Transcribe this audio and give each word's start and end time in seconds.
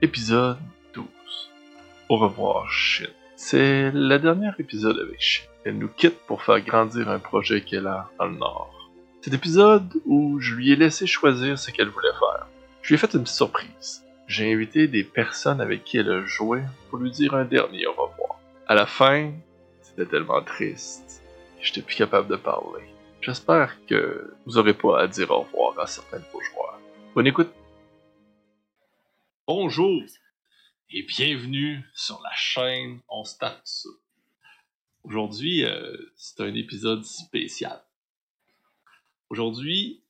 Épisode 0.00 0.58
12. 0.94 1.06
Au 2.08 2.18
revoir, 2.18 2.70
Shin. 2.70 3.08
C'est 3.34 3.90
le 3.90 4.16
dernier 4.18 4.50
épisode 4.60 4.96
avec 4.96 5.20
Shin. 5.20 5.42
Elle 5.64 5.76
nous 5.76 5.88
quitte 5.88 6.20
pour 6.28 6.44
faire 6.44 6.60
grandir 6.60 7.08
un 7.08 7.18
projet 7.18 7.62
qu'elle 7.62 7.88
a 7.88 8.08
dans 8.16 8.26
le 8.26 8.36
Nord. 8.36 8.92
Cet 9.22 9.34
épisode 9.34 9.92
où 10.06 10.38
je 10.38 10.54
lui 10.54 10.70
ai 10.70 10.76
laissé 10.76 11.08
choisir 11.08 11.58
ce 11.58 11.72
qu'elle 11.72 11.88
voulait 11.88 12.16
faire. 12.16 12.46
Je 12.80 12.88
lui 12.90 12.94
ai 12.94 12.98
fait 12.98 13.12
une 13.14 13.26
surprise. 13.26 14.04
J'ai 14.28 14.52
invité 14.52 14.86
des 14.86 15.02
personnes 15.02 15.60
avec 15.60 15.82
qui 15.82 15.98
elle 15.98 16.12
a 16.12 16.24
joué 16.24 16.62
pour 16.90 17.00
lui 17.00 17.10
dire 17.10 17.34
un 17.34 17.44
dernier 17.44 17.88
au 17.88 17.90
revoir. 17.90 18.38
À 18.68 18.76
la 18.76 18.86
fin, 18.86 19.32
c'était 19.82 20.06
tellement 20.06 20.42
triste. 20.42 21.24
J'étais 21.60 21.82
plus 21.82 21.96
capable 21.96 22.28
de 22.28 22.36
parler. 22.36 22.84
J'espère 23.20 23.74
que 23.88 24.32
vous 24.46 24.58
aurez 24.58 24.74
pas 24.74 25.00
à 25.00 25.08
dire 25.08 25.32
au 25.32 25.40
revoir 25.40 25.76
à 25.80 25.88
certains 25.88 26.18
de 26.18 26.24
vos 26.32 26.40
joueurs. 26.40 26.78
Bonne 27.16 27.26
écoute. 27.26 27.50
Bonjour 29.48 30.02
et 30.90 31.04
bienvenue 31.04 31.82
sur 31.94 32.20
la 32.20 32.34
chaîne 32.34 33.00
On 33.08 33.24
Start 33.24 33.62
ça. 33.64 33.88
Aujourd'hui, 35.04 35.64
euh, 35.64 35.96
c'est 36.16 36.42
un 36.42 36.54
épisode 36.54 37.02
spécial. 37.02 37.82
Aujourd'hui, 39.30 40.02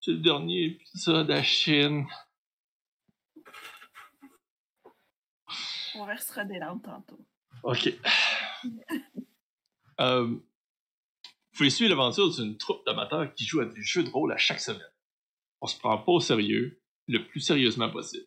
c'est 0.00 0.10
le 0.10 0.16
dernier 0.16 0.64
épisode 0.64 1.30
à 1.30 1.40
Chine. 1.44 2.04
On 5.94 6.04
versera 6.04 6.44
des 6.44 6.58
larmes 6.58 6.82
tantôt. 6.82 7.24
Ok. 7.62 7.94
Euh, 10.00 10.24
vous 10.24 10.42
pouvez 11.52 11.70
suivre 11.70 11.90
l'aventure 11.90 12.28
d'une 12.28 12.56
troupe 12.56 12.84
d'amateurs 12.84 13.32
qui 13.34 13.44
joue 13.44 13.60
à 13.60 13.64
des 13.64 13.80
jeux 13.80 14.02
de 14.02 14.10
rôle 14.10 14.32
à 14.32 14.36
chaque 14.36 14.58
semaine. 14.58 14.82
On 15.60 15.68
se 15.68 15.78
prend 15.78 15.96
pas 15.98 16.10
au 16.10 16.18
sérieux, 16.18 16.82
le 17.06 17.24
plus 17.24 17.38
sérieusement 17.38 17.88
possible. 17.88 18.26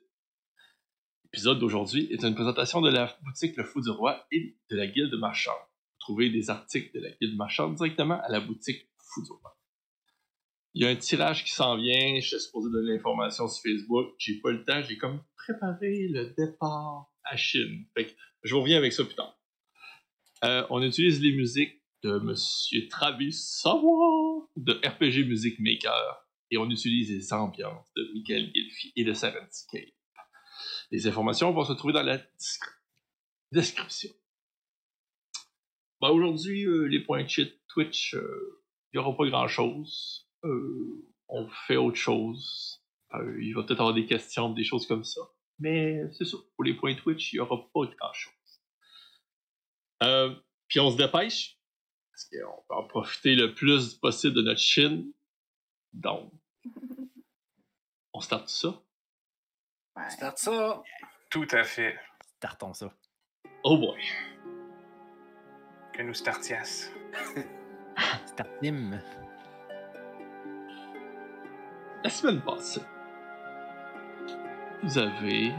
L'épisode 1.37 1.59
d'aujourd'hui 1.59 2.07
est 2.09 2.23
une 2.23 2.33
présentation 2.33 2.81
de 2.81 2.89
la 2.89 3.15
boutique 3.23 3.57
Le 3.57 3.63
Fou 3.63 3.79
du 3.79 3.91
Roi 3.91 4.25
et 4.31 4.57
de 4.71 4.75
la 4.75 4.87
Guilde 4.87 5.13
Marchande. 5.19 5.53
Vous 5.53 5.99
trouvez 5.99 6.31
des 6.31 6.49
articles 6.49 6.91
de 6.97 6.99
la 6.99 7.11
Guilde 7.11 7.37
Marchande 7.37 7.75
directement 7.75 8.19
à 8.23 8.29
la 8.29 8.39
boutique 8.39 8.89
Fou 8.97 9.21
du 9.21 9.31
Roi. 9.33 9.55
Il 10.73 10.81
y 10.81 10.87
a 10.87 10.89
un 10.89 10.95
tirage 10.95 11.45
qui 11.45 11.51
s'en 11.51 11.77
vient, 11.77 12.19
je 12.19 12.27
suis 12.27 12.39
supposé 12.39 12.71
donner 12.71 12.93
l'information 12.93 13.47
sur 13.47 13.61
Facebook, 13.61 14.15
j'ai 14.17 14.39
pas 14.39 14.49
le 14.49 14.63
temps, 14.65 14.81
j'ai 14.81 14.97
comme 14.97 15.21
préparé 15.35 16.07
le 16.07 16.33
départ 16.35 17.13
à 17.23 17.37
Chine. 17.37 17.85
Fait 17.95 18.07
que 18.07 18.13
je 18.41 18.55
vous 18.55 18.61
reviens 18.61 18.79
avec 18.79 18.91
ça 18.91 19.03
plus 19.05 19.13
tard. 19.13 19.39
Euh, 20.43 20.65
on 20.71 20.81
utilise 20.81 21.21
les 21.21 21.33
musiques 21.33 21.83
de 22.01 22.17
Monsieur 22.17 22.87
Travis 22.87 23.33
Savoir 23.33 24.41
de 24.55 24.73
RPG 24.73 25.27
Music 25.27 25.59
Maker 25.59 26.17
et 26.49 26.57
on 26.57 26.67
utilise 26.71 27.11
les 27.11 27.31
ambiances 27.31 27.93
de 27.95 28.09
Michael 28.15 28.51
Gilfi 28.55 28.91
et 28.95 29.03
de 29.03 29.13
Serenity 29.13 29.67
Cave. 29.71 29.96
Les 30.91 31.07
informations 31.07 31.51
vont 31.51 31.65
se 31.65 31.73
trouver 31.73 31.93
dans 31.93 32.03
la 32.03 32.19
description. 33.51 34.11
Bah, 35.99 36.11
Aujourd'hui, 36.11 36.65
euh, 36.65 36.85
les 36.87 37.01
points 37.01 37.25
Twitch, 37.67 38.13
euh, 38.15 38.61
il 38.93 38.99
n'y 38.99 39.05
aura 39.05 39.15
pas 39.15 39.27
grand 39.27 39.47
chose. 39.47 40.27
on 40.43 41.49
fait 41.67 41.77
autre 41.77 41.97
chose. 41.97 42.81
Euh, 43.13 43.41
il 43.41 43.53
va 43.53 43.63
peut-être 43.63 43.79
avoir 43.79 43.93
des 43.93 44.05
questions, 44.05 44.49
des 44.51 44.63
choses 44.63 44.87
comme 44.87 45.03
ça. 45.03 45.21
Mais 45.59 46.03
c'est 46.11 46.25
ça. 46.25 46.37
Pour 46.55 46.63
les 46.63 46.73
points 46.73 46.95
Twitch, 46.95 47.33
il 47.33 47.37
n'y 47.37 47.39
aura 47.39 47.57
pas 47.73 47.85
grand 47.85 48.13
chose. 48.13 48.33
Euh, 50.03 50.35
puis 50.67 50.79
on 50.79 50.91
se 50.91 50.97
dépêche. 50.97 51.57
Parce 52.11 52.29
qu'on 52.29 52.63
va 52.69 52.81
en 52.81 52.87
profiter 52.87 53.35
le 53.35 53.53
plus 53.53 53.93
possible 53.95 54.35
de 54.35 54.41
notre 54.41 54.59
Chine. 54.59 55.11
Donc, 55.93 56.31
on 58.13 58.19
starte 58.19 58.49
ça. 58.49 58.81
Ouais. 59.97 60.09
Start 60.09 60.37
ça. 60.37 60.83
Tout 61.29 61.47
à 61.51 61.63
fait. 61.63 61.95
Startons 62.37 62.73
ça. 62.73 62.91
Oh 63.63 63.77
boy. 63.77 63.99
Que 65.93 66.03
nous 66.03 66.13
startias. 66.13 66.91
Startim. 68.27 68.99
La 72.03 72.09
semaine 72.11 72.41
passée, 72.41 72.83
vous 74.83 74.97
avez 74.99 75.51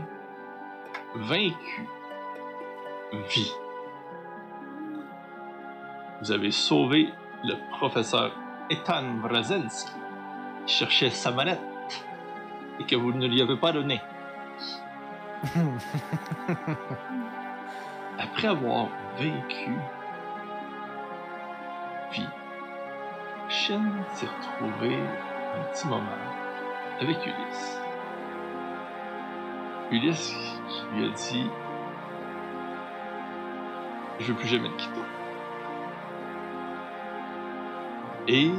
vaincu 1.16 1.88
vie. 3.28 3.53
Vous 6.21 6.32
avez 6.32 6.50
sauvé 6.53 7.09
le 7.43 7.54
professeur 7.77 8.32
Ethan 8.71 9.19
Wrazensky 9.22 9.91
qui 10.66 10.75
cherchait 10.75 11.10
sa 11.10 11.32
manette 11.32 11.60
et 12.78 12.84
que 12.84 12.97
vous 12.97 13.12
ne 13.12 13.27
lui 13.27 13.43
avez 13.43 13.56
pas 13.56 13.72
donnée. 13.72 14.00
Après 18.19 18.49
avoir 18.49 18.88
vaincu 19.16 19.71
vie, 22.12 22.28
Shen 23.48 24.04
s'est 24.15 24.27
retrouvé 24.27 24.97
un 24.97 25.62
petit 25.72 25.87
moment 25.87 26.03
avec 27.00 27.25
Ulysse. 27.25 27.81
Ulysse 29.91 30.34
lui 30.93 31.06
a 31.06 31.09
dit 31.10 31.48
Je 34.19 34.32
veux 34.32 34.38
plus 34.38 34.48
jamais 34.48 34.69
te 34.71 34.77
quitter. 34.77 35.00
Et 38.27 38.50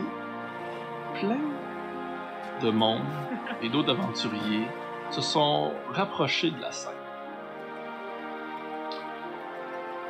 plein 1.20 1.42
de 2.62 2.70
monde 2.72 3.02
et 3.62 3.68
d'autres 3.70 3.92
aventuriers 3.92 4.68
se 5.10 5.22
sont 5.22 5.74
rapprochés 5.92 6.52
de 6.52 6.62
la 6.62 6.72
scène. 6.72 6.94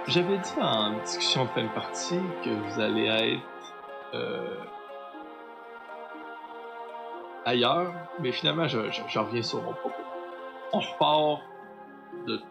J'avais 0.08 0.38
dit 0.38 0.60
en 0.62 0.94
discussion 1.00 1.46
de 1.46 1.50
fin 1.50 1.64
de 1.64 1.70
partie 1.70 2.20
que 2.44 2.50
vous 2.50 2.80
allez 2.80 3.06
être 3.06 3.74
euh, 4.16 4.56
ailleurs, 7.46 7.94
mais 8.20 8.32
finalement, 8.32 8.68
je, 8.68 8.80
je- 8.92 9.20
reviens 9.20 9.44
sur 9.44 9.62
mon 9.62 9.74
propos. 9.74 9.96
On 10.74 10.80
repart 10.80 11.42
de 12.26 12.42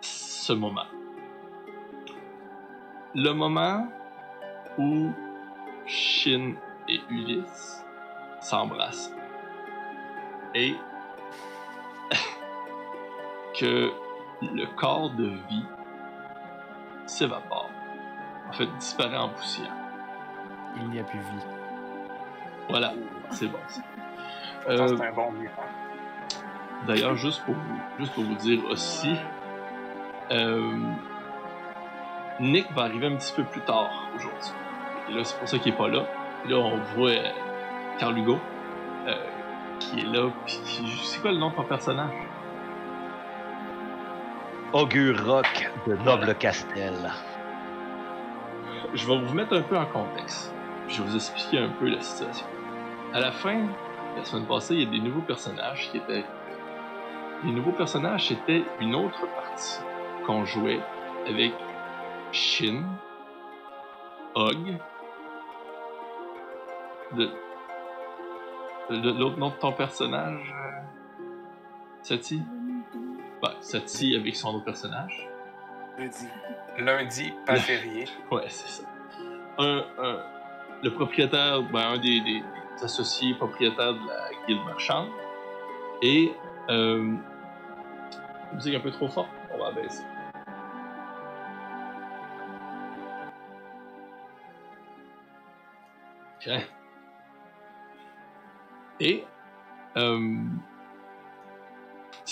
ce 0.00 0.52
moment. 0.52 0.86
Le 3.14 3.32
moment 3.32 3.88
où 4.78 5.10
Shin 5.86 6.54
et 6.88 7.00
Ulysse 7.10 7.84
s'embrassent. 8.40 9.12
Et 10.54 10.74
que 13.62 13.92
le 14.42 14.66
corps 14.74 15.10
de 15.10 15.26
vie 15.48 15.64
s'évapore. 17.06 17.70
En 18.48 18.52
fait, 18.52 18.66
disparaît 18.78 19.16
en 19.16 19.28
poussière. 19.28 19.72
Il 20.76 20.88
n'y 20.90 20.98
a 20.98 21.04
plus 21.04 21.20
vie. 21.20 21.46
Voilà, 22.68 22.92
c'est 23.30 23.46
bon. 23.46 23.58
Euh, 24.68 24.88
c'est 24.88 25.06
un 25.06 25.12
bon. 25.12 25.32
D'ailleurs, 26.88 27.14
juste 27.14 27.44
pour 27.44 27.54
vous, 27.54 27.78
juste 28.00 28.12
pour 28.14 28.24
vous 28.24 28.34
dire 28.34 28.64
aussi, 28.68 29.14
euh, 30.32 30.76
Nick 32.40 32.66
va 32.72 32.82
arriver 32.82 33.06
un 33.06 33.16
petit 33.16 33.32
peu 33.32 33.44
plus 33.44 33.60
tard 33.60 34.08
aujourd'hui. 34.16 34.52
Et 35.08 35.12
là, 35.14 35.22
c'est 35.22 35.38
pour 35.38 35.48
ça 35.48 35.58
qu'il 35.58 35.72
est 35.72 35.76
pas 35.76 35.88
là. 35.88 36.04
Là, 36.48 36.56
on 36.56 36.78
voit 36.96 37.10
euh, 37.10 37.30
Carl 38.00 38.18
Hugo 38.18 38.38
euh, 39.06 39.14
qui 39.78 40.00
est 40.00 40.06
là. 40.06 40.30
Puis 40.46 40.60
c'est 41.04 41.20
quoi 41.20 41.30
le 41.30 41.38
nom 41.38 41.50
de 41.50 41.54
ton 41.54 41.62
personnage? 41.62 42.10
Augure 44.72 45.26
Rock 45.26 45.70
de 45.86 45.96
Noble 45.96 46.34
Castel. 46.36 46.94
Je 48.94 49.06
vais 49.06 49.18
vous 49.18 49.34
mettre 49.34 49.54
un 49.54 49.60
peu 49.60 49.76
en 49.76 49.84
contexte. 49.84 50.54
Je 50.88 51.02
vais 51.02 51.08
vous 51.10 51.14
expliquer 51.14 51.58
un 51.58 51.68
peu 51.68 51.90
la 51.90 52.00
situation. 52.00 52.46
À 53.12 53.20
la 53.20 53.32
fin, 53.32 53.66
la 54.16 54.24
semaine 54.24 54.46
passée, 54.46 54.76
il 54.76 54.84
y 54.84 54.86
a 54.86 54.90
des 54.90 54.98
nouveaux 54.98 55.20
personnages 55.20 55.90
qui 55.90 55.98
étaient. 55.98 56.24
Les 57.44 57.52
nouveaux 57.52 57.72
personnages, 57.72 58.28
c'était 58.28 58.64
une 58.80 58.94
autre 58.94 59.26
partie 59.34 59.78
qu'on 60.24 60.46
jouait 60.46 60.80
avec 61.26 61.52
Shin, 62.32 62.84
Og, 64.34 64.78
de, 67.14 67.28
de 68.88 69.18
l'autre 69.18 69.36
nom 69.36 69.50
de 69.50 69.56
ton 69.56 69.72
personnage, 69.72 70.54
euh, 70.56 70.80
Sati. 72.00 72.40
Sati 73.62 74.14
avec 74.16 74.36
son 74.36 74.56
autre 74.56 74.64
personnage. 74.66 75.28
Lundi. 75.98 76.26
Lundi, 76.78 77.32
pas 77.46 77.56
férié. 77.56 78.06
Ouais, 78.30 78.44
c'est 78.48 78.82
ça. 78.82 78.88
Un, 79.58 79.84
un- 79.98 80.22
le 80.82 80.90
propriétaire, 80.92 81.62
ben, 81.62 81.92
un 81.92 81.98
des, 81.98 82.20
des- 82.20 82.40
des 82.76 82.84
associés 82.84 83.34
propriétaires 83.34 83.94
de 83.94 84.06
la 84.08 84.30
guilde 84.46 84.64
marchande. 84.64 85.08
Et, 86.02 86.32
euh, 86.70 87.14
musique 88.52 88.74
un 88.74 88.80
peu 88.80 88.90
trop 88.90 89.08
forte, 89.08 89.28
on 89.54 89.58
va 89.58 89.68
abaisser. 89.68 90.02
Ok. 96.36 96.48
Et, 99.00 99.24
euh, 99.96 100.36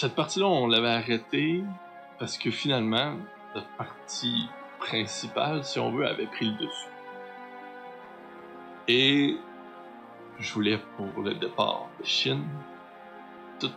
cette 0.01 0.15
partie-là, 0.15 0.47
on 0.47 0.67
l'avait 0.67 0.89
arrêtée 0.89 1.63
parce 2.19 2.39
que 2.39 2.51
finalement, 2.51 3.19
notre 3.55 3.69
partie 3.77 4.49
principale, 4.79 5.63
si 5.63 5.79
on 5.79 5.93
veut, 5.93 6.07
avait 6.07 6.27
pris 6.27 6.47
le 6.47 6.53
dessus. 6.53 6.89
Et 8.89 9.37
je 10.39 10.55
voulais, 10.55 10.81
pour 10.97 11.23
le 11.23 11.35
départ 11.35 11.87
de 11.99 12.07
Chine, 12.07 12.49
tout, 13.59 13.71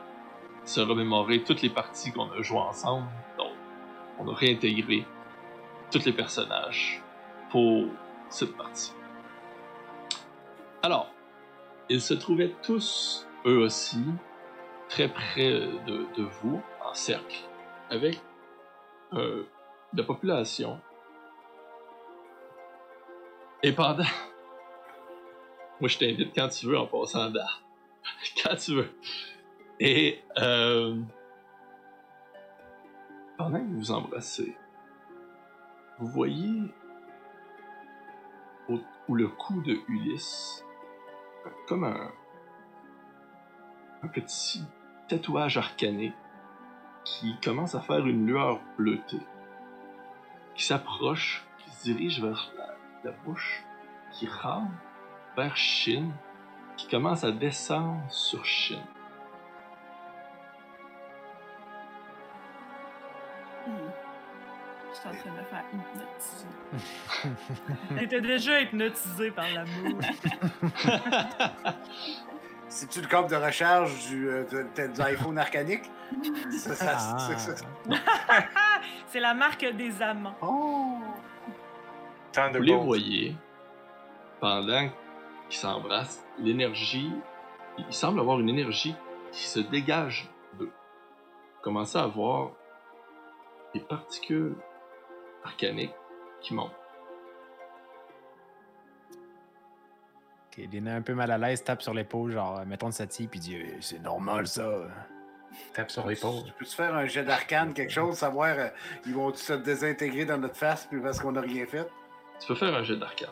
se 0.64 0.80
remémorer 0.80 1.44
toutes 1.44 1.62
les 1.62 1.70
parties 1.70 2.14
qu'on 2.14 2.32
a 2.32 2.42
jouées 2.42 2.60
ensemble. 2.60 3.08
Donc, 3.38 3.52
on 4.18 4.30
a 4.30 4.34
réintégré 4.34 5.06
tous 5.92 6.06
les 6.06 6.14
personnages 6.14 7.04
pour 7.50 7.88
cette 8.30 8.56
partie. 8.56 8.94
Alors, 10.84 11.12
ils 11.90 12.00
se 12.00 12.14
trouvaient 12.14 12.56
tous, 12.64 13.28
eux 13.46 13.58
aussi, 13.58 14.06
très 14.94 15.08
près 15.08 15.50
de, 15.88 16.24
vous, 16.24 16.62
en 16.86 16.94
cercle, 16.94 17.40
avec 17.90 18.22
euh, 19.14 19.44
la 19.92 20.04
population. 20.04 20.80
Et 23.64 23.72
pendant... 23.72 24.04
Moi, 25.80 25.90
je 25.90 25.98
t'invite 25.98 26.36
quand 26.36 26.48
tu 26.50 26.68
veux 26.68 26.78
en 26.78 26.86
passant 26.86 27.32
d'art. 27.32 27.64
quand 28.44 28.56
tu 28.56 28.76
veux. 28.76 28.92
Et 29.80 30.22
euh, 30.38 31.02
pendant 33.36 33.58
que 33.58 33.66
vous 33.66 33.80
vous 33.80 33.92
embrassez, 33.92 34.56
vous 35.98 36.08
voyez 36.08 36.72
où 38.70 39.16
le 39.16 39.28
cou 39.28 39.60
de 39.64 39.76
Ulysse, 39.88 40.64
comme 41.68 41.84
un, 41.84 42.12
un 44.04 44.08
petit 44.08 44.64
tatouage 45.08 45.58
arcané 45.58 46.14
qui 47.04 47.36
commence 47.44 47.76
à 47.76 47.82
faire 47.82 48.06
une 48.08 48.26
lueur 48.26 48.60
bleutée, 48.78 49.20
qui 50.56 50.64
s'approche, 50.64 51.44
qui 51.58 51.72
se 51.72 51.84
dirige 51.84 52.22
vers 52.22 52.52
la, 52.58 52.76
la 53.04 53.12
bouche, 53.26 53.64
qui 54.12 54.28
rentre 54.28 54.72
vers 55.36 55.58
Chine, 55.58 56.14
qui 56.78 56.88
commence 56.88 57.24
à 57.24 57.32
descendre 57.32 58.02
sur 58.10 58.46
Chine. 58.46 58.84
Hmm. 63.68 63.72
Je 64.92 65.00
suis 65.00 65.08
en 65.08 65.12
train 65.12 65.32
de 65.32 65.38
me 65.38 65.44
faire 65.44 65.64
hypnotiser. 65.74 66.48
T'étais 68.00 68.22
déjà 68.22 68.62
hypnotisé 68.62 69.32
par 69.32 69.46
l'amour. 69.50 70.00
C'est-tu 72.76 73.02
le 73.02 73.08
câble 73.08 73.30
de 73.30 73.36
recharge 73.36 74.08
du, 74.08 74.28
euh, 74.30 74.44
de- 74.46 75.38
arcanique? 75.38 75.84
Ça, 76.58 76.74
ça, 76.74 76.98
Ah. 76.98 77.28
C'est 79.08 79.20
la 79.20 79.36
marque 79.36 79.64
des 79.64 80.02
amants. 80.02 80.34
Oh! 80.42 80.98
Vous 82.36 82.62
les 82.62 82.76
voyez, 82.76 83.36
pendant 84.40 84.90
qu'ils 85.50 85.60
s'embrassent, 85.60 86.26
l'énergie, 86.40 87.12
il 87.78 87.94
semble 87.94 88.20
avoir 88.20 88.40
une 88.40 88.50
énergie 88.50 88.96
qui 89.32 89.44
se 89.48 89.60
dégage 89.60 90.28
d'eux. 90.58 90.72
Commencez 91.62 92.00
à 92.00 92.08
voir 92.08 92.54
des 93.76 93.82
particules 93.82 94.56
arcaniques 95.44 95.94
qui 96.42 96.56
montent. 96.56 96.72
Ok, 100.56 100.66
Lina, 100.72 100.96
un 100.96 101.02
peu 101.02 101.16
mal 101.16 101.32
à 101.32 101.38
l'aise, 101.38 101.64
tape 101.64 101.82
sur 101.82 101.94
l'épaule, 101.94 102.32
genre, 102.32 102.60
euh, 102.60 102.66
mettons 102.66 102.90
de 102.90 102.94
Sati, 102.94 103.28
puis 103.28 103.40
dit 103.40 103.56
Euh, 103.56 103.78
C'est 103.80 104.02
normal 104.02 104.48
ça. 104.48 104.70
Tape 105.74 105.90
sur 105.90 106.06
l'épaule. 106.08 106.44
Tu 106.46 106.54
peux-tu 106.54 106.76
faire 106.76 106.96
un 106.96 107.06
jet 107.06 107.24
d'arcane, 107.24 107.74
quelque 107.74 107.92
chose, 107.92 108.18
savoir 108.18 108.56
euh, 108.58 108.68
ils 109.06 109.14
vont 109.14 109.34
se 109.34 109.54
désintégrer 109.54 110.26
dans 110.26 110.38
notre 110.38 110.56
face 110.56 110.86
puis 110.86 111.00
parce 111.02 111.20
qu'on 111.20 111.32
n'a 111.32 111.42
rien 111.42 111.66
fait? 111.66 111.88
Tu 112.40 112.48
peux 112.48 112.56
faire 112.56 112.76
un 112.76 112.84
jet 112.84 112.98
d'arcade. 112.98 113.30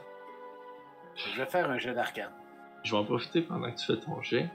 Je 1.15 1.38
vais 1.39 1.45
faire 1.45 1.69
un 1.69 1.77
jet 1.77 1.94
d'arcane. 1.94 2.31
Je 2.83 2.91
vais 2.91 2.97
en 2.97 3.06
profiter 3.06 3.41
pendant 3.41 3.71
que 3.71 3.77
tu 3.77 3.85
fais 3.85 4.00
ton 4.00 4.21
jet. 4.21 4.50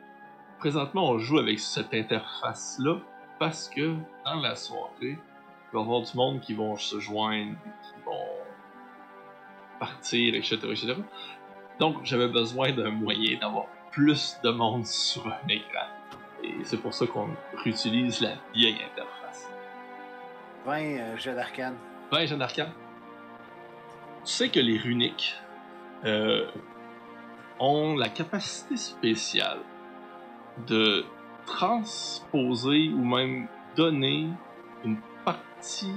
Présentement, 0.58 1.10
on 1.10 1.18
joue 1.18 1.38
avec 1.38 1.60
cette 1.60 1.92
interface-là 1.92 2.98
parce 3.38 3.68
que 3.68 3.94
dans 4.24 4.40
la 4.40 4.56
soirée, 4.56 4.90
il 5.02 5.72
va 5.72 5.80
y 5.80 5.82
avoir 5.82 6.02
du 6.02 6.16
monde 6.16 6.40
qui 6.40 6.54
vont 6.54 6.76
se 6.76 6.98
joindre, 6.98 7.56
qui 7.82 8.02
vont 8.04 8.26
partir, 9.78 10.34
etc. 10.34 10.56
etc. 10.70 10.94
Donc, 11.78 11.96
j'avais 12.04 12.28
besoin 12.28 12.72
d'un 12.72 12.90
moyen 12.90 13.38
d'avoir 13.38 13.66
plus 13.90 14.38
de 14.42 14.50
monde 14.50 14.86
sur 14.86 15.26
un 15.26 15.48
écran. 15.48 15.86
Et 16.42 16.54
c'est 16.64 16.76
pour 16.76 16.94
ça 16.94 17.06
qu'on 17.06 17.30
réutilise 17.62 18.20
la 18.20 18.34
vieille 18.54 18.78
interface. 18.92 19.50
20 20.64 20.80
euh, 20.80 21.16
jets 21.16 21.34
d'arcane. 21.34 21.76
Ouais, 22.12 22.26
Jeanne 22.26 22.38
d'Arcane. 22.38 22.72
Tu 24.24 24.32
sais 24.32 24.48
que 24.48 24.60
les 24.60 24.78
runiques 24.78 25.34
euh, 26.04 26.46
ont 27.58 27.96
la 27.96 28.08
capacité 28.08 28.76
spéciale 28.76 29.58
de 30.68 31.04
transposer 31.46 32.90
ou 32.90 33.04
même 33.04 33.48
donner 33.76 34.28
une 34.84 34.98
partie 35.24 35.94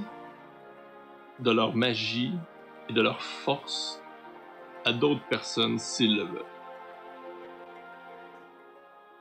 de 1.38 1.50
leur 1.50 1.74
magie 1.76 2.34
et 2.88 2.92
de 2.92 3.00
leur 3.00 3.22
force 3.22 3.99
à 4.84 4.92
d'autres 4.92 5.26
personnes 5.28 5.78
s'ils 5.78 6.16
le 6.16 6.24
veulent. 6.24 6.44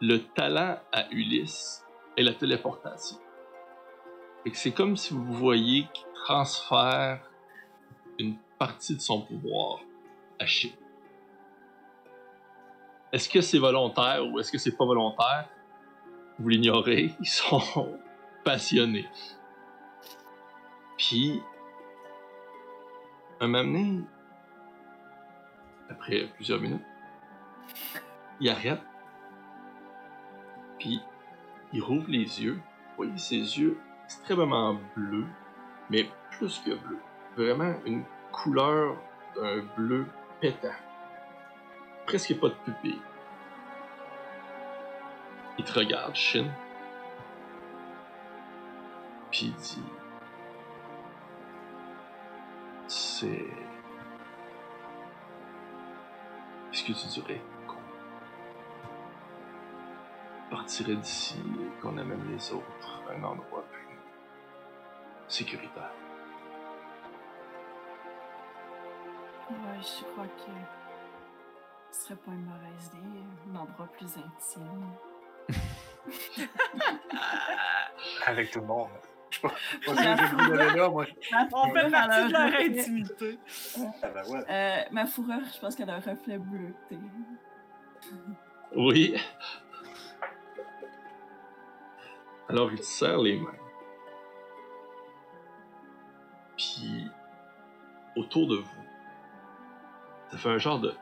Le 0.02 0.18
talent 0.18 0.78
à 0.92 1.10
Ulysse 1.12 1.86
est 2.16 2.24
la 2.24 2.34
téléportation. 2.34 3.18
C'est 4.54 4.72
comme 4.72 4.98
si 4.98 5.14
vous 5.14 5.34
voyez 5.34 5.88
qu'il 5.94 6.08
transfère 6.14 7.22
une 8.18 8.38
partie 8.58 8.96
de 8.96 9.02
son 9.02 9.22
pouvoir 9.22 9.80
à 10.40 10.46
Chine. 10.46 10.72
Est-ce 13.12 13.30
que 13.30 13.42
c'est 13.42 13.60
volontaire 13.60 14.26
ou 14.28 14.40
est-ce 14.40 14.52
que 14.52 14.58
c'est 14.58 14.76
pas 14.76 14.86
volontaire? 14.86 15.50
Vous 16.40 16.50
l'ignorez, 16.50 17.14
ils 17.20 17.28
sont 17.28 17.98
passionnés. 18.44 19.08
Puis, 20.98 21.42
un 23.40 23.48
moment 23.48 24.04
après 25.90 26.28
plusieurs 26.36 26.60
minutes, 26.60 26.84
il 28.40 28.50
arrête, 28.50 28.82
puis 30.78 31.02
il 31.74 31.82
rouvre 31.82 32.10
les 32.10 32.42
yeux. 32.42 32.56
Vous 32.90 33.06
voyez 33.06 33.18
ses 33.18 33.60
yeux 33.60 33.78
extrêmement 34.06 34.78
bleus, 34.96 35.28
mais 35.90 36.10
plus 36.32 36.60
que 36.60 36.72
bleu. 36.72 36.98
Vraiment 37.36 37.74
une 37.86 38.04
couleur 38.32 38.98
d'un 39.36 39.64
bleu 39.78 40.06
pétant. 40.40 40.70
Presque 42.06 42.40
pas 42.40 42.50
de 42.50 42.56
pupille. 42.66 43.02
Il 45.58 45.66
te 45.66 45.78
regarde, 45.78 46.16
Shin. 46.16 46.50
Puis 49.30 49.48
il 49.48 49.54
dit 49.54 49.84
C'est. 52.88 53.69
Est-ce 56.80 56.88
que 56.88 56.94
tu 56.94 57.08
dirais 57.20 57.42
qu'on 57.68 57.76
partirait 60.50 60.96
d'ici 60.96 61.36
et 61.60 61.82
qu'on 61.82 61.98
amène 61.98 62.32
les 62.32 62.54
autres 62.54 63.04
à 63.10 63.12
un 63.16 63.24
endroit 63.26 63.66
plus 63.70 64.00
sécuritaire? 65.28 65.92
Ouais, 69.50 69.82
je 69.82 70.06
crois 70.06 70.28
que 70.28 70.52
ce 71.92 72.04
serait 72.04 72.16
pas 72.16 72.32
une 72.32 72.46
mauvaise 72.46 72.92
idée. 72.94 73.26
Un 73.52 73.56
endroit 73.58 73.88
plus 73.88 74.16
intime. 74.16 74.96
Avec 78.26 78.52
tout 78.52 78.62
le 78.62 78.68
monde. 78.68 78.88
Que 79.86 80.36
goût 80.36 80.56
d'aller 80.56 80.78
là, 80.78 80.90
moi. 80.90 81.06
On 81.54 81.74
fait 81.74 81.90
partie 81.90 82.28
de 82.28 82.32
leur 82.32 82.42
Alors, 82.42 82.60
intimité. 82.60 83.40
Ah 83.78 84.08
ben 84.14 84.24
ouais. 84.30 84.44
Euh, 84.50 84.82
ma 84.92 85.06
fourrure, 85.06 85.42
je 85.54 85.60
pense 85.60 85.76
qu'elle 85.76 85.90
a 85.90 85.96
un 85.96 86.00
reflet 86.00 86.38
bleuté. 86.38 86.98
Oui. 88.76 89.16
Alors 92.48 92.72
il 92.72 92.84
serre 92.84 93.20
les 93.20 93.40
mains. 93.40 93.54
Puis, 96.58 97.08
autour 98.16 98.48
de 98.48 98.58
vous, 98.58 98.84
ça 100.32 100.38
fait 100.38 100.50
un 100.50 100.58
genre 100.58 100.80
de. 100.80 100.94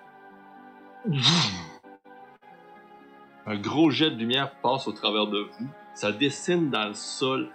Un 3.46 3.56
gros 3.56 3.90
jet 3.90 4.12
de 4.12 4.18
lumière 4.18 4.52
passe 4.62 4.88
au 4.88 4.92
travers 4.92 5.28
de 5.28 5.40
vous. 5.40 5.68
Ça 5.94 6.12
dessine 6.12 6.70
dans 6.70 6.90
le 6.90 6.94
sol 6.94 7.50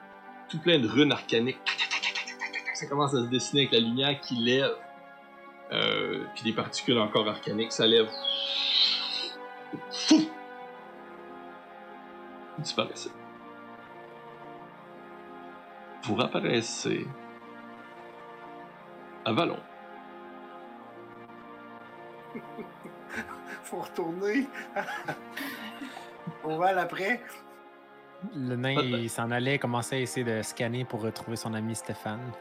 tout 0.52 0.58
plein 0.58 0.78
de 0.78 0.86
runes 0.86 1.12
arcaniques. 1.12 1.58
Ça 2.74 2.86
commence 2.86 3.14
à 3.14 3.22
se 3.22 3.28
dessiner 3.28 3.62
avec 3.62 3.72
la 3.72 3.80
lumière 3.80 4.20
qui 4.20 4.34
lève. 4.34 4.76
Euh, 5.72 6.26
puis 6.34 6.42
des 6.44 6.52
particules 6.52 6.98
encore 6.98 7.26
arcaniques, 7.26 7.72
ça 7.72 7.86
lève. 7.86 8.10
Fou! 9.90 10.28
Disparaissait. 12.58 13.10
vous 16.02 16.16
réapparaissez 16.16 17.06
à 19.24 19.32
Vallon. 19.32 19.58
Faut 23.62 23.80
retourner. 23.80 24.46
On 26.44 26.58
va 26.58 26.78
après. 26.78 27.22
Le 28.34 28.56
nain, 28.56 28.80
il 28.80 29.10
s'en 29.10 29.30
allait 29.30 29.58
commencer 29.58 29.96
à 29.96 29.98
essayer 29.98 30.24
de 30.24 30.42
scanner 30.42 30.84
pour 30.84 31.02
retrouver 31.02 31.36
son 31.36 31.54
ami 31.54 31.74
Stéphane. 31.74 32.32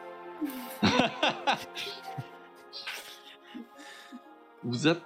Vous 4.63 4.88
êtes 4.88 5.01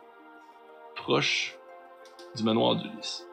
proche 0.96 1.58
du 2.36 2.44
manoir 2.44 2.76
d'Ulysse. 2.76 3.26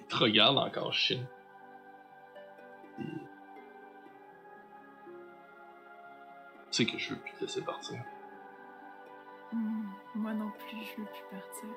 Il 0.00 0.06
te 0.06 0.16
regarde 0.16 0.58
encore, 0.58 0.92
Tu 0.92 1.16
sais 6.70 6.84
que 6.84 6.98
je 6.98 7.10
veux 7.10 7.16
plus 7.16 7.32
te 7.32 7.40
laisser 7.40 7.62
partir. 7.62 7.98
Hmm, 9.52 9.88
Moi 10.14 10.32
non 10.32 10.50
plus, 10.50 10.78
je 10.82 11.00
veux 11.00 11.06
plus 11.06 11.24
partir. 11.30 11.68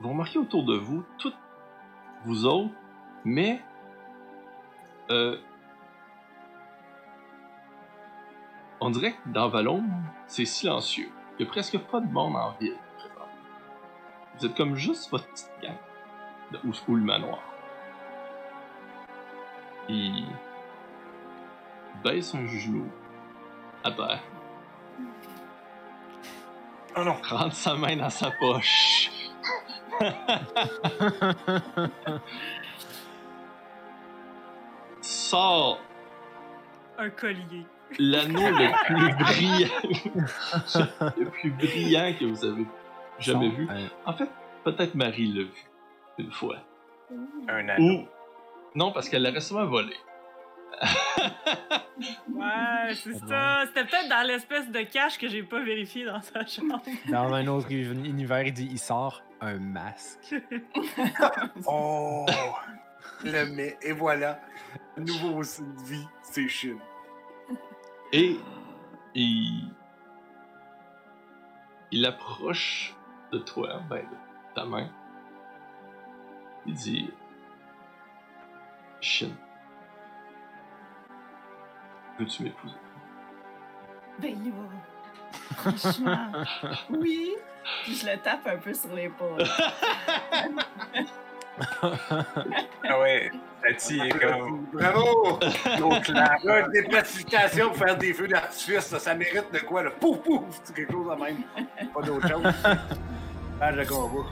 Vous 0.00 0.08
remarquez 0.08 0.38
autour 0.38 0.64
de 0.64 0.76
vous, 0.76 1.04
toutes 1.18 1.36
vous 2.24 2.46
autres, 2.46 2.70
mais 3.24 3.60
euh, 5.10 5.36
on 8.80 8.90
dirait 8.90 9.12
que 9.12 9.28
dans 9.28 9.48
Vallon, 9.48 9.84
c'est 10.26 10.46
silencieux. 10.46 11.10
Il 11.38 11.44
y 11.44 11.48
a 11.48 11.50
presque 11.50 11.78
pas 11.78 12.00
de 12.00 12.10
monde 12.10 12.36
en 12.36 12.52
ville. 12.52 12.76
Vous 14.38 14.46
êtes 14.46 14.56
comme 14.56 14.74
juste 14.74 15.10
votre 15.10 15.28
petite 15.28 15.52
gang 15.62 15.76
de 16.52 16.72
trouve 16.72 16.96
le 16.96 17.04
manoir. 17.04 17.42
Il 19.88 20.24
baisse 22.02 22.34
un 22.34 22.46
genou 22.46 22.86
à 23.84 23.90
terre, 23.90 24.20
Oh 26.96 27.04
non! 27.04 27.14
rentre 27.22 27.54
sa 27.54 27.74
main 27.74 27.96
dans 27.96 28.10
sa 28.10 28.30
poche. 28.32 29.10
Sort 35.00 35.80
Un 36.98 37.10
collier. 37.10 37.64
l'anneau 37.98 38.40
le 38.40 38.84
plus 38.86 39.14
brillant, 39.24 39.68
le 41.16 41.24
plus 41.30 41.50
brillant 41.50 42.12
que 42.18 42.24
vous 42.26 42.44
avez 42.44 42.66
jamais 43.18 43.48
vu. 43.50 43.68
Euh, 43.70 43.86
En 44.06 44.12
fait, 44.12 44.28
peut-être 44.64 44.94
Marie 44.94 45.26
l'a 45.32 45.42
vu 45.44 45.64
une 46.18 46.30
fois. 46.30 46.56
Un 47.48 47.68
anneau. 47.68 48.00
Ou 48.02 48.08
non, 48.74 48.92
parce 48.92 49.08
qu'elle 49.08 49.22
l'a 49.22 49.30
récemment 49.30 49.64
volé. 49.66 49.94
Ouais, 52.28 52.94
c'est 52.94 53.18
ça. 53.26 53.66
C'était 53.66 53.84
peut-être 53.84 54.08
dans 54.08 54.26
l'espèce 54.26 54.70
de 54.70 54.80
cache 54.82 55.18
que 55.18 55.28
j'ai 55.28 55.42
pas 55.42 55.60
vérifié 55.60 56.04
dans 56.04 56.22
sa 56.22 56.46
chambre. 56.46 56.82
dans 57.08 57.32
un 57.32 57.46
autre 57.46 57.70
univers, 57.70 58.42
il 58.42 58.52
dit 58.52 58.68
il 58.70 58.78
sort 58.78 59.22
un 59.40 59.58
masque. 59.58 60.34
Oh! 61.66 62.26
Le 63.24 63.46
mais, 63.54 63.76
et 63.82 63.92
voilà. 63.92 64.40
Nouveau 64.96 65.40
vie, 65.84 66.06
c'est 66.22 66.48
Chine. 66.48 66.78
Et 68.12 68.36
il, 69.14 69.70
il 71.90 72.06
approche 72.06 72.94
de 73.32 73.38
toi, 73.38 73.82
ben, 73.88 74.02
de 74.02 74.54
ta 74.54 74.64
main. 74.64 74.90
Il 76.66 76.74
dit 76.74 77.10
Shin, 79.00 79.30
veux-tu 82.20 82.42
m'épouser 82.44 82.74
Ben 84.20 84.34
là, 84.44 84.52
franchement, 85.56 86.32
oui. 86.90 87.34
Puis 87.84 87.94
je 87.96 88.06
le 88.06 88.16
tape 88.18 88.46
un 88.46 88.56
peu 88.56 88.72
sur 88.74 88.94
l'épaule. 88.94 89.42
Ah 92.88 93.00
ouais, 93.00 93.30
Tati 93.62 94.00
est 94.00 94.18
comme. 94.18 94.66
Bravo! 94.72 95.38
L'autre 95.78 96.12
là. 96.12 96.38
Là, 96.42 96.68
des 96.68 96.84
précipitations 96.84 97.68
pour 97.68 97.76
faire 97.76 97.98
des 97.98 98.14
feux 98.14 98.28
d'artifice, 98.28 98.86
ça, 98.86 98.98
ça 98.98 99.14
mérite 99.14 99.52
de 99.52 99.58
quoi, 99.58 99.82
là? 99.82 99.90
Pouf, 99.90 100.22
pouf! 100.22 100.42
C'est 100.64 100.74
quelque 100.74 100.92
chose 100.92 101.06
de 101.10 101.22
même. 101.22 101.42
Pas 101.92 102.00
d'autre 102.02 102.28
chose. 102.28 102.42
Ah, 103.60 103.72
je 103.74 103.82
combat. 103.86 104.28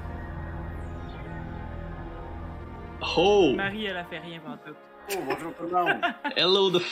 Oh! 3.16 3.52
Marie, 3.54 3.86
elle 3.86 3.98
a 3.98 4.04
fait 4.04 4.18
rien 4.20 4.40
pendant 4.40 4.56
tout. 4.56 4.74
Oh, 5.12 5.22
bonjour 5.26 5.54
tout 5.54 5.64
le 5.64 5.70
monde. 5.70 6.00
Hello, 6.34 6.70
the 6.70 6.82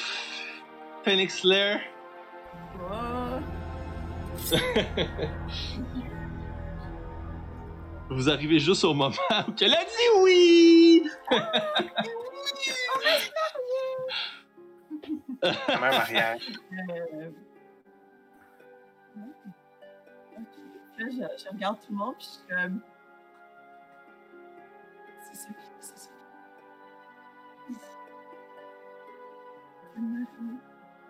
Phoenix 1.06 1.44
Lair! 1.44 1.80
Oh, 2.80 3.38
Vous 8.10 8.28
arrivez 8.28 8.58
juste 8.58 8.82
au 8.82 8.92
moment 8.92 9.14
où 9.48 9.52
elle 9.60 9.72
a 9.74 9.84
dit 9.84 10.08
oui! 10.22 11.04
Même 15.42 15.80
mariage. 15.80 16.40
euh... 16.90 17.30
ok. 19.16 20.42
Là, 20.98 21.06
je, 21.10 21.44
je 21.44 21.48
regarde 21.50 21.78
tout 21.80 21.92
le 21.92 21.96
monde, 21.98 22.14
puis 22.18 22.26
je 22.26 22.32
suis 22.32 22.48
comme. 22.48 22.80
C'est 25.30 25.36
ça, 25.36 25.48
qui- 25.50 25.70
c'est 25.80 25.98
ça. 25.98 26.10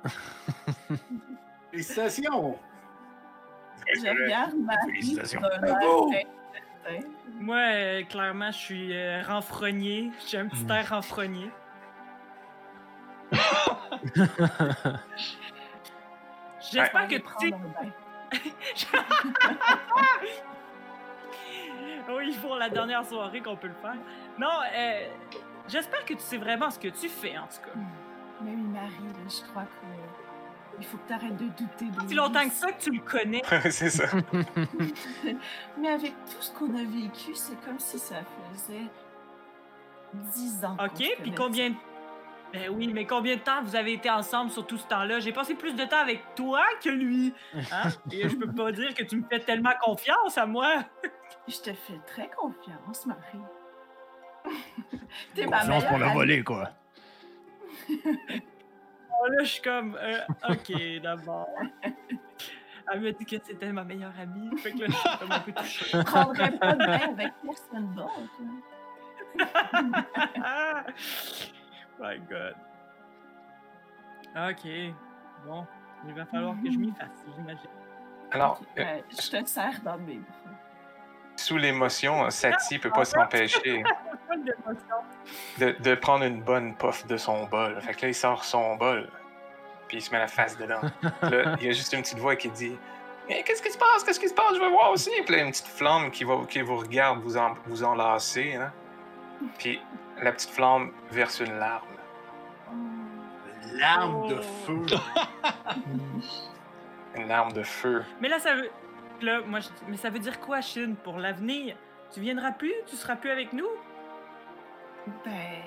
Félicitations! 1.71 2.59
Je 3.95 4.01
regarde 4.25 4.55
Marie 4.57 4.93
Félicitations. 4.93 5.41
Moi, 7.41 7.57
euh, 7.57 8.03
clairement, 8.05 8.51
je 8.51 8.57
suis 8.57 8.97
euh, 8.97 9.23
renfrogné. 9.23 10.11
J'ai 10.27 10.39
un 10.39 10.47
petit 10.49 10.65
Mm. 10.65 10.71
air 10.71 10.89
renfrogné. 10.91 11.51
J'espère 16.73 17.09
que 17.09 17.17
tu. 17.41 17.53
Oui, 22.09 22.37
pour 22.41 22.55
la 22.57 22.69
dernière 22.69 23.05
soirée 23.05 23.41
qu'on 23.41 23.57
peut 23.57 23.67
le 23.67 23.75
faire. 23.75 23.97
Non, 24.39 24.49
euh, 24.77 25.09
j'espère 25.69 26.05
que 26.05 26.15
tu 26.15 26.21
sais 26.21 26.37
vraiment 26.37 26.71
ce 26.71 26.79
que 26.79 26.87
tu 26.89 27.09
fais, 27.09 27.37
en 27.37 27.47
tout 27.49 27.61
cas. 27.65 27.73
Mais 28.43 28.51
oui, 28.51 28.63
Marie, 28.73 28.89
là, 28.89 29.29
je 29.29 29.51
crois 29.51 29.65
que. 29.65 29.87
Il 30.79 30.85
faut 30.85 30.99
que 30.99 31.09
tu 31.09 31.13
arrêtes 31.15 31.37
de 31.37 31.47
douter 31.47 31.87
de 31.87 32.09
Si 32.09 32.15
longtemps 32.15 32.47
que 32.47 32.55
ça 32.55 32.71
que 32.71 32.83
tu 32.83 32.91
le 32.91 33.01
connais. 33.01 33.43
c'est 33.71 33.89
ça. 33.89 34.05
Mais 35.79 35.89
avec 35.89 36.13
tout 36.27 36.41
ce 36.43 36.53
qu'on 36.53 36.75
a 36.75 36.83
vécu, 36.83 37.35
c'est 37.35 37.59
comme 37.65 37.79
si 37.79 37.99
ça 37.99 38.17
faisait 38.53 38.85
dix 40.13 40.63
ans. 40.65 40.77
OK, 40.79 41.17
puis 41.23 41.33
combien... 41.33 41.73
Ben 42.53 42.71
oui, 42.71 42.91
mais 42.93 43.07
combien 43.07 43.35
de 43.35 43.41
temps 43.41 43.61
vous 43.63 43.75
avez 43.75 43.95
été 43.95 44.09
ensemble 44.09 44.51
sur 44.51 44.67
tout 44.67 44.79
ce 44.79 44.87
temps-là? 44.87 45.19
J'ai 45.19 45.33
passé 45.33 45.55
plus 45.57 45.75
de 45.75 45.85
temps 45.85 45.99
avec 45.99 46.23
toi 46.37 46.63
que 46.83 46.89
lui. 46.89 47.35
Hein? 47.55 47.89
Et 48.13 48.29
je 48.29 48.37
peux 48.37 48.53
pas 48.53 48.71
dire 48.71 48.95
que 48.95 49.03
tu 49.03 49.17
me 49.17 49.25
fais 49.29 49.41
tellement 49.41 49.73
confiance 49.83 50.39
à 50.39 50.47
moi. 50.47 50.85
Je 51.49 51.57
te 51.57 51.73
fais 51.73 51.99
très 52.07 52.31
confiance, 52.31 53.05
Marie. 53.05 53.43
T'es 55.35 55.47
ma 55.47 55.59
Confiance 55.61 55.85
pour 55.85 55.93
meilleure 55.93 55.99
le 55.99 56.05
amie. 56.05 56.15
voler, 56.15 56.45
quoi. 56.45 56.71
Oh, 57.89 59.29
là, 59.29 59.45
je 59.45 59.49
suis 59.49 59.63
comme, 59.63 59.97
euh, 59.99 60.21
OK, 60.49 61.01
d'abord. 61.03 61.49
Elle 62.93 63.01
m'a 63.01 63.13
dit 63.13 63.25
que 63.25 63.37
c'était 63.43 63.73
ma 63.73 63.83
meilleure 63.83 64.13
amie. 64.21 64.57
Fait 64.59 64.73
que 64.73 64.81
là, 64.81 64.87
je 64.89 64.93
suis 64.93 65.19
comme 65.19 65.33
un 65.33 65.41
peu 65.41 65.53
touchée. 65.53 65.87
Je 65.91 66.03
prendrais 66.03 66.51
pas 66.59 66.75
de 66.75 66.79
bain 66.79 67.13
avec 67.13 67.33
personne 67.43 67.95
d'autre. 67.95 68.41
Ah! 70.43 70.85
My 71.99 72.19
God. 72.29 72.55
OK. 74.37 74.95
Bon, 75.47 75.67
il 76.07 76.15
va 76.15 76.27
falloir 76.27 76.55
que 76.63 76.71
je 76.71 76.79
m'y 76.79 76.93
fasse, 76.93 77.25
j'imagine. 77.35 77.71
Alors, 78.31 78.61
euh, 78.79 78.83
euh, 78.83 79.01
je 79.11 79.31
te 79.31 79.47
serre 79.47 79.81
dans 79.83 79.99
mes 79.99 80.19
bras. 80.19 80.46
Sous 81.37 81.57
l'émotion, 81.57 82.29
Sati 82.31 82.79
peut 82.79 82.91
pas 82.91 83.05
s'empêcher 83.05 83.83
de, 85.59 85.77
de 85.79 85.95
prendre 85.95 86.25
une 86.25 86.41
bonne 86.43 86.75
puff 86.75 87.07
de 87.07 87.17
son 87.17 87.45
bol. 87.45 87.81
Fait 87.81 87.95
que 87.95 88.03
là, 88.03 88.09
il 88.09 88.15
sort 88.15 88.45
son 88.45 88.77
bol, 88.77 89.09
puis 89.89 89.99
il 89.99 90.01
se 90.01 90.11
met 90.11 90.19
la 90.19 90.29
face 90.29 90.57
dedans. 90.57 90.81
Là, 91.23 91.57
il 91.61 91.67
y 91.67 91.69
a 91.69 91.73
juste 91.73 91.93
une 91.93 92.03
petite 92.03 92.19
voix 92.19 92.37
qui 92.37 92.49
dit 92.51 92.77
Mais 93.29 93.43
qu'est-ce 93.43 93.63
qui 93.63 93.71
se 93.71 93.79
passe? 93.79 94.03
Qu'est-ce 94.05 94.21
qui 94.21 94.29
se 94.29 94.35
passe? 94.35 94.55
Je 94.55 94.61
veux 94.61 94.71
voir 94.71 94.91
aussi. 94.93 95.11
Puis 95.25 95.35
là, 95.37 95.43
une 95.43 95.51
petite 95.51 95.67
flamme 95.69 96.11
qui, 96.11 96.25
va, 96.25 96.37
qui 96.49 96.61
vous 96.63 96.77
regarde 96.77 97.21
vous, 97.21 97.37
en, 97.37 97.55
vous 97.67 97.85
enlacer. 97.85 98.55
Hein? 98.55 98.73
Puis 99.59 99.81
la 100.23 100.33
petite 100.33 100.51
flamme 100.51 100.93
verse 101.11 101.41
une 101.41 101.59
larme. 101.59 101.83
L'arme 103.75 104.29
de 104.29 104.37
Oh. 104.39 104.43
feu. 104.67 104.87
Une 107.17 107.29
larme 107.29 107.53
de 107.53 107.63
feu. 107.63 108.05
Mais 108.21 108.29
là, 108.29 108.39
ça 108.39 108.55
veut. 108.55 108.71
Là, 109.23 109.41
moi, 109.43 109.61
je 109.61 109.69
mais 109.89 109.97
ça 109.97 110.11
veut 110.11 110.19
dire 110.19 110.41
quoi, 110.41 110.61
Chine, 110.61 110.97
pour 110.97 111.19
l'avenir? 111.19 111.77
Tu 112.13 112.21
viendras 112.21 112.53
plus? 112.53 112.75
Tu 112.87 112.97
seras 112.97 113.17
plus 113.17 113.31
avec 113.31 113.53
nous? 113.53 113.69
Ben, 115.25 115.63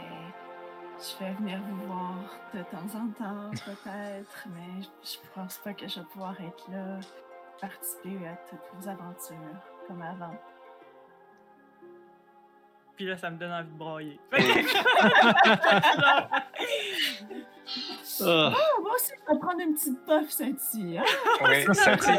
je 0.98 1.24
vais 1.24 1.32
venir 1.34 1.60
vous 1.70 1.88
voir 1.88 2.38
de 2.54 2.62
temps 2.64 2.98
en 2.98 3.08
temps, 3.12 3.52
peut-être, 3.52 4.46
mais 4.54 4.84
je 5.02 5.18
pense 5.34 5.58
pas 5.60 5.74
que 5.74 5.88
je 5.88 6.00
vais 6.00 6.06
pouvoir 6.08 6.36
être 6.42 6.70
là, 6.72 7.00
participer 7.62 8.28
à 8.28 8.36
toutes 8.50 8.60
vos 8.74 8.90
aventures 8.90 9.36
comme 9.88 10.02
avant. 10.02 10.38
Puis 13.00 13.08
là, 13.08 13.16
ça 13.16 13.30
me 13.30 13.38
donne 13.38 13.54
envie 13.54 13.70
de 13.70 13.78
broyer. 13.78 14.20
Ah, 18.22 18.52
Oh, 18.52 18.82
moi 18.82 18.92
aussi, 18.96 19.12
je 19.16 19.32
vais 19.34 19.40
prendre 19.40 19.62
une 19.62 19.74
petite 19.76 20.04
puff, 20.06 20.30
Sainty. 20.30 20.98
Hein? 20.98 21.04
Oui, 21.42 21.64
Sati, 21.74 22.12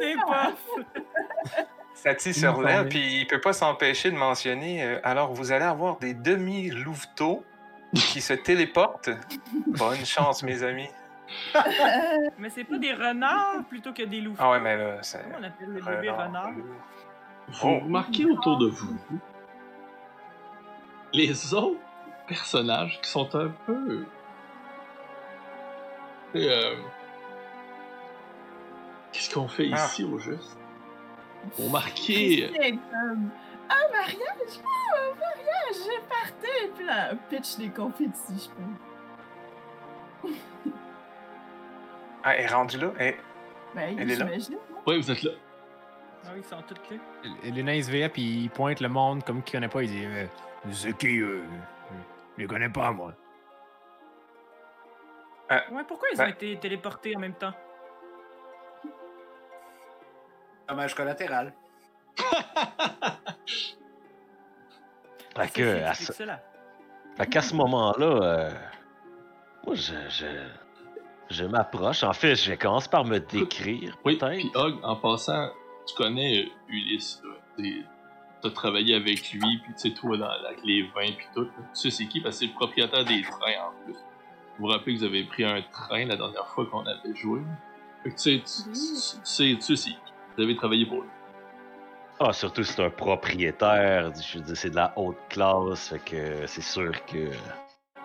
Des 0.00 0.14
puffs. 0.16 1.54
Sati 1.94 2.34
se 2.34 2.46
relève, 2.46 2.88
puis 2.88 3.20
il 3.20 3.26
peut 3.26 3.40
pas 3.40 3.52
s'empêcher 3.54 4.10
de 4.10 4.16
mentionner 4.16 4.84
euh, 4.84 5.00
alors, 5.04 5.32
vous 5.32 5.52
allez 5.52 5.64
avoir 5.64 5.96
des 5.98 6.12
demi-louveteaux 6.12 7.42
qui 7.94 8.20
se 8.20 8.34
téléportent. 8.34 9.08
Bonne 9.68 10.04
chance, 10.04 10.42
mes 10.42 10.62
amis. 10.62 10.90
Mais 12.38 12.50
c'est 12.50 12.64
pas 12.64 12.76
des 12.78 12.92
renards 12.92 13.64
plutôt 13.68 13.94
que 13.94 14.02
des 14.02 14.20
loups. 14.20 14.34
Ah 14.38 14.50
ouais, 14.50 14.60
mais 14.60 14.76
là, 14.76 14.98
c'est. 15.02 15.22
Comment 15.22 15.36
on 15.40 15.44
appelle 15.44 15.72
les 15.72 15.80
bébés 15.80 16.10
renards? 16.10 16.50
Vous 17.48 17.68
Oh. 17.68 17.78
remarquez 17.84 18.26
autour 18.26 18.58
de 18.58 18.66
vous 18.68 18.96
les 21.12 21.54
autres 21.54 21.80
personnages 22.26 23.00
qui 23.00 23.10
sont 23.10 23.34
un 23.34 23.48
peu. 23.66 24.04
Euh, 26.36 26.76
Qu'est-ce 29.12 29.34
qu'on 29.34 29.48
fait 29.48 29.68
Ah. 29.72 29.86
ici 29.86 30.04
au 30.04 30.18
juste? 30.18 30.56
Vous 31.56 31.66
remarquez. 31.66 32.50
C'est 32.54 32.70
comme 32.70 33.30
un 33.68 33.92
mariage, 33.92 34.60
ah, 34.64 34.96
un 34.96 35.14
mariage, 35.18 35.76
j'ai 35.84 36.00
parti, 36.08 36.72
puis 36.76 36.86
là, 36.86 37.14
pitch 37.28 37.56
des 37.56 37.68
confettis, 37.70 38.12
je 38.28 38.48
pense. 40.28 40.32
Ah, 42.22 42.36
elle 42.36 42.44
est 42.44 42.48
rendue 42.48 42.76
là? 42.78 42.92
Eh, 43.00 43.16
Ben, 43.74 43.96
Elle 43.98 44.10
est 44.10 44.16
là? 44.16 44.26
Ouais, 44.86 44.98
vous 44.98 45.10
êtes 45.10 45.22
là. 45.22 45.30
Ah 46.26 46.28
oui, 46.34 46.42
ils 46.42 46.44
sont 46.44 46.60
tous 46.68 46.74
là. 46.94 46.98
Elena, 47.44 47.72
veille, 47.90 48.08
puis 48.10 48.22
il 48.42 48.50
pointe 48.50 48.80
le 48.80 48.90
monde 48.90 49.24
comme 49.24 49.42
qu'il 49.42 49.52
connaît 49.54 49.68
pas. 49.68 49.82
Il 49.82 49.88
dit 49.90 50.04
euh, 50.04 50.26
C'est 50.72 50.96
qui 50.96 51.18
eux 51.18 51.42
Je 52.36 52.42
les 52.42 52.46
connais 52.48 52.68
pas, 52.68 52.90
moi. 52.92 53.12
Ouais, 55.50 55.82
pourquoi 55.88 56.08
ils 56.12 56.20
ont 56.20 56.24
Ben- 56.24 56.30
été 56.30 56.56
téléportés 56.58 57.16
en 57.16 57.18
même 57.18 57.34
temps? 57.34 57.52
Dommage 60.68 60.94
collatéral. 60.94 61.52
Fait 65.36 65.48
que, 65.52 65.82
à 65.84 65.94
ce- 65.94 66.12
cela. 66.12 66.40
fait 67.16 67.26
qu'à 67.26 67.40
ce 67.40 67.54
moment-là, 67.54 68.06
euh, 68.06 68.50
moi, 69.64 69.74
je, 69.74 69.94
je, 70.08 70.26
je 71.30 71.44
m'approche. 71.44 72.02
En 72.02 72.12
fait, 72.12 72.34
je 72.36 72.54
commence 72.54 72.88
par 72.88 73.04
me 73.04 73.18
décrire, 73.18 73.96
Oui, 74.04 74.16
peut-être. 74.18 74.34
puis 74.38 74.50
Hog, 74.54 74.78
en 74.82 74.96
passant, 74.96 75.50
tu 75.86 75.94
connais 75.94 76.44
euh, 76.44 76.48
Ulysse, 76.68 77.22
là. 77.24 77.64
T'as 78.42 78.50
travaillé 78.50 78.94
avec 78.94 79.32
lui, 79.32 79.58
puis 79.62 79.74
tu 79.74 79.88
sais, 79.88 79.90
toi, 79.90 80.16
dans, 80.16 80.26
avec 80.26 80.64
les 80.64 80.82
vins, 80.94 81.12
puis 81.16 81.26
tout. 81.34 81.44
Tu 81.44 81.50
sais, 81.74 81.90
c'est 81.90 82.06
qui? 82.06 82.20
Parce 82.20 82.36
que 82.36 82.40
c'est 82.40 82.46
le 82.46 82.54
propriétaire 82.54 83.04
des 83.04 83.22
trains, 83.22 83.68
en 83.68 83.84
plus. 83.84 83.94
Vous 83.94 84.66
vous 84.66 84.66
rappelez 84.66 84.94
que 84.94 85.00
vous 85.00 85.04
avez 85.04 85.24
pris 85.24 85.44
un 85.44 85.62
train 85.62 86.06
la 86.06 86.16
dernière 86.16 86.46
fois 86.48 86.66
qu'on 86.66 86.86
avait 86.86 87.14
joué? 87.14 87.40
Fait 88.02 88.10
que 88.10 88.14
tu 88.16 88.22
sais, 88.22 88.38
tu, 88.38 88.74
sais, 89.24 89.56
tu 89.56 89.60
sais, 89.60 89.76
c'est 89.76 89.90
qui? 89.90 90.12
Vous 90.36 90.42
avez 90.42 90.56
travaillé 90.56 90.86
pour 90.86 91.02
lui. 91.02 91.08
Ah, 92.18 92.32
surtout 92.32 92.62
c'est 92.64 92.82
un 92.82 92.90
propriétaire. 92.90 94.12
Je 94.14 94.38
veux 94.38 94.44
dire, 94.44 94.56
c'est 94.56 94.70
de 94.70 94.76
la 94.76 94.92
haute 94.96 95.16
classe. 95.30 95.88
Fait 95.88 95.98
que 95.98 96.46
c'est 96.46 96.62
sûr 96.62 96.92
que 97.06 97.30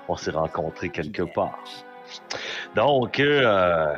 on 0.08 0.16
s'est 0.16 0.32
rencontrés 0.32 0.90
quelque 0.90 1.24
part. 1.24 1.60
Donc, 2.76 3.20
euh, 3.20 3.94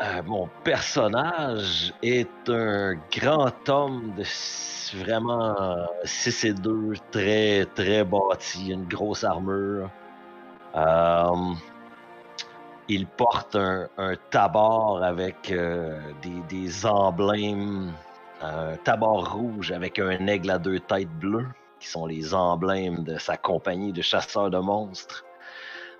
euh, 0.00 0.22
mon 0.24 0.48
personnage 0.64 1.94
est 2.02 2.48
un 2.48 2.94
grand 3.12 3.68
homme 3.68 4.12
de 4.16 4.24
vraiment 4.98 5.86
6 6.04 6.44
et 6.44 6.52
2, 6.52 6.94
très, 7.10 7.66
très 7.74 8.04
bâti, 8.04 8.70
une 8.72 8.86
grosse 8.86 9.24
armure. 9.24 9.90
Euh, 10.74 11.54
il 12.88 13.06
porte 13.06 13.56
un, 13.56 13.88
un 13.96 14.14
tabard 14.30 15.02
avec 15.02 15.50
euh, 15.50 15.98
des, 16.22 16.42
des 16.48 16.86
emblèmes 16.86 17.92
un 18.44 18.76
tabard 18.76 19.34
rouge 19.34 19.72
avec 19.72 19.98
un 19.98 20.26
aigle 20.26 20.50
à 20.50 20.58
deux 20.58 20.80
têtes 20.80 21.08
bleues, 21.18 21.48
qui 21.80 21.88
sont 21.88 22.06
les 22.06 22.34
emblèmes 22.34 23.04
de 23.04 23.16
sa 23.18 23.36
compagnie 23.36 23.92
de 23.92 24.02
chasseurs 24.02 24.50
de 24.50 24.58
monstres. 24.58 25.24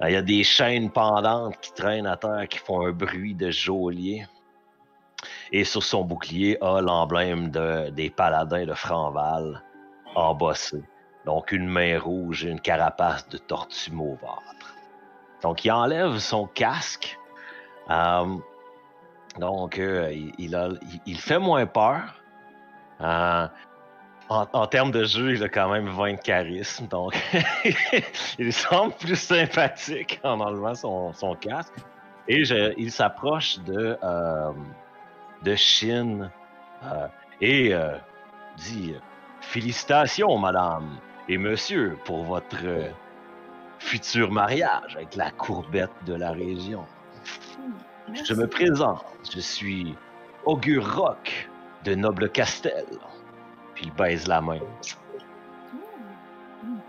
Euh, 0.03 0.11
Il 0.11 0.13
y 0.13 0.17
a 0.17 0.23
des 0.23 0.45
chaînes 0.45 0.91
pendantes 0.91 1.59
qui 1.61 1.73
traînent 1.73 2.07
à 2.07 2.17
terre 2.17 2.47
qui 2.49 2.59
font 2.59 2.87
un 2.87 2.93
bruit 2.93 3.35
de 3.35 3.51
geôlier. 3.51 4.27
Et 5.53 5.65
sur 5.65 5.83
son 5.83 6.05
bouclier 6.05 6.59
a 6.63 6.81
l'emblème 6.81 7.51
de- 7.51 7.91
des 7.91 8.11
paladins 8.11 8.67
de 8.67 8.75
Franval 8.75 9.63
embossé. 10.15 10.83
Donc 11.25 11.53
une 11.53 11.67
main 11.67 11.99
rouge 11.99 12.45
et 12.45 12.51
une 12.51 12.61
carapace 12.61 13.29
de 13.29 13.39
tortue 13.39 13.93
mauvâtre. 13.93 14.75
Donc 15.43 15.65
il 15.65 15.73
enlève 15.73 16.19
son 16.19 16.47
casque. 16.47 17.19
Euh, 17.91 18.37
donc, 19.39 19.79
euh, 19.79 20.13
il, 20.39 21.19
fait 21.19 21.39
moins 21.39 21.67
peur. 21.67 22.23
Euh, 23.01 23.49
en, 24.29 24.47
en 24.53 24.67
termes 24.67 24.91
de 24.91 25.05
jeu, 25.05 25.35
il 25.35 25.43
a 25.43 25.49
quand 25.49 25.71
même 25.71 25.89
20 25.89 26.13
de 26.15 26.21
charisme. 26.21 26.87
Donc, 26.87 27.15
il 28.39 28.53
semble 28.53 28.95
plus 28.95 29.17
sympathique 29.17 30.21
en 30.25 30.41
enlevant 30.41 30.75
son, 30.75 31.13
son 31.13 31.35
casque. 31.35 31.75
Et 32.29 32.45
je- 32.45 32.73
il 32.79 32.91
s'approche 32.91 33.59
de, 33.61 33.99
euh, 34.03 34.51
de 35.43 35.55
Shin 35.55 36.31
euh, 36.85 37.07
et 37.41 37.75
euh, 37.75 37.97
dit 38.57 38.95
Félicitations, 39.43 40.39
madame 40.39 40.97
et 41.29 41.37
monsieur, 41.37 41.99
pour 42.07 42.25
votre 42.25 42.57
euh, 42.65 42.89
futur 43.79 44.31
mariage 44.31 44.97
avec 44.97 45.15
la 45.17 45.31
courbette 45.31 45.91
de 46.07 46.15
la 46.15 46.31
région. 46.33 46.87
Merci. 48.09 48.25
Je 48.27 48.35
me 48.35 48.47
présente, 48.47 49.05
je 49.35 49.41
suis 49.41 49.95
Augure 50.47 50.97
Rock 50.97 51.51
de 51.85 51.95
Noble 51.95 52.31
Castel. 52.31 52.85
Il 53.85 53.93
baise 53.93 54.27
la 54.27 54.41
main. 54.41 54.59
Ben, 56.63 56.81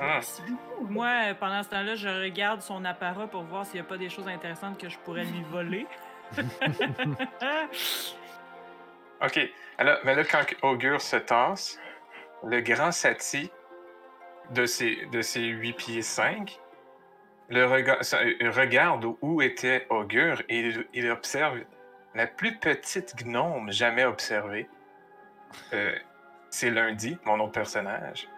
Ah. 0.00 0.04
merci 0.14 0.42
beaucoup. 0.42 0.86
Moi, 0.92 1.08
pendant 1.40 1.62
ce 1.62 1.68
temps-là, 1.70 1.94
je 1.94 2.08
regarde 2.08 2.60
son 2.60 2.84
apparat 2.84 3.26
pour 3.28 3.42
voir 3.44 3.64
s'il 3.64 3.74
n'y 3.80 3.86
a 3.86 3.88
pas 3.88 3.96
des 3.96 4.08
choses 4.08 4.28
intéressantes 4.28 4.78
que 4.78 4.88
je 4.88 4.98
pourrais 4.98 5.24
lui 5.24 5.42
voler. 5.50 5.86
Ok. 9.20 9.40
Alors, 9.78 9.98
mais 10.04 10.14
là, 10.14 10.22
quand 10.24 10.42
Augure 10.62 11.00
se 11.00 11.16
tasse, 11.16 11.78
le 12.44 12.60
grand 12.60 12.92
Sati 12.92 13.50
de 14.50 14.64
ses, 14.64 15.06
de 15.06 15.22
ses 15.22 15.42
8 15.42 15.72
pieds 15.72 16.02
5 16.02 16.58
le 17.50 17.64
rega- 17.64 17.98
euh, 18.14 18.50
regarde 18.52 19.06
où 19.22 19.40
était 19.42 19.86
Augure 19.90 20.42
et 20.48 20.60
il, 20.60 20.86
il 20.94 21.10
observe 21.10 21.58
la 22.14 22.26
plus 22.26 22.56
petite 22.58 23.16
gnome 23.24 23.72
jamais 23.72 24.04
observée. 24.04 24.68
Euh, 25.72 25.96
c'est 26.50 26.70
Lundi, 26.70 27.18
mon 27.24 27.38
autre 27.40 27.52
personnage. 27.52 28.28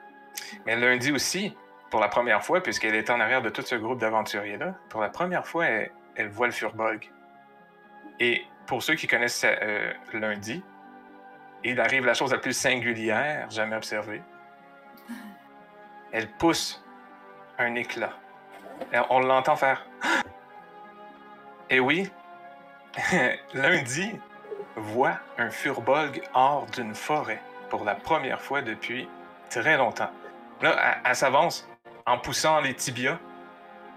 Mais 0.66 0.76
Lundi 0.76 1.12
aussi, 1.12 1.56
pour 1.90 2.00
la 2.00 2.08
première 2.08 2.44
fois, 2.44 2.62
puisqu'elle 2.62 2.94
est 2.94 3.10
en 3.10 3.20
arrière 3.20 3.42
de 3.42 3.50
tout 3.50 3.62
ce 3.62 3.74
groupe 3.74 4.00
d'aventuriers-là, 4.00 4.74
pour 4.88 5.00
la 5.00 5.08
première 5.08 5.46
fois, 5.46 5.66
elle, 5.66 6.28
voit 6.28 6.46
le 6.46 6.52
Furbolg. 6.52 7.10
Et 8.18 8.44
pour 8.66 8.82
ceux 8.82 8.94
qui 8.94 9.06
connaissent 9.06 9.44
euh, 9.44 9.92
Lundi, 10.12 10.62
il 11.64 11.80
arrive 11.80 12.06
la 12.06 12.14
chose 12.14 12.32
la 12.32 12.38
plus 12.38 12.52
singulière 12.52 13.50
jamais 13.50 13.76
observée. 13.76 14.22
Elle 16.12 16.28
pousse 16.28 16.82
un 17.58 17.74
éclat. 17.74 18.12
On 19.10 19.20
l'entend 19.20 19.56
faire. 19.56 19.86
Et 21.68 21.78
oui, 21.78 22.10
lundi 23.54 24.18
voit 24.76 25.18
un 25.38 25.50
furbolg 25.50 26.22
hors 26.34 26.66
d'une 26.66 26.94
forêt 26.94 27.42
pour 27.68 27.84
la 27.84 27.94
première 27.94 28.40
fois 28.40 28.62
depuis 28.62 29.08
très 29.48 29.76
longtemps. 29.76 30.10
Là, 30.62 31.00
elle, 31.04 31.16
s'avance 31.16 31.68
en 32.06 32.18
poussant 32.18 32.60
les 32.60 32.74
tibias. 32.74 33.18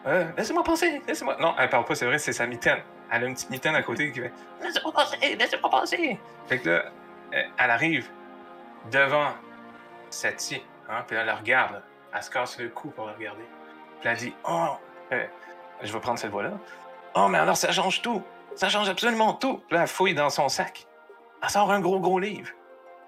Euh, 0.06 0.26
laissez-moi 0.38 0.64
passer, 0.64 1.02
laissez-moi. 1.08 1.38
Non, 1.40 1.56
elle 1.58 1.70
parle 1.70 1.86
pas, 1.86 1.96
c'est 1.96 2.06
vrai, 2.06 2.20
c'est 2.20 2.34
sa 2.34 2.46
mitaine. 2.46 2.80
Elle 3.12 3.24
a 3.24 3.28
une 3.28 3.34
petite 3.34 3.50
mitaine 3.50 3.76
à 3.76 3.84
côté 3.84 4.12
qui 4.12 4.22
fait 4.22 4.34
Laissez-moi 4.62 4.92
passer, 4.92 5.36
laissez-moi 5.36 5.70
passer. 5.70 6.20
Fait 6.48 6.60
que 6.60 6.70
là, 6.70 6.84
elle 7.32 7.70
arrive 7.70 8.10
devant 8.92 9.34
Sati, 10.10 10.62
hein, 10.90 11.04
puis 11.08 11.16
là, 11.16 11.24
elle 11.24 11.32
regarde. 11.32 11.82
Elle 12.14 12.24
se 12.24 12.30
casse 12.30 12.60
le 12.60 12.70
cou 12.70 12.90
pour 12.90 13.08
la 13.08 13.14
regarder. 13.14 13.46
Puis 14.00 14.10
elle 14.10 14.18
dit 14.18 14.36
Oh, 14.48 14.78
euh, 15.12 15.26
je 15.82 15.92
vais 15.92 16.00
prendre 16.00 16.20
cette 16.20 16.32
voie-là. 16.32 16.52
Oh, 17.16 17.28
mais 17.28 17.38
alors 17.38 17.58
ça 17.58 17.72
change 17.72 18.02
tout. 18.02 18.22
Ça 18.56 18.70
change 18.70 18.90
absolument 18.90 19.34
tout. 19.34 19.62
Là, 19.72 19.82
elle 19.82 19.88
fouille 19.88 20.14
dans 20.14 20.30
son 20.30 20.50
sac. 20.50 20.86
elle 21.42 21.50
sort 21.50 21.72
un 21.72 21.80
gros, 21.80 22.00
gros 22.00 22.20
livre. 22.20 22.50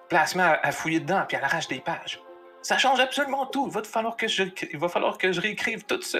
Puis 0.09 0.17
elle 0.17 0.41
à, 0.41 0.71
fouiller 0.71 0.99
dedans, 0.99 1.23
puis 1.27 1.37
elle 1.37 1.43
arrache 1.43 1.67
des 1.67 1.79
pages. 1.79 2.21
Ça 2.61 2.77
change 2.77 2.99
absolument 2.99 3.45
tout. 3.45 3.67
Il 3.67 3.73
va 3.73 3.83
falloir 3.83 4.15
que 4.17 4.27
je, 4.27 4.43
il 4.43 5.39
réécrive 5.39 5.85
tout 5.85 6.01
ça, 6.01 6.19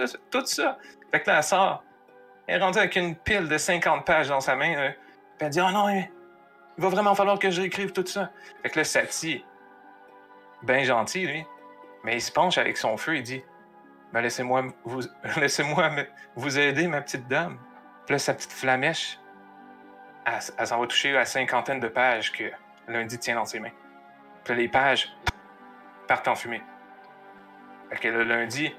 là, 1.27 1.37
elle 1.37 1.43
sort. 1.43 1.83
Elle 2.47 2.61
est 2.61 2.63
rendue 2.63 2.79
avec 2.79 2.95
une 2.95 3.15
pile 3.15 3.47
de 3.47 3.57
50 3.57 4.05
pages 4.05 4.27
dans 4.27 4.39
sa 4.39 4.55
main. 4.55 4.75
euh, 4.75 4.89
elle 5.39 5.49
dit, 5.49 5.61
oh 5.61 5.71
non, 5.71 5.89
il 5.89 6.07
va 6.77 6.89
vraiment 6.89 7.15
falloir 7.15 7.39
que 7.39 7.49
je 7.49 7.61
réécrive 7.61 7.91
tout 7.91 8.05
ça. 8.05 8.31
Fait 8.61 8.69
que 8.69 8.79
là, 8.79 8.83
Satie, 8.83 9.43
ben 10.63 10.83
gentil, 10.83 11.25
lui, 11.25 11.45
mais 12.03 12.15
il 12.15 12.21
se 12.21 12.31
penche 12.31 12.57
avec 12.57 12.77
son 12.77 12.97
feu 12.97 13.17
et 13.17 13.21
dit, 13.21 13.43
ben 14.13 14.21
laissez-moi 14.21 14.65
vous, 14.83 15.01
laissez-moi 15.37 15.91
vous 16.35 16.59
aider, 16.59 16.87
ma 16.87 17.01
petite 17.01 17.27
dame. 17.27 17.57
Puis 18.05 18.13
là, 18.13 18.19
sa 18.19 18.33
petite 18.33 18.51
flamèche, 18.51 19.19
elle, 20.25 20.67
s'en 20.67 20.79
va 20.79 20.87
toucher 20.87 21.11
la 21.11 21.25
cinquantaine 21.25 21.79
de 21.79 21.87
pages 21.87 22.31
que 22.31 22.45
Lundi 22.87 23.17
tient 23.19 23.35
dans 23.35 23.45
ses 23.45 23.59
mains. 23.59 23.71
Puis 24.43 24.53
là, 24.53 24.61
les 24.61 24.67
pages 24.67 25.11
partent 26.07 26.27
en 26.27 26.35
fumée. 26.35 26.61
Fait 27.89 27.97
que 27.97 28.07
le 28.07 28.23
lundi, 28.23 28.73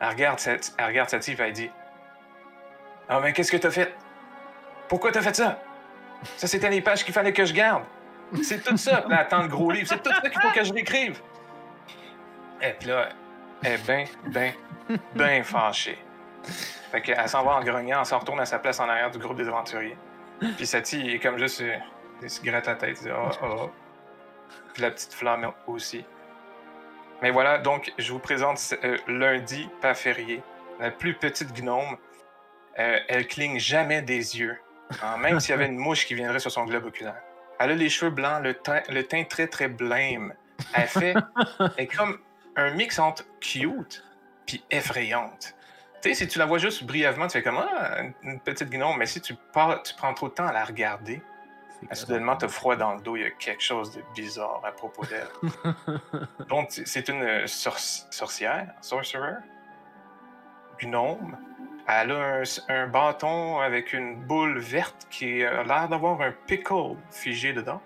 elle 0.00 0.08
regarde, 0.08 0.38
cette, 0.38 0.74
elle 0.78 0.86
regarde 0.86 1.08
Satie 1.08 1.32
et 1.32 1.36
elle 1.40 1.52
dit 1.52 1.70
Ah, 3.08 3.20
mais 3.20 3.32
qu'est-ce 3.32 3.52
que 3.52 3.56
t'as 3.56 3.70
fait? 3.70 3.94
Pourquoi 4.88 5.12
t'as 5.12 5.22
fait 5.22 5.34
ça? 5.34 5.60
Ça, 6.36 6.46
c'était 6.46 6.70
les 6.70 6.80
pages 6.80 7.04
qu'il 7.04 7.14
fallait 7.14 7.32
que 7.32 7.44
je 7.44 7.52
garde. 7.52 7.84
C'est 8.42 8.62
tout 8.62 8.76
ça. 8.76 9.02
Puis 9.02 9.10
là, 9.10 9.46
gros 9.48 9.70
livre. 9.70 9.88
C'est 9.88 10.02
tout 10.02 10.10
ça 10.10 10.28
qu'il 10.28 10.40
faut 10.40 10.50
que 10.50 10.64
je 10.64 10.72
réécrive. 10.72 11.20
Et 12.60 12.72
puis 12.72 12.88
là, 12.88 13.10
elle 13.62 13.72
est 13.72 13.86
bien, 13.86 14.04
bien, 14.26 14.52
bien 15.14 15.42
fâchée. 15.42 15.98
Fait 16.90 17.00
qu'elle 17.00 17.28
s'en 17.28 17.44
va 17.44 17.52
en 17.56 17.60
grognant, 17.62 18.00
elle 18.00 18.06
s'en 18.06 18.18
retourne 18.18 18.40
à 18.40 18.46
sa 18.46 18.58
place 18.58 18.80
en 18.80 18.88
arrière 18.88 19.10
du 19.10 19.18
groupe 19.18 19.36
des 19.36 19.48
aventuriers. 19.48 19.96
Puis 20.56 20.66
Satie, 20.66 21.00
il 21.00 21.14
est 21.14 21.18
comme 21.18 21.38
juste. 21.38 21.62
il 22.22 22.30
se 22.30 22.42
gratte 22.42 22.66
la 22.66 22.74
tête. 22.74 23.02
Dit 23.02 23.10
Ah, 23.10 23.30
ah. 23.42 23.46
Puis 24.72 24.82
la 24.82 24.90
petite 24.90 25.14
flamme 25.14 25.52
aussi. 25.66 26.04
Mais 27.22 27.30
voilà, 27.30 27.58
donc 27.58 27.92
je 27.98 28.12
vous 28.12 28.18
présente 28.18 28.74
euh, 28.84 28.98
lundi, 29.08 29.68
pas 29.80 29.94
férié, 29.94 30.42
la 30.78 30.90
plus 30.90 31.14
petite 31.14 31.52
gnome. 31.54 31.96
Euh, 32.78 32.98
elle 33.08 33.26
cligne 33.26 33.58
jamais 33.58 34.02
des 34.02 34.38
yeux, 34.38 34.58
hein, 35.02 35.16
même 35.16 35.40
s'il 35.40 35.52
y 35.52 35.54
avait 35.54 35.66
une 35.66 35.78
mouche 35.78 36.04
qui 36.04 36.14
viendrait 36.14 36.40
sur 36.40 36.50
son 36.50 36.66
globe 36.66 36.84
oculaire. 36.84 37.22
Elle 37.58 37.70
a 37.70 37.74
les 37.74 37.88
cheveux 37.88 38.10
blancs, 38.10 38.42
le 38.42 39.02
teint, 39.02 39.24
très 39.24 39.46
très 39.46 39.68
blême. 39.68 40.34
Elle 40.74 40.86
fait, 40.86 41.14
est 41.78 41.86
comme 41.86 42.18
un 42.54 42.70
mix 42.72 42.98
entre 42.98 43.24
cute 43.40 44.04
puis 44.44 44.62
effrayante. 44.70 45.55
Tu 46.06 46.14
sais, 46.14 46.24
si 46.24 46.28
tu 46.28 46.38
la 46.38 46.46
vois 46.46 46.58
juste 46.58 46.84
brièvement, 46.84 47.26
tu 47.26 47.32
fais 47.32 47.42
comme 47.42 47.58
ah, 47.58 48.02
une 48.22 48.38
petite 48.38 48.70
gnome, 48.70 48.96
mais 48.96 49.06
si 49.06 49.20
tu, 49.20 49.34
pars, 49.52 49.82
tu 49.82 49.92
prends 49.94 50.14
trop 50.14 50.28
de 50.28 50.34
temps 50.34 50.46
à 50.46 50.52
la 50.52 50.64
regarder, 50.64 51.20
soudainement, 51.90 52.36
t'as 52.36 52.46
froid 52.46 52.76
dans 52.76 52.94
le 52.94 53.00
dos, 53.00 53.16
il 53.16 53.22
y 53.22 53.26
a 53.26 53.30
quelque 53.30 53.62
chose 53.62 53.90
de 53.90 54.02
bizarre 54.14 54.62
à 54.64 54.70
propos 54.70 55.04
d'elle. 55.04 55.26
Donc, 56.48 56.68
c'est 56.70 57.08
une 57.08 57.22
euh, 57.24 57.44
sorci- 57.46 58.06
sorcière, 58.12 58.72
sorcerer, 58.82 59.34
gnome. 60.80 61.36
Elle 61.88 62.12
a 62.12 62.36
un, 62.36 62.42
un 62.68 62.86
bâton 62.86 63.58
avec 63.58 63.92
une 63.92 64.14
boule 64.14 64.60
verte 64.60 65.08
qui 65.10 65.44
a 65.44 65.64
l'air 65.64 65.88
d'avoir 65.88 66.20
un 66.20 66.32
pickle 66.46 66.94
figé 67.10 67.52
dedans. 67.52 67.82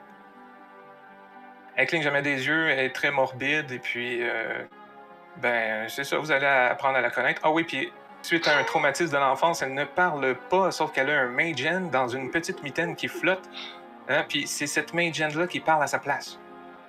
Elle 1.75 1.87
cligne 1.87 2.03
jamais 2.03 2.21
des 2.21 2.47
yeux, 2.47 2.69
elle 2.69 2.81
est 2.81 2.95
très 2.95 3.11
morbide, 3.11 3.73
et 3.73 3.79
puis, 3.79 4.19
euh, 4.23 4.63
ben, 5.39 5.89
c'est 5.89 6.05
ça, 6.05 6.19
vous 6.19 6.31
allez 6.31 6.45
apprendre 6.45 6.99
à 6.99 7.01
la 7.01 7.09
connaître. 7.09 7.41
Ah 7.45 7.51
oui, 7.51 7.65
puis 7.65 7.91
suite 8.23 8.47
à 8.49 8.59
un 8.59 8.65
traumatisme 8.65 9.13
de 9.13 9.19
l'enfance, 9.19 9.63
elle 9.63 9.75
ne 9.75 9.85
parle 9.85 10.37
pas, 10.49 10.71
sauf 10.71 10.93
qu'elle 10.93 11.11
a 11.11 11.21
un 11.21 11.29
mage 11.29 11.65
hand 11.67 11.91
dans 11.91 12.09
une 12.09 12.31
petite 12.31 12.63
mitaine 12.63 12.97
qui 12.97 13.09
flotte. 13.09 13.49
Hein, 14.09 14.25
Puis 14.29 14.47
c'est 14.47 14.67
cette 14.67 14.95
mage 14.95 15.21
hand 15.21 15.35
là 15.35 15.47
qui 15.47 15.61
parle 15.61 15.83
à 15.83 15.87
sa 15.87 15.99
place. 15.99 16.39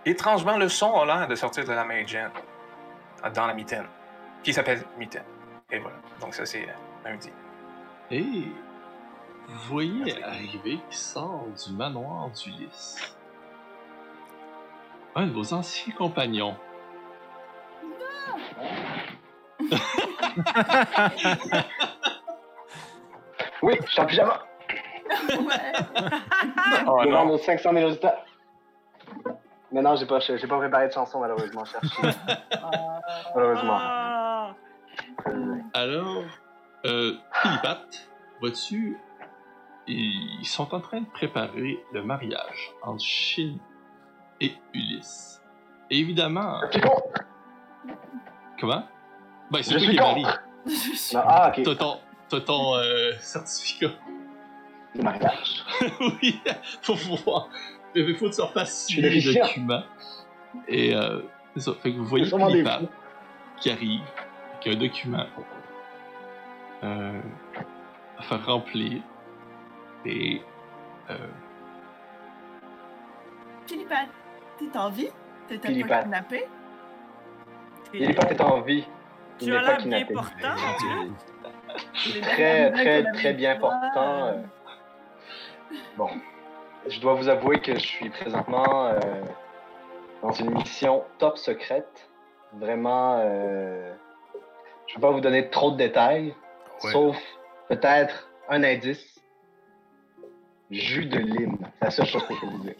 Étrangement, 0.05 0.57
le 0.57 0.69
son 0.69 0.93
a 0.99 1.05
l'air 1.05 1.27
de 1.27 1.35
sortir 1.35 1.63
de 1.63 1.71
la 1.71 1.83
hand 1.83 2.31
euh, 3.23 3.29
dans 3.29 3.45
la 3.45 3.53
mitaine, 3.53 3.85
qui 4.43 4.53
s'appelle 4.53 4.83
mitaine. 4.97 5.25
Et 5.69 5.79
voilà. 5.79 5.97
Donc 6.19 6.33
ça, 6.33 6.45
c'est 6.45 6.63
euh, 6.63 7.09
lundi. 7.09 7.29
Et 8.09 8.45
vous 9.47 9.59
voyez 9.69 10.23
arriver 10.23 10.79
qui 10.89 10.97
sort 10.97 11.45
du 11.65 11.73
manoir 11.73 12.29
d'Ulysse. 12.29 13.15
Un 15.15 15.27
de 15.27 15.31
vos 15.33 15.53
anciens 15.53 15.93
compagnons. 15.93 16.55
Oui, 23.61 23.77
je 23.85 23.91
suis 23.91 24.01
en 24.01 24.05
pyjama. 24.05 24.39
Ouais. 25.29 25.35
Oh 26.87 27.03
non. 27.05 27.25
nos 27.27 27.37
500 27.37 27.73
000 27.73 27.89
auditeurs. 27.89 28.25
Mais 29.71 29.81
non, 29.81 29.95
j'ai 29.95 30.05
pas, 30.05 30.19
j'ai 30.19 30.47
pas 30.47 30.57
préparé 30.57 30.87
de 30.87 30.93
chanson, 30.93 31.19
malheureusement. 31.19 31.63
Cherche. 31.65 32.01
Malheureusement. 33.35 33.77
Ah! 33.79 34.55
Alors, 35.73 36.23
euh, 36.85 37.13
Philippate, 37.33 38.09
vois-tu, 38.41 38.97
ils 39.87 40.45
sont 40.45 40.73
en 40.73 40.81
train 40.81 41.01
de 41.01 41.09
préparer 41.09 41.79
le 41.93 42.03
mariage 42.03 42.73
entre 42.81 43.03
Chine 43.03 43.59
et 44.41 44.53
Ulysse. 44.73 45.41
Et 45.89 45.99
évidemment, 45.99 46.59
comment? 48.59 48.83
Ben, 49.51 49.61
c'est 49.63 49.71
toi 49.95 50.13
qui. 50.15 50.25
Je 50.65 50.71
suis- 50.95 51.15
Non, 51.17 51.23
ah, 51.25 51.51
ok. 51.55 51.63
T'as 52.29 52.39
ton, 52.39 52.75
euh, 52.77 53.11
certificat. 53.19 53.91
Le 54.95 55.03
mariage. 55.03 55.65
oui, 56.21 56.41
faut 56.81 56.95
voir. 56.95 57.49
Il 57.93 58.15
faut 58.15 58.29
que 58.29 58.35
tu 58.35 58.41
refasses 58.41 58.85
suivre 58.87 59.09
les 59.09 59.21
documents. 59.33 59.83
Et 60.67 60.95
euh, 60.95 61.21
c'est 61.55 61.61
ça. 61.63 61.73
Fait 61.81 61.91
que 61.91 61.97
vous 61.97 62.05
voyez 62.05 62.25
Philippate 62.25 62.81
fous. 62.81 62.89
qui 63.59 63.69
arrive, 63.71 64.01
qui 64.61 64.69
a 64.69 64.71
un 64.71 64.75
document 64.75 65.25
euh, 66.83 67.21
à 68.17 68.21
faire 68.23 68.45
remplir. 68.45 69.01
Et 70.05 70.41
euh, 71.09 71.17
Philippette, 73.67 74.09
t'es 74.57 74.77
en 74.77 74.89
vie? 74.89 75.09
T'étais 75.47 75.83
pas 75.83 76.03
kidnappé? 76.03 76.45
Pas 77.91 78.25
peut-être 78.25 78.45
en 78.45 78.61
vie. 78.61 78.85
Il 79.41 79.45
Tu 79.47 79.51
n'est 79.51 79.57
as 79.57 79.61
pas 79.61 79.67
l'air 79.77 79.77
bien 79.85 80.03
kidnappé. 80.03 80.13
portant. 80.13 80.55
Très, 82.21 82.71
très, 82.71 83.03
très 83.13 83.33
bien 83.33 83.55
portant. 83.57 84.25
euh. 84.27 84.33
Bon. 85.97 86.09
Je 86.87 86.99
dois 86.99 87.13
vous 87.13 87.29
avouer 87.29 87.59
que 87.59 87.73
je 87.75 87.79
suis 87.79 88.09
présentement 88.09 88.87
euh, 88.87 88.99
dans 90.23 90.31
une 90.31 90.51
mission 90.51 91.03
top 91.19 91.37
secrète. 91.37 92.09
Vraiment, 92.53 93.19
euh, 93.19 93.93
je 94.87 94.93
ne 94.93 94.97
vais 94.97 95.01
pas 95.07 95.11
vous 95.11 95.21
donner 95.21 95.49
trop 95.49 95.71
de 95.71 95.77
détails, 95.77 96.33
Ouais. 96.83 96.91
sauf 96.91 97.17
peut-être 97.69 98.27
un 98.49 98.63
indice. 98.63 99.21
Jus 100.71 101.05
de 101.05 101.19
lime. 101.19 101.57
C'est 101.79 101.85
la 101.85 101.91
seule 101.91 102.05
chose 102.07 102.25
que 102.27 102.33
je 102.33 102.39
peux 102.39 102.45
vous 102.47 102.63
dire. 102.63 102.75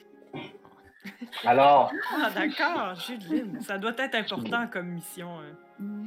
Alors, 1.46 1.92
Ah, 2.16 2.30
d'accord, 2.30 2.94
jus 2.96 3.18
de 3.18 3.26
lime. 3.34 3.62
Ça 3.62 3.78
doit 3.78 3.94
être 3.98 4.16
important 4.16 4.68
comme 4.72 4.88
mission. 4.88 5.30
hein. 5.40 5.56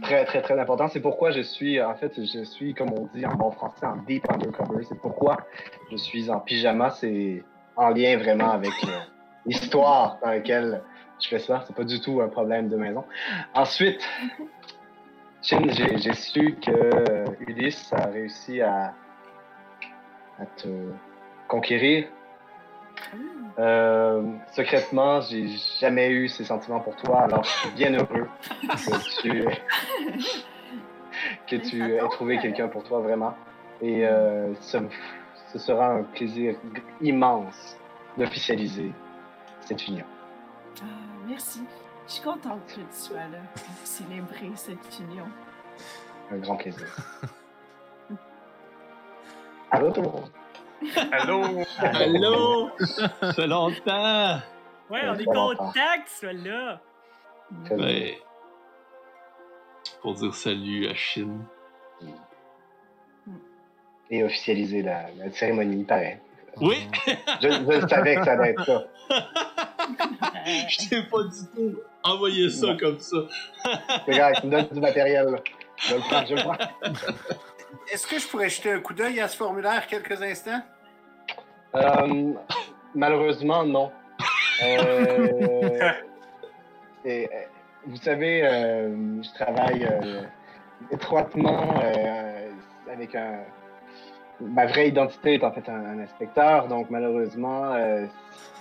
Très, 0.02 0.24
très, 0.24 0.40
très 0.42 0.58
important. 0.58 0.86
C'est 0.88 1.00
pourquoi 1.00 1.32
je 1.32 1.40
suis, 1.40 1.80
en 1.82 1.94
fait, 1.96 2.12
je 2.16 2.44
suis, 2.44 2.74
comme 2.74 2.92
on 2.92 3.08
dit 3.14 3.26
en 3.26 3.34
bon 3.34 3.50
français, 3.50 3.86
en 3.86 3.96
deep 3.96 4.24
undercover. 4.30 4.84
C'est 4.84 5.00
pourquoi 5.00 5.36
je 5.90 5.96
suis 5.96 6.30
en 6.30 6.38
pyjama. 6.40 6.90
C'est 6.90 7.42
en 7.74 7.88
lien 7.90 8.16
vraiment 8.18 8.52
avec 8.52 8.72
euh, 8.84 9.00
l'histoire 9.46 10.18
dans 10.22 10.30
laquelle 10.30 10.80
je 11.20 11.26
fais 11.28 11.40
ça. 11.40 11.64
C'est 11.66 11.74
pas 11.74 11.82
du 11.84 12.00
tout 12.00 12.20
un 12.20 12.28
problème 12.28 12.68
de 12.68 12.76
maison. 12.76 13.04
Ensuite, 13.52 14.08
j'ai 15.42 15.98
j'ai 15.98 16.14
su 16.14 16.54
que 16.64 16.70
euh, 16.70 17.24
Ulysse 17.40 17.92
a 17.92 18.06
réussi 18.06 18.60
à, 18.62 18.94
à 20.38 20.46
te 20.56 20.68
conquérir. 21.48 22.06
Euh, 23.58 24.22
secrètement, 24.52 25.20
j'ai 25.20 25.46
jamais 25.80 26.10
eu 26.10 26.28
ces 26.28 26.44
sentiments 26.44 26.80
pour 26.80 26.96
toi, 26.96 27.22
alors 27.22 27.44
je 27.44 27.50
suis 27.50 27.70
bien 27.70 27.94
heureux 27.94 28.28
que 28.68 29.20
tu, 29.20 29.44
que 31.46 31.56
tu 31.56 31.94
aies 31.94 32.08
trouvé 32.10 32.38
quelqu'un 32.38 32.68
pour 32.68 32.82
toi, 32.82 33.00
vraiment. 33.00 33.34
Et 33.80 34.06
euh, 34.06 34.52
ce, 34.60 34.78
ce 35.52 35.58
sera 35.58 35.88
un 35.88 36.02
plaisir 36.02 36.56
immense 37.00 37.76
d'officialiser 38.16 38.92
cette 39.60 39.86
union. 39.86 40.06
Ah, 40.80 40.86
merci. 41.26 41.62
Je 42.06 42.12
suis 42.12 42.22
contente 42.22 42.60
que 42.66 42.80
tu 42.80 42.86
sois 42.90 43.16
là 43.16 43.38
pour 43.54 43.86
célébrer 43.86 44.50
cette 44.56 44.98
union. 45.00 45.24
Un 46.30 46.38
grand 46.38 46.56
plaisir. 46.56 46.86
À 49.70 49.78
retour. 49.78 50.28
Allô? 51.12 51.62
Allô? 51.78 52.70
Ça 52.78 53.32
fait 53.32 53.46
longtemps! 53.46 54.38
Ouais, 54.90 55.00
on 55.08 55.14
est 55.14 55.24
Pas 55.24 55.32
longtemps. 55.32 55.66
content 55.66 55.80
que 56.04 56.08
tu 56.10 56.14
sois 56.16 56.32
là. 56.32 56.80
Très 57.64 57.76
bien. 57.76 57.86
Ben, 57.86 58.14
pour 60.02 60.14
dire 60.14 60.34
salut 60.34 60.88
à 60.88 60.94
Chine. 60.94 61.44
Et 64.10 64.22
officialiser 64.22 64.82
la, 64.82 65.06
la 65.16 65.30
cérémonie, 65.32 65.84
pareil. 65.84 66.18
Oui, 66.60 66.76
Je, 67.40 67.48
je 67.48 67.86
savais 67.88 68.16
que 68.16 68.24
ça 68.24 68.32
allait 68.32 68.50
être 68.50 68.64
ça. 68.64 68.84
je 70.68 70.88
t'ai 70.88 71.02
pas 71.04 71.22
du 71.24 71.40
tout 71.56 71.78
envoyé 72.02 72.50
ça 72.50 72.76
comme 72.78 72.98
ça. 73.00 73.16
Regarde, 74.06 74.34
tu 74.40 74.46
me 74.46 74.50
donnes 74.52 74.68
du 74.70 74.80
matériel. 74.80 75.26
là. 75.30 75.38
Je 75.78 75.94
le 75.94 76.00
prends, 76.00 76.24
je 76.26 76.34
le 76.34 76.42
prends. 76.42 76.56
Est-ce 77.90 78.06
que 78.06 78.18
je 78.18 78.28
pourrais 78.28 78.48
jeter 78.50 78.70
un 78.72 78.80
coup 78.80 78.94
d'œil 78.94 79.20
à 79.20 79.26
ce 79.26 79.36
formulaire 79.36 79.86
quelques 79.86 80.20
instants? 80.22 80.62
Euh, 81.76 82.32
malheureusement, 82.94 83.64
non. 83.64 83.90
Euh, 84.62 85.90
et, 87.04 87.26
euh, 87.26 87.28
vous 87.86 87.96
savez, 87.96 88.42
euh, 88.46 89.22
je 89.22 89.34
travaille 89.34 89.88
étroitement 90.90 91.74
avec 92.90 93.14
un. 93.14 93.40
Ma 94.40 94.66
vraie 94.66 94.88
identité 94.88 95.34
est 95.34 95.44
en 95.44 95.52
fait 95.52 95.68
un, 95.68 95.84
un 95.84 95.98
inspecteur, 96.00 96.66
donc 96.68 96.90
malheureusement, 96.90 97.72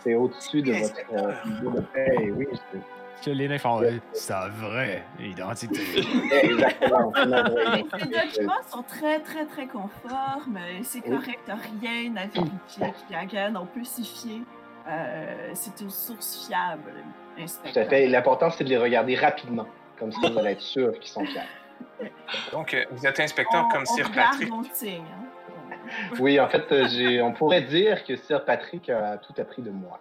c'est 0.03 0.15
au-dessus 0.15 0.61
de 0.61 0.73
votre 0.73 1.45
niveau 1.47 1.71
de 1.77 1.81
paie. 1.81 2.31
Oui, 2.35 2.47
je- 2.51 2.77
Que 3.23 3.31
les 3.31 3.47
nains 3.47 3.57
font 3.57 3.81
euh, 3.81 3.99
sa 4.11 4.49
vraie 4.49 5.03
identité. 5.19 5.79
exactement. 6.43 7.13
Les 7.15 8.05
documents 8.05 8.61
sont 8.69 8.83
très, 8.83 9.19
très, 9.19 9.45
très 9.45 9.67
conformes. 9.67 10.59
C'est 10.83 11.01
correct, 11.01 11.39
t'as 11.45 11.55
rien 11.81 12.15
à 12.17 12.25
vérifier. 12.25 13.15
Again, 13.15 13.53
on 13.55 13.65
peut 13.65 13.83
s'y 13.83 14.03
fier. 14.03 14.41
Euh, 14.89 15.51
c'est 15.53 15.79
une 15.79 15.89
source 15.89 16.45
fiable, 16.45 16.91
Tout 17.37 17.79
à 17.79 17.85
fait. 17.85 18.07
L'important, 18.07 18.49
c'est 18.49 18.65
de 18.65 18.69
les 18.69 18.77
regarder 18.77 19.15
rapidement. 19.15 19.67
Comme 19.97 20.11
ça, 20.11 20.29
vous 20.29 20.39
allez 20.39 20.51
être 20.51 20.61
sûr 20.61 20.91
qu'ils 20.99 21.11
sont 21.11 21.25
fiers. 21.25 22.09
Donc, 22.51 22.73
euh, 22.73 22.83
vous 22.91 23.05
êtes 23.07 23.19
inspecteur 23.21 23.65
On- 23.69 23.73
comme 23.73 23.85
Sir 23.85 24.11
Patrick. 24.11 24.51
on 24.53 24.63
signe, 24.63 25.03
hein. 25.03 25.77
Oui, 26.19 26.39
en 26.39 26.49
fait, 26.49 26.69
euh, 26.71 26.87
j'ai, 26.89 27.21
on 27.21 27.31
pourrait 27.31 27.61
dire 27.61 28.03
que 28.03 28.15
Sir 28.17 28.43
Patrick 28.43 28.89
a 28.89 29.17
tout 29.17 29.33
appris 29.39 29.61
de 29.61 29.71
moi. 29.71 29.99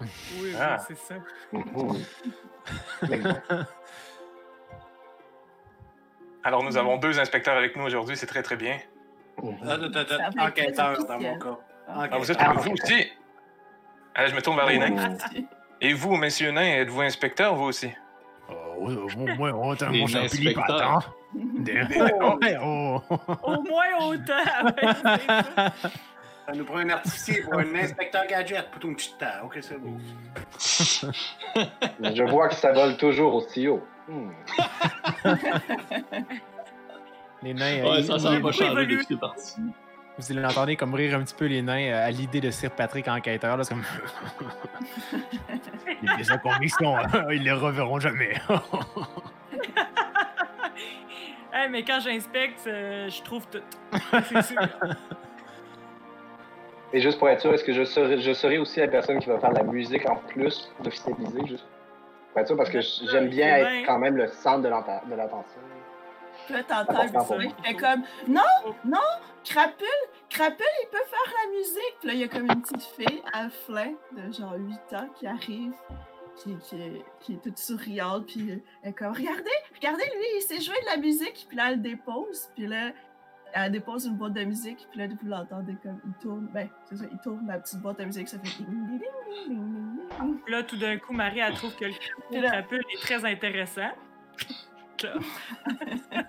Oui, 0.00 0.54
Ah. 0.58 0.78
oui, 0.88 0.96
c'est 0.96 0.98
ça. 0.98 1.14
Alors, 6.44 6.62
nous 6.62 6.76
avons 6.76 6.98
deux 6.98 7.18
inspecteurs 7.18 7.56
avec 7.56 7.74
nous 7.76 7.84
aujourd'hui, 7.84 8.16
c'est 8.16 8.26
très 8.26 8.42
très 8.42 8.56
bien. 8.56 8.78
Ah, 9.66 9.78
Enquêteur 10.38 11.04
dans 11.06 11.18
mon 11.18 11.38
cas. 11.38 11.58
Ah, 11.88 12.18
vous 12.18 12.30
êtes 12.30 12.36
Ah, 12.40 12.52
vous 12.52 12.72
aussi? 12.72 13.12
Ah, 14.14 14.26
je 14.26 14.34
me 14.34 14.42
tourne 14.42 14.56
vers 14.56 14.66
les 14.66 14.78
nains. 14.78 15.16
Et 15.80 15.92
vous, 15.92 16.16
messieurs 16.16 16.50
nains, 16.52 16.76
êtes-vous 16.76 17.00
inspecteur, 17.00 17.54
vous 17.54 17.64
aussi? 17.64 17.90
Au 18.78 18.88
moins, 19.36 19.52
autant 19.52 19.90
mon 19.90 20.06
champignon 20.06 20.62
oh. 22.62 23.00
Au 23.42 23.62
moins 23.62 23.96
autant. 24.00 24.44
ça. 26.46 26.52
Nous 26.54 26.64
prend 26.64 26.78
un 26.78 26.88
artificier 26.90 27.42
pour 27.42 27.54
un 27.58 27.74
inspecteur 27.74 28.26
gadget. 28.26 28.70
Plutôt 28.70 28.88
une 28.88 28.96
petite 28.96 29.18
temps. 29.18 29.26
Ok, 29.44 29.58
c'est 29.60 29.78
beau. 29.78 29.96
Je 32.14 32.22
vois 32.30 32.48
que 32.48 32.54
ça 32.54 32.72
vole 32.72 32.96
toujours 32.96 33.34
aussi 33.34 33.68
haut. 33.68 33.82
Hmm. 34.08 34.30
Les 37.42 37.54
nains, 37.54 37.78
euh, 37.80 37.90
Ouais, 37.90 38.00
ils- 38.00 38.06
ça, 38.06 38.18
ça 38.18 38.30
va 38.30 38.36
ils- 38.36 38.42
pas 38.42 38.52
changer 38.52 38.70
évolué. 38.72 38.96
depuis 38.96 39.06
que 39.14 39.20
parti. 39.20 39.60
Vous 40.16 40.30
allez 40.32 40.40
l'entendre 40.42 40.72
comme 40.74 40.94
rire 40.94 41.18
un 41.18 41.22
petit 41.24 41.34
peu 41.34 41.46
les 41.46 41.60
nains 41.60 41.90
euh, 41.92 42.06
à 42.06 42.10
l'idée 42.10 42.40
de 42.40 42.50
Sir 42.50 42.70
Patrick 42.70 43.08
enquêteur. 43.08 43.56
là, 43.56 43.64
C'est 43.64 43.74
comme. 43.74 43.82
Les 46.02 46.14
pièces 46.14 46.28
de 46.28 46.36
conviction, 46.36 46.96
ils 47.32 47.42
les 47.42 47.52
reverront 47.52 47.98
jamais. 47.98 48.34
Hey, 51.56 51.68
mais 51.70 51.84
quand 51.84 52.00
j'inspecte, 52.00 52.66
euh, 52.66 53.08
je 53.08 53.22
trouve 53.22 53.46
tout. 53.46 53.60
C'est 54.28 54.42
sûr. 54.42 54.60
Et 56.94 57.00
juste 57.00 57.18
pour 57.18 57.28
être 57.28 57.40
sûr, 57.40 57.52
est-ce 57.52 57.64
que 57.64 57.72
je 57.72 57.82
serai, 57.82 58.20
je 58.20 58.32
serai 58.32 58.56
aussi 58.58 58.78
la 58.78 58.86
personne 58.86 59.18
qui 59.18 59.28
va 59.28 59.40
faire 59.40 59.52
la 59.52 59.64
musique 59.64 60.08
en 60.08 60.14
plus 60.14 60.70
d'officialiser, 60.80 61.44
juste 61.44 61.66
pour 62.30 62.40
être 62.40 62.46
sûr, 62.46 62.56
parce 62.56 62.70
que 62.70 62.80
j'aime 63.10 63.28
bien 63.28 63.56
être 63.56 63.64
ben. 63.64 63.84
quand 63.84 63.98
même 63.98 64.16
le 64.16 64.28
centre 64.28 64.62
de 64.62 64.68
de 64.68 65.16
l'attention. 65.16 65.60
Puis 66.46 66.54
là, 66.54 66.62
t'entends 66.62 67.24
fait 67.64 67.74
comme 67.74 68.02
Non, 68.28 68.42
non, 68.84 68.98
Crapule, 69.44 69.86
Crapule, 70.30 70.66
il 70.84 70.88
peut 70.92 70.98
faire 71.10 71.34
la 71.42 71.58
musique. 71.58 71.96
Puis 71.98 72.08
là, 72.08 72.14
il 72.14 72.20
y 72.20 72.24
a 72.24 72.28
comme 72.28 72.44
une 72.44 72.62
petite 72.62 72.82
fille, 72.82 73.22
à 73.32 73.48
flin, 73.48 73.94
de 74.12 74.32
genre 74.32 74.54
8 74.56 74.96
ans, 74.96 75.08
qui 75.18 75.26
arrive, 75.26 75.72
qui, 76.36 76.56
qui, 76.58 76.76
est, 76.80 77.04
qui 77.18 77.32
est 77.34 77.42
toute 77.42 77.58
souriante. 77.58 78.26
Puis 78.26 78.62
elle 78.82 78.90
est 78.90 78.92
comme 78.92 79.12
Regardez, 79.12 79.50
regardez, 79.74 80.04
lui, 80.04 80.26
il 80.36 80.42
sait 80.42 80.60
jouer 80.60 80.80
de 80.80 80.86
la 80.86 80.96
musique. 80.98 81.46
Puis 81.48 81.56
là, 81.56 81.72
elle 81.72 81.82
dépose. 81.82 82.50
Puis 82.54 82.68
là, 82.68 82.92
elle 83.54 83.72
dépose 83.72 84.06
une 84.06 84.16
boîte 84.16 84.32
de 84.32 84.44
musique. 84.44 84.86
Puis 84.90 84.98
là, 84.98 85.06
vous 85.06 85.28
l'entendez 85.28 85.76
comme 85.82 86.00
il 86.04 86.12
tourne. 86.14 86.48
Ben, 86.52 86.68
c'est 86.84 86.96
ça, 86.96 87.04
il 87.10 87.18
tourne 87.18 87.46
la 87.46 87.58
petite 87.58 87.80
boîte 87.80 88.00
de 88.00 88.04
musique. 88.04 88.28
Ça 88.28 88.38
fait 88.38 88.62
ding, 88.62 88.98
ding, 88.98 89.00
ding. 89.48 90.38
Là, 90.48 90.62
tout 90.64 90.76
d'un 90.76 90.98
coup, 90.98 91.12
Marie, 91.12 91.38
elle 91.38 91.54
trouve 91.54 91.74
que 91.76 91.84
le 91.84 92.42
crapule 92.42 92.82
est 92.92 93.00
très 93.00 93.24
intéressant. 93.24 93.90
Là. 95.02 95.10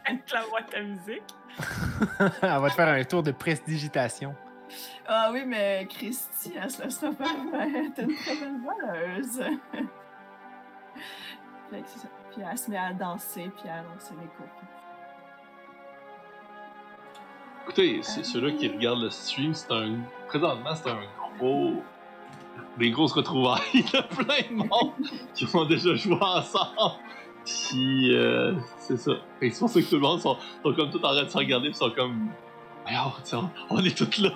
Avec 0.06 0.32
la 0.34 0.48
boîte 0.48 0.74
à 0.76 0.82
musique. 0.82 1.24
Elle 2.42 2.62
va 2.62 2.70
te 2.70 2.74
faire 2.74 2.90
un 2.90 3.04
tour 3.04 3.24
de 3.24 3.32
prestidigitation. 3.32 4.36
Ah 5.08 5.30
oui, 5.32 5.46
mais 5.46 5.88
Christy, 5.90 6.54
elle 6.62 6.70
se 6.70 6.84
laissera 6.84 7.12
pas. 7.12 7.26
Elle 7.54 7.76
est 7.76 7.98
une 7.98 8.16
très 8.16 8.36
belle 8.36 8.60
voleuse. 8.60 9.38
fait 11.70 11.82
que 11.82 11.88
c'est 11.88 12.00
ça. 12.00 12.08
Puis 12.32 12.42
elle 12.42 12.58
se 12.58 12.70
met 12.70 12.78
à 12.78 12.92
danser, 12.92 13.50
puis 13.56 13.70
à 13.70 13.84
lancer 13.84 14.14
les 14.20 14.28
coups. 14.28 14.50
Écoutez, 17.66 18.00
c'est 18.04 18.24
ceux-là 18.24 18.52
qui 18.52 18.68
regardent 18.70 19.02
le 19.02 19.10
stream, 19.10 19.54
c'est 19.54 19.72
un. 19.72 19.98
Présentement, 20.28 20.76
c'est 20.76 20.90
un 20.90 21.00
gros. 21.40 21.74
Des 22.78 22.92
grosses 22.92 23.14
retrouvailles 23.14 23.60
de 23.74 24.02
plein 24.16 24.42
de 24.50 24.56
monde 24.56 24.92
qui 25.34 25.48
ont 25.54 25.66
déjà 25.66 25.96
joué 25.96 26.18
ensemble. 26.22 27.00
Puis, 27.46 28.14
euh, 28.14 28.54
c'est 28.78 28.98
ça. 28.98 29.14
Que 29.40 29.50
c'est 29.50 29.60
pour 29.60 29.70
ça 29.70 29.82
que 29.82 29.86
tout 29.88 29.96
le 29.96 30.02
monde 30.02 30.20
sont, 30.20 30.38
sont 30.64 30.74
comme 30.74 30.90
tout 30.90 30.98
en 30.98 31.14
train 31.14 31.24
de 31.24 31.30
se 31.30 31.38
regarder, 31.38 31.70
puis 31.70 31.78
sont 31.78 31.92
comme. 31.92 32.30
Alors, 32.86 33.20
tiens, 33.24 33.50
on 33.70 33.80
est 33.80 33.98
tous 33.98 34.18
là. 34.20 34.30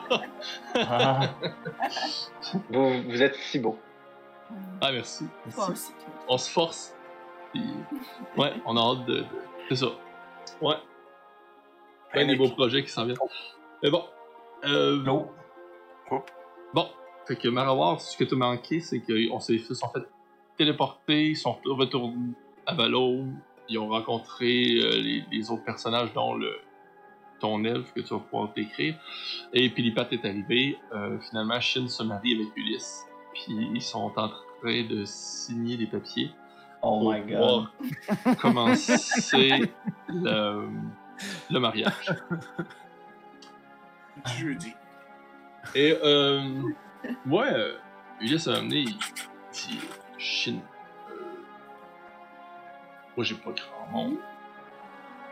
Ah, 0.75 1.19
Vous, 2.71 3.03
vous 3.03 3.21
êtes 3.21 3.35
si 3.35 3.59
beau. 3.59 3.77
Ah, 4.81 4.91
merci. 4.91 5.25
On 6.27 6.37
se 6.37 6.49
force. 6.49 6.95
Puis, 7.53 7.63
ouais, 8.37 8.53
on 8.65 8.75
a 8.77 8.79
hâte 8.81 9.05
de. 9.05 9.15
de- 9.17 9.25
C'est 9.69 9.75
ça. 9.77 9.87
Ouais. 10.61 10.75
Plein 12.11 12.25
des 12.25 12.35
beaux 12.35 12.49
projets 12.49 12.83
qui 12.83 12.89
s'en 12.89 13.05
viennent. 13.05 13.17
Mais 13.83 13.89
bon. 13.89 14.03
Euh, 14.65 15.01
L'eau. 15.03 15.31
Oups. 16.11 16.23
Bon, 16.73 16.87
fait 17.25 17.35
que 17.35 17.47
Marawar, 17.47 18.01
ce 18.01 18.17
que 18.17 18.23
tu 18.23 18.33
as 18.33 18.37
manqué, 18.37 18.79
c'est 18.79 18.99
qu'on 18.99 19.39
s'est 19.39 19.57
fait, 19.57 19.73
sont 19.73 19.89
fait 19.89 20.03
téléporter, 20.57 21.29
ils 21.29 21.37
sont 21.37 21.57
retournés 21.65 22.33
à 22.65 22.73
Valo, 22.73 23.25
ils 23.69 23.77
ont 23.77 23.87
rencontré 23.87 24.75
euh, 24.75 25.01
les, 25.01 25.23
les 25.31 25.51
autres 25.51 25.63
personnages, 25.63 26.11
dont 26.13 26.35
le 26.35 26.59
ton 27.39 27.63
elfe 27.63 27.93
que 27.93 28.01
tu 28.01 28.13
vas 28.13 28.19
pouvoir 28.19 28.51
décrire. 28.53 28.95
Et 29.53 29.69
Pilipat 29.69 30.07
est 30.11 30.25
arrivé. 30.25 30.77
Euh, 30.93 31.17
finalement, 31.19 31.59
Shin 31.59 31.87
se 31.87 32.03
marie 32.03 32.35
avec 32.35 32.47
Ulysse. 32.55 33.05
Puis 33.33 33.69
ils 33.73 33.81
sont 33.81 33.99
en 33.99 34.09
train 34.09 34.29
de 34.63 35.03
signer 35.05 35.77
des 35.77 35.87
papiers 35.87 36.31
Oh 36.81 36.99
pour 36.99 37.13
my 37.13 37.21
god. 37.21 37.29
pouvoir 37.37 38.37
commencer 38.41 39.61
le, 40.07 40.67
le 41.49 41.59
mariage. 41.59 42.13
Jeudi. 44.37 44.73
Et 45.75 45.97
euh, 46.03 46.61
ouais, 47.27 47.53
euh, 47.53 47.77
Ulysse 48.21 48.47
a 48.47 48.57
amené, 48.57 48.79
il 48.79 48.97
dit 49.51 49.79
Shin, 50.17 50.59
euh, 51.09 51.13
moi 53.15 53.23
j'ai 53.23 53.35
pas 53.35 53.51
grand 53.51 53.87
monde 53.91 54.17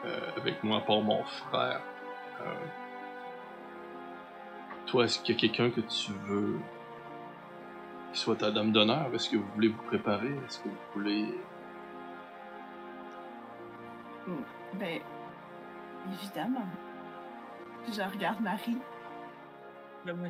euh, 0.05 0.19
avec 0.37 0.63
moi 0.63 0.77
à 0.77 0.81
part 0.81 1.01
mon 1.01 1.23
frère. 1.23 1.81
Euh, 2.41 2.65
toi, 4.85 5.05
est-ce 5.05 5.19
qu'il 5.19 5.35
y 5.35 5.37
a 5.37 5.41
quelqu'un 5.41 5.69
que 5.69 5.81
tu 5.81 6.11
veux 6.27 6.59
qui 8.13 8.19
soit 8.19 8.37
ta 8.37 8.51
dame 8.51 8.71
d'honneur? 8.71 9.09
Est-ce 9.13 9.29
que 9.29 9.37
vous 9.37 9.47
voulez 9.55 9.67
vous 9.67 9.83
préparer? 9.83 10.29
Est-ce 10.45 10.59
que 10.59 10.69
vous 10.69 10.75
voulez. 10.93 11.25
Ben, 14.73 14.99
évidemment. 16.13 16.65
Puis 17.83 17.93
je 17.93 18.01
regarde 18.01 18.39
Marie. 18.41 18.77
Là, 20.05 20.13
moi, 20.13 20.27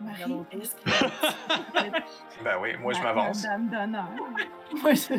Marie, 0.00 0.36
est-ce 0.52 0.74
que 0.76 0.90
Ben 2.44 2.56
oui, 2.60 2.76
moi 2.76 2.92
je 2.92 2.98
Ma- 2.98 3.12
m'avance. 3.14 3.42
ma 3.44 3.48
Dame 3.50 3.68
d'honneur. 3.68 4.08
Moi, 4.82 4.94
ça. 4.96 5.14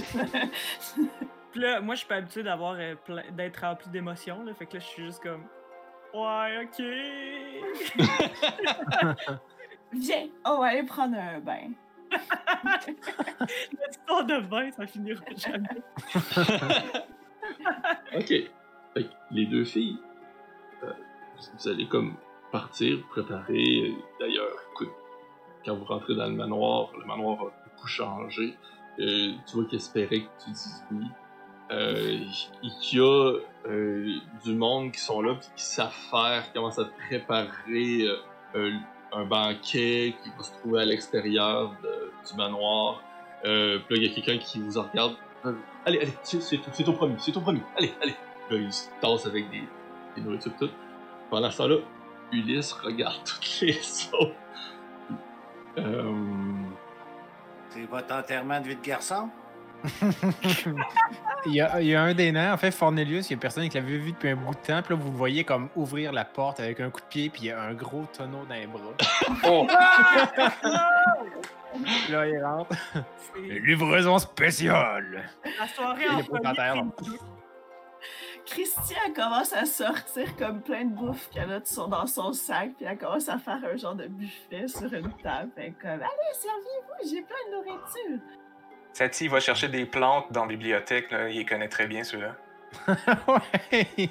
Puis 1.51 1.61
là, 1.61 1.79
moi, 1.79 1.93
je 1.93 1.99
suis 1.99 2.07
pas 2.07 2.15
habituée 2.15 2.41
d'avoir 2.43 2.73
euh, 2.79 2.95
plein- 2.95 3.29
d'être 3.31 3.61
rempli 3.61 3.87
d'émotions, 3.91 4.43
là. 4.43 4.53
Fait 4.55 4.65
que 4.65 4.73
là, 4.73 4.79
je 4.79 4.85
suis 4.85 5.05
juste 5.05 5.21
comme. 5.21 5.45
Ouais, 6.13 6.63
ok. 6.63 6.79
Viens, 9.93 10.27
on 10.43 10.57
va 10.59 10.65
aller 10.67 10.83
prendre 10.83 11.15
un 11.17 11.39
bain. 11.39 11.69
L'histoire 13.87 14.25
de 14.25 14.39
bain, 14.41 14.71
ça 14.71 14.85
finira 14.87 15.23
jamais. 15.37 15.81
Ok. 18.15 18.33
Fait 18.93 19.05
que 19.05 19.09
les 19.31 19.45
deux 19.45 19.65
filles, 19.65 19.97
euh, 20.83 20.91
vous 21.57 21.67
allez 21.67 21.87
comme 21.87 22.15
partir, 22.51 22.99
préparer. 23.09 23.89
euh, 23.89 23.91
D'ailleurs, 24.19 24.51
écoute, 24.71 24.91
quand 25.65 25.75
vous 25.75 25.85
rentrez 25.85 26.15
dans 26.15 26.27
le 26.27 26.35
manoir, 26.35 26.91
le 26.97 27.05
manoir 27.05 27.39
a 27.41 27.51
beaucoup 27.65 27.87
changé. 27.87 28.55
Euh, 28.99 29.33
tu 29.47 29.55
vois 29.55 29.65
qu'il 29.65 29.77
espérait 29.77 30.21
que 30.21 30.43
tu 30.43 30.51
dises 30.51 30.83
oui. 30.91 31.05
Euh, 31.71 32.19
et 32.61 32.95
y 32.95 32.99
a 32.99 33.39
du 34.43 34.53
monde 34.53 34.91
qui 34.91 34.99
sont 34.99 35.21
là, 35.21 35.35
qui 35.55 35.63
savent 35.63 35.91
faire, 36.11 36.43
qui 36.45 36.53
commencent 36.53 36.77
à 36.77 36.85
préparer 36.85 38.05
un, 38.53 39.25
banquet 39.25 40.15
qui 40.21 40.29
va 40.37 40.43
se 40.43 40.51
trouver 40.59 40.81
à 40.81 40.85
l'extérieur 40.85 41.73
du 42.29 42.37
manoir. 42.37 43.01
Puis 43.41 43.51
là, 43.51 43.79
il 43.89 44.03
y 44.03 44.11
a 44.11 44.13
quelqu'un 44.13 44.37
qui 44.37 44.59
vous 44.59 44.79
regarde. 44.79 45.15
Allez, 45.85 45.99
allez, 45.99 46.13
c'est 46.21 46.83
ton 46.83 46.93
premier, 46.93 47.15
c'est 47.17 47.31
ton 47.31 47.41
premier. 47.41 47.63
Allez, 47.77 47.93
allez. 48.01 48.15
Puis 48.47 48.57
là, 48.57 48.63
il 48.63 48.73
se 48.73 48.87
tasse 49.01 49.25
avec 49.25 49.49
des, 49.49 49.63
des 50.15 50.21
nourritures 50.21 50.55
tout. 50.57 50.69
Pendant 51.29 51.49
ce 51.49 51.57
temps-là, 51.57 51.77
Ulysse 52.31 52.73
regarde 52.73 53.21
toutes 53.25 53.61
les 53.61 53.79
autres. 54.13 54.35
Euh, 55.77 56.13
C'est 57.69 57.85
votre 57.85 58.13
enterrement 58.13 58.59
de 58.59 58.67
vie 58.67 58.75
de 58.75 58.81
garçon? 58.81 59.29
il, 61.45 61.55
y 61.55 61.59
a, 61.61 61.81
il 61.81 61.87
y 61.87 61.95
a 61.95 62.03
un 62.03 62.13
des 62.13 62.31
nains, 62.31 62.53
en 62.53 62.57
fait, 62.57 62.71
Fornelius, 62.71 63.29
il 63.29 63.33
y 63.33 63.35
a 63.35 63.39
personne 63.39 63.67
qui 63.67 63.77
l'avait 63.77 63.97
vu 63.97 64.13
depuis 64.13 64.29
un 64.29 64.35
bout 64.35 64.53
de 64.53 64.59
temps. 64.59 64.81
Puis 64.81 64.95
là, 64.95 65.01
vous 65.01 65.11
le 65.11 65.17
voyez 65.17 65.43
comme 65.43 65.67
ouvrir 65.75 66.13
la 66.13 66.23
porte 66.23 66.61
avec 66.61 66.79
un 66.79 66.89
coup 66.89 67.01
de 67.01 67.05
pied, 67.07 67.29
puis 67.29 67.41
il 67.43 67.47
y 67.47 67.51
a 67.51 67.61
un 67.61 67.73
gros 67.73 68.05
tonneau 68.17 68.45
dans 68.47 68.55
les 68.55 68.67
bras. 68.67 68.81
Oh! 69.45 69.67
Puis 72.05 72.13
là, 72.13 72.27
il 72.27 72.41
rentre. 72.43 72.75
Livraison 73.35 74.19
spéciale! 74.19 75.29
la 75.59 75.67
soirée 75.67 76.05
Il 76.09 76.15
en 76.15 76.19
est 76.19 76.29
pas 76.29 76.39
dans 76.39 76.53
terre, 76.53 76.75
non. 76.75 76.91
Christian 78.45 79.13
commence 79.15 79.53
à 79.53 79.65
sortir 79.65 80.35
comme 80.37 80.61
plein 80.61 80.85
de 80.85 80.93
bouffe 80.93 81.29
qu'elle 81.29 81.51
a 81.51 81.59
dans 81.87 82.07
son 82.07 82.33
sac, 82.33 82.71
puis 82.77 82.85
elle 82.85 82.97
commence 82.97 83.29
à 83.29 83.37
faire 83.37 83.59
un 83.71 83.75
genre 83.77 83.95
de 83.95 84.07
buffet 84.07 84.67
sur 84.67 84.93
une 84.93 85.11
table. 85.23 85.49
Fait 85.55 85.73
comme 85.81 85.91
Allez, 85.91 86.33
servez-vous, 86.33 87.09
j'ai 87.09 87.21
plein 87.21 87.35
de 87.49 87.55
nourriture. 87.55 88.23
Sati 88.91 89.27
va 89.27 89.39
chercher 89.39 89.69
des 89.69 89.85
plantes 89.85 90.31
dans 90.31 90.41
la 90.41 90.49
bibliothèque, 90.49 91.09
là. 91.11 91.29
il 91.29 91.37
les 91.37 91.45
connaît 91.45 91.69
très 91.69 91.87
bien, 91.87 92.03
ceux-là. 92.03 92.35
ouais! 93.27 94.09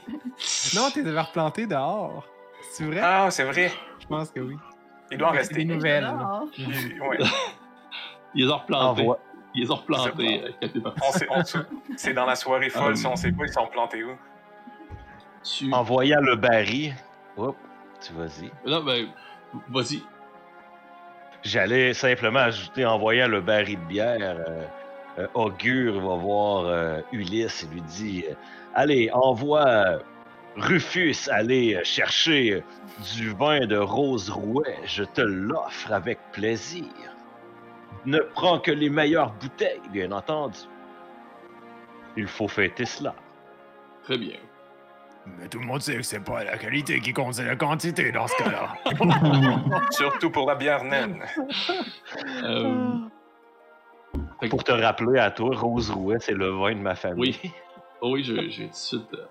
Non, 0.74 0.90
t'es 0.92 1.02
devais 1.02 1.20
replanter 1.20 1.66
dehors. 1.66 2.26
C'est 2.72 2.84
vrai? 2.84 3.00
Ah, 3.02 3.28
c'est 3.30 3.44
vrai. 3.44 3.70
Je 4.00 4.06
pense 4.06 4.30
que 4.30 4.40
oui. 4.40 4.56
Il 5.10 5.18
doit 5.18 5.28
en 5.28 5.32
Des 5.32 5.38
rester. 5.38 5.64
nouvelles. 5.64 6.04
Alors, 6.04 6.46
Il- 6.56 7.00
ouais. 7.08 7.18
ils 8.34 8.46
les 8.46 8.50
ont 8.52 8.56
replantés. 8.58 9.02
Envoie- 9.02 9.18
Ils 9.54 9.70
ont 9.70 9.76
replantés. 9.76 10.42
C'est 11.12 11.30
euh, 11.30 11.62
C'est 11.96 12.14
dans 12.14 12.26
la 12.26 12.36
soirée 12.36 12.70
folle, 12.70 12.92
Euh, 12.92 12.94
si 12.94 13.06
on 13.06 13.16
sait 13.16 13.32
pas, 13.32 13.44
ils 13.44 13.52
sont 13.52 13.66
plantés 13.66 14.02
où? 14.04 14.16
Tu... 15.44 15.72
En 15.72 15.82
voyant 15.82 16.20
le 16.20 16.36
baril, 16.36 16.94
hop, 17.36 17.56
tu 18.00 18.12
vas-y. 18.14 18.50
Non, 18.64 18.82
ben, 18.82 19.08
vas-y. 19.68 20.02
J'allais 21.42 21.92
simplement 21.92 22.38
ajouter 22.40 22.86
en 22.86 22.98
voyant 22.98 23.26
le 23.26 23.40
baril 23.40 23.78
de 23.80 23.84
bière, 23.84 24.18
euh, 24.20 24.64
euh, 25.18 25.26
Augure 25.34 26.00
va 26.00 26.16
voir 26.16 26.64
euh, 26.66 27.00
Ulysse 27.12 27.64
et 27.64 27.74
lui 27.74 27.82
dit 27.82 28.24
euh, 28.30 28.34
Allez, 28.74 29.10
envoie 29.12 29.66
euh, 29.68 29.98
Rufus 30.56 31.28
aller 31.30 31.74
euh, 31.74 31.84
chercher 31.84 32.52
euh, 32.52 32.62
du 33.16 33.30
vin 33.30 33.66
de 33.66 33.76
Rose 33.76 34.30
Rouet, 34.30 34.78
je 34.84 35.04
te 35.04 35.20
l'offre 35.20 35.92
avec 35.92 36.18
plaisir. 36.32 36.84
Ne 38.04 38.18
prends 38.18 38.58
que 38.58 38.70
les 38.72 38.90
meilleures 38.90 39.32
bouteilles, 39.34 39.80
bien 39.90 40.10
entendu. 40.12 40.58
Il 42.16 42.26
faut 42.26 42.48
fêter 42.48 42.84
cela. 42.84 43.14
Très 44.02 44.18
bien. 44.18 44.36
Mais 45.38 45.48
tout 45.48 45.60
le 45.60 45.66
monde 45.66 45.80
sait 45.80 45.96
que 45.96 46.02
c'est 46.02 46.18
pas 46.24 46.42
la 46.42 46.58
qualité 46.58 46.98
qui 47.00 47.12
compte, 47.12 47.34
c'est 47.34 47.44
la 47.44 47.54
quantité 47.54 48.10
dans 48.10 48.26
ce 48.26 48.36
cas-là. 48.42 48.74
Surtout 49.92 50.30
pour 50.30 50.48
la 50.48 50.54
bière 50.56 50.82
naine. 50.84 51.22
Euh, 52.44 52.98
Pour 54.50 54.64
te 54.64 54.72
rappeler 54.72 55.20
à 55.20 55.30
toi, 55.30 55.56
Rose 55.56 55.90
Rouet, 55.90 56.18
c'est 56.20 56.34
le 56.34 56.50
vin 56.50 56.72
de 56.74 56.80
ma 56.80 56.94
famille. 56.96 57.38
Oui. 57.44 57.50
Oh 58.00 58.10
oui, 58.14 58.24
je- 58.24 58.48
j'ai 58.48 58.64
tout 58.66 58.70
de 58.70 58.74
suite. 58.74 59.14
euh, 59.14 59.26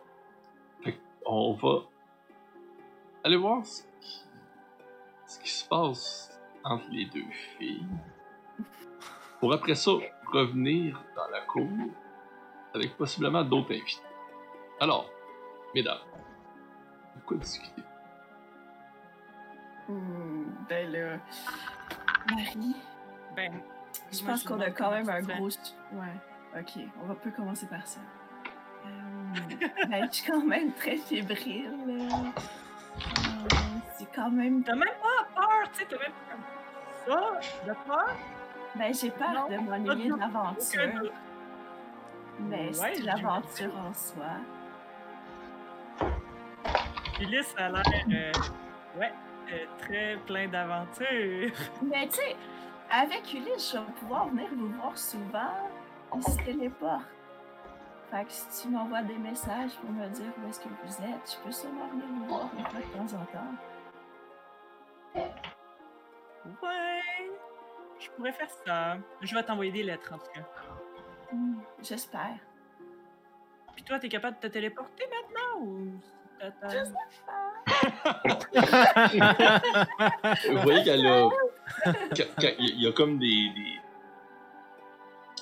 fait 0.83 0.97
on 1.25 1.53
va 1.53 1.79
aller 3.25 3.35
voir 3.35 3.65
ce 3.65 3.83
qui, 3.99 4.21
ce 5.27 5.39
qui 5.41 5.49
se 5.49 5.67
passe 5.67 6.39
entre 6.63 6.85
les 6.91 7.05
deux 7.05 7.25
filles. 7.59 7.85
Pour 9.41 9.51
après 9.53 9.73
ça, 9.73 9.91
revenir 10.31 11.03
dans 11.15 11.27
la 11.29 11.41
cour 11.41 11.67
avec 12.75 12.95
possiblement 12.95 13.43
d'autres 13.43 13.71
invités. 13.71 14.03
Alors, 14.79 15.09
mesdames, 15.73 15.97
de 17.15 17.21
quoi 17.25 17.37
discuter? 17.37 17.81
hmm, 19.89 20.43
ben 20.69 20.91
là, 20.91 21.17
Marie, 22.29 22.75
Ben, 23.35 23.51
je 24.11 24.23
pense 24.23 24.43
qu'on 24.43 24.59
a 24.59 24.69
quand 24.69 24.91
même 24.91 25.09
un 25.09 25.21
gros. 25.21 25.47
Ouais, 25.47 26.59
ok, 26.59 26.83
on 27.01 27.07
va 27.07 27.15
peut 27.15 27.31
commencer 27.31 27.65
par 27.65 27.85
ça. 27.87 27.99
Euh, 28.85 29.65
ben, 29.89 30.07
je 30.07 30.17
suis 30.17 30.31
quand 30.31 30.45
même 30.45 30.71
très 30.73 30.97
fébrile. 30.97 31.73
Euh, 31.89 32.41
c'est 33.97 34.11
quand 34.13 34.29
même. 34.29 34.63
T'as 34.63 34.75
même 34.75 34.87
pas 35.01 35.27
peur, 35.33 35.71
tu 35.73 35.79
sais, 35.79 35.87
t'as 35.89 35.97
même 35.97 36.11
pas 36.11 36.37
ça, 37.07 37.67
de 37.67 37.73
peur? 37.87 38.15
Ben, 38.75 38.93
j'ai 38.93 39.11
peur 39.11 39.31
Non, 39.33 39.47
de 39.49 39.57
m'ennuyer 39.63 40.09
de- 40.09 40.15
de 40.15 40.19
l'aventure. 40.19 41.11
Mais 42.39 42.67
Ouais, 42.67 42.93
c'est 42.95 43.01
l'aventure 43.03 43.71
en 43.77 43.93
soi. 43.93 44.25
Ulysse 47.19 47.53
a 47.57 47.69
l'air, 47.69 47.83
euh, 48.11 48.31
ouais, 48.99 49.13
euh, 49.51 49.65
très 49.77 50.17
plein 50.25 50.47
d'aventures. 50.47 51.51
Mais 51.83 52.07
tu 52.09 52.15
sais, 52.15 52.35
avec 52.89 53.31
Ulysse, 53.33 53.71
je 53.73 53.77
vais 53.77 53.91
pouvoir 53.99 54.27
venir 54.29 54.47
vous 54.55 54.69
voir 54.69 54.97
souvent. 54.97 55.69
Il 56.15 56.23
se 56.23 56.37
téléporte. 56.43 57.03
Fait 58.09 58.25
que 58.25 58.31
si 58.31 58.63
tu 58.63 58.69
m'envoies 58.73 59.03
des 59.03 59.17
messages 59.17 59.71
pour 59.75 59.89
me 59.91 60.07
dire 60.09 60.31
où 60.43 60.49
est-ce 60.49 60.59
que 60.59 60.67
vous 60.67 61.03
êtes, 61.03 61.37
je 61.39 61.45
peux 61.45 61.51
sûrement 61.51 61.87
venir 61.87 62.05
vous 62.09 62.25
voir 62.25 62.49
de 62.49 62.81
temps 62.97 63.17
en 63.17 63.25
temps. 63.25 63.55
Ouais, 66.63 67.29
je 68.01 68.09
pourrais 68.11 68.33
faire 68.33 68.49
ça. 68.65 68.97
Je 69.21 69.33
vais 69.35 69.43
t'envoyer 69.43 69.71
des 69.71 69.83
lettres, 69.83 70.11
en 70.13 70.17
tout 70.17 70.31
cas. 70.33 70.41
Hmm, 71.31 71.59
J'espère. 71.81 72.35
Puis 73.75 73.83
toi, 73.83 73.99
t'es 73.99 74.09
capable 74.09 74.37
de 74.41 74.47
te 74.47 74.51
téléporter 74.51 75.05
maintenant 75.07 75.61
ou 75.65 75.93
Vous 80.49 80.57
voyez 80.63 80.83
qu'elle 80.83 81.05
a. 81.05 81.29
Il 82.59 82.81
y, 82.81 82.87
a- 82.87 82.91
comme 82.91 83.17
des, 83.19 83.49
des. 83.55 83.79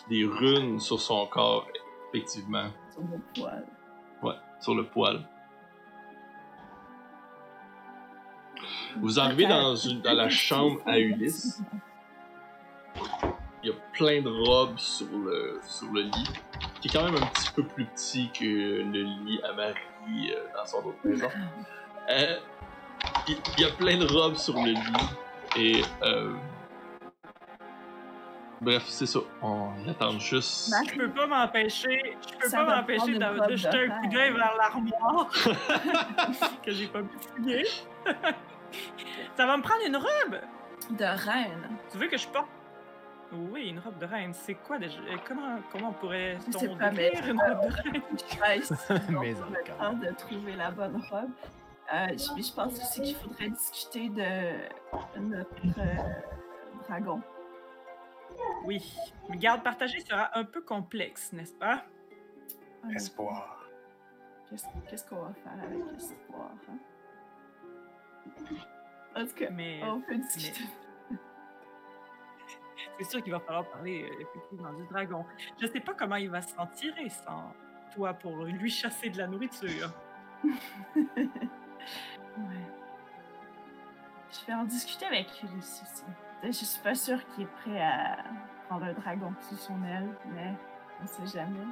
des 0.10 0.26
runes 0.26 0.80
sur 0.80 1.00
son 1.02 1.26
corps, 1.28 1.68
effectivement. 2.14 2.70
Sur 2.92 3.02
mon 3.04 3.20
poil. 3.34 3.66
Ouais, 4.22 4.36
sur 4.60 4.76
le 4.76 4.86
poil. 4.86 5.26
Vous 8.98 9.20
arrivez 9.20 9.48
dans, 9.48 9.76
une- 9.76 10.02
dans 10.02 10.14
la 10.14 10.30
chambre 10.48 10.82
à 10.86 11.00
Ulysse. 11.00 11.62
Il 13.62 13.70
y 13.70 13.72
a 13.72 13.76
plein 13.92 14.22
de 14.22 14.30
robes 14.30 14.78
sur 14.78 15.08
le, 15.08 15.60
sur 15.64 15.92
le 15.92 16.04
lit, 16.04 16.30
qui 16.80 16.88
est 16.88 16.92
quand 16.92 17.04
même 17.04 17.22
un 17.22 17.26
petit 17.28 17.52
peu 17.52 17.64
plus 17.64 17.86
petit 17.86 18.30
que 18.32 18.46
le 18.46 19.04
lit 19.04 19.42
à 19.44 19.52
Marie 19.52 20.32
euh, 20.32 20.46
dans 20.56 20.66
son 20.66 20.78
autre 20.78 20.98
maison. 21.04 21.28
Euh, 22.10 22.38
il 23.28 23.38
il 23.58 23.64
y 23.64 23.66
a 23.66 23.72
plein 23.72 23.98
de 23.98 24.06
robes 24.06 24.36
sur 24.36 24.56
le 24.56 24.72
lit, 24.72 25.10
et 25.58 25.82
euh, 26.04 26.34
bref, 28.62 28.84
c'est 28.88 29.06
ça. 29.06 29.20
On 29.42 29.72
attend 29.90 30.18
juste. 30.20 30.74
Je 30.88 30.96
peux 30.96 31.10
pas 31.10 31.28
m'empêcher, 31.28 32.16
je 32.30 32.38
peux 32.38 32.48
Ça 32.48 32.64
pas 32.64 32.78
m'empêcher 32.78 33.18
de, 33.18 33.56
jeter 33.58 33.90
un 33.92 34.02
coup 34.02 34.08
d'œil 34.08 34.32
vers 34.32 34.56
l'armoire 34.58 35.30
que 36.64 36.72
j'ai 36.72 36.88
pas 36.88 37.02
pu 37.02 37.18
fouiller. 37.20 37.66
Ça 39.36 39.46
va 39.46 39.58
me 39.58 39.64
prendre 39.64 39.82
une 39.86 39.98
robe. 39.98 40.40
de 40.92 41.04
reine. 41.04 41.78
Tu 41.92 41.98
veux 41.98 42.08
que 42.08 42.18
je 42.18 42.28
porte 42.28 42.48
Oui, 43.32 43.70
une 43.70 43.80
robe 43.80 43.98
de 44.00 44.06
reine. 44.06 44.34
C'est 44.34 44.56
quoi 44.56 44.80
déjà 44.80 45.00
Euh, 45.02 45.16
Comment 45.28 45.60
comment 45.72 45.92
Je 45.94 45.98
pourrait-on 46.00 46.52
sais 46.60 46.68
pas, 46.70 46.92
mais- 46.92 47.12
décrire 47.12 47.28
une 47.34 47.40
robe 47.42 47.62
de 47.62 47.74
reine? 47.92 48.02
Ouais, 48.42 48.62
c'est 48.62 49.12
bon 49.12 49.20
Mais 49.22 49.34
pour 49.34 49.82
en 49.82 49.94
de 49.94 50.10
trouver 50.16 50.56
la 50.56 50.72
bonne 50.72 50.98
robe. 51.10 51.30
Euh, 51.94 52.08
je, 52.10 52.34
mais 52.36 52.42
je 52.42 52.54
pense 52.54 52.74
aussi 52.74 53.02
qu'il 53.02 53.16
faudrait 53.16 53.50
discuter 53.50 54.10
de 54.10 55.20
notre 55.20 55.80
euh, 55.80 56.84
dragon. 56.88 57.22
Oui, 58.66 58.96
le 59.30 59.36
garde 59.38 59.64
partagé 59.64 60.00
sera 60.00 60.30
un 60.38 60.44
peu 60.46 60.62
complexe, 60.62 61.32
n'est-ce 61.34 61.54
pas? 61.54 61.84
Honnêtement, 62.84 62.96
Espoir. 62.96 63.68
Qu'est-ce 64.50 64.66
qu'est-ce 64.90 65.06
qu'on 65.10 65.22
va 65.22 65.34
faire 65.44 65.54
avec 65.64 65.80
l'espoir? 65.92 66.52
Hein? 66.70 66.78
En 69.16 69.26
tout 69.26 69.36
cas, 69.36 69.50
Mais 69.52 69.82
on 69.84 70.02
peut 70.02 70.18
discuter. 70.18 70.64
C'est 72.98 73.06
sûr 73.06 73.24
qu'il 73.24 73.32
va 73.32 73.40
falloir 73.40 73.66
parler 73.66 74.04
euh, 74.04 74.22
effectivement 74.22 74.74
du 74.74 74.86
dragon. 74.86 75.26
Je 75.60 75.68
sais 75.68 75.80
pas 75.80 75.94
comment 75.94 76.16
il 76.16 76.30
va 76.30 76.42
s'en 76.42 76.68
tirer 76.68 77.10
sans 77.10 77.54
toi 77.94 78.14
pour 78.14 78.44
lui 78.46 78.70
chasser 78.70 79.10
de 79.10 79.18
la 79.18 79.28
nourriture. 79.28 79.92
Ouais. 82.38 82.68
Je 84.32 84.46
vais 84.46 84.54
en 84.54 84.64
discuter 84.64 85.06
avec 85.06 85.28
Ulysse 85.44 85.84
aussi. 85.84 86.04
Je 86.44 86.52
suis 86.52 86.82
pas 86.82 86.96
sûre 86.96 87.20
qu'il 87.30 87.44
est 87.44 87.48
prêt 87.48 87.82
à 87.82 88.18
prendre 88.68 88.86
un 88.86 88.94
dragon 88.94 89.34
sous 89.42 89.58
son 89.58 89.84
aile, 89.84 90.10
mais 90.34 90.54
on 91.02 91.08
sait 91.08 91.38
jamais. 91.38 91.66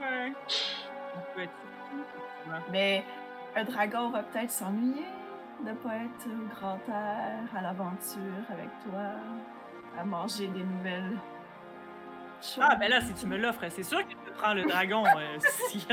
Ouais. 0.00 0.32
On 1.16 1.34
peut 1.34 1.42
être. 1.42 1.52
Mais 2.70 3.04
un 3.54 3.64
dragon 3.64 4.10
va 4.10 4.22
peut-être 4.22 4.50
s'ennuyer 4.50 5.06
de 5.64 5.72
pas 5.72 5.96
être 5.96 6.26
au 6.26 6.54
grand 6.54 6.78
air, 6.88 7.40
à 7.56 7.62
l'aventure 7.62 8.20
avec 8.50 8.68
toi, 8.84 9.12
à 9.98 10.04
manger 10.04 10.46
des 10.48 10.62
nouvelles 10.64 11.18
choses. 12.40 12.58
Ah, 12.62 12.76
ben 12.76 12.88
là, 12.90 13.00
si 13.00 13.14
tu 13.14 13.26
me 13.26 13.36
l'offres, 13.36 13.64
c'est 13.70 13.82
sûr 13.82 13.98
que 14.06 14.12
je 14.26 14.32
prends 14.32 14.54
le 14.54 14.62
dragon. 14.64 15.04
euh, 15.06 15.36
si- 15.68 15.86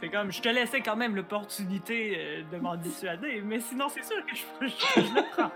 c'est 0.00 0.08
comme, 0.08 0.30
je 0.32 0.40
te 0.40 0.48
laissais 0.48 0.80
quand 0.80 0.96
même 0.96 1.16
l'opportunité 1.16 2.14
euh, 2.16 2.42
de 2.50 2.58
m'en 2.58 2.76
dissuader, 2.86 3.42
mais 3.44 3.60
sinon, 3.60 3.88
c'est 3.88 4.04
sûr 4.04 4.24
que 4.24 4.34
je, 4.34 4.44
je- 4.68 5.00
je 5.02 5.14
le 5.14 5.22
prends. 5.32 5.50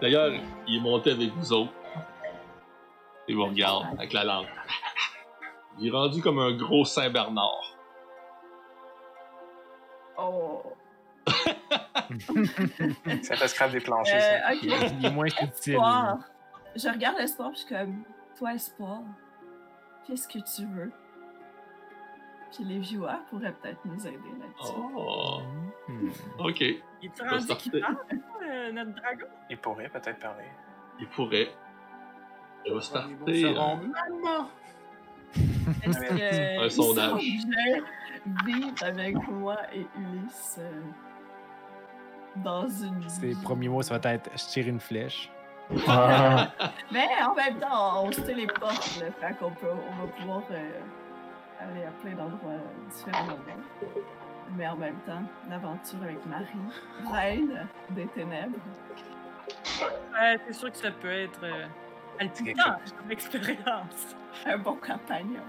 D'ailleurs, 0.00 0.30
il 0.66 0.76
est 0.76 0.80
monté 0.80 1.12
avec 1.12 1.30
vous 1.32 1.52
autres. 1.52 1.72
Il 3.26 3.36
vous 3.36 3.46
regarde 3.46 3.86
avec 3.98 4.12
la 4.12 4.24
langue. 4.24 4.46
Il 5.78 5.88
est 5.88 5.90
rendu 5.90 6.20
comme 6.22 6.38
un 6.38 6.52
gros 6.56 6.84
Saint-Bernard. 6.84 7.76
Oh. 10.18 10.62
Ça 13.22 13.36
fait 13.36 13.48
scrap 13.48 13.70
des 13.70 13.80
planchers, 13.80 14.20
ça. 14.20 14.50
Euh, 14.50 14.54
ok. 14.54 14.62
Il 14.98 15.06
est 15.06 15.10
moins 15.10 15.28
subtil. 15.28 15.72
Espoir. 15.74 16.18
Je 16.76 16.88
regarde 16.88 17.18
l'espoir, 17.18 17.50
puis 17.50 17.60
je 17.60 17.66
suis 17.66 17.74
comme, 17.74 18.02
toi, 18.36 18.54
espoir, 18.54 19.00
qu'est-ce 20.06 20.26
que 20.28 20.38
tu 20.38 20.66
veux? 20.66 20.92
Puis 22.52 22.64
les 22.64 22.78
viewers 22.78 23.18
pourraient 23.30 23.52
peut-être 23.52 23.80
nous 23.84 24.06
aider 24.06 24.16
là-dessus. 24.40 24.72
Oh, 24.96 25.40
ok. 26.38 26.60
Il 26.60 26.76
est 27.02 27.22
rendu 27.28 27.46
Ça 27.46 27.54
qu'il 27.56 27.72
fait- 27.72 27.80
parle, 27.80 27.96
euh, 28.50 28.72
notre 28.72 28.92
dragon? 28.92 29.26
Il 29.50 29.58
pourrait 29.58 29.88
peut-être 29.88 30.18
parler. 30.18 30.46
Il 30.98 31.08
pourrait. 31.08 31.48
Il 32.64 32.68
va 32.68 32.68
Les 32.68 32.74
mots 32.74 32.80
starter. 32.80 33.44
euh, 33.44 33.54
maman. 33.54 34.48
Est-ce 35.82 35.98
que 36.00 36.64
Un 36.64 36.70
sondage. 36.70 37.22
vivre 38.44 38.74
avec 38.82 39.16
moi 39.28 39.56
et 39.72 39.86
Ulysse 39.98 40.58
euh, 40.58 40.80
dans 42.36 42.68
une 42.68 43.08
Ses 43.08 43.34
premiers 43.42 43.68
mots, 43.68 43.82
ça 43.82 43.98
va 43.98 44.14
être 44.14 44.30
je 44.36 44.44
tire 44.46 44.68
une 44.68 44.80
flèche. 44.80 45.30
Ah, 45.86 46.48
Mais 46.92 47.06
en 47.22 47.34
même 47.34 47.58
temps, 47.58 48.04
on 48.04 48.12
se 48.12 48.20
portes, 48.58 49.00
là, 49.00 49.06
fait 49.20 49.38
qu'on 49.38 49.50
peut, 49.50 49.66
on 49.70 50.06
va 50.06 50.12
pouvoir 50.12 50.42
euh, 50.50 50.80
aller 51.60 51.84
à 51.84 51.90
plein 51.90 52.12
d'endroits 52.12 52.60
différents. 52.90 53.36
Mais 54.56 54.66
en 54.66 54.76
même 54.76 54.98
temps, 55.06 55.22
l'aventure 55.50 56.02
avec 56.02 56.24
Marie, 56.24 56.46
reine 57.12 57.68
des 57.90 58.06
ténèbres. 58.08 58.58
Ouais, 59.80 60.38
c'est 60.46 60.54
sûr 60.54 60.70
que 60.70 60.78
ça 60.78 60.90
peut 60.90 61.10
être 61.10 61.40
euh, 61.44 61.66
palpitant 62.18 62.78
comme 62.98 63.10
expérience. 63.10 64.16
Un 64.46 64.58
bon 64.58 64.74
compagnon. 64.76 65.42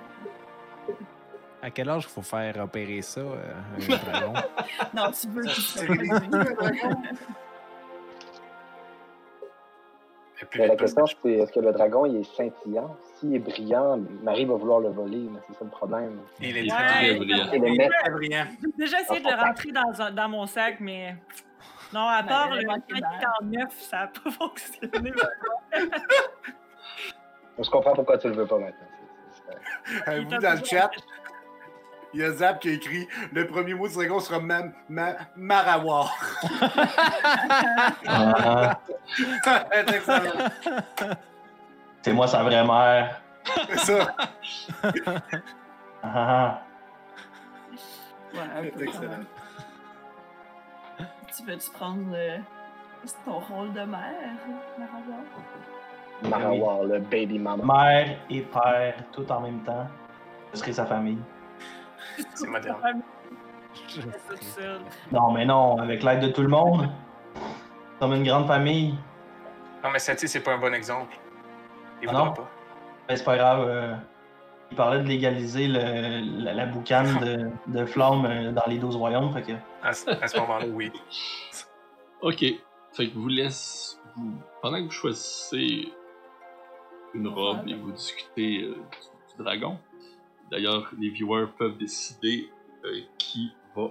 À 1.62 1.70
quel 1.72 1.90
âge 1.90 2.06
il 2.06 2.10
faut 2.10 2.22
faire 2.22 2.58
opérer 2.64 3.02
ça, 3.02 3.20
euh, 3.22 3.54
un 3.76 3.80
dragon? 4.12 4.34
Non, 4.94 5.12
tu 5.12 5.28
veux 5.28 5.44
puis, 10.50 10.62
Mais 10.62 10.68
la 10.68 10.76
question, 10.78 11.06
c'est 11.06 11.32
est-ce 11.34 11.52
que 11.52 11.60
le 11.60 11.74
dragon 11.74 12.06
il 12.06 12.16
est 12.18 12.24
scintillant? 12.24 12.96
S'il 13.16 13.36
est 13.36 13.40
brillant, 13.40 14.00
Marie 14.24 14.46
va 14.46 14.56
vouloir 14.56 14.80
le 14.80 14.88
voler, 14.90 15.28
mais 15.30 15.40
c'est 15.48 15.54
ça 15.54 15.66
le 15.66 15.70
problème. 15.70 16.18
il 16.40 16.56
est 16.56 16.62
Il 16.64 16.68
est 16.68 16.76
très 16.76 17.10
Ouais. 17.12 17.16
brillant. 17.18 17.76
Mettre 17.76 18.00
Très 18.00 18.10
brillant. 18.12 18.46
J'ai 18.62 18.72
déjà 18.86 19.02
essayé 19.02 19.20
de 19.20 19.28
le 19.30 19.36
rentrer 19.36 19.72
dans, 19.74 20.12
dans 20.16 20.30
mon 20.30 20.46
sac, 20.46 20.78
mais. 20.80 21.16
Non, 21.94 22.08
à 22.08 22.24
part 22.24 22.50
il 22.54 22.60
a 22.60 22.62
le 22.62 22.68
manqué 22.68 22.84
quand 22.90 22.96
il 22.96 23.02
d'air. 23.02 23.12
était 23.18 23.26
en 23.26 23.46
neuf, 23.46 23.82
ça 23.82 23.98
n'a 23.98 24.08
pas 24.08 24.32
fonctionné. 24.32 25.12
Je 27.62 27.70
comprends 27.70 27.94
pourquoi 27.94 28.18
tu 28.18 28.30
le 28.30 28.36
veux 28.36 28.48
pas 28.48 28.58
maintenant. 28.58 28.88
Euh, 30.08 30.22
vous, 30.30 30.38
dans 30.38 30.58
le 30.58 30.64
chat, 30.64 30.92
il 32.14 32.22
y 32.22 32.24
a 32.24 32.32
Zap 32.32 32.60
qui 32.60 32.70
a 32.70 32.74
écrit 32.74 33.08
le 33.34 33.48
premier 33.48 33.74
mot 33.74 33.88
du 33.88 33.94
dragon 33.94 34.20
sera 34.20 34.40
ma, 34.40 34.64
ma, 34.88 35.16
Marawar. 35.36 36.16
ah, 38.08 38.80
C'est 42.02 42.14
moi 42.14 42.28
sa 42.28 42.44
vraie 42.44 42.66
mère. 42.66 43.22
C'est 43.70 43.80
ça. 43.80 44.16
Ah, 46.02 46.62
Ouais, 48.34 48.72
peu 48.72 48.78
C'est 48.78 48.86
excellent. 48.86 49.26
Tu 51.36 51.44
veux-tu 51.46 51.72
prendre 51.72 52.10
le... 52.12 52.38
ton 53.26 53.40
rôle 53.40 53.74
de 53.74 53.82
mère, 53.82 54.38
Marawar? 54.78 55.26
Marawar, 56.28 56.84
le 56.84 57.00
baby 57.00 57.40
mama. 57.40 57.64
mère 57.64 58.18
et 58.30 58.42
père, 58.42 58.96
tout 59.12 59.30
en 59.32 59.40
même 59.42 59.60
temps. 59.64 59.88
Ce 60.54 60.60
serait 60.60 60.74
sa 60.74 60.86
famille. 60.86 61.20
C'est 62.36 62.48
moderne. 62.48 62.78
Non, 65.12 65.32
mais 65.32 65.46
non, 65.46 65.78
avec 65.80 66.04
l'aide 66.04 66.20
de 66.22 66.28
tout 66.30 66.42
le 66.42 66.48
monde. 66.48 66.90
Comme 68.00 68.14
une 68.14 68.24
grande 68.24 68.48
famille. 68.48 68.96
Non, 69.84 69.90
mais 69.92 70.00
Sati, 70.00 70.28
c'est 70.28 70.42
pas 70.42 70.54
un 70.54 70.58
bon 70.58 70.74
exemple. 70.74 71.18
Il 72.02 72.10
Ah 72.10 72.14
non? 72.14 72.32
pas. 72.34 72.50
Ben, 73.08 73.16
c'est 73.16 73.24
pas 73.24 73.38
grave. 73.38 73.66
euh, 73.68 73.96
il 74.72 74.78
parlait 74.78 75.00
de 75.00 75.08
légaliser 75.08 75.68
le- 75.68 76.44
la, 76.44 76.54
la 76.54 76.66
boucane 76.66 77.20
de, 77.20 77.50
de 77.68 77.86
flammes 77.86 78.26
euh, 78.26 78.52
dans 78.52 78.66
les 78.68 78.78
12 78.78 78.96
royaumes. 78.96 79.32
Fait 79.34 79.42
que, 79.44 79.54
À, 79.84 79.94
ce- 79.94 80.10
à 80.10 80.28
ce 80.28 80.38
moment-là, 80.40 80.66
oui. 80.72 80.92
Ok. 82.22 82.40
Fait 82.94 83.10
que 83.10 83.14
vous 83.16 83.28
laisse. 83.28 84.00
Pendant 84.62 84.78
que 84.80 84.84
vous 84.86 84.92
choisissez 84.92 85.94
une 87.14 87.28
robe 87.28 87.68
et 87.68 87.76
vous 87.76 87.92
discutez 87.92 88.64
euh, 88.64 88.74
du, 88.74 89.44
dragon, 89.44 89.78
d'ailleurs, 90.52 90.90
les 91.00 91.10
viewers 91.10 91.48
peuvent 91.58 91.78
décider 91.78 92.50
euh, 92.86 93.02
qui 93.18 93.52
va 93.76 93.90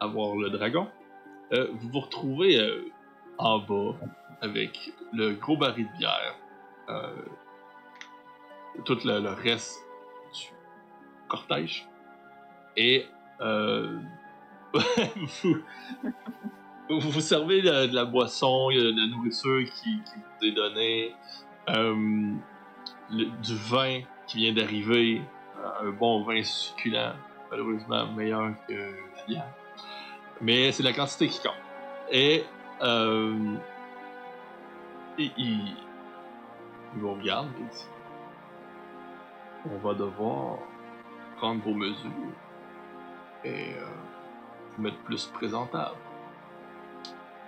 avoir 0.00 0.36
le 0.36 0.50
dragon. 0.50 0.88
Euh, 1.52 1.68
vous 1.72 1.88
vous 1.90 2.00
retrouvez 2.00 2.58
en 3.38 3.58
bas 3.58 3.94
avec 4.40 4.92
le 5.12 5.34
gros 5.34 5.56
baril 5.56 5.86
de 5.86 5.98
bière, 5.98 6.36
tout 8.84 8.98
le, 9.04 9.28
reste 9.28 9.78
du 10.32 10.48
cortège. 11.28 11.86
Et 12.76 13.06
vous, 16.88 16.88
vous 16.88 17.20
servez 17.20 17.60
de, 17.60 17.94
la 17.94 18.06
boisson, 18.06 18.70
de 18.70 18.98
la 18.98 19.06
nourriture 19.08 19.62
qui 19.74 19.96
vous 19.96 20.46
est 20.46 20.52
donnée, 20.52 21.14
euh, 21.68 22.34
du 23.10 23.56
vin 23.56 24.00
qui 24.26 24.38
vient 24.38 24.54
d'arriver, 24.54 25.22
euh, 25.58 25.88
un 25.88 25.90
bon 25.90 26.24
vin 26.24 26.42
succulent, 26.42 27.14
malheureusement 27.50 28.06
meilleur 28.12 28.52
que 28.68 28.94
la. 29.26 29.44
Mais 30.40 30.72
c'est 30.72 30.82
la 30.82 30.92
quantité 30.92 31.28
qui 31.28 31.40
compte. 31.40 31.52
Et 32.10 32.44
euh, 32.82 33.56
il, 35.18 35.32
il, 35.36 35.76
vous 36.94 37.08
et 37.08 37.88
On 39.70 39.78
va 39.78 39.94
devoir 39.94 40.58
prendre 41.36 41.62
vos 41.62 41.74
mesures 41.74 42.10
et 43.44 43.74
euh, 43.74 43.86
vous 44.76 44.82
mettre 44.82 44.98
plus 44.98 45.26
présentable. 45.26 45.96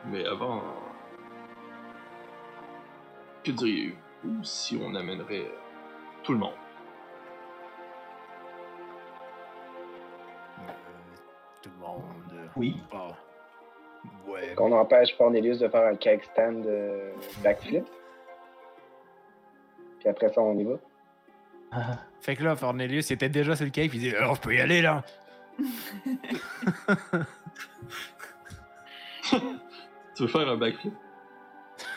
Mais 0.06 0.24
avant, 0.26 0.62
que 3.42 3.50
diriez-vous? 3.50 4.03
Si 4.42 4.78
on 4.82 4.94
amènerait 4.94 5.40
euh, 5.46 5.54
tout 6.22 6.32
le 6.32 6.38
monde 6.38 6.54
Euh, 10.60 10.72
tout 11.62 11.70
le 11.70 11.86
monde. 11.86 12.48
Oui. 12.56 12.76
Bah, 12.92 13.08
ouais. 14.26 14.54
Qu'on 14.54 14.72
empêche 14.72 15.16
Cornelius 15.16 15.58
de 15.58 15.68
faire 15.68 15.86
un 15.86 15.96
cake 15.96 16.24
stand 16.24 16.62
de 16.64 17.12
backflip. 17.42 17.84
Puis 20.00 20.08
après 20.08 20.28
ça, 20.32 20.40
on 20.40 20.56
y 20.58 20.64
va. 20.64 20.74
ah, 21.72 21.98
Fait 22.20 22.36
que 22.36 22.42
là, 22.44 22.56
Cornelius 22.56 23.10
était 23.10 23.28
déjà 23.28 23.54
sur 23.56 23.64
le 23.66 23.70
cake, 23.70 23.90
puis 23.90 23.98
il 23.98 24.10
dit 24.10 24.16
Alors, 24.16 24.36
je 24.36 24.40
peux 24.40 24.54
y 24.54 24.60
aller 24.60 24.80
là. 24.82 25.02
Tu 30.14 30.22
veux 30.22 30.28
faire 30.28 30.48
un 30.48 30.56
backflip? 30.56 30.94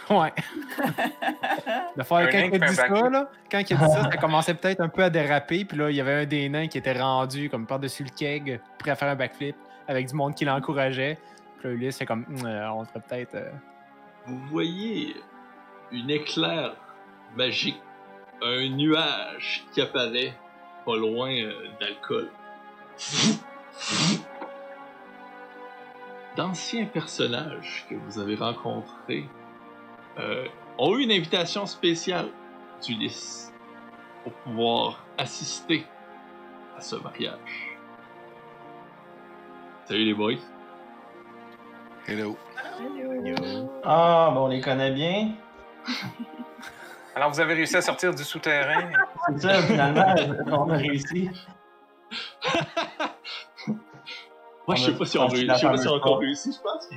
Ouais. 0.10 0.34
De 1.98 2.04
faire, 2.04 2.18
Un 2.18 2.28
quand 2.28 2.38
il 2.38 2.46
a 2.46 2.50
fait 2.50 2.60
dit 2.60 2.64
un 2.66 2.74
ça, 2.74 3.10
là, 3.10 3.30
quand 3.52 3.60
il 3.60 3.74
a 3.74 3.78
dit 3.78 3.92
ça, 3.92 4.04
ça 4.12 4.18
commençait 4.18 4.54
peut-être 4.54 4.80
un 4.82 4.88
peu 4.90 5.04
à 5.04 5.10
déraper, 5.10 5.66
puis 5.66 5.78
là, 5.78 5.90
il 5.90 5.96
y 5.96 6.02
avait 6.02 6.14
un 6.14 6.26
des 6.26 6.48
nains 6.48 6.68
qui 6.68 6.78
était 6.78 6.94
rendu 7.00 7.50
comme 7.50 7.66
par-dessus 7.66 8.04
le 8.04 8.10
keg, 8.10 8.60
prêt 8.80 8.92
à 8.92 8.96
faire 8.96 9.10
un 9.10 9.16
backflip, 9.16 9.56
avec 9.88 10.08
du 10.08 10.14
monde 10.16 10.34
qui 10.36 10.46
l'encourageait. 10.46 11.18
Puis 11.60 11.68
là, 11.70 11.74
Ulysse, 11.76 11.98
c'est 11.98 12.06
comme, 12.06 12.26
Hum, 12.30 12.46
euh, 12.46 12.70
on 12.72 12.84
devrait 12.84 13.02
peut-être. 13.08 13.36
euh, 13.36 13.50
Vous 14.28 14.40
voyez 14.48 15.16
une 15.92 16.10
éclair 16.10 16.74
magique, 17.36 17.82
un 18.44 18.70
nuage 18.70 19.66
qui 19.74 19.82
apparaît 19.82 20.34
pas 20.86 20.96
loin 20.96 21.32
euh, 21.32 21.54
d'alcool. 21.82 22.30
d'anciens 26.36 26.86
personnages 26.86 27.86
que 27.90 27.96
vous 27.96 28.20
avez 28.20 28.36
rencontrés 28.36 29.28
euh, 30.20 30.46
ont 30.78 30.98
eu 30.98 31.04
une 31.04 31.12
invitation 31.12 31.66
spéciale 31.66 32.30
d'Ulysse 32.84 33.54
pour 34.24 34.34
pouvoir 34.34 35.06
assister 35.18 35.86
à 36.78 36.82
ce 36.82 36.96
mariage. 36.96 37.78
Salut 39.86 40.06
les 40.06 40.14
boys. 40.14 40.34
Hello. 42.08 42.38
Ah, 43.84 44.32
bon, 44.34 44.46
on 44.46 44.48
les 44.48 44.62
connaît 44.62 44.92
bien. 44.92 45.32
Alors, 47.16 47.32
vous 47.32 47.40
avez 47.40 47.54
réussi 47.56 47.76
à 47.78 47.82
sortir 47.82 48.14
du 48.14 48.24
souterrain. 48.24 48.92
C'est 49.28 49.42
ça, 49.42 49.62
finalement, 49.64 50.16
on 50.48 50.70
a 50.70 50.78
réussi. 50.78 51.30
Moi, 54.68 54.76
je 54.76 54.84
sais 54.84 54.94
pas 54.94 55.06
si 55.06 55.18
on, 55.18 55.30
Je 55.30 55.38
sais 55.38 55.46
pas 55.46 55.56
si 55.56 55.66
on 55.66 55.94
a 55.94 55.96
encore 55.96 56.20
réussi, 56.20 56.54
je 56.54 56.62
pense. 56.62 56.90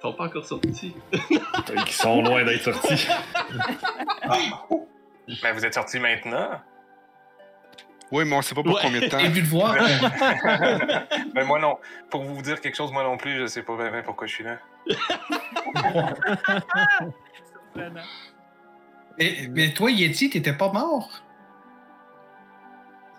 Qu'ils 0.00 0.10
sont 0.10 0.16
pas 0.16 0.24
encore 0.24 0.46
sortis. 0.46 0.94
Ils 1.12 1.92
sont 1.92 2.22
loin 2.22 2.44
d'être 2.44 2.72
sortis. 2.72 3.06
Ben, 5.42 5.52
vous 5.52 5.64
êtes 5.64 5.74
sortis 5.74 6.00
maintenant. 6.00 6.60
Oui, 8.10 8.24
mais 8.24 8.34
on 8.34 8.42
sait 8.42 8.52
pas 8.56 8.64
pour 8.64 8.74
Ouais. 8.74 8.80
combien 8.82 9.00
de 9.00 9.06
temps. 9.06 9.20
J'ai 9.20 9.28
vu 9.28 9.42
le 9.42 9.46
voir. 9.46 9.76
Ben, 11.34 11.46
moi 11.46 11.60
non. 11.60 11.78
Pour 12.10 12.24
vous 12.24 12.42
dire 12.42 12.60
quelque 12.60 12.74
chose, 12.74 12.90
moi 12.90 13.04
non 13.04 13.16
plus, 13.16 13.38
je 13.38 13.46
sais 13.46 13.62
pas 13.62 13.76
vraiment 13.76 14.02
pourquoi 14.02 14.26
je 14.26 14.34
suis 14.34 14.42
là. 14.44 14.58
Mais, 19.18 19.48
mais 19.50 19.72
toi, 19.74 19.90
Yeti, 19.90 20.30
t'étais 20.30 20.52
pas 20.54 20.72
mort? 20.72 21.08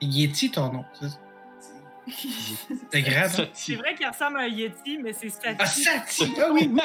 Yeti, 0.02 0.50
ton 0.52 0.72
nom. 0.74 0.86
Grave. 3.02 3.40
hein? 3.40 3.46
C'est 3.54 3.76
vrai 3.76 3.96
qu'il 3.96 4.08
ressemble 4.08 4.38
à 4.40 4.42
un 4.44 4.48
Yeti, 4.48 4.98
mais 5.02 5.14
c'est 5.14 5.30
Ah, 5.46 5.66
Sati. 5.66 5.84
Sati! 5.84 6.34
Ah 6.42 6.50
oui, 6.52 6.70
oui. 6.74 6.82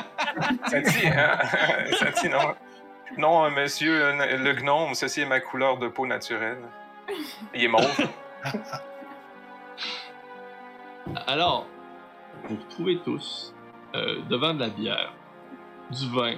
Sati, 0.69 1.07
hein? 1.09 1.39
Sati, 1.99 2.29
non. 2.29 2.55
Non, 3.19 3.51
monsieur 3.51 4.13
le 4.37 4.53
gnome, 4.55 4.95
ceci 4.95 5.21
est 5.23 5.27
ma 5.27 5.41
couleur 5.41 5.79
de 5.79 5.89
peau 5.89 6.07
naturelle. 6.07 6.59
Il 7.55 7.65
est 7.65 7.69
mauve. 7.69 8.09
Alors, 11.27 11.67
vous 12.45 12.57
vous 12.57 12.63
retrouvez 12.63 12.99
tous 13.05 13.55
euh, 13.95 14.21
devant 14.29 14.55
de 14.55 14.61
la 14.61 14.69
bière, 14.69 15.13
du 15.91 16.09
vin, 16.11 16.35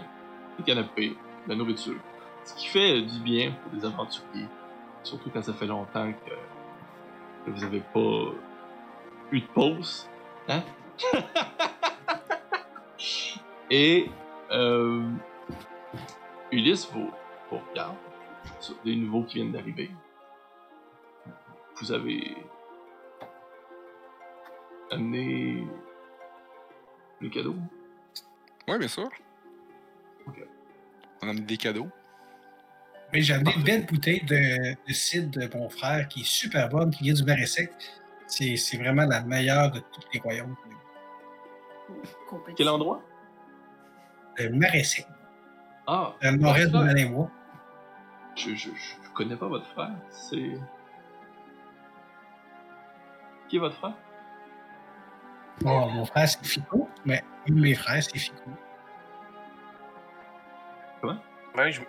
des 0.59 0.65
canapés, 0.65 1.17
de 1.47 1.51
la 1.51 1.57
nourriture. 1.57 1.97
Ce 2.45 2.55
qui 2.55 2.67
fait 2.69 2.99
euh, 2.99 3.03
du 3.03 3.19
bien 3.21 3.53
pour 3.63 3.73
des 3.73 3.87
aventuriers. 3.87 4.47
Surtout 5.03 5.31
quand 5.33 5.43
ça 5.43 5.55
fait 5.55 5.67
longtemps 5.67 6.13
que, 6.13 6.31
que 7.47 7.51
vous 7.51 7.61
n'avez 7.61 7.81
pas 7.81 8.35
eu 9.33 9.41
de 9.41 9.47
pause. 9.47 10.09
Hein? 10.49 10.63
Et 13.71 14.11
euh, 14.51 15.09
Ulysse 16.51 16.89
vous, 16.93 17.11
vous 17.51 17.59
regarde 17.71 17.97
sur 18.61 18.77
des 18.85 18.97
nouveaux 18.97 19.25
qui 19.25 19.37
viennent 19.37 19.53
d'arriver. 19.53 19.91
Vous 21.77 21.93
avez 21.93 22.37
amené 24.91 25.67
le 27.21 27.29
cadeau? 27.29 27.55
Oui, 28.67 28.79
bien 28.79 28.89
sûr. 28.89 29.09
Ok. 30.27 30.47
On 31.23 31.29
a 31.29 31.33
mis 31.33 31.43
des 31.43 31.57
cadeaux. 31.57 31.89
Mais 33.13 33.23
j'ai 33.23 33.35
amené 33.35 33.53
une 33.55 33.63
belle 33.63 33.87
bouteille 33.87 34.23
de, 34.25 34.75
de 34.87 34.93
cidre 34.93 35.39
de 35.39 35.57
mon 35.57 35.69
frère 35.69 36.09
qui 36.09 36.21
est 36.21 36.27
super 36.27 36.69
bonne, 36.69 36.91
qui 36.91 37.05
vient 37.05 37.15
du 37.15 37.25
marais 37.25 37.47
sec. 37.47 37.71
C'est 38.29 38.57
c'est 38.57 38.77
vraiment 38.77 39.05
la 39.07 39.23
meilleure 39.23 39.71
de 39.73 39.81
toutes 39.81 40.07
les 40.15 40.21
royaumes. 40.21 40.55
Quel 42.57 42.69
endroit? 42.69 43.03
Le 44.37 44.51
marais 44.51 44.85
sec. 44.85 45.07
Ah, 45.87 46.15
Dans 46.23 46.31
le 46.33 46.37
nord-est 46.37 46.71
de. 46.71 46.79
Malémois. 46.79 47.31
Je, 48.37 48.51
je, 48.55 48.69
je 48.69 49.11
connais 49.15 49.35
pas 49.37 49.49
votre 49.49 49.67
frère. 49.69 49.91
C'est. 50.11 50.53
Qui 53.49 53.57
est 53.57 53.59
votre 53.59 53.77
frère? 53.77 53.95
Bon, 55.63 55.89
mon 55.91 56.05
frère, 56.05 56.29
c'est 56.29 56.45
Fico, 56.45 56.89
mais 57.05 57.25
un 57.49 57.53
de 57.55 57.61
mes 57.61 57.75
frères, 57.75 58.03
c'est 58.03 58.17
Fico. 58.19 58.37
Ben, 61.03 61.71
je... 61.71 61.81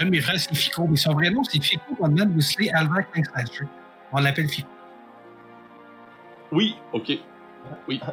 Un 0.00 0.04
de 0.06 0.10
mes 0.10 0.20
frères, 0.20 0.40
c'est 0.40 0.54
Fico, 0.56 0.88
mais 0.88 0.96
son 0.96 1.12
vrai 1.12 1.30
nom, 1.30 1.44
c'est 1.44 1.62
Fico 1.62 1.94
Rodman 2.00 2.34
Wesley 2.34 2.70
Alva 2.70 3.02
Kingslasher. 3.04 3.68
On 4.12 4.20
l'appelle 4.20 4.48
Fico. 4.48 4.68
Oui, 6.52 6.76
ok. 6.92 7.12
Oui. 7.88 8.00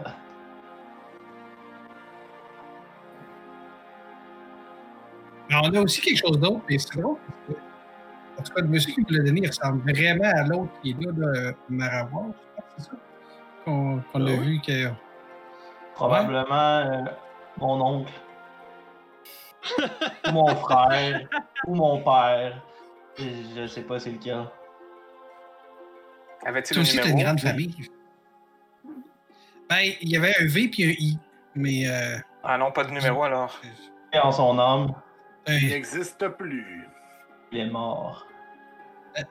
Mais 5.49 5.55
on 5.63 5.73
a 5.75 5.81
aussi 5.81 6.01
quelque 6.01 6.17
chose 6.17 6.39
d'autre, 6.39 6.61
mais 6.67 6.77
c'est 6.79 6.99
drôle. 6.99 7.17
parce 7.47 7.47
que, 7.47 7.53
En 8.39 8.43
tout 8.43 8.53
cas, 8.53 8.61
le 8.61 8.67
monsieur 8.67 8.93
qui 8.93 9.01
me 9.01 9.17
l'a 9.17 9.23
donné, 9.23 9.41
il 9.43 9.47
ressemble 9.47 9.81
vraiment 9.91 10.23
à 10.35 10.43
l'autre 10.43 10.71
qui 10.81 10.89
est 10.91 11.01
là, 11.01 11.53
je 11.69 12.09
pense, 12.11 12.33
c'est 12.77 12.83
ça? 12.85 12.91
Qu'on 13.63 14.01
qu'on 14.11 14.25
Ah 14.25 14.29
a 14.29 14.33
oui? 14.33 14.37
vu 14.39 14.61
que. 14.61 14.89
Probablement 15.93 16.77
euh, 16.79 17.03
mon 17.57 17.79
oncle. 17.81 18.13
ou 20.27 20.31
mon 20.31 20.47
frère. 20.55 21.27
ou 21.67 21.75
mon 21.75 22.01
père. 22.01 22.61
Je, 23.17 23.23
je 23.55 23.67
sais 23.67 23.83
pas 23.83 23.99
c'est 23.99 24.11
lequel. 24.11 24.45
Avait-il 26.45 26.77
un 26.77 26.81
aussi, 26.81 26.97
numéro? 26.97 27.17
une 27.17 27.23
grande 27.23 27.39
famille. 27.39 27.89
Ben, 29.69 29.79
il 30.01 30.09
y 30.09 30.15
avait 30.17 30.35
un 30.39 30.45
V 30.45 30.67
puis 30.67 30.83
un 30.85 30.89
I. 30.97 31.17
Mais. 31.55 31.87
Euh, 31.87 32.17
Ah 32.43 32.57
non, 32.57 32.71
pas 32.71 32.83
de 32.83 32.91
numéro 32.91 33.23
alors. 33.23 33.59
Et 34.13 34.19
en 34.19 34.31
son 34.31 34.57
âme, 34.59 34.93
Il 35.47 35.69
n'existe 35.69 36.27
plus. 36.29 36.87
il 37.51 37.59
est 37.59 37.69
mort. 37.69 38.27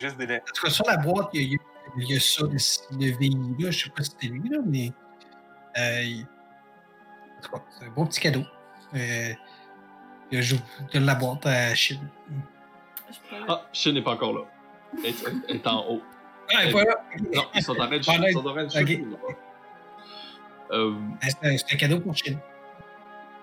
Juste 0.01 0.17
des 0.17 0.27
lettres. 0.27 0.47
En 0.51 0.55
tout 0.55 0.67
cas, 0.67 0.71
sur 0.73 0.87
la 0.87 0.97
boîte, 0.97 1.29
il 1.35 1.53
y 1.53 1.57
a, 1.57 1.59
il 1.99 2.11
y 2.11 2.21
ça, 2.21 2.43
le, 2.45 2.51
le 2.99 3.17
VI 3.19 3.31
là. 3.59 3.71
Je 3.71 3.85
sais 3.85 3.91
pas 3.91 4.03
si 4.03 4.11
c'était 4.13 4.29
lui, 4.29 4.49
là, 4.49 4.59
mais. 4.67 4.91
Euh, 5.79 6.03
il- 6.03 6.27
en 7.39 7.43
tout 7.43 7.51
cas, 7.53 7.63
c'est 7.79 7.85
un 7.85 7.91
beau 7.91 8.05
petit 8.07 8.21
cadeau. 8.21 8.43
Euh, 8.95 9.33
il 10.31 10.37
y 10.37 10.39
a 10.39 10.41
jou- 10.43 10.57
de 10.93 10.99
la 10.99 11.15
boîte 11.15 11.45
à 11.47 11.75
Chine. 11.75 12.09
Je 13.11 13.19
peux- 13.29 13.45
Ah, 13.49 13.67
Shin 13.73 13.93
n'est 13.93 14.03
pas 14.03 14.13
encore 14.13 14.33
là. 14.33 14.41
Elle 15.05 15.57
est 15.57 15.67
en 15.67 15.85
haut. 15.91 16.03
Ah, 16.57 16.65
et 16.65 16.71
voilà. 16.71 17.05
Non, 17.35 17.43
ils 17.55 17.63
sont 17.63 17.73
en 17.73 17.75
train 17.77 17.87
de 17.89 17.95
Ah, 17.95 18.29
ils 18.29 18.33
sont 18.33 18.41
en 18.47 18.53
train 18.53 18.65
de 18.65 18.67
ok. 18.67 18.73
shooter, 18.73 18.97
là. 19.11 19.17
Euh, 20.73 20.93
C'est 21.23 21.45
un, 21.47 21.57
c'est 21.57 21.75
un 21.75 21.77
cadeau 21.77 22.01
pour 22.01 22.15
Chine. 22.17 22.39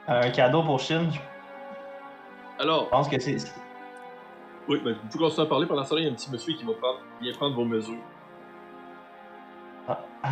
Un 0.08 0.30
cadeau 0.32 0.64
pour 0.64 0.80
Chine, 0.80 1.10
je 1.14 1.20
alors, 2.64 2.89
pense 2.89 3.08
que 3.10 3.20
c'est. 3.20 3.38
oui, 4.68 4.80
ben, 4.84 4.93
vous 4.93 5.08
pouvez 5.10 5.24
continuer 5.26 5.45
à 5.47 5.49
parler. 5.49 5.66
Pendant 5.68 5.84
ce 5.84 5.89
temps 5.91 5.97
il 5.97 6.04
y 6.04 6.08
a 6.08 6.12
un 6.12 6.14
petit 6.16 6.30
monsieur 6.32 6.54
qui 6.54 6.64
va 6.64 6.74
prendre, 6.74 6.99
vient 7.22 7.34
prendre 7.34 7.56
vos 7.56 7.66
mesures. 7.66 7.95
Ah. 9.88 9.99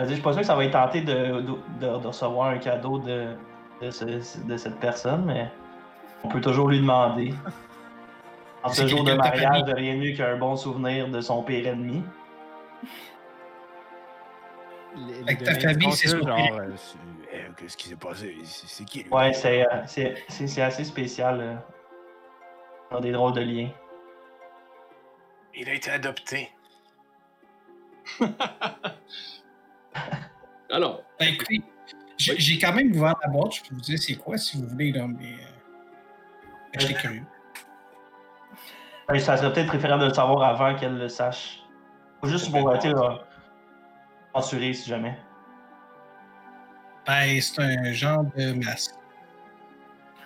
Je 0.00 0.12
suis 0.12 0.22
pas 0.22 0.32
sûr 0.32 0.42
que 0.42 0.46
ça 0.46 0.54
va 0.54 0.64
être 0.64 0.72
tenté 0.72 1.00
de, 1.00 1.40
de, 1.40 1.40
de- 1.80 1.98
de 1.98 2.06
recevoir 2.06 2.50
un 2.50 2.58
cadeau 2.58 2.98
de, 3.00 3.34
de, 3.82 3.90
ce- 3.90 4.44
de 4.46 4.56
cette 4.56 4.78
personne, 4.78 5.24
mais 5.24 5.50
on 6.22 6.28
peut 6.28 6.40
toujours 6.40 6.68
lui 6.68 6.78
demander. 6.80 7.34
En 8.62 8.70
ce 8.70 8.86
jour 8.86 9.04
de 9.04 9.12
de 9.12 9.16
mariage, 9.16 9.42
famille. 9.66 9.72
rien 9.74 9.94
de 9.94 10.00
mieux 10.00 10.12
qu'un 10.16 10.36
bon 10.36 10.56
souvenir 10.56 11.08
de 11.08 11.20
son 11.20 11.42
pire 11.42 11.66
ennemi. 11.68 12.02
Les- 14.96 15.20
Avec 15.22 15.42
ta 15.44 15.54
famille, 15.60 15.92
c'est 15.92 16.08
son 16.08 16.26
genre, 16.26 16.38
euh, 16.54 16.70
euh, 17.34 17.48
Qu'est-ce 17.56 17.76
qui 17.76 17.88
s'est 17.88 17.96
passé? 17.96 18.34
C'est 18.44 18.84
qui, 18.84 19.02
lui? 19.04 19.10
Ouais, 19.10 19.32
c'est 19.32 19.62
euh, 19.62 19.82
c'est- 19.86 20.60
assez 20.60 20.82
spécial. 20.84 21.40
euh. 21.40 21.54
On 22.90 22.96
a 22.96 23.00
des 23.00 23.12
drôles 23.12 23.34
de 23.34 23.42
liens. 23.42 23.70
Il 25.54 25.68
a 25.68 25.74
été 25.74 25.90
adopté. 25.90 26.50
Alors, 30.70 31.02
Ben, 31.18 31.28
écoutez, 31.34 31.62
j'ai 32.16 32.38
j'ai 32.38 32.58
quand 32.58 32.72
même 32.72 32.90
ouvert 32.94 33.14
la 33.22 33.28
boîte. 33.28 33.54
Je 33.54 33.62
peux 33.68 33.74
vous 33.74 33.80
dire 33.80 33.98
c'est 33.98 34.14
quoi 34.16 34.36
si 34.38 34.56
vous 34.60 34.66
voulez, 34.68 34.92
là, 34.92 35.06
mais. 35.06 35.32
Euh, 35.32 36.78
J'étais 36.78 36.94
curieux. 36.94 37.22
Ouais, 39.08 39.18
ça 39.18 39.36
serait 39.38 39.52
peut-être 39.52 39.68
préférable 39.68 40.02
de 40.02 40.08
le 40.08 40.14
savoir 40.14 40.42
avant 40.42 40.74
qu'elle 40.74 40.98
le 40.98 41.08
sache. 41.08 41.62
Faut 42.20 42.28
juste 42.28 42.50
pour, 42.50 42.68
euh, 42.68 42.76
tu 42.78 42.92
assurer 44.34 44.72
si 44.74 44.88
jamais. 44.88 45.18
Ben, 47.06 47.40
c'est 47.40 47.62
un 47.62 47.92
genre 47.92 48.24
de 48.36 48.52
masque. 48.52 48.94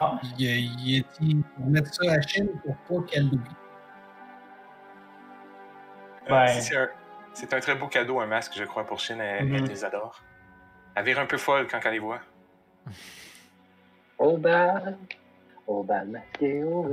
Ah. 0.01 0.19
Il, 0.37 1.01
a 1.01 1.21
dit 1.21 1.37
pour 1.57 1.67
mettre 1.67 1.95
ça 1.95 2.11
à 2.11 2.17
la 2.17 2.23
Chine 2.23 2.49
pour 2.65 2.77
pas 2.77 3.07
qu'elle 3.09 3.25
l'oublie. 3.31 3.51
Euh, 6.29 6.35
Ouais. 6.35 6.49
C'est 6.61 6.77
un, 6.77 6.89
c'est 7.35 7.55
un 7.55 7.61
très 7.61 7.75
beau 7.77 7.87
cadeau, 7.87 8.21
un 8.21 8.27
masque, 8.27 8.53
je 8.57 8.65
crois, 8.65 8.85
pour 8.85 8.99
Chine. 8.99 9.21
Elle, 9.21 9.47
Mhm. 9.47 9.55
elle 9.55 9.65
les 9.65 9.85
adore. 9.85 10.21
Elle 10.97 11.05
vire 11.05 11.21
un 11.21 11.27
peu 11.27 11.39
folle 11.39 11.69
quand 11.69 11.79
elle 11.85 11.93
les 11.93 11.99
voit. 12.01 12.21
Au 14.19 14.37
bal, 14.37 14.99
au 15.81 15.83
bal 15.83 16.09
masqué, 16.09 16.63
oh. 16.65 16.87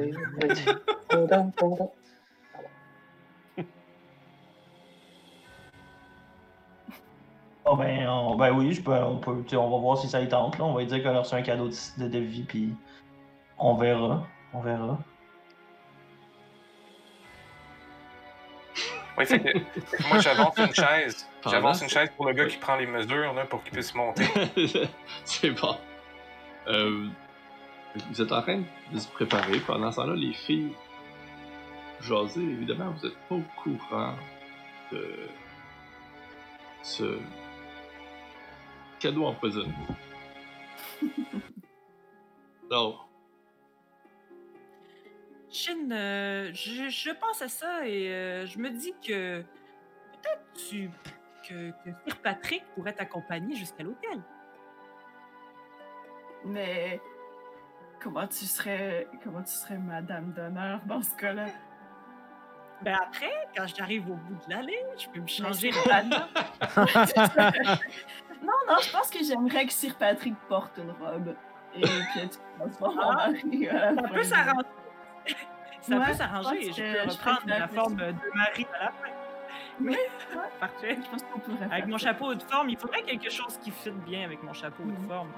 Oh 7.66 7.76
ben, 7.76 8.08
on- 8.08 8.36
ben 8.36 8.52
oui, 8.52 8.74
je 8.74 8.82
peux, 8.82 8.94
on, 8.94 9.18
peut, 9.18 9.44
tu 9.44 9.50
sais, 9.52 9.56
on 9.58 9.70
va 9.70 9.78
voir 9.78 9.98
si 9.98 10.08
ça 10.08 10.22
y 10.22 10.28
tente. 10.28 10.58
Là. 10.58 10.66
On 10.66 10.74
va 10.74 10.80
lui 10.82 10.88
dire 10.88 11.04
qu'elle 11.04 11.16
a 11.16 11.20
reçu 11.20 11.36
un 11.36 11.42
cadeau 11.42 11.68
de, 11.68 11.76
de, 12.04 12.08
de 12.08 12.20
vie, 12.20 12.44
puis 12.44 12.74
on 13.58 13.76
verra. 13.76 14.26
On 14.54 14.62
verra. 14.62 14.98
Oui, 19.18 19.26
fait 19.26 19.38
que, 19.42 19.50
moi, 20.08 20.20
j'avance 20.20 20.58
une 20.58 20.74
chaise. 20.74 21.28
Pendant 21.42 21.54
J'avance 21.54 21.80
ce- 21.80 21.84
une 21.84 21.90
chaise 21.90 22.10
pour 22.16 22.26
le 22.26 22.32
gars 22.32 22.46
qui 22.46 22.56
prend 22.56 22.78
les 22.78 22.86
mesures 22.88 23.34
là, 23.34 23.44
pour 23.46 23.62
qu'il 23.64 23.74
puisse 23.74 23.94
monter. 23.94 24.24
c'est 25.26 25.52
bon. 25.52 25.76
Euh, 26.68 27.08
vous 27.96 28.22
êtes 28.22 28.32
en 28.32 28.42
train 28.42 28.64
de 28.92 29.00
se 29.00 29.08
préparer. 29.08 29.60
Pendant 29.60 29.92
ce 29.92 29.98
temps-là, 29.98 30.16
les 30.16 30.34
filles 30.34 30.74
jaser, 32.02 32.42
évidemment, 32.42 32.92
vous 32.92 33.08
êtes 33.08 33.18
pas 33.28 33.36
au 33.36 33.44
courant 33.62 34.16
de 34.92 35.30
ce 36.84 37.20
cadeau 39.00 39.26
empoisonné. 39.26 39.74
Alors, 42.72 43.10
Shin, 45.52 45.90
euh, 45.92 46.52
je, 46.54 46.90
je 46.90 47.10
pense 47.10 47.42
à 47.42 47.48
ça 47.48 47.88
et 47.88 48.10
euh, 48.14 48.46
je 48.46 48.60
me 48.60 48.70
dis 48.70 48.94
que 49.06 49.42
peut-être 49.42 50.44
tu, 50.70 50.92
que, 51.48 51.72
que 51.72 51.90
Sir 52.06 52.18
Patrick 52.22 52.64
pourrait 52.76 52.94
t'accompagner 52.94 53.56
jusqu'à 53.56 53.84
l'hôtel. 53.84 54.22
Mais 56.46 57.02
comment 58.02 58.28
tu 58.28 58.45
serais 58.45 59.08
comment 59.24 59.41
tu 59.43 59.52
serais 59.54 59.78
madame 59.78 60.32
d'honneur 60.34 60.80
dans 60.86 61.02
ce 61.02 61.16
cas-là? 61.16 61.45
Ben 62.82 62.95
après, 63.06 63.32
quand 63.56 63.66
j'arrive 63.68 64.10
au 64.10 64.16
bout 64.16 64.36
de 64.47 64.54
l'allée, 64.54 64.80
je 64.97 65.10
peux 65.10 65.20
me 65.20 65.28
changer 65.28 65.70
rapidement. 65.72 66.28
non, 68.41 68.54
non, 68.68 68.78
je 68.82 68.91
pense 68.91 69.10
que 69.10 69.20
j'aimerais 69.24 69.66
que 69.66 69.74
Sir 69.74 69.95
Patrick 69.95 70.36
porte 70.47 70.78
une 70.78 70.91
robe 70.91 71.36
et 71.76 71.82
que 71.82 72.22
tu 72.22 72.38
transformes 72.58 73.00
en 73.00 73.10
Ah, 73.12 73.28
mari. 73.32 73.68
Ça 73.70 74.08
peut 74.14 74.24
s'arranger. 74.24 74.68
Ça 75.82 75.95
Ouais, 75.97 76.06
peut 76.06 76.12
je 76.14 76.18
s'arranger. 76.18 76.62
Je 76.64 76.70
que 76.70 77.04
peux 77.04 77.10
je 77.12 77.18
reprendre 77.18 77.41
la 77.47 77.68
forme 77.68 77.95
de 77.97 78.14
mari 78.36 78.68
à 78.80 78.84
la 78.86 78.91
fin. 78.91 79.10
Oui, 79.82 79.97
Parfait. 80.60 80.97
Je 81.04 81.10
pense 81.10 81.24
qu'on 81.24 81.39
pourrait 81.39 81.66
Avec 81.72 81.88
mon 81.88 81.97
chapeau 81.97 82.34
de 82.34 82.43
forme, 82.43 82.70
il 82.70 82.78
faudrait 82.78 83.02
quelque 83.04 83.30
chose 83.30 83.58
qui 83.60 83.72
fit 83.72 83.91
bien 83.91 84.24
avec 84.26 84.41
mon 84.43 84.54
chapeau 84.54 84.84
de 84.84 84.91
Mhm. 84.91 85.08
forme. 85.08 85.32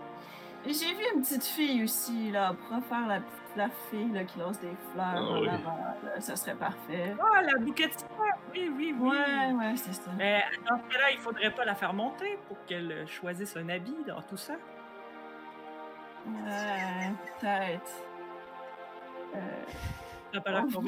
J'ai 0.66 0.94
vu 0.94 1.04
une 1.16 1.22
petite 1.22 1.44
fille 1.44 1.84
aussi, 1.84 2.32
là, 2.32 2.54
pour 2.54 2.84
faire 2.86 3.08
la, 3.08 3.20
la 3.56 3.70
fille 3.90 4.12
là, 4.12 4.24
qui 4.24 4.38
lance 4.40 4.60
des 4.60 4.70
fleurs 4.94 5.06
Ah 5.16 5.22
en 5.22 5.42
oui. 5.42 5.50
avant. 5.50 5.78
là, 6.04 6.20
ça 6.22 6.36
serait 6.36 6.56
parfait. 6.56 7.16
Ah, 7.20 7.42
la 7.42 7.58
bouquetière! 7.58 8.08
Oui, 8.54 8.72
oui, 8.76 8.96
oui. 9.00 9.10
Ouais, 9.10 9.52
ouais, 9.54 9.76
c'est 9.76 9.94
ça. 9.94 10.12
Mais 10.18 10.44
dans 10.70 10.78
ce 10.78 10.84
cas-là, 10.94 11.12
il 11.12 11.18
faudrait 11.18 11.50
pas 11.52 11.66
la 11.66 11.74
faire 11.74 11.94
monter 11.94 12.38
pour 12.48 12.64
qu'elle 12.66 12.92
euh, 12.92 13.08
choisisse 13.08 13.58
un 13.58 13.68
habit 13.70 13.96
dans 14.08 14.22
tout 14.22 14.38
ça. 14.38 14.54
Ouais, 16.28 17.12
peut-être. 17.40 17.92
Euh, 19.36 19.40
T'as 20.32 20.42
pas 20.42 20.52
l'air 20.52 20.66
Oh. 20.76 20.84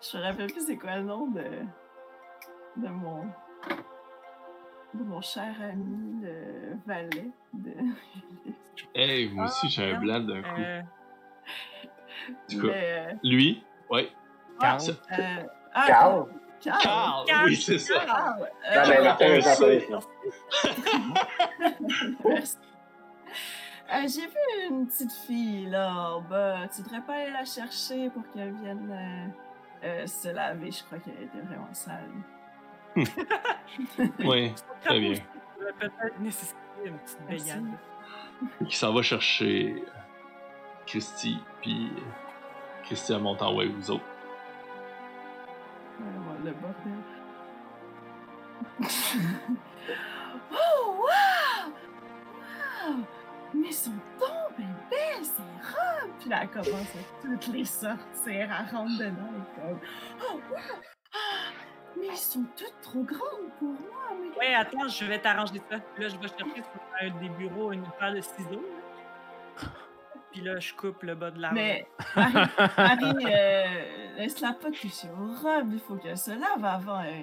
je 0.00 0.16
me 0.16 0.22
rappelle 0.22 0.50
plus 0.50 0.66
c'est 0.66 0.76
quoi 0.78 0.96
le 0.96 1.02
nom 1.02 1.26
de, 1.26 1.44
de 2.76 2.88
mon 2.88 3.26
de 4.94 5.04
mon 5.04 5.20
cher 5.20 5.54
ami 5.62 6.20
le 6.22 6.76
valet 6.86 7.30
de 7.54 7.72
hey, 8.94 9.28
moi 9.30 9.46
aussi 9.46 9.68
j'ai 9.68 9.92
un 9.92 9.96
Ah, 9.96 10.00
blanc 10.00 10.20
d'un 10.20 10.42
coup. 10.42 10.60
Euh, 10.60 10.82
tout 12.48 12.60
cas, 12.60 12.66
Mais, 12.68 13.08
euh, 13.10 13.14
lui, 13.24 13.64
ouais. 13.90 14.10
Carl. 14.60 14.80
Ça- 14.80 14.92
euh, 15.18 15.42
ah, 15.74 15.84
Carl. 15.86 16.26
Carl. 16.62 16.80
Carl, 16.82 17.24
Carl, 17.26 17.46
oui, 17.48 17.56
c'est 17.56 17.78
ça. 17.78 18.04
Carl, 18.06 18.40
Non, 18.40 18.46
euh, 18.76 18.84
mais 18.88 19.02
Martin. 19.02 19.28
Merci. 22.24 22.56
Euh, 23.92 24.06
J'ai 24.06 24.26
vu 24.26 24.68
une 24.70 24.86
petite 24.86 25.12
fille 25.12 25.66
là 25.66 26.14
en 26.14 26.20
bas. 26.22 26.66
Tu 26.74 26.82
devrais 26.82 27.02
pas 27.02 27.14
aller 27.14 27.30
la 27.32 27.44
chercher 27.44 28.08
pour 28.10 28.22
qu'elle 28.30 28.52
vienne 28.54 28.88
euh, 28.90 29.26
euh, 29.86 30.06
se 30.06 30.28
laver. 30.28 30.70
Je 30.70 30.82
crois 30.84 30.98
qu'elle 30.98 31.22
était 31.24 31.40
vraiment 31.40 31.72
sale. 31.74 32.08
Oui, 34.24 34.52
très 34.84 35.00
bien. 35.00 35.14
pourrait 35.54 35.72
peut-être 35.80 36.20
nécessiter 36.20 36.58
une 36.84 36.98
petite 36.98 37.26
baignade. 37.26 37.78
Qui 38.68 38.76
s'en 38.76 38.92
va 38.92 39.02
chercher 39.02 39.84
Christy, 40.86 41.38
puis 41.60 41.90
Christy 42.84 43.12
elle 43.12 43.20
monte 43.20 43.40
en 43.42 43.54
haut 43.54 43.60
avec 43.60 43.72
vous 43.72 43.90
autres. 43.90 44.04
Ouais, 46.00 46.06
le 46.44 46.52
bordel. 46.52 46.92
oh, 50.52 50.96
wow! 50.98 51.72
Wow! 52.88 53.04
Mais 53.54 53.72
sont 53.72 53.90
donc 54.18 54.56
bien 54.56 54.66
belles, 54.90 55.24
ces 55.24 55.42
robes! 55.42 56.10
Puis 56.18 56.30
là, 56.30 56.40
elle 56.42 56.50
commence 56.50 56.94
à 56.94 57.22
toutes 57.22 57.46
les 57.48 57.64
sortir, 57.64 58.00
elle 58.26 58.74
rentre 58.74 58.98
dedans 58.98 59.32
et 59.36 59.60
comme... 59.60 59.80
Oh, 60.20 60.40
wow! 60.50 60.80
Mais 62.02 62.08
ils 62.08 62.16
sont 62.16 62.44
toutes 62.56 62.80
trop 62.82 63.02
grandes 63.04 63.48
pour 63.58 63.68
moi, 63.68 64.10
mais... 64.20 64.36
Ouais, 64.38 64.54
attends, 64.54 64.88
je 64.88 65.04
vais 65.06 65.18
t'arranger 65.20 65.62
ça. 65.70 65.76
Là, 65.76 66.08
je 66.08 66.16
vais 66.16 66.28
chercher 66.28 66.62
sur 66.62 67.20
des 67.20 67.28
bureaux 67.30 67.70
une 67.72 67.84
paire 67.98 68.12
de 68.12 68.20
ciseaux. 68.20 68.50
là. 68.50 69.62
Puis 70.32 70.40
là, 70.40 70.58
je 70.58 70.72
coupe 70.72 71.02
le 71.02 71.14
bas 71.14 71.30
de 71.30 71.38
la 71.42 71.48
robe. 71.48 71.58
Mais, 71.58 71.86
Marie, 72.16 72.48
Marie 72.78 73.26
euh, 73.26 74.16
laisse-la 74.16 74.54
pas 74.54 74.70
toucher 74.70 75.08
aux 75.10 75.26
robes, 75.26 75.70
il 75.74 75.78
faut 75.78 75.96
qu'elle 75.96 76.16
se 76.16 76.30
lave 76.30 76.64
avant. 76.64 77.00
euh. 77.02 77.22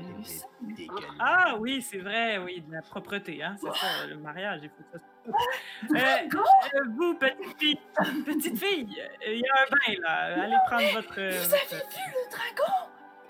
Ah 1.19 1.55
oui, 1.59 1.81
c'est 1.81 1.97
vrai, 1.97 2.37
oui, 2.37 2.61
de 2.61 2.71
la 2.71 2.83
propreté, 2.83 3.41
hein, 3.41 3.55
c'est 3.59 3.73
ça, 3.75 4.05
le 4.07 4.15
mariage, 4.17 4.59
il 4.61 4.69
faut 4.69 4.83
que 4.83 4.91
ça 4.91 4.99
se 4.99 5.03
Euh, 5.95 6.27
Dragon! 6.27 6.43
euh, 6.75 6.79
vous, 6.95 7.15
petite 7.15 7.57
fille, 7.59 7.79
petite 8.25 8.57
fille, 8.57 9.01
euh, 9.01 9.33
il 9.33 9.39
y 9.39 9.43
a 9.43 9.53
un 9.63 9.69
bain, 9.71 10.01
là. 10.01 10.43
Allez 10.43 10.55
prendre 10.67 10.93
votre... 10.93 11.19
euh, 11.19 11.29
Vous 11.31 11.53
avez 11.53 11.63
votre- 11.65 11.89
vu 11.89 12.13
le 12.13 12.29
dragon? 12.31 12.73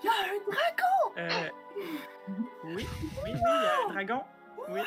Il 0.02 0.06
y 0.06 0.08
a 0.08 0.12
un 0.12 0.38
dragon! 0.50 0.96
euh, 1.18 1.48
oui, 2.64 2.74
oui, 2.74 2.86
oui, 3.24 3.30
il 3.34 3.38
y 3.38 3.44
a 3.44 3.86
un 3.88 3.92
dragon. 3.92 4.22
Oui. 4.68 4.80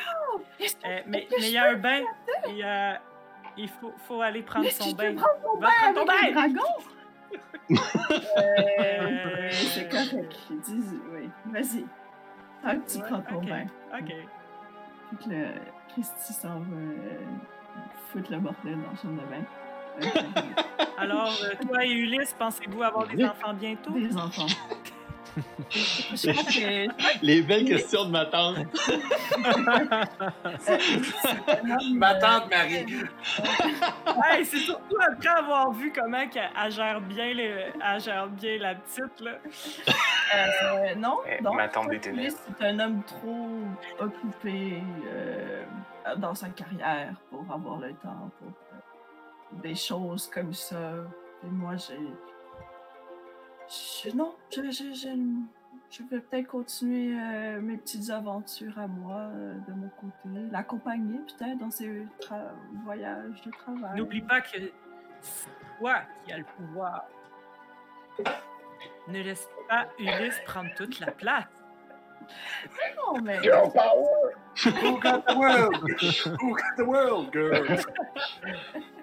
Euh, 0.86 1.00
mais 1.06 1.28
il 1.38 1.50
y 1.50 1.58
a 1.58 1.70
un 1.70 1.74
bain. 1.74 2.02
Il, 2.48 2.56
y 2.56 2.62
a... 2.62 3.00
il 3.56 3.68
faut, 3.68 3.92
faut 4.06 4.20
aller 4.22 4.42
prendre 4.42 4.68
son 4.70 4.92
bain. 4.92 5.14
prendre 5.14 5.40
mon 5.44 5.60
Va 5.60 5.66
bain 5.68 5.72
prendre 5.92 6.00
ton 6.00 6.04
bain! 6.06 6.32
dragon? 6.32 6.70
Euh, 8.38 9.48
c'est 9.50 9.88
correct. 9.88 10.34
Dis, 10.50 10.82
oui, 11.12 11.30
vas-y. 11.46 11.84
Tant 12.62 12.80
que 12.80 12.90
tu 12.90 12.98
Ouais, 12.98 13.04
prends 13.08 13.20
ton 13.22 13.36
ok, 13.36 13.48
bain. 13.48 13.66
Ok. 13.98 14.08
Fait 14.08 15.24
que 15.24 15.30
le 15.30 15.46
Christy 15.92 16.32
s'en 16.32 16.60
va 16.60 16.76
euh, 16.76 17.18
foutre 18.10 18.30
le 18.32 18.38
bordel 18.38 18.76
dans 18.80 18.90
la 18.90 18.96
chambre 18.96 19.22
de 19.22 19.26
bain. 19.28 19.44
Alors, 20.98 21.28
euh, 21.44 21.54
toi 21.68 21.84
et 21.84 21.90
Ulysse, 21.92 22.34
pensez-vous 22.38 22.82
avoir 22.82 23.06
des 23.06 23.24
enfants 23.24 23.54
bientôt? 23.54 23.90
Des 23.92 24.16
enfants. 24.16 24.46
Je 25.70 26.30
que 26.30 27.20
Les 27.22 27.42
belles 27.42 27.64
questions 27.64 28.04
de 28.06 28.10
ma 28.10 28.26
tante. 28.26 28.58
Ma 31.94 32.14
tante 32.16 32.50
Marie. 32.50 32.86
Hey, 34.26 34.44
c'est 34.44 34.58
surtout 34.58 34.96
après 35.10 35.28
avoir 35.28 35.72
vu 35.72 35.92
comment 35.92 36.26
qu'elle 36.28 36.48
elle 36.64 36.70
gère 36.72 37.00
bien, 37.00 37.34
le, 37.34 37.72
elle 37.84 38.00
gère 38.00 38.26
bien 38.28 38.58
la 38.58 38.74
petite, 38.76 39.20
là. 39.20 39.32
Euh, 40.34 40.94
non, 40.96 41.18
Eh, 41.28 41.42
non. 41.42 41.52
ma 41.54 41.68
tante. 41.68 41.88
C'est 42.00 42.64
un 42.66 42.78
homme 42.78 43.02
trop 43.04 43.48
occupé 44.00 44.82
euh, 45.06 45.64
dans 46.16 46.34
sa 46.34 46.48
carrière 46.50 47.14
pour 47.30 47.44
avoir 47.52 47.78
le 47.80 47.92
temps 47.94 48.30
pour 48.38 48.48
euh, 48.48 49.60
des 49.62 49.74
choses 49.74 50.30
comme 50.32 50.52
ça. 50.54 50.76
Et 51.44 51.48
moi, 51.50 51.72
j'ai. 51.76 51.98
Je- 54.04 54.10
non, 54.16 54.34
je, 54.50 54.62
je, 54.70 54.92
je, 54.94 55.08
je 55.90 56.02
vais 56.04 56.20
peut-être 56.20 56.46
continuer 56.48 57.16
euh, 57.18 57.60
mes 57.60 57.76
petites 57.76 58.10
aventures 58.10 58.78
à 58.78 58.86
moi 58.86 59.16
euh, 59.34 59.54
de 59.68 59.72
mon 59.72 59.88
côté. 60.00 60.40
L'accompagner 60.50 61.18
peut-être 61.18 61.58
dans 61.58 61.70
ses 61.70 62.06
tra- 62.20 62.52
voyages 62.84 63.40
de 63.42 63.50
travail. 63.50 63.96
N'oublie 63.98 64.22
pas 64.22 64.40
que 64.40 64.48
c'est 64.50 64.72
toi 65.78 65.96
qui 66.24 66.32
as 66.32 66.38
le 66.38 66.44
pouvoir. 66.56 67.04
Ne 69.08 69.22
laisse 69.22 69.48
pas 69.68 69.86
Ulysse 69.98 70.40
prendre 70.46 70.70
toute 70.76 71.00
la 71.00 71.10
place. 71.12 71.44
Non, 72.96 73.20
mais. 73.22 73.42
Girl 73.42 73.70
power! 73.70 74.32
Who 74.82 74.98
got 74.98 75.26
the 75.26 75.36
world? 75.36 75.74
Who 76.40 76.54
got 76.54 76.76
the 76.78 76.84
world, 76.86 77.30
girl? 77.32 77.66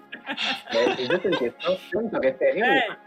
Mais 0.73 0.95
c'est 0.95 1.05
juste 1.11 1.25
une 1.25 1.37
question. 1.37 1.71
Tu 1.89 2.09
peux 2.09 2.19
référer 2.19 2.61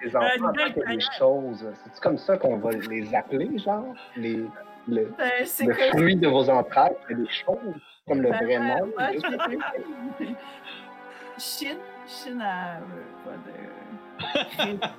aux 0.06 0.16
enfants 0.16 0.26
en 0.44 0.48
euh, 0.48 0.52
tant 0.52 0.72
que 0.72 0.86
des 0.94 1.00
choses. 1.18 1.66
C'est-tu 1.84 2.00
comme 2.00 2.18
ça 2.18 2.36
qu'on 2.38 2.56
va 2.58 2.70
les 2.72 3.14
appeler, 3.14 3.58
genre? 3.58 3.94
Les, 4.16 4.44
le, 4.88 5.12
Ben, 5.18 5.30
c'est 5.44 5.64
le 5.66 5.74
que- 5.74 5.88
fruit 5.90 6.16
de 6.16 6.28
vos 6.28 6.48
entrailles, 6.50 6.96
c'est 7.08 7.14
des 7.14 7.28
choses, 7.28 7.74
comme 8.06 8.20
le 8.22 8.30
Ben, 8.30 8.44
vrai 8.44 8.58
nom. 8.58 8.84
ouais, 8.98 9.14
je 9.14 9.20
sais. 10.26 10.34
Chine, 11.36 11.78
Chine 12.06 12.40
a 12.40 12.76
euh, 12.76 12.80
pas 13.24 13.36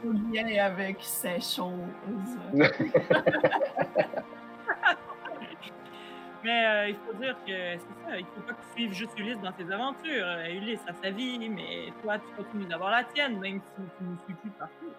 de 0.04 0.12
bien 0.32 0.66
avec 0.66 0.98
ces 1.02 1.40
choses. 1.40 1.72
Mais 6.46 6.66
euh, 6.68 6.90
il 6.90 6.96
faut 6.98 7.14
dire 7.14 7.36
que 7.46 7.52
c'est 7.52 7.80
ça, 8.10 8.18
il 8.20 8.26
faut 8.26 8.42
pas 8.42 8.54
que 8.54 8.62
tu 8.62 8.72
suives 8.76 8.94
juste 8.94 9.18
Ulysse 9.18 9.40
dans 9.42 9.52
ses 9.58 9.72
aventures. 9.72 10.26
Euh, 10.28 10.48
Ulysse 10.54 10.80
a 10.88 10.94
sa 11.04 11.10
vie, 11.10 11.50
mais 11.50 11.92
toi, 12.04 12.20
tu 12.20 12.28
continues 12.38 12.66
d'avoir 12.66 12.92
la 12.92 13.04
tienne, 13.04 13.40
même 13.40 13.60
si 13.60 13.82
tu 13.98 14.04
ne 14.04 14.16
suis 14.26 14.34
plus 14.36 14.52
partout. 14.52 14.94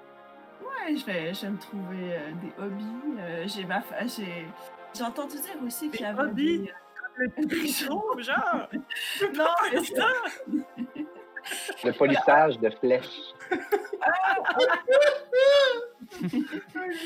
Ouais, 0.60 0.96
je 0.96 1.06
vais, 1.06 1.32
je 1.32 1.42
vais 1.42 1.50
me 1.50 1.58
trouver 1.58 2.14
euh, 2.16 2.32
des 2.42 2.52
hobbies. 2.62 3.20
Euh, 3.20 3.44
j'ai 3.46 3.64
ma 3.64 3.80
fa- 3.80 4.04
j'ai 4.06 4.46
j'ai 4.92 5.04
entendu 5.04 5.36
dire 5.36 5.54
aussi 5.64 5.88
qu'il 5.90 6.00
y 6.00 6.04
avait 6.04 6.22
hobbies? 6.22 6.58
des... 6.58 6.72
Le 7.18 8.22
genre! 8.22 8.68
Non, 9.36 9.54
mais 9.72 9.84
ça... 9.84 10.08
Le 11.84 11.92
polissage 11.92 12.58
de 12.58 12.70
flèches. 12.70 13.20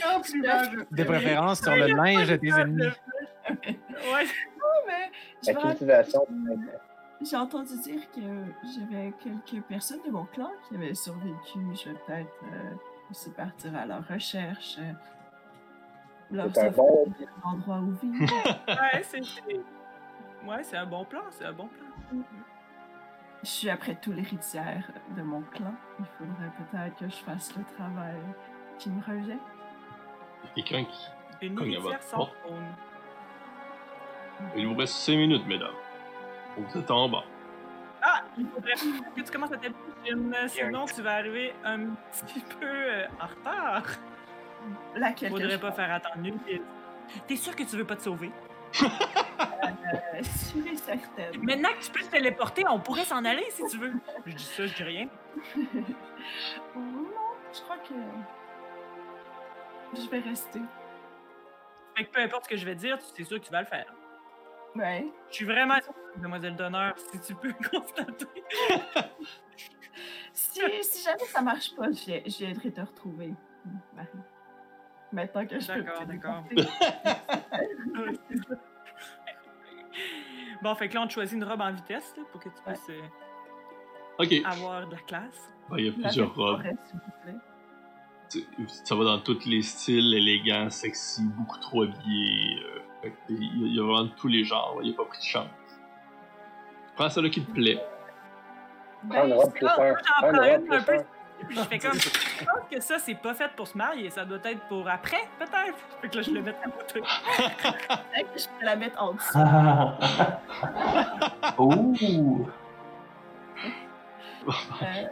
Un 0.05 0.21
plumage 0.21 0.71
de 0.91 1.05
préférence 1.05 1.61
sur 1.63 1.75
le 1.75 1.87
linge 1.87 2.29
de 2.29 2.37
tes 2.37 2.49
ennemis. 2.49 2.83
Ouais, 3.49 4.25
Non, 4.59 4.77
mais 4.87 5.11
J'ai 7.23 7.37
entendu 7.37 7.79
dire 7.81 8.01
que 8.13 8.21
j'avais 8.75 9.13
quelques 9.23 9.63
personnes 9.65 10.01
de 10.07 10.11
mon 10.11 10.25
clan 10.27 10.51
qui 10.69 10.77
avaient 10.77 10.95
survécu. 10.95 11.59
Je 11.75 11.91
vais 11.91 11.97
peut-être 12.07 12.45
euh, 12.45 12.75
aussi 13.11 13.31
partir 13.31 13.77
à 13.77 13.85
leur 13.87 14.07
recherche. 14.09 14.77
euh, 14.79 14.93
leur 16.31 16.49
C'est 16.55 16.69
un 16.69 16.71
bon. 16.71 17.07
un 17.45 17.49
endroit 17.51 17.79
où 17.79 17.91
vivre. 18.03 18.35
ouais, 18.69 19.03
c'est. 19.03 19.23
c'est- 19.25 19.61
Ouais, 20.47 20.63
c'est 20.63 20.79
un 20.79 20.87
bon 20.87 21.05
plan, 21.05 21.21
c'est 21.29 21.45
un 21.45 21.53
bon 21.53 21.69
plan. 21.69 22.17
je 23.43 23.47
suis 23.47 23.69
après 23.69 23.95
tout 23.97 24.11
l'héritière 24.11 24.91
de 25.15 25.21
mon 25.21 25.43
clan. 25.43 25.75
Il 25.99 26.07
faudrait 26.17 26.51
peut-être 26.57 26.97
que 26.97 27.05
je 27.11 27.17
fasse 27.17 27.55
le 27.59 27.65
travail 27.77 28.17
qui 28.81 28.91
me 28.91 29.01
revient. 29.05 29.39
Quelqu'un 30.55 30.85
qui. 30.85 31.07
Une 31.43 31.55
Cogne 31.55 31.69
à 31.69 31.73
héritière 31.75 31.93
votre 31.93 32.03
sans 32.03 32.17
porte. 32.17 32.35
trône. 32.45 32.67
Il 34.57 34.67
vous 34.67 34.75
reste 34.77 34.95
5 34.95 35.13
minutes, 35.13 35.47
mesdames. 35.47 35.75
Vous 36.57 36.79
êtes 36.79 36.91
en 36.91 37.09
bas. 37.09 37.25
Ah, 38.03 38.23
il 38.39 38.47
faudrait 38.47 38.73
que 38.75 39.21
tu 39.21 39.31
commences 39.31 39.53
à 39.53 39.57
Jim, 39.63 40.33
sinon 40.49 40.87
tu 40.87 41.03
vas 41.03 41.17
arriver 41.17 41.55
un 41.65 41.91
petit 42.11 42.41
peu 42.41 42.67
euh, 42.67 43.07
en 43.21 43.27
retard. 43.27 43.83
Laquelle 44.97 45.31
que 45.33 45.39
Faudrait 45.39 45.61
pas 45.61 45.73
faire 45.73 45.93
attendre 45.93 46.25
une. 46.25 46.39
T'es 47.27 47.37
sûr 47.37 47.55
que 47.55 47.63
tu 47.63 47.77
veux 47.77 47.85
pas 47.85 47.97
te 47.97 48.03
sauver? 48.03 48.31
euh, 48.83 50.23
certaine. 50.77 51.43
Maintenant 51.43 51.69
que 51.79 51.85
tu 51.85 51.91
peux 51.91 52.01
te 52.01 52.11
téléporter, 52.11 52.65
on 52.71 52.79
pourrait 52.81 53.05
s'en 53.05 53.25
aller 53.25 53.47
si 53.51 53.67
tu 53.67 53.77
veux. 53.77 53.93
Je 54.27 54.33
dis 54.33 54.45
ça, 54.45 54.67
je 54.67 54.75
dis 54.75 54.83
rien. 54.83 55.09
non, 56.77 57.07
je 57.53 57.61
crois 57.61 57.79
que 57.79 57.95
je 59.95 60.11
vais 60.11 60.21
rester. 60.21 60.61
Fait 61.97 62.05
que 62.05 62.11
peu 62.11 62.21
importe 62.21 62.45
ce 62.45 62.51
que 62.51 62.57
je 62.57 62.65
vais 62.65 62.75
dire, 62.75 62.99
c'est 63.15 63.25
sûr 63.25 63.39
que 63.41 63.45
tu 63.45 63.53
vas 63.53 63.61
le 63.61 63.67
faire. 63.67 63.93
Ouais. 64.75 65.07
Je 65.31 65.35
suis 65.35 65.45
vraiment 65.45 65.77
demoiselle 66.17 66.57
d'honneur, 66.57 66.95
si 66.97 67.21
tu 67.21 67.35
peux 67.35 67.53
constater. 67.71 68.27
Si, 70.33 70.61
si 70.83 71.05
jamais 71.05 71.25
ça 71.25 71.43
marche 71.43 71.75
pas, 71.75 71.91
je, 71.91 72.39
viendrai 72.39 72.73
te 72.73 72.81
retrouver, 72.81 73.35
Marie. 73.95 74.09
Maintenant 75.13 75.45
que 75.45 75.59
je 75.59 75.67
D'accord, 75.67 76.07
d'accord. 76.07 76.45
bon, 80.63 80.75
fait 80.77 80.89
que 80.89 80.95
là, 80.95 81.03
on 81.03 81.09
te 81.09 81.13
choisit 81.13 81.37
une 81.37 81.45
robe 81.45 81.61
en 81.61 81.73
vitesse 81.73 82.15
là, 82.17 82.23
pour 82.31 82.41
que 82.41 82.49
tu 82.49 82.63
puisses 82.65 82.91
euh, 82.91 83.03
avoir 84.45 84.87
de 84.87 84.95
la 84.95 85.03
classe. 85.03 85.51
Il 85.77 85.87
y 85.87 85.89
a 85.89 85.93
plusieurs 85.93 86.33
robes. 86.35 86.63
forêt, 86.63 86.77
Ça 88.85 88.95
va 88.95 89.05
dans 89.05 89.19
tous 89.19 89.45
les 89.47 89.63
styles, 89.63 90.15
élégant, 90.15 90.71
sexy, 90.71 91.23
beaucoup 91.37 91.59
trop 91.59 91.83
habillé. 91.83 92.59
euh, 93.05 93.09
il 93.29 93.75
y 93.75 93.81
a- 93.81 93.83
vraiment 93.83 94.09
tous 94.17 94.29
les 94.29 94.45
genres. 94.45 94.79
Il 94.83 94.89
n'y 94.89 94.95
a 94.95 94.97
pas 94.97 95.05
pris 95.07 95.19
de 95.19 95.25
chance. 95.25 95.47
Prends 96.97 97.09
celle 97.09 97.31
qui 97.31 97.43
te 97.43 97.51
plaît. 97.51 97.83
Ben, 99.05 99.17
Ah, 99.23 99.29
j'en 99.29 99.37
Prends 99.51 100.33
une 100.33 100.73
un 100.73 100.83
peu. 100.83 100.93
un. 100.93 101.05
Et 101.41 101.45
puis 101.47 101.57
je 101.57 101.63
fais 101.63 101.79
comme. 101.79 101.95
Je 101.95 102.45
pense 102.45 102.69
que 102.71 102.81
ça, 102.81 102.99
c'est 102.99 103.15
pas 103.15 103.33
fait 103.33 103.51
pour 103.57 103.67
se 103.67 103.79
marier, 103.79 104.11
ça 104.11 104.27
doit 104.27 104.37
être 104.45 104.61
pour 104.69 104.87
après, 104.87 105.27
peut-être. 105.39 105.79
Fait 106.03 106.09
que 106.11 106.17
là, 106.17 106.23
je 106.23 106.31
le 106.33 106.43
mets 106.43 106.55
à 106.63 106.69
côté. 106.69 107.01
je 108.37 108.45
peux 108.59 108.65
la 108.67 108.77
mettre 108.77 109.03
en 109.03 109.15
dessous. 109.15 109.39
Ouh! 111.59 112.47
Euh, 114.49 114.53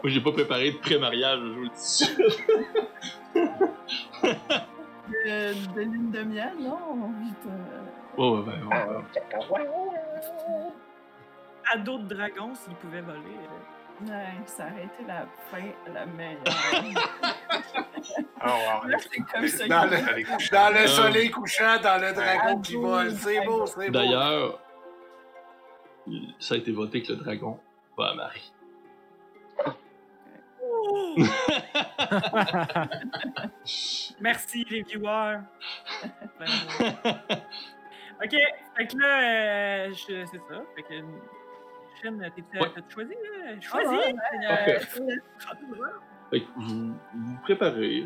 Moi, 0.03 0.11
j'ai 0.11 0.21
pas 0.21 0.31
préparé 0.31 0.71
de 0.71 0.77
pré-mariage, 0.77 1.39
je 1.39 1.45
vous 1.53 1.61
le 1.63 1.69
dis. 1.69 2.15
de, 5.25 5.73
de 5.75 5.81
lune 5.81 6.11
de 6.11 6.23
miel, 6.23 6.53
non? 6.59 7.11
vite, 7.23 7.35
euh, 7.47 7.81
Oh, 8.17 8.39
ouais, 8.39 8.53
ouais, 8.53 8.85
ouais, 9.51 9.67
ouais. 9.67 10.71
À 11.71 11.77
d'autres 11.77 12.03
dragons, 12.05 12.53
s'ils 12.55 12.73
pouvaient 12.75 13.01
voler. 13.01 13.19
euh. 13.19 14.07
Ouais, 14.07 14.33
ça 14.45 14.63
aurait 14.65 14.85
été 14.85 15.03
la 15.07 15.25
fin 15.51 15.65
la 15.93 16.05
meilleure. 16.05 16.41
Oh, 18.41 18.47
wow. 18.47 18.87
Là, 18.87 18.97
c'est 18.99 19.19
comme 19.19 19.47
ça 19.47 19.67
Dans 19.67 19.83
le, 19.83 19.97
dans 20.51 20.69
le 20.73 20.79
Euh, 20.83 20.87
soleil 20.87 21.29
couchant, 21.29 21.77
dans 21.83 22.01
le 22.01 22.13
dragon 22.13 22.55
Ah, 22.57 22.61
qui 22.63 22.75
beau, 22.75 22.81
vole. 22.83 23.11
C'est 23.11 23.45
beau, 23.45 23.65
c'est 23.65 23.87
beau. 23.87 23.91
D'ailleurs, 23.91 24.59
ça 26.39 26.55
a 26.55 26.57
été 26.57 26.71
voté 26.71 27.03
que 27.03 27.11
le 27.11 27.17
dragon 27.19 27.59
va 27.97 28.11
à 28.11 28.13
Marie. 28.15 28.51
Merci, 34.19 34.65
les 34.69 34.81
viewers. 34.83 35.39
Ok, 38.21 38.31
fait 38.75 38.87
que 38.87 38.97
là, 38.97 39.21
euh, 39.21 39.93
je- 39.93 40.25
c'est 40.25 40.41
ça. 40.49 40.61
Fait 40.75 40.83
que. 40.83 40.93
Chine, 42.01 42.31
t'es- 42.35 42.59
Ouais. 42.59 42.69
t'as 42.75 42.81
choisi? 42.93 43.13
là? 43.13 43.61
Choisi! 43.61 43.95
ouais, 43.95 44.13
Euh, 44.49 44.79
Fait 46.29 46.41
que 46.41 46.47
vous 46.57 46.93
vous 47.13 47.37
préparez. 47.43 48.05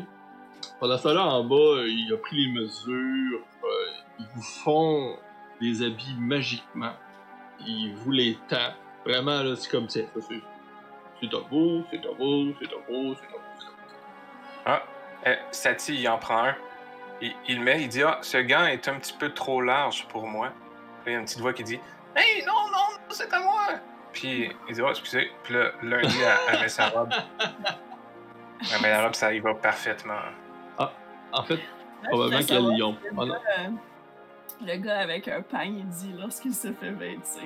Pendant 0.78 0.98
ça 0.98 1.12
là, 1.12 1.26
en 1.26 1.42
bas, 1.42 1.82
il 1.84 2.12
a 2.12 2.16
pris 2.18 2.36
les 2.46 2.52
mesures. 2.52 3.40
euh, 3.64 3.90
ils 4.20 4.26
vous 4.36 4.42
font 4.42 5.18
des 5.60 5.82
habits 5.82 6.14
magiquement. 6.16 6.92
Il 7.66 7.92
vous 7.96 8.12
les 8.12 8.38
tape. 8.46 8.76
Vraiment, 9.04 9.42
là, 9.42 9.56
c'est 9.56 9.68
comme 9.70 9.88
ça. 9.88 10.00
C'est 11.20 11.28
c'est 11.30 11.36
à 11.36 11.40
vous, 11.50 11.84
c'est 11.90 12.06
à 12.06 12.10
vous, 12.18 12.54
c'est 12.60 12.72
à 12.72 12.76
vous, 12.88 13.14
c'est 13.14 13.26
à 13.26 13.30
vous. 13.30 13.70
Ah, 14.66 14.82
euh, 15.26 15.36
Sati, 15.50 15.94
il 16.00 16.08
en 16.08 16.18
prend 16.18 16.44
un. 16.44 16.54
Il, 17.20 17.32
il 17.48 17.58
le 17.58 17.64
met, 17.64 17.82
il 17.82 17.88
dit 17.88 18.02
Ah, 18.02 18.18
ce 18.22 18.38
gant 18.38 18.64
est 18.66 18.86
un 18.88 18.94
petit 18.94 19.12
peu 19.12 19.30
trop 19.32 19.60
large 19.60 20.06
pour 20.08 20.26
moi. 20.26 20.48
Puis 21.04 21.12
il 21.12 21.14
y 21.14 21.16
a 21.16 21.18
une 21.20 21.24
petite 21.26 21.40
voix 21.40 21.52
qui 21.52 21.64
dit 21.64 21.80
Hey, 22.16 22.44
non, 22.44 22.52
non, 22.52 22.70
non, 22.72 22.98
c'est 23.10 23.32
à 23.32 23.40
moi. 23.40 23.66
Puis 24.12 24.50
il 24.68 24.74
dit 24.74 24.82
Oh, 24.82 24.90
excusez. 24.90 25.30
Puis 25.42 25.54
là, 25.54 25.70
lundi, 25.82 26.16
elle, 26.20 26.54
elle 26.54 26.60
met 26.60 26.68
sa 26.68 26.88
robe. 26.88 27.12
Elle 28.72 28.80
met 28.80 28.88
la 28.90 29.02
robe, 29.02 29.14
ça 29.14 29.34
y 29.34 29.40
va 29.40 29.52
parfaitement. 29.54 30.14
En 31.32 31.42
fait, 31.42 31.56
Là, 31.56 32.08
probablement 32.10 32.42
qu'elles 32.46 32.76
y 32.78 32.82
ont. 32.82 32.96
le 33.02 33.10
Ah 33.18 33.26
gars, 33.26 33.40
euh, 33.58 33.68
Le 34.64 34.76
gars 34.76 34.98
avec 35.00 35.26
un 35.28 35.42
pain, 35.42 35.64
il 35.64 35.86
dit 35.88 36.14
lorsqu'il 36.18 36.54
se 36.54 36.72
fait 36.72 36.90
vêtir. 36.90 37.42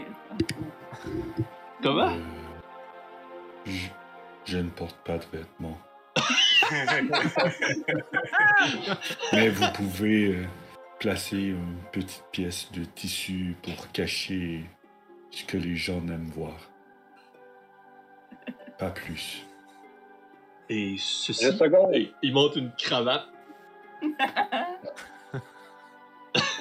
Comment? 1.82 2.12
Je, 3.68 3.88
je 4.44 4.58
ne 4.58 4.70
porte 4.70 4.96
pas 5.04 5.18
de 5.18 5.24
vêtements. 5.32 5.78
Mais 9.32 9.48
vous 9.48 9.70
pouvez 9.72 10.34
euh, 10.34 10.46
placer 10.98 11.36
une 11.36 11.78
petite 11.92 12.24
pièce 12.32 12.72
de 12.72 12.84
tissu 12.84 13.54
pour 13.62 13.92
cacher 13.92 14.64
ce 15.30 15.44
que 15.44 15.56
les 15.56 15.76
gens 15.76 16.00
n'aiment 16.00 16.32
voir. 16.34 16.56
Pas 18.78 18.90
plus. 18.90 19.46
Et 20.68 20.96
ceci. 20.98 21.46
Et 21.92 22.12
il 22.22 22.32
monte 22.32 22.56
une 22.56 22.72
cravate. 22.76 23.28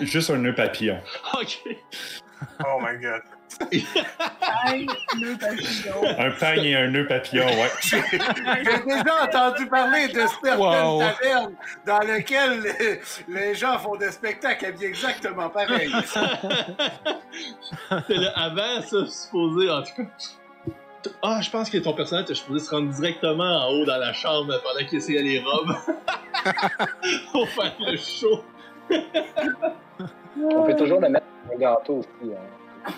Juste 0.02 0.30
un 0.30 0.38
nœud 0.38 0.56
papillon. 0.56 1.00
Ok. 1.34 1.64
Oh 2.66 2.80
my 2.82 2.98
god. 3.02 3.22
Pain, 3.60 4.86
le 5.20 5.38
papillon. 5.38 6.20
Un 6.20 6.32
pagne 6.32 6.66
et 6.66 6.76
un 6.76 6.88
nœud 6.90 7.08
papillon, 7.08 7.46
ouais. 7.46 7.72
J'ai 7.82 8.02
déjà 8.86 9.24
entendu 9.24 9.66
parler 9.68 10.08
de 10.10 10.20
certaines 10.20 10.60
Wow. 10.60 11.00
tavernes 11.00 11.54
dans 11.86 12.00
lesquelles 12.00 12.62
les, 12.62 13.00
les 13.28 13.56
gens 13.56 13.80
font 13.80 13.96
des 13.96 14.12
spectacles 14.12 14.66
habillés 14.66 14.90
exactement 14.90 15.50
pareil. 15.50 15.92
C'est 18.08 18.16
là, 18.16 18.32
avant 18.36 18.82
ça, 18.82 19.06
supposé, 19.08 19.70
en 19.72 19.82
tout 19.82 19.96
cas. 19.96 21.12
Ah, 21.24 21.40
je 21.42 21.50
pense 21.50 21.70
que 21.70 21.78
ton 21.78 21.94
personnage 21.94 22.30
est 22.30 22.36
supposé 22.36 22.66
se 22.66 22.70
rendre 22.72 22.92
directement 22.94 23.44
en 23.66 23.70
haut 23.72 23.86
dans 23.86 23.98
la 23.98 24.12
chambre 24.14 24.54
pendant 24.62 24.86
qu'il 24.88 24.98
essayait 24.98 25.22
les 25.22 25.40
robes. 25.40 25.74
Pour 27.32 27.48
faire 27.50 27.74
le 27.80 27.96
show. 27.98 28.44
On 30.44 30.64
peut 30.66 30.76
toujours 30.76 31.00
le 31.00 31.10
mettre 31.10 31.26
un 31.54 31.58
gâteau 31.58 31.98
aussi. 32.00 32.34
Hein. 32.34 32.94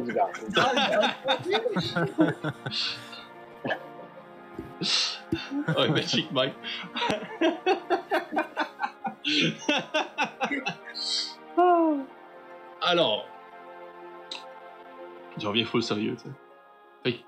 Du 0.00 0.12
gâteau. 0.12 0.46
Mike. 6.32 6.54
Alors, 12.82 13.26
il 15.38 15.46
revient 15.46 15.64
full 15.64 15.82
sérieux. 15.82 16.16
Fait 17.02 17.20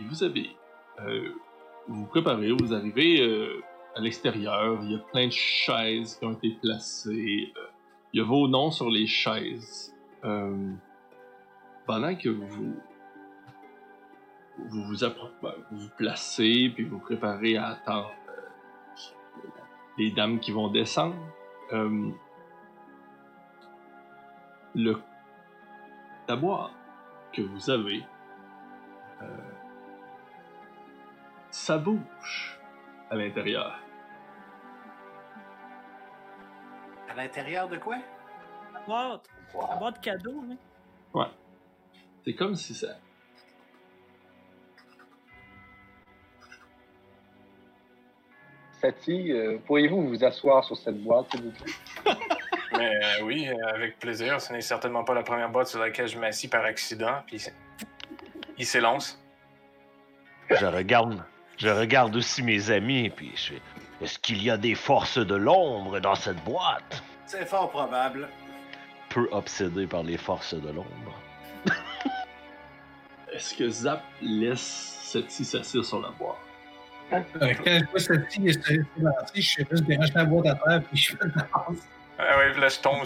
vous 0.00 0.22
avez. 0.22 0.56
euh, 1.00 1.30
vous 1.88 2.00
vous 2.00 2.06
préparez, 2.06 2.50
vous 2.52 2.72
arrivez 2.72 3.20
euh, 3.20 3.62
à 3.94 4.00
l'extérieur, 4.00 4.78
il 4.82 4.92
y 4.92 4.94
a 4.94 4.98
plein 4.98 5.26
de 5.26 5.32
chaises 5.32 6.16
qui 6.16 6.24
ont 6.24 6.32
été 6.32 6.56
placées. 6.62 7.52
euh, 7.56 7.66
il 8.14 8.18
y 8.18 8.20
a 8.20 8.24
vos 8.24 8.46
noms 8.46 8.70
sur 8.70 8.88
les 8.88 9.08
chaises. 9.08 9.92
Euh, 10.24 10.72
pendant 11.84 12.14
que 12.14 12.28
vous 12.28 12.76
ben, 15.42 15.52
vous 15.72 15.78
vous 15.78 15.88
placez, 15.98 16.70
puis 16.72 16.84
vous 16.84 17.00
préparez 17.00 17.56
à 17.56 17.70
attendre 17.70 18.14
euh, 18.28 19.48
les 19.98 20.12
dames 20.12 20.38
qui 20.38 20.52
vont 20.52 20.68
descendre, 20.68 21.16
euh, 21.72 22.08
le 24.76 24.96
la 26.28 26.36
que 27.32 27.42
vous 27.42 27.68
avez, 27.68 28.02
ça 31.50 31.82
à 33.10 33.16
l'intérieur. 33.16 33.83
À 37.14 37.16
l'intérieur 37.16 37.68
de 37.68 37.76
quoi? 37.76 37.96
La 38.72 38.80
boîte. 38.80 39.28
La 39.54 39.76
boîte 39.76 40.00
cadeau, 40.00 40.42
hein. 40.50 40.56
Ouais. 41.14 41.26
C'est 42.24 42.34
comme 42.34 42.56
si 42.56 42.74
ça. 42.74 42.88
Sati, 48.80 49.30
euh, 49.30 49.58
pourriez-vous 49.64 50.08
vous 50.08 50.24
asseoir 50.24 50.64
sur 50.64 50.76
cette 50.76 51.00
boîte, 51.02 51.30
s'il 51.30 51.42
vous 51.42 51.52
plaît? 51.52 51.72
Mais 52.76 52.90
euh, 52.96 53.22
oui, 53.22 53.48
euh, 53.48 53.68
avec 53.72 54.00
plaisir. 54.00 54.40
Ce 54.40 54.52
n'est 54.52 54.60
certainement 54.60 55.04
pas 55.04 55.14
la 55.14 55.22
première 55.22 55.50
boîte 55.50 55.68
sur 55.68 55.78
laquelle 55.78 56.08
je 56.08 56.18
m'assis 56.18 56.48
par 56.48 56.64
accident. 56.64 57.22
Puis 57.28 57.46
il 58.58 58.66
s'élance. 58.66 59.22
Je 60.50 60.66
regarde, 60.66 61.24
je 61.58 61.68
regarde 61.68 62.16
aussi 62.16 62.42
mes 62.42 62.70
amis, 62.72 63.08
puis 63.10 63.30
je 63.36 63.52
fais 63.52 63.62
Est-ce 64.04 64.18
qu'il 64.18 64.42
y 64.42 64.50
a 64.50 64.58
des 64.58 64.74
forces 64.74 65.16
de 65.16 65.34
l'ombre 65.34 65.98
dans 65.98 66.14
cette 66.14 66.36
boîte? 66.44 67.02
C'est 67.24 67.46
fort 67.46 67.70
probable. 67.70 68.28
Peu 69.08 69.26
obsédé 69.32 69.86
par 69.86 70.02
les 70.02 70.18
forces 70.18 70.52
de 70.52 70.68
l'ombre. 70.68 71.18
Est-ce 73.32 73.54
que 73.54 73.66
Zap 73.66 74.02
laisse 74.20 75.00
Seti 75.04 75.42
s'asseoir 75.46 75.86
sur 75.86 76.02
la 76.02 76.10
boîte? 76.10 76.36
Euh, 77.14 77.54
quand 77.64 77.78
je 77.78 77.90
vois 77.90 77.98
cette 77.98 78.30
fille 78.30 78.52
se 78.52 78.60
se 78.60 78.74
lancer, 78.98 79.40
je 79.40 79.54
fais 79.54 79.66
juste 79.70 79.84
déranger 79.84 80.12
la 80.14 80.24
boîte 80.26 80.46
à 80.48 80.54
terre 80.56 80.82
puis 80.82 80.98
je 80.98 81.16
fais 81.16 81.24
de 81.24 81.32
la 81.36 81.42
danse. 81.44 81.78
Ah 82.18 82.36
ouais, 82.36 82.52
puis 82.52 82.60
là, 82.60 82.68
je 82.68 82.80
tombe 82.80 83.04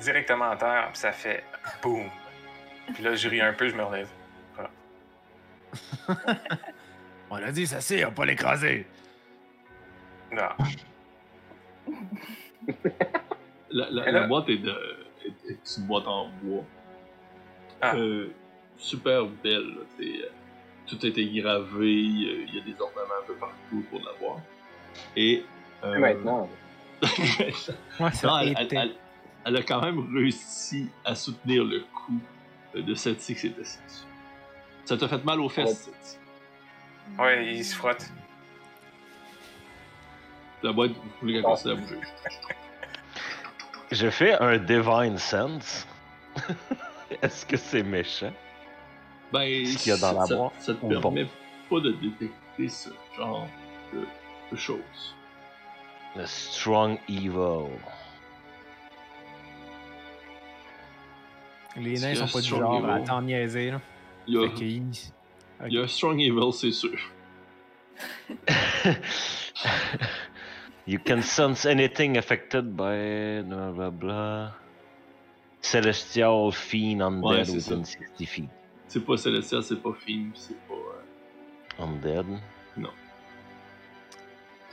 directement 0.00 0.50
à 0.50 0.56
terre, 0.56 0.88
puis 0.92 0.98
ça 0.98 1.12
fait 1.12 1.44
boum. 1.80 2.10
Puis 2.94 3.04
là, 3.04 3.14
je 3.14 3.28
ris 3.28 3.40
un 3.40 3.52
peu, 3.52 3.68
je 3.68 3.76
me 3.76 3.84
relève. 3.84 4.08
On 7.30 7.36
a 7.36 7.52
dit 7.52 7.68
ça 7.68 7.80
c'est, 7.80 8.04
on 8.04 8.10
pas 8.10 8.24
l'écraser. 8.24 8.88
Non. 10.32 10.48
La, 13.70 14.26
boîte 14.26 14.48
est, 14.50 14.58
de, 14.58 14.70
est, 15.24 15.50
est 15.50 15.76
une 15.78 15.86
boîte 15.86 16.06
en 16.06 16.28
bois. 16.42 16.64
Ah. 17.80 17.96
Euh, 17.96 18.28
super 18.76 19.24
belle. 19.42 19.74
là, 19.74 20.04
euh, 20.04 20.28
tout 20.86 20.98
a 21.02 21.06
été 21.06 21.24
gravé. 21.30 21.86
euh, 21.86 22.44
Il 22.48 22.54
y 22.54 22.60
a 22.60 22.64
des 22.64 22.78
ornements 22.80 23.14
un 23.22 23.26
peu 23.26 23.34
partout 23.34 23.82
pour 23.90 24.00
la 24.00 24.12
boîte. 24.20 24.42
Et. 25.16 25.44
euh, 25.84 25.98
maintenant, 25.98 26.48
Ouais, 27.02 28.12
ça 28.12 28.28
non, 28.28 28.38
elle, 28.38 28.54
elle- 28.58 28.64
été. 28.66 28.76
elle- 28.76 28.94
elle 29.44 29.56
a 29.56 29.62
quand 29.62 29.80
même 29.82 30.14
réussi 30.14 30.88
à 31.04 31.16
soutenir 31.16 31.64
le 31.64 31.80
coup 31.80 32.20
de 32.80 32.94
Seti 32.94 33.34
qui 33.34 33.40
s'était. 33.40 33.64
Ça 34.84 34.96
t'a 34.96 35.08
fait 35.08 35.24
mal 35.24 35.40
aux 35.40 35.48
fesses, 35.48 35.84
Seti. 35.86 36.18
Ouais, 37.18 37.54
il 37.56 37.64
se 37.64 37.74
frotte. 37.74 38.08
La 40.62 40.72
boîte, 40.72 40.92
vous 40.92 41.10
voulez 41.20 41.34
qu'elle 41.34 41.42
continue 41.42 41.72
à 41.74 41.76
bouger. 41.76 41.98
Je 43.90 44.10
fais 44.10 44.32
un 44.34 44.58
Divine 44.58 45.18
Sense. 45.18 45.86
Est-ce 47.22 47.44
que 47.44 47.56
c'est 47.56 47.82
méchant? 47.82 48.32
Ben, 49.32 49.66
Ce 49.66 49.78
qu'il 49.78 49.92
y 49.92 49.94
a 49.94 49.98
dans 49.98 50.18
la 50.20 50.26
ça, 50.26 50.36
boîte, 50.36 50.52
ça 50.58 50.74
te 50.74 50.86
permet 50.86 51.26
pas 51.68 51.80
de 51.80 51.92
détecter 51.92 52.68
ce 52.68 52.90
genre 53.16 53.46
de, 53.92 54.06
de 54.50 54.56
choses. 54.56 55.14
Le 56.16 56.26
Strong 56.26 56.98
Evil. 57.08 57.68
Les 61.76 61.98
nains 62.00 62.14
sont 62.14 62.28
pas 62.28 62.40
du 62.40 62.46
strong 62.48 62.60
genre 62.60 62.86
à 62.90 62.96
evil? 62.98 63.04
t'en 63.06 63.22
niaiser, 63.22 63.70
là. 63.70 63.80
Il 64.26 64.34
y 64.34 64.38
a, 64.38 64.48
Fait 64.48 64.54
qu'ils- 64.54 64.92
il 65.66 65.72
y 65.72 65.78
a 65.78 65.82
un 65.82 65.88
Strong 65.88 66.20
Evil, 66.20 66.52
c'est 66.52 66.70
sûr. 66.72 66.98
you 70.86 70.98
can 70.98 71.22
sense 71.22 71.64
anything 71.66 72.16
affected 72.18 72.74
by 72.76 73.42
blah 73.42 73.70
blah 73.72 73.90
blah. 73.90 74.52
Celestial 75.60 76.50
Fiend 76.52 77.00
Undead 77.00 77.22
Ouais, 77.22 77.50
within 77.54 77.84
60 77.84 78.26
feet. 78.26 78.50
C'est 78.88 79.04
pas 79.06 79.16
Célestial, 79.16 79.62
c'est 79.62 79.80
pas 79.80 79.92
Fiend, 79.94 80.30
c'est 80.34 80.56
pas. 80.66 80.74
euh, 80.74 81.84
Undead. 81.84 82.26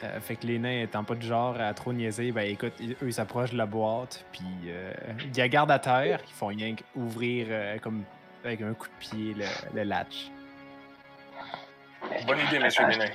Euh, 0.01 0.19
fait 0.21 0.37
que 0.37 0.47
les 0.47 0.59
nains 0.59 0.83
étant 0.83 1.03
pas 1.03 1.13
du 1.13 1.27
genre 1.27 1.59
à 1.59 1.73
trop 1.73 1.91
niaiser, 1.91 2.31
ben 2.31 2.49
écoute, 2.49 2.71
ils- 2.79 2.93
eux 2.93 3.07
ils 3.07 3.13
s'approchent 3.13 3.51
de 3.51 3.57
la 3.57 3.65
boîte, 3.65 4.25
puis 4.31 4.45
euh, 4.67 4.93
ils 5.25 5.37
la 5.37 5.49
gardent 5.49 5.71
à 5.71 5.79
terre, 5.79 6.21
ils 6.25 6.33
font 6.33 6.47
rien 6.47 6.73
qu'ouvrir 6.73 7.47
euh, 7.49 7.77
comme 7.79 8.03
avec 8.45 8.61
un 8.61 8.73
coup 8.73 8.87
de 8.87 8.93
pied 8.97 9.33
le, 9.33 9.43
le 9.75 9.83
latch. 9.83 10.31
Bonne 12.25 12.39
idée, 12.47 12.59
monsieur 12.59 12.85
Bénin. 12.87 13.05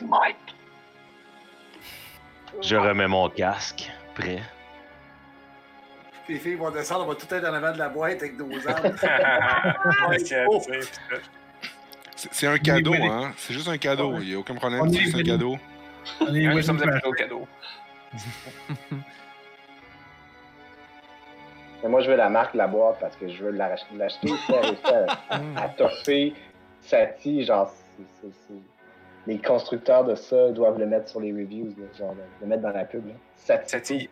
Je 2.63 2.77
remets 2.77 3.09
mon 3.09 3.29
casque. 3.29 3.91
Prêt. 4.15 4.41
Les 6.29 6.39
filles 6.39 6.55
vont 6.55 6.71
descendre, 6.71 7.05
on 7.05 7.09
va 7.09 7.15
tout 7.17 7.27
être 7.35 7.45
en 7.45 7.53
avant 7.53 7.73
de 7.73 7.79
la 7.79 7.89
boîte 7.91 8.23
avec 8.23 8.39
nos 8.39 8.47
armes. 8.69 8.97
Ouais, 10.09 10.19
c'est- 10.19 10.47
un 12.47 12.57
cadeau, 12.59 12.95
hein? 12.95 13.33
C'est 13.37 13.53
juste 13.53 13.69
un 13.69 13.77
cadeau. 13.77 14.15
Il 14.21 14.29
n'y 14.29 14.35
a 14.35 14.39
aucun 14.39 14.55
problème. 14.55 14.89
C'est 14.89 14.97
est 14.97 15.01
juste 15.01 15.17
un 15.17 15.23
cadeau. 15.23 15.59
Ouais, 16.21 16.55
nous 16.55 16.63
sommes 16.63 16.81
invités 16.83 17.07
au 17.07 17.13
cadeau. 17.13 17.47
mais 21.83 21.89
moi, 21.89 22.01
je 22.01 22.11
veux 22.11 22.17
la 22.17 22.31
marque 22.31 22.53
de 22.55 22.59
la 22.59 22.67
boîte 22.69 22.99
parce 23.01 23.17
que 23.17 23.29
je 23.29 23.45
veux 23.45 23.51
la- 23.51 23.75
l'acheter. 23.95 24.29
Si 24.29 24.53
elle 24.53 24.61
réussit 24.61 24.87
à, 24.87 25.19
à 25.63 25.69
toffer 25.77 26.33
Sati, 26.81 27.45
genre, 27.45 27.71
c'est- 28.23 28.55
les 29.27 29.39
constructeurs 29.39 30.05
de 30.05 30.15
ça 30.15 30.51
doivent 30.51 30.79
le 30.79 30.87
mettre 30.87 31.09
sur 31.09 31.21
les 31.21 31.33
reviews, 31.33 31.75
là, 31.79 31.87
genre, 31.99 32.15
le 32.41 32.47
mettre 32.47 32.63
dans 32.63 32.71
la 32.71 32.85
pub. 32.85 33.07
Là. 33.07 33.15
Sati. 33.37 33.69
Sati, 33.71 34.11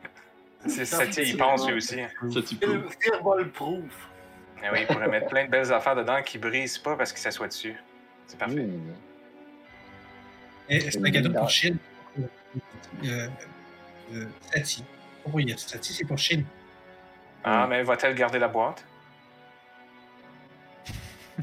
c'est 0.66 0.84
Sati, 0.84 1.22
il 1.22 1.36
pense 1.36 1.66
lui 1.66 1.76
aussi. 1.76 2.00
Fireball 3.00 3.50
proof. 3.50 4.08
Ah 4.64 4.68
oui, 4.72 4.80
il 4.82 4.86
pourrait 4.86 5.08
mettre 5.08 5.26
plein 5.26 5.44
de 5.46 5.50
belles 5.50 5.72
affaires 5.72 5.96
dedans 5.96 6.22
qui 6.22 6.38
brisent 6.38 6.78
pas 6.78 6.96
parce 6.96 7.12
qu'il 7.12 7.20
s'assoit 7.20 7.48
dessus. 7.48 7.74
C'est 8.26 8.38
parfait. 8.38 8.68
Eh, 10.68 10.90
C'est 10.90 11.04
un 11.04 11.10
cadeau 11.10 11.32
pour 11.32 11.50
Chine. 11.50 11.76
Euh, 13.04 13.28
euh, 14.14 14.26
Sati. 14.52 14.84
Oh 15.24 15.30
oui, 15.34 15.52
Sati, 15.56 15.92
c'est 15.92 16.04
pour 16.04 16.18
Chine. 16.18 16.44
Ah, 17.44 17.66
mais 17.68 17.82
va-t-elle 17.82 18.14
garder 18.14 18.38
la 18.38 18.48
boîte? 18.48 18.84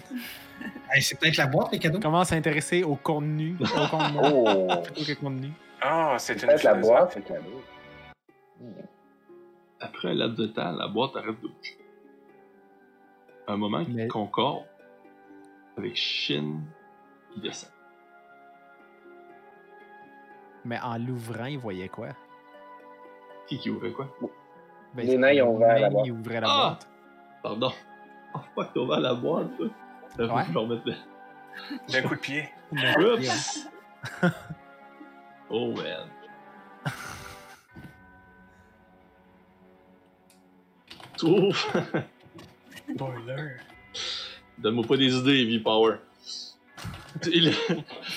Hey, 0.91 1.01
c'est 1.01 1.17
peut-être 1.19 1.37
la 1.37 1.47
boîte, 1.47 1.71
les 1.71 1.79
cadeaux. 1.79 1.99
Commence 1.99 2.31
à 2.31 2.35
s'intéresser 2.35 2.83
au 2.83 2.95
contenu, 2.95 3.55
au 3.61 3.87
contenu, 3.87 4.17
Oh! 4.23 4.67
plutôt 4.83 5.03
que 5.05 5.19
contenu. 5.19 5.51
Ah, 5.81 6.15
c'est 6.19 6.33
C'est 6.37 6.41
une 6.45 6.49
peut-être 6.49 6.63
la 6.63 6.73
boîte, 6.75 7.11
c'est 7.13 7.21
cadeau. 7.25 7.61
Après 9.79 10.09
un 10.09 10.13
laps 10.15 10.37
de 10.37 10.47
temps, 10.47 10.71
la 10.71 10.87
boîte 10.89 11.15
arrête 11.15 11.27
de 11.41 11.47
bouger. 11.47 11.77
Un 13.47 13.55
moment 13.55 13.85
qui 13.85 13.91
Mais- 13.91 14.07
concorde 14.09 14.65
avec 15.77 15.95
Shin 15.95 16.59
qui 17.33 17.39
descend. 17.39 17.71
Mais 20.65 20.79
en 20.81 20.97
l'ouvrant, 20.97 21.45
il 21.45 21.57
voyait 21.57 21.87
quoi? 21.87 22.09
Qui 23.47 23.57
qui 23.59 23.69
ouvrait 23.69 23.91
quoi? 23.91 24.07
Ben, 24.93 25.05
Les 25.05 25.17
nains, 25.17 25.31
ils 25.31 25.41
ont 25.41 25.55
ouvert 25.55 25.79
la 25.79 25.89
boîte. 25.89 26.05
ils 26.05 26.11
ouvraient 26.11 26.41
la 26.41 26.47
Ah! 26.49 26.67
boîte. 26.69 26.89
Pardon. 27.41 27.71
Oh 28.35 28.39
fuck, 28.55 28.73
t'as 28.73 28.79
ouvert 28.81 28.99
la 28.99 29.13
boîte, 29.13 29.47
là. 29.59 29.67
Faut 30.15 30.23
Ouais. 30.23 30.43
que 30.45 30.49
je 30.53 30.89
là. 30.89 30.95
D'un 31.89 32.01
coup 32.07 32.15
de 32.15 32.19
pied. 32.19 32.49
Oups! 32.71 33.67
oh 35.49 35.73
man. 35.73 36.07
Ouf! 41.23 41.75
Spoiler. 42.93 43.57
Donne-moi 44.57 44.85
pas 44.87 44.97
des 44.97 45.15
idées, 45.15 45.45
V-Power. 45.45 45.97
Il... 47.27 47.53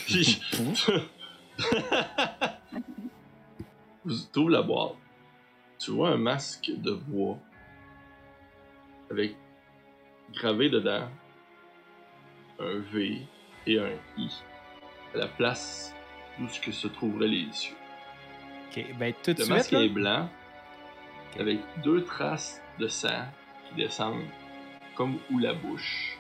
il- 0.09 0.41
Tu 4.33 4.39
ouvres 4.41 4.51
la 4.51 4.63
boîte. 4.63 4.95
Tu 5.79 5.91
vois 5.91 6.11
un 6.11 6.17
masque 6.17 6.71
de 6.77 6.93
bois 6.93 7.39
avec 9.11 9.37
gravé 10.33 10.71
dedans 10.71 11.09
un 12.61 12.79
V 12.93 13.23
et 13.67 13.79
un 13.79 13.91
I 14.17 14.29
à 15.15 15.19
la 15.19 15.29
place 15.29 15.95
où 16.41 16.49
ce 16.49 16.61
que 16.61 16.73
se 16.73 16.89
trouveraient 16.89 17.29
les 17.29 17.43
yeux. 17.45 17.77
Ben 18.99 19.13
tout 19.23 19.31
Le 19.33 19.37
suite. 19.37 19.49
masque 19.51 19.73
là- 19.73 19.83
est 19.83 19.89
blanc, 19.89 20.29
avec 21.39 21.59
deux 21.83 22.05
traces 22.05 22.61
de 22.79 22.89
sang 22.89 23.25
qui 23.69 23.75
descendent 23.83 24.25
comme 24.95 25.19
où 25.31 25.39
la 25.39 25.53
bouche. 25.53 26.19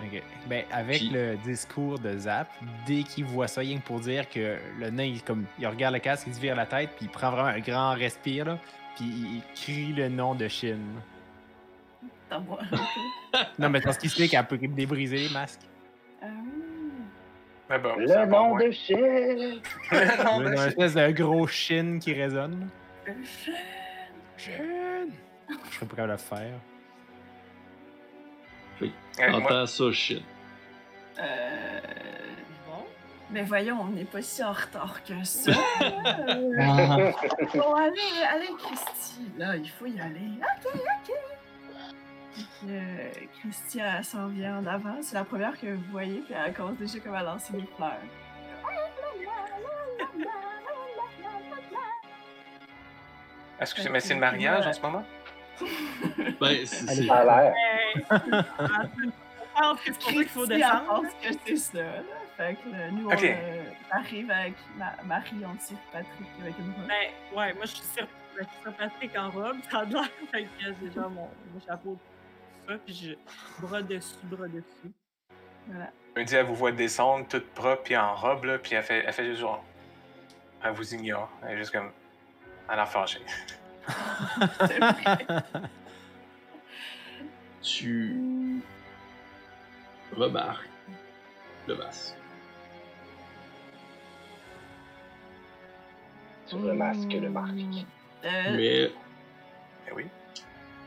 Ok. 0.00 0.20
Ben, 0.48 0.64
avec 0.72 0.98
Puis- 0.98 1.10
le 1.10 1.36
discours 1.36 1.98
de 2.00 2.16
Zap, 2.18 2.48
dès 2.86 3.04
qu'il 3.04 3.24
voit 3.24 3.46
ça, 3.46 3.60
rien 3.60 3.78
que 3.78 3.84
pour 3.86 4.00
dire 4.00 4.28
que 4.28 4.58
le 4.80 4.90
nain, 4.90 5.04
il, 5.04 5.22
comme, 5.22 5.44
il 5.60 5.66
regarde 5.68 5.94
le 5.94 6.00
casque, 6.00 6.26
il 6.26 6.34
se 6.34 6.40
vire 6.40 6.56
la 6.56 6.66
tête, 6.66 6.90
puis 6.96 7.06
il 7.06 7.08
prend 7.08 7.30
vraiment 7.30 7.48
un 7.48 7.60
grand 7.60 7.92
respire, 7.94 8.44
là, 8.46 8.58
puis 8.96 9.04
il, 9.04 9.36
il 9.36 9.42
crie 9.54 9.92
le 9.92 10.08
nom 10.08 10.34
de 10.34 10.48
Shin. 10.48 10.78
T'en 12.32 12.40
vois. 12.40 12.60
Non, 13.58 13.68
mais 13.70 13.80
parce 13.80 13.98
qu'il 13.98 14.10
sait 14.10 14.28
qu'elle 14.28 14.46
peut 14.46 14.58
débriser 14.58 15.16
les 15.16 15.28
masques. 15.30 15.60
Ah 16.22 16.26
Mais 17.70 17.78
bon, 17.78 17.94
c'est 18.06 18.06
Le 18.18 18.26
nom 18.26 18.56
de 18.56 18.70
chien! 18.70 18.96
Le 18.98 20.24
nom 20.24 20.40
de 20.40 20.46
un 20.46 20.66
espèce 20.66 20.94
de 20.94 21.10
gros 21.12 21.46
Shin 21.46 21.98
qui 22.00 22.12
résonne. 22.12 22.68
oui. 23.06 23.14
Shin! 24.36 25.06
Je 25.48 25.74
serais 25.74 25.86
pas 25.86 25.96
capable 25.96 26.08
de 26.08 26.12
le 26.12 26.16
faire. 26.18 26.58
Euh, 28.82 29.30
moi- 29.30 29.38
Entends 29.40 29.66
ça, 29.66 29.92
shit. 29.92 30.22
Euh... 31.18 31.80
Bon. 32.66 32.84
Mais 33.30 33.42
voyons, 33.42 33.78
on 33.82 33.88
n'est 33.88 34.04
pas 34.04 34.22
si 34.22 34.42
en 34.42 34.52
retard 34.52 35.02
que 35.04 35.22
ça. 35.24 35.52
Euh, 35.82 37.12
bon, 37.54 37.74
allez, 37.74 38.22
allez, 38.30 38.48
Christy. 38.58 39.20
Là, 39.38 39.56
il 39.56 39.68
faut 39.68 39.86
y 39.86 40.00
aller. 40.00 40.38
Ok, 40.40 40.72
ok. 40.74 41.14
Puis, 42.34 42.46
euh, 42.68 43.10
Christy, 43.38 43.80
elle 43.80 44.04
s'en 44.04 44.28
vient 44.28 44.58
en 44.58 44.66
avant. 44.66 44.96
C'est 45.02 45.14
la 45.14 45.24
première 45.24 45.58
que 45.58 45.66
vous 45.66 45.90
voyez, 45.90 46.20
puis 46.20 46.34
elle 46.34 46.52
commence 46.54 46.78
déjà 46.78 46.98
comme 47.00 47.14
à 47.14 47.22
lancer 47.22 47.52
des 47.52 47.66
fleurs. 47.76 47.98
Excusez, 53.60 53.88
mais 53.90 54.00
c'est 54.00 54.14
le 54.14 54.20
mariage 54.20 54.66
en 54.66 54.72
ce 54.72 54.80
moment? 54.80 55.04
Ben, 56.40 56.66
c'est. 56.66 57.06
Ça 57.06 57.18
a 57.18 57.24
l'air. 57.24 57.54
Je 59.54 59.60
pense 59.60 59.80
que 59.80 59.92
c'est 59.92 59.98
pour 59.98 60.08
ça 60.08 60.12
qu'il 60.12 60.28
faut 60.28 60.46
descendre. 60.46 60.86
pense 60.86 61.12
que 61.22 61.38
c'est 61.46 61.56
ça. 61.56 61.78
Là. 61.78 62.02
Fait 62.36 62.56
que 62.56 62.70
là, 62.70 62.90
nous, 62.90 63.06
on 63.06 63.12
euh, 63.12 63.62
arrive 63.90 64.30
avec 64.30 64.54
ma 64.76 64.96
Marie, 65.04 65.44
on 65.44 65.54
tire 65.56 65.76
Patrick 65.92 66.28
avec 66.40 66.58
une 66.58 66.72
robe. 66.72 66.88
Ben, 66.88 67.38
ouais, 67.38 67.54
moi, 67.54 67.66
je 67.66 67.74
suis 67.74 67.84
sur, 67.94 68.06
je 68.36 68.42
suis 68.42 68.62
sur 68.62 68.72
Patrick 68.72 69.16
en 69.16 69.30
robe, 69.30 69.58
ça 69.70 69.80
a 69.80 69.84
l'air. 69.84 70.08
Fait 70.32 70.44
que 70.44 70.48
j'ai 70.60 70.92
genre 70.92 71.10
mon, 71.10 71.28
mon 71.52 71.60
chapeau, 71.64 71.98
ça, 72.72 72.78
puis 72.84 72.94
je 72.94 73.64
bras 73.66 73.82
dessus, 73.82 74.14
bras 74.24 74.48
dessus. 74.48 74.92
Voilà. 75.68 75.90
Elle 76.14 76.24
dit, 76.24 76.34
elle 76.34 76.46
vous 76.46 76.54
voit 76.54 76.72
descendre 76.72 77.26
toute 77.28 77.46
propre 77.54 77.82
puis 77.82 77.96
en 77.96 78.14
robe, 78.14 78.44
là, 78.44 78.58
puis 78.58 78.74
elle 78.74 78.82
fait, 78.82 79.04
elle 79.06 79.12
fait 79.12 79.24
juste 79.24 79.40
genre. 79.40 79.64
Elle 80.64 80.72
vous 80.72 80.94
ignore. 80.94 81.30
Elle 81.42 81.52
est 81.52 81.56
juste 81.58 81.72
comme. 81.72 81.90
Elle 82.70 82.78
a 82.78 82.86
fâché. 82.86 83.20
C'est 84.66 84.78
vrai. 84.78 85.26
Tu 87.62 88.60
remarques 90.16 90.68
le 91.68 91.76
masque. 91.76 92.14
Tu 96.48 96.54
remasques 96.56 97.12
le 97.12 97.30
masque. 97.30 97.86
Euh, 98.24 98.56
Mais 98.56 98.90
Eh 99.88 99.92
oui. 99.94 100.06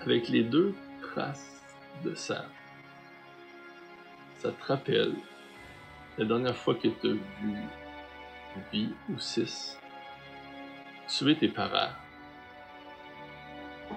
avec 0.02 0.28
les 0.30 0.44
deux 0.44 0.76
traces 1.02 1.55
de 2.04 2.14
sang, 2.16 2.46
ça 4.36 4.52
te 4.52 4.64
rappelle 4.66 5.16
la 6.18 6.26
dernière 6.26 6.56
fois 6.56 6.76
que 6.76 6.88
tu 6.88 7.08
as 7.08 7.14
vu 7.42 7.56
vie 8.72 8.94
ou 9.10 9.20
6 9.20 9.80
tuer 11.08 11.36
tes 11.38 11.50
parents. 11.50 11.94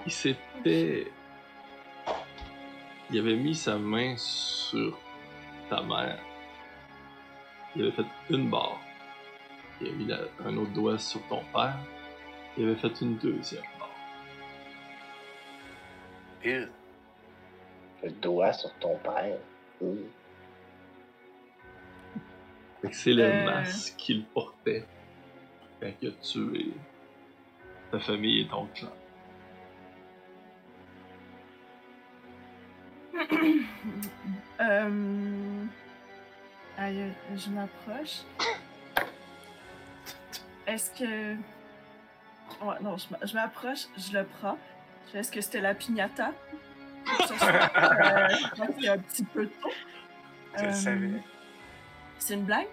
Il 0.05 0.11
s'était. 0.11 1.11
Il 3.11 3.19
avait 3.19 3.35
mis 3.35 3.55
sa 3.55 3.77
main 3.77 4.15
sur 4.17 4.99
ta 5.69 5.81
mère. 5.81 6.19
Il 7.75 7.83
avait 7.83 7.91
fait 7.91 8.05
une 8.29 8.49
barre. 8.49 8.79
Il 9.81 9.87
avait 9.87 9.95
mis 9.95 10.13
un 10.45 10.57
autre 10.57 10.71
doigt 10.73 10.97
sur 10.97 11.21
ton 11.27 11.43
père. 11.53 11.77
Il 12.57 12.65
avait 12.65 12.75
fait 12.75 13.01
une 13.01 13.17
deuxième 13.17 13.63
barre. 13.79 13.89
Le 18.03 18.11
doigt 18.11 18.53
sur 18.53 18.73
ton 18.75 18.97
père. 18.97 19.37
Que 22.81 22.91
c'est 22.91 23.13
le 23.13 23.23
Euh. 23.23 23.45
masque 23.45 23.95
qu'il 23.97 24.23
portait 24.25 24.85
quand 25.81 25.91
il 26.01 26.07
a 26.09 26.11
tué 26.13 26.67
ta 27.91 27.99
famille 27.99 28.41
et 28.41 28.47
ton 28.47 28.67
clan. 28.67 28.91
Euh... 34.61 35.65
Aïe, 36.77 37.11
je 37.35 37.49
m'approche. 37.49 38.19
Est-ce 40.67 40.91
que... 40.99 41.33
Ouais, 42.61 42.75
non, 42.81 42.97
je 42.97 43.05
m'a- 43.11 43.25
je 43.25 43.33
m'approche, 43.33 43.85
je 43.97 44.11
le 44.17 44.25
prends. 44.25 44.57
Est-ce 45.13 45.31
que 45.31 45.39
c'était 45.41 45.61
la 45.61 45.73
piñata? 45.73 46.33
Euh, 47.41 48.27
qu'il 48.75 48.83
y 48.83 48.87
a 48.87 48.93
un 48.93 48.97
petit 48.97 49.23
peu 49.23 49.47
tôt. 49.47 49.71
Je 50.57 50.63
le 50.63 50.69
Euh, 50.69 50.73
savais. 50.73 51.11
C'est 52.17 52.33
une 52.35 52.43
blague? 52.45 52.67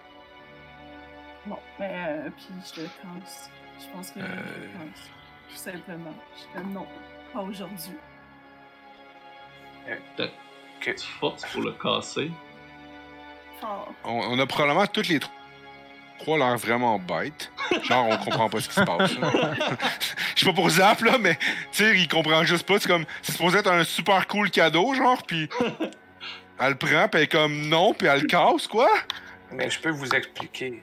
Non, 1.47 1.59
mais 1.79 1.91
euh, 2.09 2.31
puis 2.37 2.47
je 2.75 2.83
le 2.83 2.89
pense. 3.03 3.51
Je 3.81 3.87
pense 3.93 4.11
que 4.11 4.21
je 4.21 4.25
Euh. 4.25 4.29
le 4.29 4.79
pense. 4.79 5.11
Tout 5.51 5.57
simplement. 5.57 6.15
Je 6.35 6.41
suis 6.41 6.49
comme 6.55 6.73
non, 6.73 6.87
pas 7.33 7.41
aujourd'hui. 7.41 7.97
Tu 10.81 11.07
forces 11.19 11.45
pour 11.53 11.63
le 11.63 11.73
casser. 11.73 12.31
On, 13.63 13.87
on 14.05 14.39
a 14.39 14.47
probablement 14.47 14.87
toutes 14.87 15.09
les 15.09 15.19
tr- 15.19 15.29
trois 16.19 16.39
l'air 16.39 16.57
vraiment 16.57 16.99
bêtes. 16.99 17.51
Genre, 17.83 18.09
on 18.09 18.17
comprend 18.19 18.49
pas 18.49 18.61
ce 18.61 18.69
qui 18.69 18.75
se 18.75 18.83
passe. 18.83 19.11
Je 20.35 20.41
sais 20.41 20.47
pas 20.47 20.53
pour 20.53 20.71
Zap, 20.71 21.01
là, 21.03 21.19
mais 21.19 21.37
tu 21.73 21.85
sais, 21.85 21.97
il 21.97 22.09
comprend 22.09 22.45
juste 22.45 22.67
pas. 22.67 22.79
C'est 22.79 22.89
comme, 22.89 23.05
c'est 23.23 23.33
supposé 23.33 23.59
être 23.59 23.71
un 23.71 23.85
super 23.85 24.27
cool 24.27 24.51
cadeau, 24.51 24.95
genre, 24.95 25.23
puis 25.23 25.49
elle 26.59 26.71
le 26.71 26.77
prend, 26.77 27.09
puis 27.09 27.19
elle 27.19 27.23
est 27.23 27.33
comme 27.33 27.69
non, 27.69 27.95
puis 27.95 28.07
elle 28.09 28.23
le 28.23 28.27
casse, 28.27 28.67
quoi. 28.67 28.89
Mais 29.53 29.71
je 29.71 29.81
peux 29.81 29.91
vous 29.91 30.09
expliquer. 30.11 30.83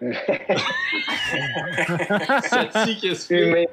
Sati, 2.42 2.98
qu'est-ce 3.00 3.28
que. 3.28 3.66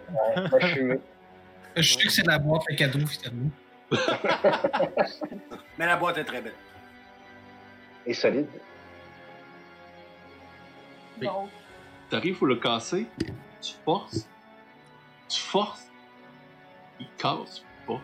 Je 1.75 1.81
suis 1.81 1.97
sûr 1.97 2.07
que 2.07 2.13
c'est 2.13 2.21
de 2.23 2.29
la 2.29 2.39
boîte 2.39 2.63
à 2.71 2.75
cadeau, 2.75 3.05
finalement. 3.05 3.49
Mais 5.77 5.85
la 5.85 5.97
boîte 5.97 6.17
est 6.17 6.23
très 6.23 6.41
belle. 6.41 6.53
Et 8.05 8.13
solide. 8.13 8.47
Donc, 11.25 11.49
T'arrives 12.09 12.37
pour 12.37 12.47
le 12.47 12.57
casser, 12.57 13.07
tu 13.61 13.73
forces, 13.85 14.27
tu 15.27 15.39
forces, 15.39 15.87
il 16.99 17.07
casse 17.17 17.63
pas. 17.87 17.99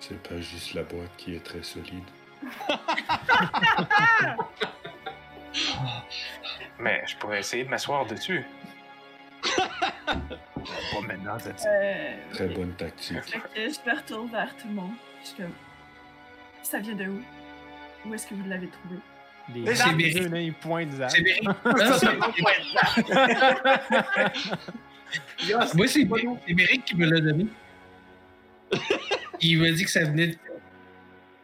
C'est 0.00 0.22
pas 0.22 0.38
juste 0.40 0.74
la 0.74 0.82
boîte 0.82 1.10
qui 1.16 1.34
est 1.34 1.42
très 1.42 1.62
solide. 1.62 2.04
Mais 6.78 7.02
je 7.06 7.16
pourrais 7.16 7.40
essayer 7.40 7.64
de 7.64 7.70
m'asseoir 7.70 8.06
dessus. 8.06 8.44
Pas 10.06 11.00
maintenant, 11.06 11.36
euh, 11.66 12.16
Très 12.32 12.48
bonne 12.48 12.74
tactique. 12.74 13.22
Fait 13.24 13.38
que 13.38 13.48
je 13.56 13.90
me 13.90 13.96
retourne 13.96 14.28
vers 14.30 14.54
tout 14.56 14.68
le 14.68 14.74
monde. 14.74 14.92
Je 15.22 15.28
suis 15.28 15.36
comme. 15.36 15.54
Ça 16.62 16.78
vient 16.78 16.94
de 16.94 17.06
où? 17.06 17.22
Où 18.06 18.14
est-ce 18.14 18.26
que 18.26 18.34
vous 18.34 18.48
l'avez 18.48 18.68
trouvé? 18.68 18.96
Les 19.54 19.74
C'est 19.74 19.90
deux, 19.90 19.96
Béric. 19.96 20.28
là, 20.30 20.40
ils 20.40 20.52
pointent 20.54 20.90
Moi, 25.74 25.86
c'est 25.88 26.04
Bé- 26.04 26.28
c'est 26.46 26.54
Béric 26.54 26.84
qui 26.84 26.96
me 26.96 27.06
l'a 27.06 27.20
donné. 27.20 27.46
Il 29.40 29.60
m'a 29.60 29.70
dit 29.70 29.84
que 29.84 29.90
ça 29.90 30.04
venait 30.04 30.26
de. 30.28 30.36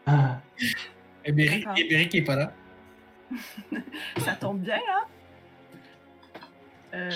Ah. 0.07 0.41
Et 1.25 1.33
Béric, 1.33 1.65
D'accord. 1.65 1.79
et 1.79 1.85
Béric 1.89 2.15
est 2.15 2.23
pas 2.23 2.37
là. 2.37 2.53
Ça 4.19 4.33
tombe 4.35 4.61
bien, 4.61 4.77
hein? 4.77 5.05
Euh, 6.95 7.11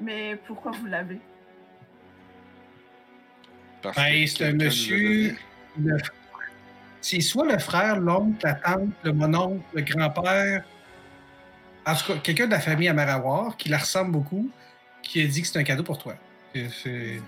Mais 0.00 0.36
pourquoi 0.46 0.72
vous 0.72 0.86
l'avez? 0.86 1.18
Parce 3.80 3.96
Ben, 3.96 4.22
que 4.24 4.26
c'est 4.30 4.44
un 4.44 4.50
a 4.50 4.52
monsieur. 4.64 5.36
C'est 7.02 7.20
soit 7.20 7.44
le 7.44 7.58
frère, 7.58 7.98
l'oncle, 7.98 8.38
la 8.44 8.54
tante, 8.54 8.88
le 9.02 9.12
mononcle, 9.12 9.62
le 9.74 9.82
grand-père. 9.82 10.64
En 11.84 11.94
tout 11.96 12.12
cas, 12.12 12.18
quelqu'un 12.20 12.46
de 12.46 12.52
la 12.52 12.60
famille 12.60 12.88
à 12.88 12.94
Marawar 12.94 13.56
qui 13.56 13.68
la 13.68 13.78
ressemble 13.78 14.12
beaucoup, 14.12 14.48
qui 15.02 15.20
a 15.20 15.26
dit 15.26 15.42
que 15.42 15.48
c'est 15.48 15.58
un 15.58 15.64
cadeau 15.64 15.82
pour 15.82 15.98
toi. 15.98 16.14
C'est- 16.54 17.20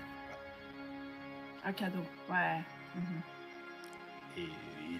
Un 1.65 1.73
cadeau. 1.73 2.05
Ouais. 2.29 2.61
Et 4.37 4.47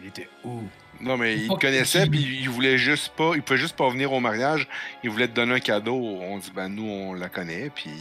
il 0.02 0.08
était 0.08 0.28
où? 0.44 0.62
Non, 1.00 1.16
mais 1.16 1.38
il 1.38 1.48
te 1.48 1.54
connaissait, 1.56 2.08
puis 2.08 2.40
il 2.42 2.50
voulait 2.50 2.78
juste 2.78 3.14
pas, 3.16 3.32
il 3.36 3.42
pouvait 3.42 3.60
juste 3.60 3.76
pas 3.78 3.90
venir 3.90 4.12
au 4.12 4.20
mariage. 4.20 4.68
Il 5.04 5.10
voulait 5.10 5.28
te 5.28 5.34
donner 5.34 5.54
un 5.56 5.60
cadeau. 5.60 5.96
On 5.96 6.38
dit, 6.38 6.52
ben 6.54 6.68
nous, 6.70 6.86
on 6.90 7.14
la 7.14 7.30
connaît, 7.30 7.70
puis 7.70 7.92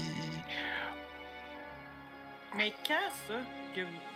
Mais 2.57 2.73
quand 2.87 2.95
ça 3.29 3.35
que 3.75 3.81
vous... 3.83 4.14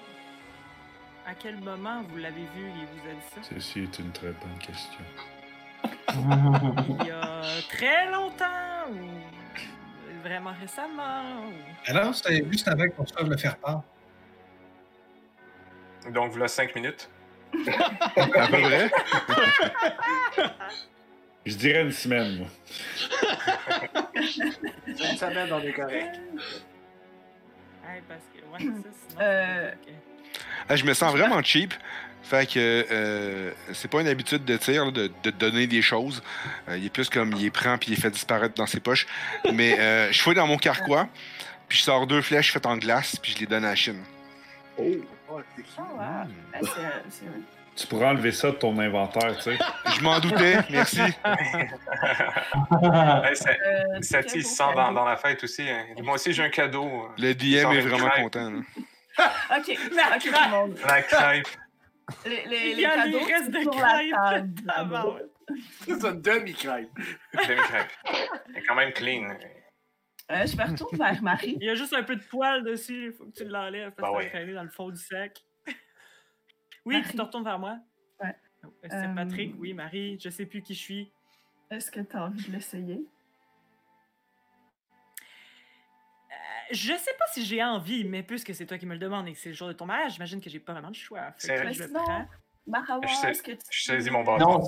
À 1.29 1.35
quel 1.35 1.61
moment 1.61 2.03
vous 2.09 2.17
l'avez 2.17 2.47
vu 2.57 2.69
et 2.69 2.87
vous 2.91 3.07
a 3.07 3.13
dit 3.13 3.21
ça? 3.35 3.43
Ceci 3.43 3.81
est 3.81 3.99
une 3.99 4.11
très 4.13 4.29
bonne 4.33 4.59
question. 4.61 5.05
Il 7.01 7.07
y 7.07 7.11
a 7.11 7.43
très 7.69 8.11
longtemps 8.11 8.91
ou 8.91 10.23
vraiment 10.23 10.55
récemment? 10.59 11.45
Ou... 11.47 11.53
Alors, 11.87 12.15
c'était 12.15 12.43
juste 12.51 12.67
avant 12.67 12.89
qu'on 12.89 13.05
se 13.05 13.13
fasse 13.13 13.29
le 13.29 13.37
faire 13.37 13.59
part. 13.59 13.83
Donc, 16.11 16.31
voilà 16.31 16.49
5 16.49 16.75
minutes. 16.75 17.11
à 17.53 18.47
peu 18.47 18.63
près. 18.63 18.91
Je 21.45 21.57
dirais 21.57 21.83
une 21.83 21.93
semaine, 21.93 22.39
moi. 22.39 22.47
Une 24.87 25.17
semaine, 25.17 25.53
on 25.53 25.61
est 25.61 25.73
correct. 25.73 26.21
Ouais, 27.85 28.03
parce 28.09 28.25
que, 28.35 28.39
ouais, 28.39 28.59
c'est 28.59 28.83
ça, 28.83 28.91
sinon... 29.09 29.21
Euh. 29.21 29.73
Ah, 30.69 30.77
je 30.77 30.85
me 30.85 30.95
sens 30.95 31.13
vraiment 31.13 31.43
cheap. 31.43 31.75
Fait 32.23 32.47
que 32.47 32.85
euh, 32.91 33.53
c'est 33.73 33.91
pas 33.91 34.01
une 34.03 34.09
habitude 34.09 34.45
de 34.45 34.57
tir 34.59 34.85
là, 34.87 34.91
de, 34.91 35.11
de 35.23 35.31
donner 35.31 35.67
des 35.67 35.81
choses. 35.81 36.23
Euh, 36.69 36.77
il 36.77 36.85
est 36.87 36.91
plus 36.91 37.09
comme 37.09 37.33
il 37.33 37.43
les 37.45 37.51
prend 37.51 37.79
puis 37.79 37.93
il 37.93 37.95
les 37.95 38.01
fait 38.01 38.11
disparaître 38.11 38.55
dans 38.55 38.67
ses 38.67 38.81
poches. 38.81 39.07
Mais 39.55 39.79
euh, 39.79 40.13
je 40.13 40.21
fouille 40.21 40.35
dans 40.35 40.47
mon 40.47 40.59
carquois, 40.59 41.09
puis 41.69 41.79
je 41.79 41.85
sors 41.85 42.07
deux 42.07 42.21
flèches 42.21 42.53
faites 42.53 42.67
en 42.67 42.77
glace, 42.77 43.17
puis 43.17 43.33
je 43.33 43.39
les 43.39 43.47
donne 43.47 43.65
à 43.65 43.71
la 43.71 43.77
Chine. 43.77 44.03
Oh, 44.77 44.85
c'est 45.57 45.65
Oh, 45.79 45.83
wow. 45.97 46.05
Ben, 46.53 46.61
c'est- 46.63 47.11
c'est- 47.11 47.25
Tu 47.77 47.87
pourras 47.87 48.11
enlever 48.11 48.33
ça 48.33 48.49
de 48.51 48.57
ton 48.57 48.77
inventaire, 48.79 49.37
tu 49.37 49.43
sais. 49.45 49.59
Je 49.97 50.01
m'en 50.03 50.19
doutais, 50.19 50.59
merci. 50.69 51.01
Hey, 51.01 51.13
ça, 54.03 54.21
il 54.35 54.45
se 54.45 54.57
sent 54.57 54.65
dans, 54.75 55.05
la 55.05 55.17
fête 55.17 55.43
aussi. 55.45 55.63
hein. 55.63 55.85
Moi 56.03 56.15
aussi, 56.15 56.33
j'ai 56.33 56.43
un 56.43 56.49
cadeau. 56.51 57.09
Le 57.19 57.35
DM 57.35 57.73
est 57.73 57.81
vraiment 57.81 58.11
content. 58.11 58.51
là. 58.51 58.59
Ok, 59.51 59.69
ok, 59.69 60.21
tout 60.21 60.29
le 60.31 60.51
monde. 60.51 60.79
La 60.87 61.03
crêpe. 61.03 61.47
Les, 62.25 62.47
les, 62.47 62.71
Il 62.71 62.77
les 62.77 62.83
y 62.83 62.87
a 62.87 62.95
cadeaux 62.95 63.19
les 63.19 63.25
restes 63.35 63.51
de 63.51 63.59
la 63.59 64.75
table. 64.75 64.97
Ah. 64.99 65.05
C'est 65.85 66.05
une 66.05 66.21
demi-crêpe. 66.23 66.91
Demi-crêpe. 67.35 67.91
Elle 68.49 68.57
est 68.57 68.63
quand 68.67 68.75
même 68.75 68.93
clean. 68.93 69.29
Euh, 70.31 70.47
je 70.47 70.57
me 70.57 70.71
retourne 70.71 70.97
vers 70.99 71.23
Marie. 71.23 71.57
Il 71.61 71.67
y 71.67 71.71
a 71.71 71.75
juste 71.75 71.95
un 71.95 72.03
peu 72.03 72.15
de 72.17 72.23
poil 72.23 72.63
dessus, 72.63 73.07
il 73.07 73.13
faut 73.13 73.25
que 73.27 73.33
tu 73.33 73.45
l'enlèves 73.45 73.93
parce 73.93 74.11
Bah 74.11 74.19
que 74.19 74.19
ouais. 74.19 74.25
ça 74.25 74.29
va 74.29 74.39
traîner 74.39 74.53
dans 74.55 74.63
le 74.63 74.69
fond 74.71 74.91
du 74.91 75.01
sac. 75.01 75.39
Oui, 76.85 76.97
Marie. 76.97 77.11
tu 77.11 77.17
te 77.17 77.23
retournes 77.23 77.45
vers 77.45 77.59
moi. 77.59 77.79
Ouais. 78.23 78.35
Oh, 78.65 78.69
C'est 78.83 78.93
Euh, 78.95 79.15
Patrick, 79.15 79.55
oui, 79.59 79.73
Marie, 79.73 80.19
je 80.23 80.29
sais 80.31 80.47
plus 80.47 80.63
qui 80.63 80.75
je 80.75 80.81
suis. 80.81 81.13
Est-ce 81.71 81.91
que 81.91 82.01
tu 82.01 82.17
as 82.17 82.25
envie 82.25 82.47
de 82.47 82.53
l'essayer? 82.53 83.01
Je 86.71 86.93
sais 86.95 87.15
pas 87.19 87.25
si 87.33 87.45
j'ai 87.45 87.63
envie, 87.63 88.05
mais 88.05 88.23
puisque 88.23 88.55
c'est 88.55 88.67
toi 88.67 88.79
qui 88.79 88.87
me 88.87 88.93
le 88.95 88.99
demandes 88.99 89.27
et 89.29 89.33
que 89.33 89.39
c'est 89.39 89.51
le 89.51 89.55
jour 89.55 89.69
de 89.69 89.73
ton 89.73 89.87
mariage, 89.87 90.13
j'imagine 90.15 90.41
que 90.41 90.51
j'ai 90.51 90.59
pas 90.61 90.73
vraiment 90.73 90.91
de 90.91 90.95
choix. 90.97 91.33
Fait 91.39 91.57
que 91.57 91.73
je 91.73 91.83
le 91.83 91.89
Sinon, 91.89 92.01
prends. 92.05 92.25
Marawa, 92.67 93.07
Je 93.07 93.15
sais- 93.15 93.33
que 93.43 93.53
tu 93.53 93.59
je 93.71 93.83
saisis 93.83 94.11
mon 94.11 94.19
veux- 94.21 94.25
bâton. 94.39 94.63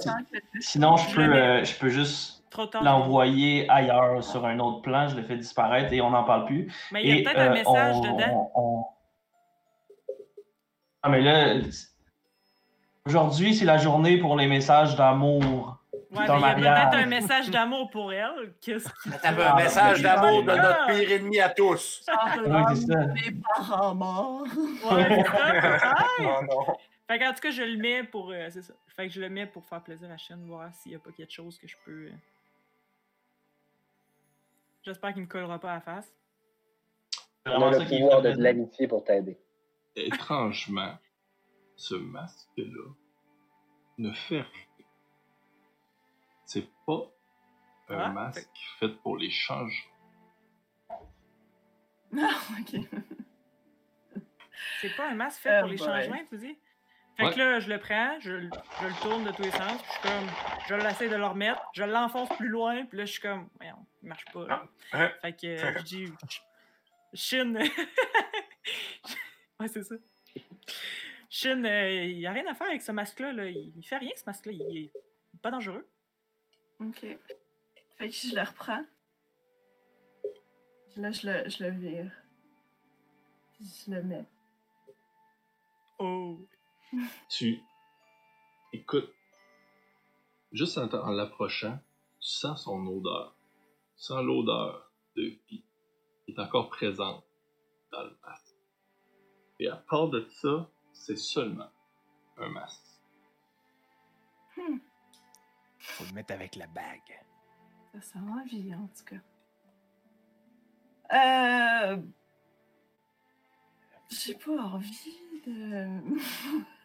Sinon, 0.60 0.96
je 0.96 1.14
peux, 1.14 1.20
euh, 1.34 1.64
je 1.64 1.74
peux 1.78 1.90
juste 1.90 2.42
l'envoyer 2.82 3.68
ailleurs 3.70 4.24
sur 4.24 4.46
un 4.46 4.58
autre 4.58 4.80
plan, 4.82 5.06
je 5.08 5.16
le 5.16 5.22
fais 5.22 5.36
disparaître 5.36 5.92
et 5.92 6.00
on 6.00 6.10
n'en 6.10 6.24
parle 6.24 6.46
plus. 6.46 6.72
Mais 6.92 7.04
il 7.04 7.16
y 7.16 7.20
a 7.20 7.22
peut-être 7.30 7.40
un 7.40 7.46
euh, 7.48 7.52
message 7.52 7.96
on- 7.96 8.00
dedans. 8.00 8.52
on- 8.54 8.84
Ah, 11.02 11.08
mais 11.08 11.20
là, 11.22 11.54
aujourd'hui, 13.06 13.54
c'est 13.54 13.64
la 13.64 13.78
journée 13.78 14.18
pour 14.18 14.36
les 14.36 14.46
messages 14.46 14.96
d'amour. 14.96 15.79
Ouais, 16.10 16.26
ton 16.26 16.40
mais 16.40 16.54
il 16.58 16.64
y 16.64 16.66
a 16.66 16.86
peut-être 16.88 17.02
un 17.04 17.06
message 17.06 17.50
d'amour 17.50 17.88
pour 17.90 18.12
elle. 18.12 18.52
Qu'est-ce 18.60 18.88
qui. 19.02 19.10
T'avais 19.22 19.42
Ah, 19.44 19.52
un 19.52 19.56
message 19.62 19.96
mais- 19.98 20.02
d'amour 20.02 20.42
de 20.42 20.50
Ah! 20.50 20.56
notre 20.56 20.86
pire 20.98 21.10
ennemi 21.12 21.38
à 21.40 21.48
tous. 21.50 22.04
Ouais, 22.08 22.62
c'est 22.74 22.86
ça. 22.92 23.06
mes 23.06 23.30
parents 23.54 23.94
morts. 23.94 24.42
Ouais, 24.42 25.06
c'est 25.08 25.24
ça. 25.24 25.94
Ouais. 26.18 26.26
Oh 26.40 26.44
non. 26.50 26.74
Fait 27.06 27.18
qu'en 27.18 27.32
tout 27.32 27.40
cas, 27.40 27.50
je 27.50 27.62
le 27.62 27.76
mets 27.76 28.02
pour. 28.04 28.30
euh, 28.32 28.48
c'est 28.50 28.62
ça. 28.62 28.74
Fait 28.96 29.06
que 29.08 29.14
je 29.14 29.20
le 29.20 29.28
mets 29.28 29.46
pour 29.46 29.64
faire 29.66 29.82
plaisir 29.82 30.10
à 30.10 30.16
Shen, 30.16 30.44
voir 30.46 30.72
s'il 30.74 30.92
y 30.92 30.94
a 30.96 30.98
pas 30.98 31.10
quelque 31.12 31.32
chose 31.32 31.58
que 31.58 31.68
je 31.68 31.76
peux. 31.84 32.06
euh. 32.06 32.12
J'espère 34.82 35.12
qu'il 35.12 35.22
me 35.22 35.26
collera 35.28 35.58
pas 35.58 35.70
à 35.72 35.74
la 35.74 35.80
face. 35.80 36.12
On 37.46 37.50
Vraiment 37.50 37.66
a 37.68 37.72
ça 37.74 37.78
le 37.84 37.88
pouvoir 37.88 38.22
de 38.22 38.28
l'amitié 38.30 38.88
pour 38.88 39.04
t'aider. 39.04 39.38
Étrangement, 39.96 40.94
ce 41.76 41.94
masque-là 41.94 42.84
ne 43.98 44.12
fait 44.12 44.40
rien. 44.42 44.44
Pas 47.86 47.94
un 47.94 47.98
Ah, 47.98 48.08
masque 48.12 48.48
fait 48.78 48.88
pour 49.02 49.16
les 49.16 49.30
changements. 49.30 49.70
Non, 52.12 52.28
ok. 52.60 52.80
C'est 54.80 54.96
pas 54.96 55.10
un 55.10 55.14
masque 55.14 55.40
fait 55.42 55.58
Oh 55.58 55.62
pour 55.62 55.70
les 55.70 55.78
changements, 55.78 56.24
tu 56.28 56.38
dis? 56.38 56.58
Fait 57.16 57.26
Ouais. 57.26 57.34
que 57.34 57.38
là, 57.38 57.60
je 57.60 57.68
le 57.68 57.78
prends, 57.78 58.18
je, 58.20 58.32
le- 58.32 58.50
je 58.80 58.86
le 58.86 59.02
tourne 59.02 59.24
de 59.24 59.30
tous 59.32 59.42
les 59.42 59.50
sens, 59.50 59.82
puis 59.82 59.86
je 59.86 59.92
suis 59.92 60.02
comme. 60.08 60.28
Je 60.68 60.74
l'essaie 60.74 61.08
de 61.08 61.16
le 61.16 61.26
remettre, 61.26 61.60
je 61.74 61.84
l'enfonce 61.84 62.28
plus 62.36 62.48
loin, 62.48 62.84
puis 62.86 62.98
là, 62.98 63.04
je 63.04 63.12
suis 63.12 63.20
comme. 63.20 63.48
Voyons, 63.56 63.84
il 64.02 64.08
marche 64.08 64.24
pas, 64.32 64.46
là. 64.46 64.62
Hein? 64.92 65.10
Fait 65.20 65.32
que 65.36 65.46
euh, 65.46 65.78
je 65.78 65.82
dis. 65.84 66.04
Shin. 67.12 67.54
ouais, 69.60 69.68
c'est 69.68 69.82
ça. 69.82 69.96
Shin, 71.28 71.64
euh, 71.64 72.04
il 72.04 72.18
y 72.20 72.26
a 72.26 72.32
rien 72.32 72.46
à 72.50 72.54
faire 72.54 72.68
avec 72.68 72.82
ce 72.82 72.92
masque-là, 72.92 73.32
là. 73.32 73.46
Il, 73.46 73.72
il 73.76 73.82
fait 73.84 73.98
rien, 73.98 74.12
ce 74.16 74.22
masque-là. 74.26 74.52
Il 74.52 74.84
est 74.86 74.92
pas 75.42 75.50
dangereux. 75.50 75.86
Ok. 76.80 77.00
Fait 77.98 78.08
que 78.08 78.14
je 78.14 78.34
le 78.34 78.40
reprends. 78.42 78.84
Là, 80.96 81.12
je 81.12 81.26
le, 81.26 81.48
je 81.48 81.64
le 81.64 81.70
vire. 81.70 82.12
Je 83.60 83.90
le 83.90 84.02
mets. 84.02 84.26
Oh. 85.98 86.38
Tu 87.28 87.60
écoutes, 88.72 89.12
juste 90.52 90.78
en, 90.78 90.92
en 90.92 91.10
l'approchant, 91.10 91.78
tu 92.20 92.28
sens 92.28 92.64
son 92.64 92.86
odeur. 92.86 93.36
Tu 93.96 94.04
sens 94.04 94.24
l'odeur 94.24 94.90
de 95.16 95.22
vie 95.22 95.64
qui 96.24 96.32
est 96.32 96.38
encore 96.38 96.68
présente 96.70 97.24
dans 97.92 98.02
le 98.02 98.16
masque. 98.24 98.56
Et 99.58 99.68
à 99.68 99.76
part 99.76 100.08
de 100.08 100.26
ça, 100.30 100.70
c'est 100.92 101.18
seulement 101.18 101.70
un 102.38 102.48
masque. 102.48 102.89
Faut 105.92 106.04
le 106.04 106.12
mettre 106.12 106.32
avec 106.32 106.56
la 106.56 106.66
bague. 106.66 107.20
Ça 107.94 108.00
sent 108.00 108.18
envie, 108.18 108.74
en 108.74 108.86
tout 108.88 109.04
cas. 109.04 109.16
Euh... 111.12 112.02
J'ai 114.08 114.34
pas 114.34 114.52
envie 114.62 115.18
de... 115.46 115.88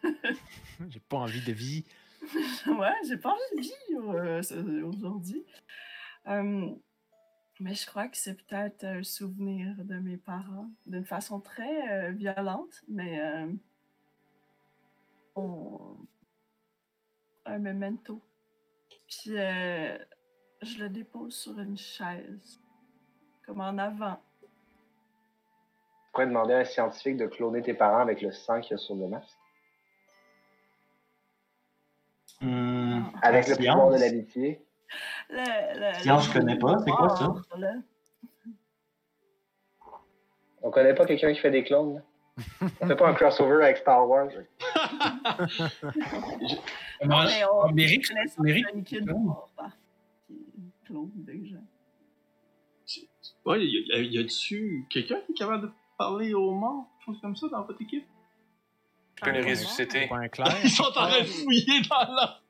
J'ai 0.90 1.00
pas 1.00 1.18
envie 1.18 1.44
de 1.44 1.52
vie. 1.54 1.86
ouais, 2.68 2.94
j'ai 3.08 3.18
pas 3.18 3.32
envie 3.32 3.58
de 3.58 3.62
vivre 3.62 4.16
euh, 4.16 4.84
aujourd'hui. 4.88 5.44
Euh, 6.28 6.70
mais 7.60 7.74
je 7.76 7.86
crois 7.86 8.08
que 8.08 8.18
c'est 8.18 8.36
peut-être 8.36 8.84
un 8.84 9.04
souvenir 9.04 9.76
de 9.78 10.00
mes 10.00 10.18
parents, 10.18 10.70
d'une 10.86 11.06
façon 11.06 11.40
très 11.40 11.92
euh, 11.92 12.12
violente, 12.12 12.84
mais 12.88 13.22
on- 15.36 15.98
un 17.46 17.60
memento. 17.60 18.22
Puis 19.22 19.38
euh, 19.38 19.98
je 20.62 20.80
le 20.84 20.90
dépose 20.90 21.36
sur 21.36 21.58
une 21.60 21.78
chaise, 21.78 22.60
comme 23.46 23.62
en 23.62 23.78
avant. 23.78 24.20
Tu 24.42 24.48
pourrais 26.12 26.28
demander 26.28 26.54
à 26.54 26.58
un 26.60 26.66
scientifique 26.66 27.18
de 27.18 27.28
cloner 27.28 27.62
tes 27.62 27.74
parents 27.74 28.00
avec 28.00 28.22
le 28.22 28.32
sang 28.32 28.62
qu'il 28.62 28.72
y 28.72 28.74
a 28.76 28.78
sur 28.78 28.96
le 28.96 29.08
masque? 29.08 29.38
Hmm, 32.42 33.04
Avec 33.22 33.48
le 33.48 33.56
science. 33.56 33.76
pouvoir 33.76 33.92
de 33.92 34.00
l'amitié. 34.00 34.66
Science, 36.02 36.28
je 36.28 36.34
connais 36.34 36.58
pas. 36.58 36.78
C'est 36.80 36.92
quoi 36.92 37.10
ça? 37.18 37.34
là. 37.58 37.74
On 40.62 40.72
connaît 40.72 40.96
pas 40.96 41.06
quelqu'un 41.06 41.32
qui 41.34 41.40
fait 41.40 41.52
des 41.52 41.64
clones? 41.64 41.96
là? 41.96 42.02
On 42.82 42.88
fait 42.88 42.96
pas 42.96 43.08
un 43.10 43.14
crossover 43.14 43.64
avec 43.64 43.78
Star 43.78 44.08
Wars? 44.08 44.28
Non, 47.04 47.24
mais 47.26 47.44
on 47.46 47.72
Méric, 47.72 48.08
connaît 48.08 48.28
ça, 48.28 48.42
Méric, 48.42 48.66
le 48.72 48.80
liquide 48.80 49.06
clone. 49.06 49.24
noir, 49.24 49.50
qui 50.28 50.36
clone 50.86 51.12
des 51.16 51.46
gens. 51.48 51.64
Ouais, 53.46 53.66
y 53.66 54.18
a-tu 54.18 54.86
quelqu'un 54.90 55.20
qui 55.26 55.34
est 55.34 55.36
capable 55.36 55.64
de 55.68 55.72
parler 55.98 56.34
aux 56.34 56.52
morts, 56.52 56.88
quelque 56.98 57.06
chose 57.06 57.22
comme 57.22 57.36
ça 57.36 57.48
dans 57.50 57.64
votre 57.64 57.82
équipe? 57.82 58.06
Je 59.18 59.24
peux 59.24 59.32
les 59.32 59.44
Ah, 59.46 59.50
ressusciter. 59.50 60.10
Ils 60.64 60.70
sont 60.70 60.84
en 60.84 60.92
train 60.92 61.22
de 61.22 61.26
fouiller 61.26 61.82
dans 61.90 62.14
la 62.14 62.42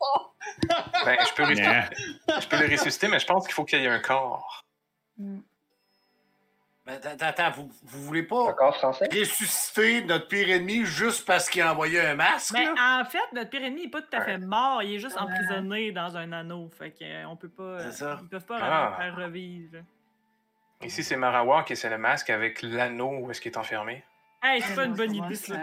Ben, 1.06 1.18
je 1.28 1.34
peux, 1.36 1.45
je 1.45 2.66
les 2.68 2.76
ressusciter, 2.76 3.07
mais 3.07 3.20
je 3.20 3.26
pense 3.28 3.45
qu'il 3.45 3.53
faut 3.53 3.66
qu'il 3.66 3.80
y 3.80 3.84
ait 3.84 3.88
un 3.88 3.99
corps. 3.99 4.64
Mm. 5.18 5.40
Mais 6.88 6.94
attends, 7.03 7.26
attends, 7.26 7.52
vous, 7.52 7.72
vous 7.84 8.02
voulez 8.03 8.22
pas 8.24 8.53
ressusciter 9.12 10.03
notre 10.03 10.28
pire 10.28 10.49
ennemi 10.49 10.86
juste 10.86 11.26
parce 11.26 11.49
qu'il 11.49 11.62
a 11.64 11.72
envoyé 11.72 11.99
un 11.99 12.14
masque? 12.16 12.53
Mais 12.53 12.66
là? 12.66 13.02
en 13.02 13.06
fait, 13.06 13.18
notre 13.34 13.49
pire 13.49 13.64
ennemi 13.64 13.84
n'est 13.86 13.90
pas 13.90 14.02
tout 14.03 14.16
à 14.16 14.22
fait 14.22 14.38
mort, 14.38 14.84
il 14.84 14.95
est 14.95 14.99
juste 14.99 15.18
emprisonné 15.18 15.91
dans 15.91 16.16
un 16.16 16.32
anneau. 16.32 16.70
Fait 16.78 16.91
que 16.91 17.03
euh, 17.03 17.28
on 17.28 17.36
peut 17.36 17.49
pas. 17.49 17.64
euh, 17.64 17.91
ça. 17.91 18.20
Ils 18.22 18.28
peuvent 18.30 18.45
pas 18.45 18.60
Ah. 18.62 18.95
faire 18.99 19.16
revivre. 19.16 19.80
Ici, 20.84 21.03
c'est 21.03 21.16
Marawak 21.16 21.72
et 21.72 21.76
c'est 21.76 21.90
le 21.90 21.98
masque 21.98 22.30
avec 22.30 22.62
l'anneau 22.62 23.18
où 23.20 23.32
est-ce 23.32 23.41
qu'il 23.41 23.52
est 23.52 23.57
enfermé. 23.57 24.03
Hey, 24.44 24.62
c'est 24.62 24.76
pas 24.76 24.86
une 24.86 24.94
bonne 24.94 25.16
idée, 25.16 25.34
ça. 25.34 25.56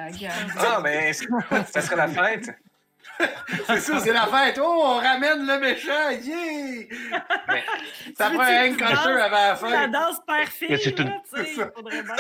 Ah, 0.59 0.81
mais 0.82 1.12
c'est- 1.12 1.28
ça 1.66 1.81
serait 1.82 1.97
la 1.97 2.09
fête. 2.09 2.51
C'est 3.66 3.81
ça, 3.81 4.01
c'est 4.01 4.12
la 4.12 4.27
fête. 4.27 4.59
Oh, 4.62 4.83
on 4.85 4.95
ramène 4.97 5.47
le 5.47 5.59
méchant, 5.61 6.11
yeah! 6.11 7.20
Mais- 7.49 7.65
Ça 8.16 8.31
prend 8.31 8.41
un 8.41 8.70
danses? 8.70 8.83
avant 8.83 9.07
la 9.07 9.49
La 9.49 9.57
fête. 9.57 9.91
danse 9.91 10.16
Mais 10.69 10.77
c'est 10.79 10.99
une- 10.99 11.20
C'est 11.33 11.45
ça. 11.55 11.70
faudrait 11.74 12.03
bien. 12.03 12.15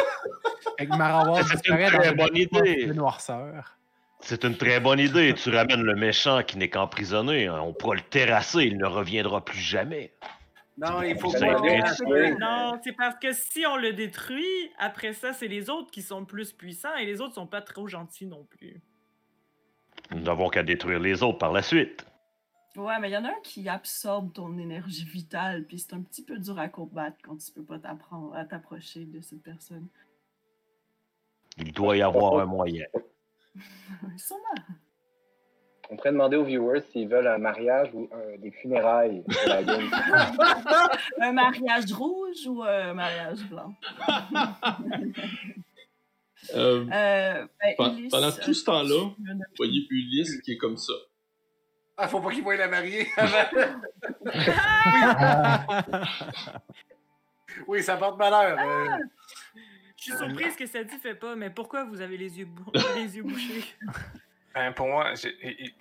Avec 0.78 0.88
Marawar 0.90 1.36
C'est 1.46 1.54
une 1.68 1.76
disparaît 1.76 1.90
très 1.98 2.12
bonne 2.14 2.36
idée. 2.36 2.86
de 2.86 2.92
noirceur. 2.92 3.76
C'est 4.20 4.44
une 4.44 4.56
très 4.56 4.78
bonne 4.80 5.00
idée. 5.00 5.34
Tu 5.34 5.50
ramènes 5.50 5.82
le 5.82 5.96
méchant 5.96 6.42
qui 6.42 6.58
n'est 6.58 6.68
qu'emprisonné. 6.70 7.46
hein. 7.48 7.58
On 7.62 7.72
pourra 7.72 7.96
le 7.96 8.00
terrasser. 8.02 8.64
Il 8.64 8.78
ne 8.78 8.86
reviendra 8.86 9.44
plus 9.44 9.58
jamais. 9.58 10.12
Non, 10.78 11.02
il 11.02 11.18
faut 11.18 11.32
pas 11.32 11.56
Non, 12.38 12.80
c'est 12.84 12.92
parce 12.92 13.16
que 13.20 13.32
si 13.32 13.66
on 13.66 13.76
le 13.76 13.92
détruit, 13.92 14.70
après 14.78 15.12
ça, 15.12 15.32
c'est 15.32 15.48
les 15.48 15.68
autres 15.70 15.90
qui 15.90 16.02
sont 16.02 16.24
plus 16.24 16.52
puissants 16.52 16.94
et 16.96 17.04
les 17.04 17.20
autres 17.20 17.34
sont 17.34 17.46
pas 17.46 17.60
trop 17.62 17.88
gentils 17.88 18.26
non 18.26 18.44
plus. 18.44 18.80
Nous 20.12 20.20
n'avons 20.20 20.48
qu'à 20.48 20.62
détruire 20.62 21.00
les 21.00 21.22
autres 21.22 21.38
par 21.38 21.52
la 21.52 21.62
suite. 21.62 22.06
Ouais, 22.76 22.98
mais 23.00 23.10
il 23.10 23.12
y 23.12 23.16
en 23.16 23.24
a 23.24 23.28
un 23.28 23.40
qui 23.42 23.68
absorbe 23.68 24.32
ton 24.32 24.56
énergie 24.58 25.04
vitale, 25.04 25.64
puis 25.66 25.78
c'est 25.78 25.92
un 25.94 26.00
petit 26.02 26.24
peu 26.24 26.38
dur 26.38 26.58
à 26.58 26.68
combattre 26.68 27.16
quand 27.22 27.36
tu 27.36 27.52
peux 27.52 27.64
pas 27.64 27.78
t'apprendre 27.78 28.34
à 28.34 28.44
t'approcher 28.46 29.04
de 29.04 29.20
cette 29.20 29.42
personne. 29.42 29.88
Il 31.58 31.72
doit 31.72 31.96
y 31.98 32.02
avoir 32.02 32.38
un 32.38 32.46
moyen. 32.46 32.86
Sûrement. 34.16 34.40
On 35.90 35.96
pourrait 35.96 36.12
demander 36.12 36.36
aux 36.38 36.44
viewers 36.44 36.80
s'ils 36.90 37.08
veulent 37.08 37.26
un 37.26 37.36
mariage 37.36 37.90
ou 37.92 38.08
un- 38.10 38.38
des 38.38 38.50
funérailles 38.52 39.22
de 39.28 39.48
la 39.48 39.62
game. 39.62 39.90
un 41.20 41.32
mariage 41.32 41.92
rouge 41.92 42.46
ou 42.46 42.62
un 42.62 42.94
mariage 42.94 43.44
blanc? 43.50 43.74
Euh, 46.54 46.84
Euh, 46.92 47.46
ben, 47.78 47.96
Ulysse, 47.96 48.10
pendant 48.10 48.32
tout 48.32 48.54
ce 48.54 48.64
temps-là, 48.64 49.04
euh, 49.04 49.12
vous 49.34 49.40
voyez 49.56 49.86
Ulysse 49.90 50.40
qui 50.42 50.52
est 50.52 50.56
comme 50.56 50.76
ça. 50.76 50.92
Ah, 51.96 52.08
faut 52.08 52.20
pas 52.20 52.30
qu'il 52.32 52.42
voie 52.42 52.56
la 52.56 52.68
mariée 52.68 53.06
avant. 53.16 53.48
Oui, 57.66 57.82
ça 57.82 57.96
porte 57.96 58.18
malheur. 58.18 58.58
euh. 58.58 58.96
Je 59.96 60.04
suis 60.04 60.12
surprise 60.16 60.56
que 60.56 60.66
ça 60.66 60.82
dit 60.82 60.96
fait 60.96 61.14
pas, 61.14 61.36
mais 61.36 61.50
pourquoi 61.50 61.84
vous 61.84 62.00
avez 62.00 62.16
les 62.16 62.38
yeux, 62.38 62.46
bou- 62.46 62.72
les 62.96 63.16
yeux 63.16 63.22
bouchés? 63.22 63.62
Ben, 64.54 64.72
pour 64.72 64.88
moi, 64.88 65.12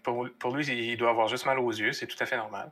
pour, 0.03 0.27
pour 0.38 0.55
lui, 0.55 0.65
il 0.67 0.97
doit 0.97 1.09
avoir 1.09 1.27
juste 1.27 1.45
mal 1.45 1.57
aux 1.59 1.71
yeux, 1.71 1.91
c'est 1.91 2.05
tout 2.07 2.17
à 2.19 2.25
fait 2.25 2.38
normal. 2.38 2.71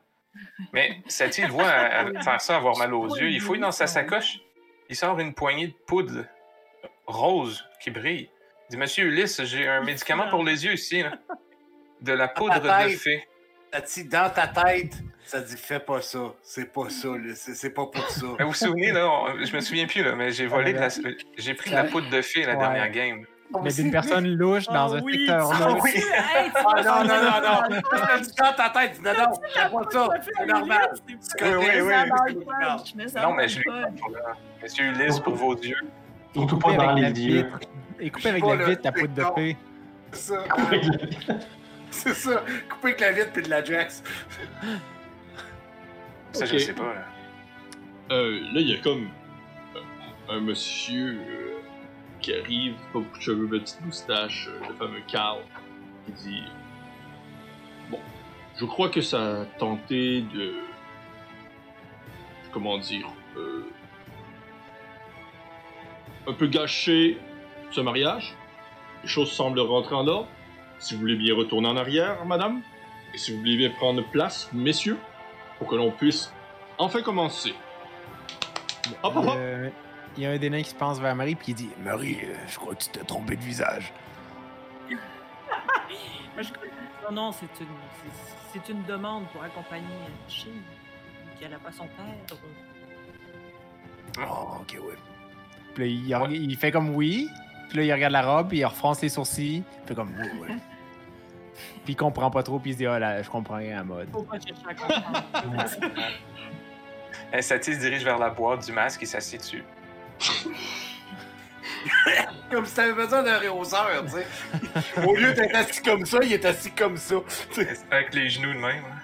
Mais 0.74 1.02
Sati 1.08 1.42
le 1.42 1.48
voit 1.48 1.68
à- 1.68 2.02
à 2.08 2.22
faire 2.22 2.42
ça, 2.42 2.58
avoir 2.58 2.78
mal 2.78 2.94
aux 2.94 3.16
yeux. 3.16 3.30
Il 3.32 3.42
fouille 3.42 3.60
dans 3.60 3.72
sa 3.72 3.88
sacoche. 3.88 4.40
Il 4.90 4.96
sort 4.96 5.20
une 5.20 5.34
poignée 5.34 5.68
de 5.68 5.74
poudre 5.88 6.26
rose 7.10 7.66
qui 7.82 7.92
brille. 7.92 8.30
Il 8.70 8.72
dit 8.72 8.78
Monsieur 8.78 9.06
Ulysse, 9.06 9.44
j'ai 9.44 9.68
un 9.68 9.82
médicament 9.84 10.30
pour 10.30 10.44
les 10.44 10.66
yeux 10.66 10.74
ici. 10.74 11.04
là. 11.04 11.12
De 12.02 12.14
la 12.14 12.28
poudre 12.28 12.60
de 12.62 12.90
fée. 12.90 13.28
Tati, 13.72 14.06
dans 14.06 14.30
ta 14.32 14.48
tête, 14.48 14.94
ça 15.24 15.42
dit 15.42 15.56
fais 15.58 15.80
pas 15.80 16.02
ça. 16.02 16.20
C'est 16.42 16.72
pas 16.72 16.90
ça, 16.90 17.10
là. 17.10 17.34
C'est 17.36 17.54
c'est 17.54 17.70
pas 17.72 17.86
pour 17.86 18.10
ça. 18.10 18.26
Mais 18.40 18.44
vous 18.46 18.52
vous 18.52 18.56
souvenez, 18.56 18.92
là, 18.92 19.08
on- 19.08 19.44
je 19.44 19.54
me 19.56 19.60
souviens 19.60 19.86
plus, 19.86 20.04
là, 20.04 20.16
mais 20.16 20.32
j'ai 20.32 20.48
volé 20.48 20.74
de 20.74 20.80
la. 20.80 20.88
J'ai 21.38 21.54
pris 21.54 21.70
de 21.70 21.76
la 21.76 21.84
poudre 21.84 22.10
de 22.10 22.22
fée 22.22 22.46
la 22.46 22.54
Ouais. 22.54 22.60
dernière 22.60 22.90
game. 22.90 23.26
Mais 23.64 23.72
d'une 23.74 23.90
personne 23.92 24.28
louche 24.28 24.66
dans 24.68 24.94
Ah 24.94 24.98
un 24.98 25.02
oui, 25.02 25.18
secteur 25.26 25.52
Ah 25.56 25.60
là. 25.70 25.78
oui! 25.82 25.92
Ah 26.56 26.82
non, 26.84 27.04
non, 27.04 27.22
non, 27.24 27.42
non! 27.42 28.22
Dit 28.22 28.32
dans 28.38 28.54
ta 28.54 28.70
tête, 28.70 29.02
non, 29.04 29.12
non, 29.12 29.34
fais 29.52 29.70
pas 29.70 29.90
ça, 29.92 30.10
c'est 30.24 30.46
normal. 30.46 30.92
C'est 31.20 31.56
Oui, 31.58 31.66
oui, 31.82 31.82
oui. 31.82 32.46
Non, 33.22 33.34
mais 33.34 33.48
je 33.48 33.60
lui. 33.60 33.70
Monsieur 34.62 34.86
Ulysse, 34.86 35.20
pour 35.20 35.34
vos 35.34 35.56
yeux. 35.56 35.78
Il 36.36 36.42
coupe 36.48 36.62
Coupé 36.62 36.78
pas 36.78 36.78
dans 36.78 36.90
avec 36.90 37.04
la 37.04 37.10
les 37.10 37.22
yeux. 37.22 37.44
vitre. 37.44 37.60
Et 38.00 38.10
coupé 38.10 38.30
avec 38.30 38.46
la 38.46 38.56
vitre, 38.56 38.82
la 38.84 38.92
poudre 38.92 39.14
de 39.14 39.24
fée. 39.36 39.58
C'est 40.12 40.34
ça. 40.34 40.44
C'est 41.92 42.14
ça. 42.14 42.44
Couper 42.70 42.88
avec 42.88 43.00
la 43.02 43.12
vitre 43.12 43.32
puis 43.34 43.44
de 43.44 43.50
la 43.50 43.64
Jax. 43.64 44.04
Ça, 46.32 46.46
je 46.46 46.58
sais 46.58 46.74
pas, 46.74 46.94
là. 46.94 47.06
Euh, 48.12 48.40
là, 48.54 48.62
il 48.62 48.70
y 48.70 48.74
a 48.76 48.78
comme 48.82 49.10
un, 50.30 50.36
un 50.36 50.40
monsieur 50.40 51.20
euh, 51.20 51.60
qui 52.22 52.34
arrive, 52.34 52.74
pas 52.94 53.00
beaucoup 53.00 53.18
de 53.18 53.22
cheveux, 53.24 53.48
petite 53.48 53.82
moustache, 53.86 54.48
euh, 54.50 54.68
le 54.68 54.74
fameux 54.76 55.02
Carl, 55.08 55.40
qui 56.06 56.12
dit 56.14 56.44
Bon, 57.90 58.00
je 58.58 58.66
crois 58.66 58.90
que 58.90 59.02
ça 59.02 59.42
a 59.42 59.46
tenté 59.58 60.22
de. 60.22 60.54
Comment 62.52 62.78
dire 62.80 63.08
euh, 63.38 63.64
Un 66.30 66.34
peu 66.34 66.48
gâcher 66.48 67.18
ce 67.72 67.82
mariage. 67.82 68.36
Les 69.04 69.10
choses 69.10 69.32
semblent 69.32 69.60
rentrer 69.62 69.96
en 69.96 70.08
ordre. 70.08 70.28
Si 70.78 70.94
vous 70.94 71.02
voulez 71.02 71.16
bien 71.16 71.36
retourner 71.36 71.68
en 71.68 71.76
arrière, 71.78 72.24
madame, 72.26 72.62
et 73.14 73.18
si 73.18 73.32
vous 73.34 73.40
voulez 73.40 73.58
bien 73.58 73.70
prendre 73.72 74.04
place, 74.12 74.50
messieurs, 74.54 74.98
pour 75.58 75.68
que 75.68 75.76
l'on 75.76 75.92
puisse 75.92 76.32
enfin 76.78 77.02
commencer. 77.02 77.54
Hop, 79.04 79.16
hop, 79.18 79.26
hop. 79.28 79.34
Euh, 79.38 79.70
Il 80.18 80.24
y 80.24 80.26
a 80.26 80.32
un 80.32 80.38
des 80.38 80.50
nains 80.50 80.62
qui 80.62 80.70
se 80.70 80.76
pense 80.76 81.00
vers 81.00 81.16
Marie 81.16 81.36
puis 81.36 81.52
il 81.52 81.56
dit 81.56 81.70
Marie, 81.84 82.18
euh, 82.24 82.34
je 82.48 82.58
crois 82.58 82.76
que 82.76 82.84
tu 82.84 82.90
t'es 82.90 83.02
trompé 83.04 83.36
de 83.36 83.42
visage. 83.42 83.92
Moi, 84.90 84.98
je- 86.42 86.54
Non, 87.06 87.12
non, 87.12 87.32
c'est 87.32 87.46
une, 87.62 87.68
c'est- 87.68 88.36
c'est 88.54 88.70
une 88.72 88.84
demande 88.84 89.26
pour 89.30 89.44
accompagner 89.44 89.86
Chine, 90.28 90.62
qui 91.40 91.48
n'a 91.48 91.58
pas 91.60 91.72
son 91.72 91.88
père. 91.88 92.38
Oh, 94.20 94.58
ok, 94.62 94.78
ouais. 94.86 94.96
Puis 95.80 96.10
là, 96.10 96.28
il, 96.30 96.58
fait 96.58 96.72
comme 96.72 96.94
oui. 96.94 97.30
Puis 97.70 97.78
là, 97.78 97.84
il 97.86 97.94
regarde 97.94 98.12
la 98.12 98.22
robe, 98.22 98.50
puis 98.50 98.58
il 98.58 98.66
refronce 98.66 99.02
les 99.02 99.08
sourcils. 99.10 99.64
Il 99.84 99.88
fait 99.88 99.96
comme 99.96 100.14
oui, 100.20 100.28
ouais. 100.42 100.48
puis 101.86 101.94
il 101.94 101.96
comprend 101.96 102.30
pas 102.30 102.44
trop, 102.44 102.60
puis 102.60 102.72
il 102.72 102.74
se 102.74 102.80
dit, 102.80 102.86
ah 102.86 103.00
là, 103.00 103.22
je 103.22 103.30
comprends 103.30 103.56
rien 103.56 103.80
à 103.80 103.84
mode. 103.84 104.10
Faut 104.12 104.24
pas 104.24 104.38
chercher 104.40 104.62
à 104.68 104.74
comprendre. 104.74 105.26
Sati 107.42 107.76
se 107.76 107.80
dirige 107.80 108.04
vers 108.04 108.18
la 108.18 108.30
boîte 108.30 108.66
du 108.66 108.74
masque 108.74 109.04
et 109.04 109.06
s'assied 109.06 109.38
dessus. 109.38 109.64
Comme 112.52 112.66
si 112.66 112.76
t'avais 112.76 112.92
besoin 112.94 113.24
d'un 113.24 113.38
réhausseur, 113.38 114.04
tu 114.06 114.12
sais. 114.12 114.28
Au 115.06 115.16
lieu 115.16 115.34
d'être 115.34 115.56
assis 115.56 115.82
comme 115.84 116.06
ça, 116.06 116.18
il 116.24 116.34
est 116.34 116.44
assis 116.44 116.72
comme 116.72 116.98
ça. 116.98 117.16
tu 117.54 117.64
sais. 117.64 117.78
Avec 117.92 118.14
les 118.14 118.28
genoux 118.28 118.52
de 118.54 118.58
même. 118.58 118.84
hein? 118.86 119.00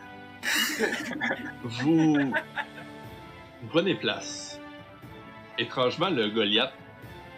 Vous 3.62 3.68
prenez 3.70 3.96
place. 3.96 4.55
Étrangement, 5.58 6.10
le 6.10 6.30
Goliath 6.30 6.74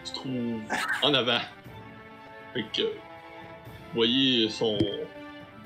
se 0.04 0.14
trouve 0.14 0.60
en 1.02 1.14
avant. 1.14 1.40
Fait 2.54 2.64
que 2.74 2.82
vous 2.82 3.94
voyez 3.94 4.48
son 4.48 4.78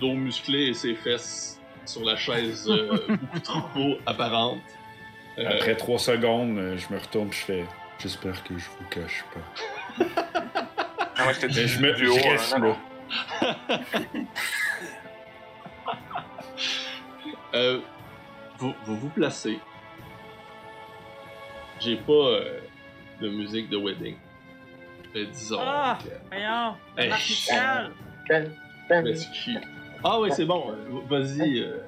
dos 0.00 0.14
musclé 0.14 0.68
et 0.68 0.74
ses 0.74 0.94
fesses 0.94 1.60
sur 1.86 2.04
la 2.04 2.16
chaise 2.16 2.68
euh, 2.68 2.98
beaucoup 3.08 3.40
trop 3.40 3.96
apparente. 4.06 4.60
Euh, 5.38 5.48
Après 5.48 5.76
trois 5.76 5.98
secondes, 5.98 6.58
euh, 6.58 6.76
je 6.76 6.92
me 6.92 6.98
retourne 6.98 7.28
et 7.28 7.32
je 7.32 7.38
fais 7.38 7.64
J'espère 7.98 8.42
que 8.42 8.58
je 8.58 8.68
vous 8.68 8.84
cache 8.90 9.24
pas. 9.32 10.04
Ah, 11.16 11.32
je 11.32 11.78
me, 11.80 11.92
du 11.94 12.06
je 12.06 12.10
haut. 12.10 12.30
reste 12.30 12.54
hein, 12.54 12.76
là. 13.40 13.56
Euh, 17.54 17.80
vous, 18.58 18.72
vous 18.86 18.96
vous 18.96 19.08
placez. 19.10 19.58
J'ai 21.82 21.96
pas 21.96 22.12
euh, 22.12 22.60
de 23.20 23.28
musique 23.28 23.68
de 23.68 23.76
wedding. 23.76 24.16
Ça 25.04 25.10
fait 25.12 25.26
10 25.26 25.52
ans. 25.54 25.58
Ah! 25.62 25.98
euh, 26.06 26.18
Voyons, 26.30 26.76
Hey, 26.96 27.10
je 28.88 28.94
m'excuse. 29.02 29.58
Ah 30.04 30.20
ouais, 30.20 30.30
c'est 30.30 30.44
bon. 30.44 30.70
euh, 30.70 31.00
Vas-y. 31.08 31.60
euh, 31.60 31.78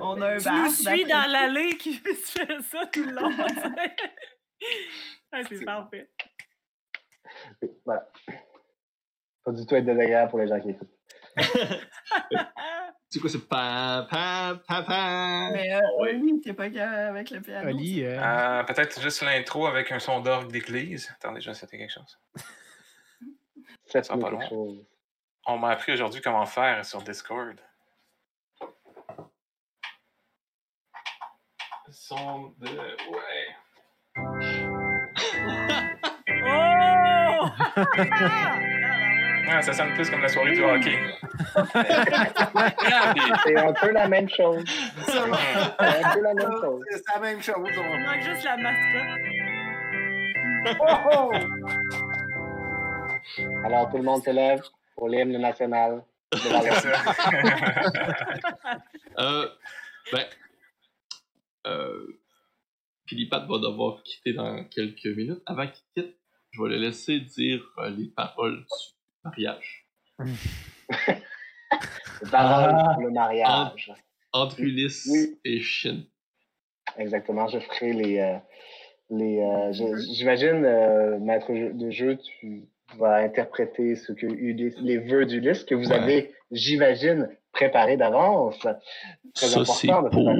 On 0.00 0.20
a 0.20 0.34
un 0.34 0.38
Tu 0.38 0.44
bar. 0.44 0.64
nous 0.64 0.70
suis 0.70 1.04
dans 1.04 1.30
l'allée 1.30 1.76
qui 1.76 1.92
fait 2.04 2.14
ça 2.14 2.86
tout 2.92 3.04
le 3.04 3.12
long. 3.12 3.30
Ouais, 5.32 5.42
c'est 5.48 5.64
parfait. 5.64 6.08
Oui, 7.60 7.68
Voilà. 7.84 8.08
Pas 9.44 9.50
du 9.52 9.66
tout 9.66 9.74
être 9.74 9.84
désagréable 9.84 10.30
pour 10.30 10.38
les 10.38 10.46
gens 10.48 10.60
qui 10.60 10.70
écoutent. 10.70 10.96
C'est 13.14 13.20
quoi 13.20 13.30
ce 13.30 13.38
pa 13.38 14.06
pa 14.10 14.60
pa 14.66 14.82
pa? 14.82 15.50
Euh, 15.52 15.80
oui, 16.00 16.10
oui 16.20 16.40
t'es 16.42 16.52
pas 16.52 16.64
avec 16.64 17.30
le 17.30 17.40
piano. 17.40 17.70
Oli, 17.70 18.02
euh... 18.02 18.18
Ah, 18.20 18.64
peut-être 18.66 19.00
juste 19.00 19.22
l'intro 19.22 19.68
avec 19.68 19.92
un 19.92 20.00
son 20.00 20.18
d'orgue 20.18 20.50
d'église. 20.50 21.08
Attendez, 21.14 21.36
déjà, 21.36 21.54
c'était 21.54 21.78
quelque 21.78 21.92
chose. 21.92 22.18
Ça 23.86 24.02
sera 24.02 24.18
pas 24.18 24.30
long. 24.30 24.40
Chose. 24.48 24.84
On 25.46 25.58
m'a 25.58 25.68
appris 25.68 25.92
aujourd'hui 25.92 26.20
comment 26.22 26.44
faire 26.44 26.84
sur 26.84 27.02
Discord. 27.02 27.60
Son 31.92 32.52
de 32.58 32.96
ouais. 33.12 33.54
oh! 38.66 38.70
Ah, 39.46 39.60
ça 39.62 39.72
sonne 39.72 39.92
plus 39.94 40.08
comme 40.10 40.20
la 40.22 40.28
soirée 40.28 40.52
du 40.52 40.62
hockey. 40.64 40.96
C'est 43.44 43.56
un 43.56 43.72
peu 43.72 43.90
la 43.92 44.08
même 44.08 44.28
chose. 44.28 44.64
C'est 45.06 45.18
un 45.18 45.26
peu 46.14 46.20
la 46.22 46.34
même 46.34 46.52
chose. 46.60 46.82
C'est 46.90 47.02
la 47.14 47.20
même 47.20 47.42
chose. 47.42 47.68
Il 47.72 47.78
on- 47.78 47.98
manque 47.98 48.22
juste 48.22 48.44
la 48.44 48.56
mascotte. 48.56 49.20
Oh, 50.80 50.96
oh! 51.12 51.30
Alors, 53.64 53.90
tout 53.90 53.98
le 53.98 54.02
monde 54.02 54.22
se 54.24 54.30
lève 54.30 54.62
pour 54.96 55.08
l'hymne 55.08 55.36
national. 55.38 56.02
de 56.32 56.48
la. 56.50 56.60
Euh, 59.18 59.48
ben, 60.10 60.24
euh, 61.68 62.18
Philippat 63.06 63.40
va 63.46 63.58
devoir 63.58 64.02
quitter 64.02 64.32
dans 64.32 64.64
quelques 64.64 65.04
minutes. 65.06 65.40
Avant 65.46 65.68
qu'il 65.68 65.84
quitte, 65.94 66.16
je 66.50 66.60
vais 66.62 66.70
le 66.70 66.78
laisser 66.78 67.20
dire 67.20 67.62
euh, 67.78 67.90
les 67.90 68.08
paroles 68.08 68.56
du 68.58 68.93
mariage. 69.24 69.86
Ah. 72.32 72.92
pour 72.94 73.02
le 73.02 73.10
mariage. 73.10 73.92
Entre 74.32 74.60
Ulysse 74.60 75.06
Oui. 75.10 75.38
et 75.44 75.60
Shin. 75.60 76.04
Exactement, 76.96 77.48
je 77.48 77.58
ferai 77.58 77.92
les. 77.92 78.18
euh, 78.18 78.36
les 79.10 79.40
euh, 79.40 79.72
je- 79.72 80.14
J'imagine, 80.14 80.64
euh, 80.64 81.18
maître 81.18 81.52
de 81.52 81.90
jeu, 81.90 82.16
tu 82.18 82.64
vas 82.98 83.16
interpréter 83.16 83.96
ce 83.96 84.12
que 84.12 84.26
Ulysse, 84.26 84.74
les 84.80 84.98
vœux 84.98 85.26
d'Ulysse 85.26 85.64
que 85.64 85.74
vous 85.74 85.88
Ouais. 85.90 85.96
avez, 85.96 86.34
j'imagine, 86.50 87.28
préparés 87.52 87.96
d'avance. 87.96 88.56
Ça, 89.34 89.64
c'est 89.64 89.88
pour 90.10 90.34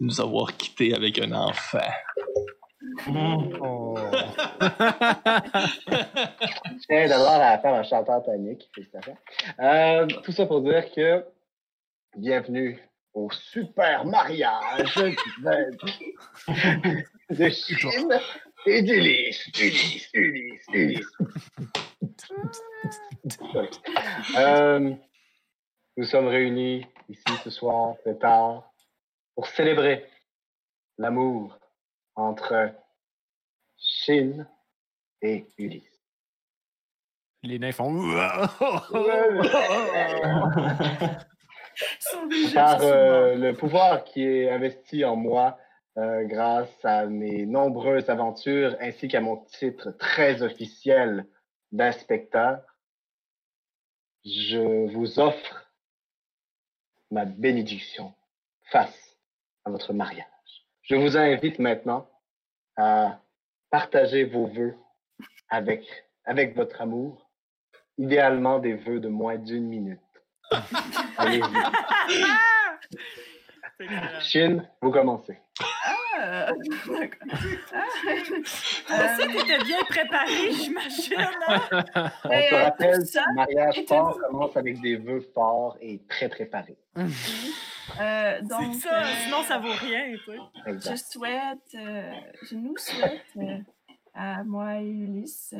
nous 0.00 0.20
avoir 0.20 0.56
quittés 0.56 0.94
avec 0.94 1.18
un 1.20 1.32
enfant. 1.32 1.78
Oh. 3.08 3.96
Je 4.60 4.66
tiens 6.88 7.08
d'abord 7.08 7.40
à 7.40 7.58
faire 7.58 7.74
un 7.74 7.82
chanteur 7.82 8.22
tonique. 8.24 8.70
Euh, 9.60 10.06
tout 10.24 10.32
ça 10.32 10.46
pour 10.46 10.62
dire 10.62 10.90
que 10.92 11.24
bienvenue 12.16 12.80
au 13.14 13.30
super 13.30 14.04
mariage 14.04 14.94
de, 14.96 15.14
de 17.30 17.48
Chine 17.50 18.18
et 18.66 18.82
d'Ulysse. 18.82 19.46
Ulysse, 19.58 20.08
Ulysse, 20.14 20.66
Ulysse. 20.72 21.16
Euh, 24.36 24.92
nous 25.96 26.04
sommes 26.04 26.26
réunis 26.26 26.84
ici 27.08 27.22
ce 27.44 27.50
soir, 27.50 27.94
très 28.00 28.16
tard, 28.16 28.72
pour 29.34 29.46
célébrer 29.46 30.04
l'amour 30.98 31.58
entre 32.14 32.70
Chine 33.76 34.48
et 35.20 35.46
Ulysse. 35.58 35.88
Les 37.42 37.58
nains 37.58 37.72
font. 37.72 37.92
par 42.54 42.82
euh, 42.82 43.34
le 43.34 43.54
pouvoir 43.54 44.04
qui 44.04 44.22
est 44.22 44.50
investi 44.50 45.04
en 45.04 45.16
moi 45.16 45.58
euh, 45.98 46.24
grâce 46.24 46.84
à 46.84 47.06
mes 47.06 47.44
nombreuses 47.46 48.08
aventures 48.08 48.76
ainsi 48.80 49.08
qu'à 49.08 49.20
mon 49.20 49.36
titre 49.36 49.90
très 49.92 50.42
officiel 50.42 51.26
d'inspecteur, 51.72 52.60
je 54.24 54.92
vous 54.92 55.18
offre 55.18 55.70
ma 57.10 57.24
bénédiction 57.24 58.14
face 58.70 59.18
à 59.64 59.70
votre 59.70 59.92
mariage. 59.92 60.31
Je 60.82 60.96
vous 60.96 61.16
invite 61.16 61.58
maintenant 61.58 62.08
à 62.76 63.20
partager 63.70 64.24
vos 64.24 64.46
vœux 64.46 64.74
avec, 65.48 65.84
avec 66.24 66.56
votre 66.56 66.80
amour, 66.80 67.30
idéalement 67.98 68.58
des 68.58 68.74
vœux 68.74 69.00
de 69.00 69.08
moins 69.08 69.36
d'une 69.36 69.66
minute. 69.68 70.00
Allez-y. 71.18 71.42
Chine, 74.20 74.68
vous 74.80 74.90
commencez. 74.90 75.38
Ah, 76.14 76.52
d'accord. 76.86 77.28
Ah, 78.88 79.16
ça, 79.16 79.26
t'étais 79.26 79.58
bien 79.64 79.80
préparé, 79.88 80.52
j'imagine. 80.52 81.16
hein? 81.48 82.10
On 82.24 82.28
se 82.30 82.54
rappelle, 82.54 82.98
le 83.00 83.34
mariage 83.34 83.82
fort 83.88 84.18
commence 84.28 84.56
avec 84.56 84.80
des 84.80 84.96
vœux 84.96 85.26
forts 85.34 85.76
et 85.80 86.00
très 86.08 86.28
préparés. 86.28 86.76
Euh, 88.00 88.40
donc, 88.42 88.74
ça, 88.76 89.02
euh, 89.02 89.14
sinon 89.24 89.42
ça 89.42 89.58
vaut 89.58 89.72
rien, 89.72 90.12
tu 90.12 90.24
sais. 90.24 90.38
Je 90.66 90.96
souhaite, 90.96 91.74
euh, 91.74 92.12
je 92.42 92.54
nous 92.56 92.76
souhaite 92.76 93.24
euh, 93.36 93.58
à 94.14 94.44
moi 94.44 94.80
et 94.80 94.88
Ulysse 94.88 95.50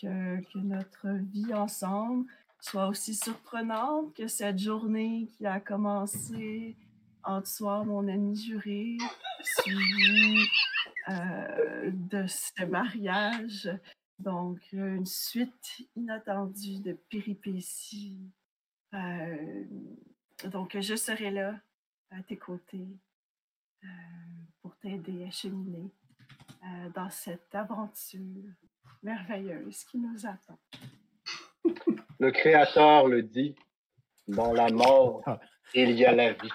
que, 0.00 0.40
que 0.40 0.58
notre 0.58 1.08
vie 1.32 1.52
ensemble 1.54 2.26
soit 2.60 2.86
aussi 2.86 3.14
surprenante 3.14 4.14
que 4.14 4.28
cette 4.28 4.58
journée 4.58 5.28
qui 5.36 5.46
a 5.46 5.60
commencé 5.60 6.76
en 7.24 7.42
tuant 7.42 7.84
mon 7.84 8.08
ami 8.08 8.36
juré, 8.36 8.96
suivi 9.42 10.38
euh, 11.08 11.90
de 11.92 12.26
ce 12.26 12.64
mariage. 12.64 13.68
Donc, 14.18 14.60
une 14.72 15.06
suite 15.06 15.82
inattendue 15.96 16.78
de 16.80 16.92
péripéties. 17.10 18.30
Euh, 18.94 19.64
donc, 20.44 20.78
je 20.78 20.94
serai 20.94 21.30
là 21.30 21.54
à 22.18 22.22
tes 22.22 22.36
côtés 22.36 22.86
euh, 23.84 23.88
pour 24.60 24.76
t'aider 24.78 25.24
à 25.24 25.30
cheminer 25.30 25.90
euh, 26.64 26.88
dans 26.94 27.10
cette 27.10 27.54
aventure 27.54 28.20
merveilleuse 29.02 29.84
qui 29.84 29.98
nous 29.98 30.26
attend. 30.26 30.58
Le 32.18 32.30
Créateur 32.30 33.08
le 33.08 33.22
dit, 33.22 33.54
dans 34.28 34.52
la 34.52 34.68
mort, 34.70 35.22
Ah. 35.26 35.40
il 35.74 35.92
y 35.92 36.04
a 36.04 36.12
la 36.12 36.32
vie. 36.32 36.50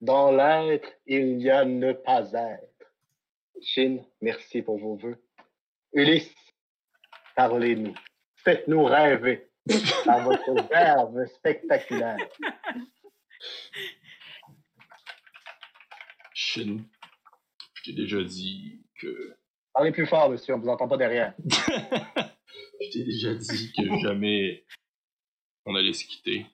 Dans 0.00 0.30
l'être, 0.32 0.88
il 1.06 1.40
y 1.40 1.50
a 1.50 1.64
ne 1.64 1.92
pas 1.92 2.32
être. 2.32 2.92
Chine, 3.60 4.04
merci 4.20 4.62
pour 4.62 4.78
vos 4.78 4.96
vœux. 4.96 5.22
Ulysse, 5.92 6.34
parlez-nous. 7.36 7.94
Faites-nous 8.36 8.84
rêver 8.84 9.50
par 10.04 10.20
votre 10.24 10.52
verve 10.70 11.26
spectaculaire. 11.26 12.16
Shin, 16.48 16.82
je 17.74 17.82
t'ai 17.82 17.92
déjà 17.92 18.24
dit 18.24 18.82
que. 18.94 19.36
Parlez 19.74 19.92
plus 19.92 20.06
fort, 20.06 20.30
monsieur, 20.30 20.54
on 20.54 20.56
ne 20.56 20.62
vous 20.62 20.70
entend 20.70 20.88
pas 20.88 20.96
derrière. 20.96 21.34
je 21.44 22.90
t'ai 22.90 23.04
déjà 23.04 23.34
dit 23.34 23.70
que 23.76 23.98
jamais 23.98 24.64
on 25.66 25.74
allait 25.74 25.92
se 25.92 26.06
quitter. 26.06 26.46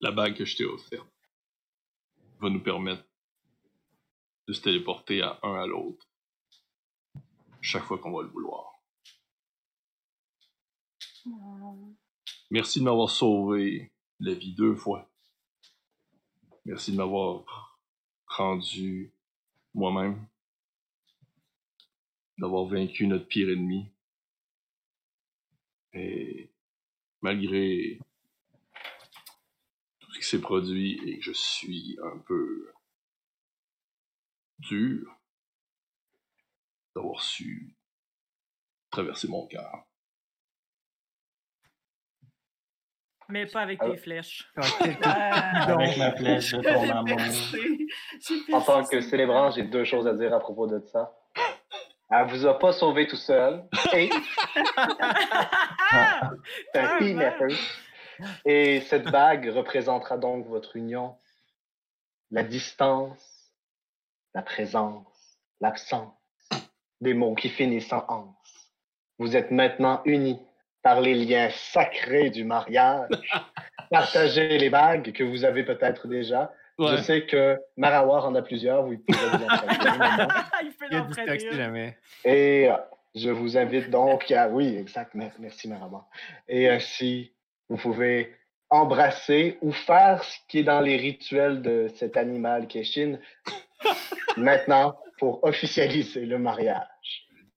La 0.00 0.12
bague 0.12 0.36
que 0.36 0.44
je 0.44 0.56
t'ai 0.56 0.64
offerte 0.64 1.12
va 2.38 2.48
nous 2.48 2.62
permettre 2.62 3.04
de 4.46 4.52
se 4.52 4.60
téléporter 4.60 5.20
à 5.22 5.40
un 5.42 5.56
à 5.56 5.66
l'autre 5.66 6.06
chaque 7.60 7.82
fois 7.82 7.98
qu'on 7.98 8.12
va 8.12 8.22
le 8.22 8.28
vouloir. 8.28 8.72
Merci 12.52 12.78
de 12.78 12.84
m'avoir 12.84 13.10
sauvé 13.10 13.92
la 14.20 14.32
vie 14.32 14.54
deux 14.54 14.76
fois. 14.76 15.10
Merci 16.66 16.92
de 16.92 16.96
m'avoir 16.96 17.78
rendu 18.26 19.12
moi-même. 19.74 20.26
D'avoir 22.38 22.64
vaincu 22.64 23.06
notre 23.06 23.26
pire 23.26 23.50
ennemi. 23.50 23.92
Et 25.92 26.50
malgré 27.20 28.00
tout 30.00 30.12
ce 30.12 30.18
qui 30.18 30.24
s'est 30.24 30.40
produit 30.40 30.98
et 31.06 31.18
que 31.18 31.24
je 31.24 31.32
suis 31.32 31.98
un 32.02 32.18
peu 32.18 32.72
dur 34.58 35.14
d'avoir 36.94 37.22
su 37.22 37.76
traverser 38.90 39.28
mon 39.28 39.46
cœur. 39.46 39.86
Mais 43.28 43.46
pas 43.46 43.60
avec 43.60 43.80
tes 43.80 43.96
flèches. 43.96 44.50
Avec 44.56 45.96
ma 45.96 46.12
flèche 46.12 46.52
de 46.52 46.62
ton 46.62 46.90
amour. 46.90 47.18
En 48.52 48.60
tant 48.60 48.84
que 48.84 49.00
célébrant, 49.00 49.50
j'ai 49.50 49.62
deux 49.62 49.84
choses 49.84 50.06
à 50.06 50.12
dire 50.14 50.32
à 50.34 50.40
propos 50.40 50.66
de 50.66 50.80
ça. 50.86 51.12
Elle 52.10 52.26
vous 52.28 52.46
a 52.46 52.58
pas 52.58 52.72
sauvé 52.72 53.06
tout 53.06 53.16
seul. 53.16 53.64
Et 53.94 54.10
c'est 56.72 56.80
un 56.80 56.98
team 56.98 57.20
effort. 57.20 57.48
Et 58.44 58.80
cette 58.82 59.10
bague 59.10 59.48
représentera 59.48 60.16
donc 60.16 60.46
votre 60.46 60.76
union, 60.76 61.16
la 62.30 62.44
distance, 62.44 63.52
la 64.34 64.42
présence, 64.42 65.38
l'absence, 65.60 66.12
des 67.00 67.14
mots 67.14 67.34
qui 67.34 67.48
finissent 67.48 67.92
en 67.92 68.04
anse. 68.08 68.70
Vous 69.18 69.36
êtes 69.36 69.50
maintenant 69.50 70.02
unis 70.04 70.40
par 70.84 71.00
les 71.00 71.14
liens 71.14 71.48
sacrés 71.50 72.30
du 72.30 72.44
mariage. 72.44 73.08
Partagez 73.90 74.58
les 74.58 74.70
bagues 74.70 75.12
que 75.12 75.24
vous 75.24 75.44
avez 75.44 75.64
peut-être 75.64 76.06
déjà. 76.06 76.52
Ouais. 76.78 76.96
Je 76.96 77.02
sais 77.02 77.26
que 77.26 77.58
Marawar 77.76 78.26
en 78.26 78.34
a 78.34 78.42
plusieurs. 78.42 78.84
Vous 78.84 78.98
pouvez 78.98 79.18
vous 79.18 79.44
en 79.44 79.46
prêter. 79.56 79.88
Il 80.62 81.14
fait 81.14 81.36
Il 81.50 81.56
jamais. 81.56 81.96
Et 82.24 82.68
euh, 82.68 82.74
Je 83.14 83.30
vous 83.30 83.56
invite 83.56 83.90
donc 83.90 84.30
à. 84.30 84.48
Oui, 84.48 84.76
exact. 84.76 85.14
mer- 85.14 85.32
Merci, 85.38 85.68
Marama. 85.68 86.04
Et 86.48 86.68
ainsi, 86.68 87.32
vous 87.68 87.76
pouvez 87.76 88.34
embrasser 88.70 89.56
ou 89.62 89.70
faire 89.72 90.22
ce 90.24 90.36
qui 90.48 90.60
est 90.60 90.64
dans 90.64 90.80
les 90.80 90.96
rituels 90.96 91.62
de 91.62 91.88
cet 91.96 92.16
animal 92.16 92.66
qui 92.66 92.80
est 92.80 92.84
Shin. 92.84 93.18
Maintenant, 94.36 94.96
pour 95.18 95.44
officialiser 95.44 96.26
le 96.26 96.38
mariage. 96.38 96.88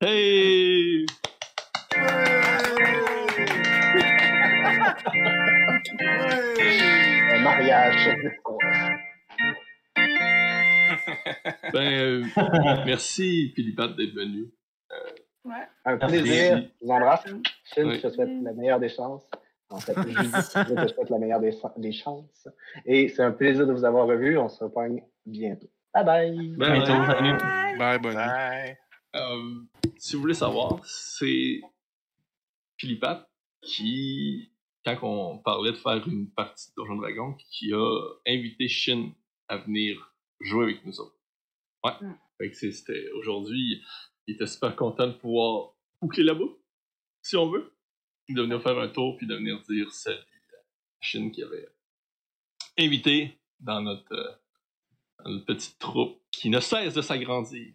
Hey! 0.01 1.07
Un 7.34 7.40
mariage. 7.41 8.18
Ben, 11.74 11.80
euh, 11.80 12.24
merci, 12.86 13.52
Philippette, 13.56 13.95
d'être 13.95 14.14
venu. 14.14 14.52
Ouais. 15.44 15.56
Un 15.86 15.95
Merci. 15.98 16.07
plaisir. 16.07 16.57
Je 16.57 16.86
vous 16.86 16.91
embrasse. 16.91 17.26
Je 17.76 18.02
te 18.02 18.10
souhaite 18.10 18.30
la 18.41 18.53
meilleure 18.53 18.80
des 18.80 18.90
chances. 18.90 19.30
En 19.69 19.80
fait, 19.80 19.94
je, 19.95 20.02
je 20.10 20.74
te 20.74 20.88
souhaite 20.94 21.10
la 21.10 21.19
meilleure 21.19 21.41
des, 21.41 21.52
des 21.78 21.91
chances. 21.91 22.48
Et 22.86 23.10
c'est 23.10 23.22
un 23.24 23.32
plaisir 23.32 23.68
de 23.68 23.74
vous 23.74 23.84
avoir 23.84 24.07
revu. 24.07 24.38
On 24.38 24.48
se 24.48 24.64
repogne 24.64 25.03
bientôt. 25.26 25.68
Bye 25.94 26.06
bye. 26.06 26.56
Bye, 26.57 27.99
bonne 27.99 28.14
nuit. 28.14 28.14
Bye. 28.15 28.78
Euh, 29.15 29.56
si 29.98 30.15
vous 30.15 30.22
voulez 30.22 30.34
savoir, 30.34 30.80
c'est 30.86 31.60
Philippette 32.78 33.26
qui, 33.61 34.53
quand 34.85 34.97
on 35.03 35.39
parlait 35.39 35.71
de 35.71 35.77
faire 35.77 36.07
une 36.07 36.31
partie 36.31 36.69
de 36.69 36.75
Donjon 36.75 36.95
Dragon, 36.97 37.33
qui 37.51 37.73
a 37.73 38.01
invité 38.27 38.67
Shin 38.67 39.11
à 39.47 39.57
venir 39.57 40.13
jouer 40.39 40.63
avec 40.65 40.85
nous 40.85 40.99
autres. 40.99 41.17
Ouais. 41.83 41.91
Mm. 42.01 42.17
Fait 42.37 42.49
que 42.51 42.55
c'est- 42.55 42.71
c'était 42.71 43.09
aujourd'hui, 43.11 43.83
il 44.27 44.35
était 44.35 44.45
super 44.47 44.75
content 44.75 45.07
de 45.07 45.13
pouvoir 45.13 45.73
boucler 46.01 46.23
la 46.23 46.33
boucle, 46.35 46.59
si 47.21 47.35
on 47.35 47.49
veut, 47.49 47.73
de 48.29 48.41
venir 48.41 48.61
faire 48.61 48.77
un 48.77 48.89
tour 48.89 49.17
puis 49.17 49.25
de 49.27 49.35
venir 49.35 49.61
dire 49.63 49.91
salut 49.91 50.17
à 50.19 50.57
Shin 51.01 51.29
qui 51.31 51.41
avait 51.43 51.67
invité 52.77 53.37
dans 53.59 53.81
notre, 53.81 54.13
euh, 54.13 54.31
dans 55.23 55.31
notre 55.31 55.45
petite 55.45 55.79
troupe 55.79 56.21
qui 56.31 56.49
ne 56.49 56.59
cesse 56.59 56.93
de 56.93 57.01
s'agrandir. 57.01 57.73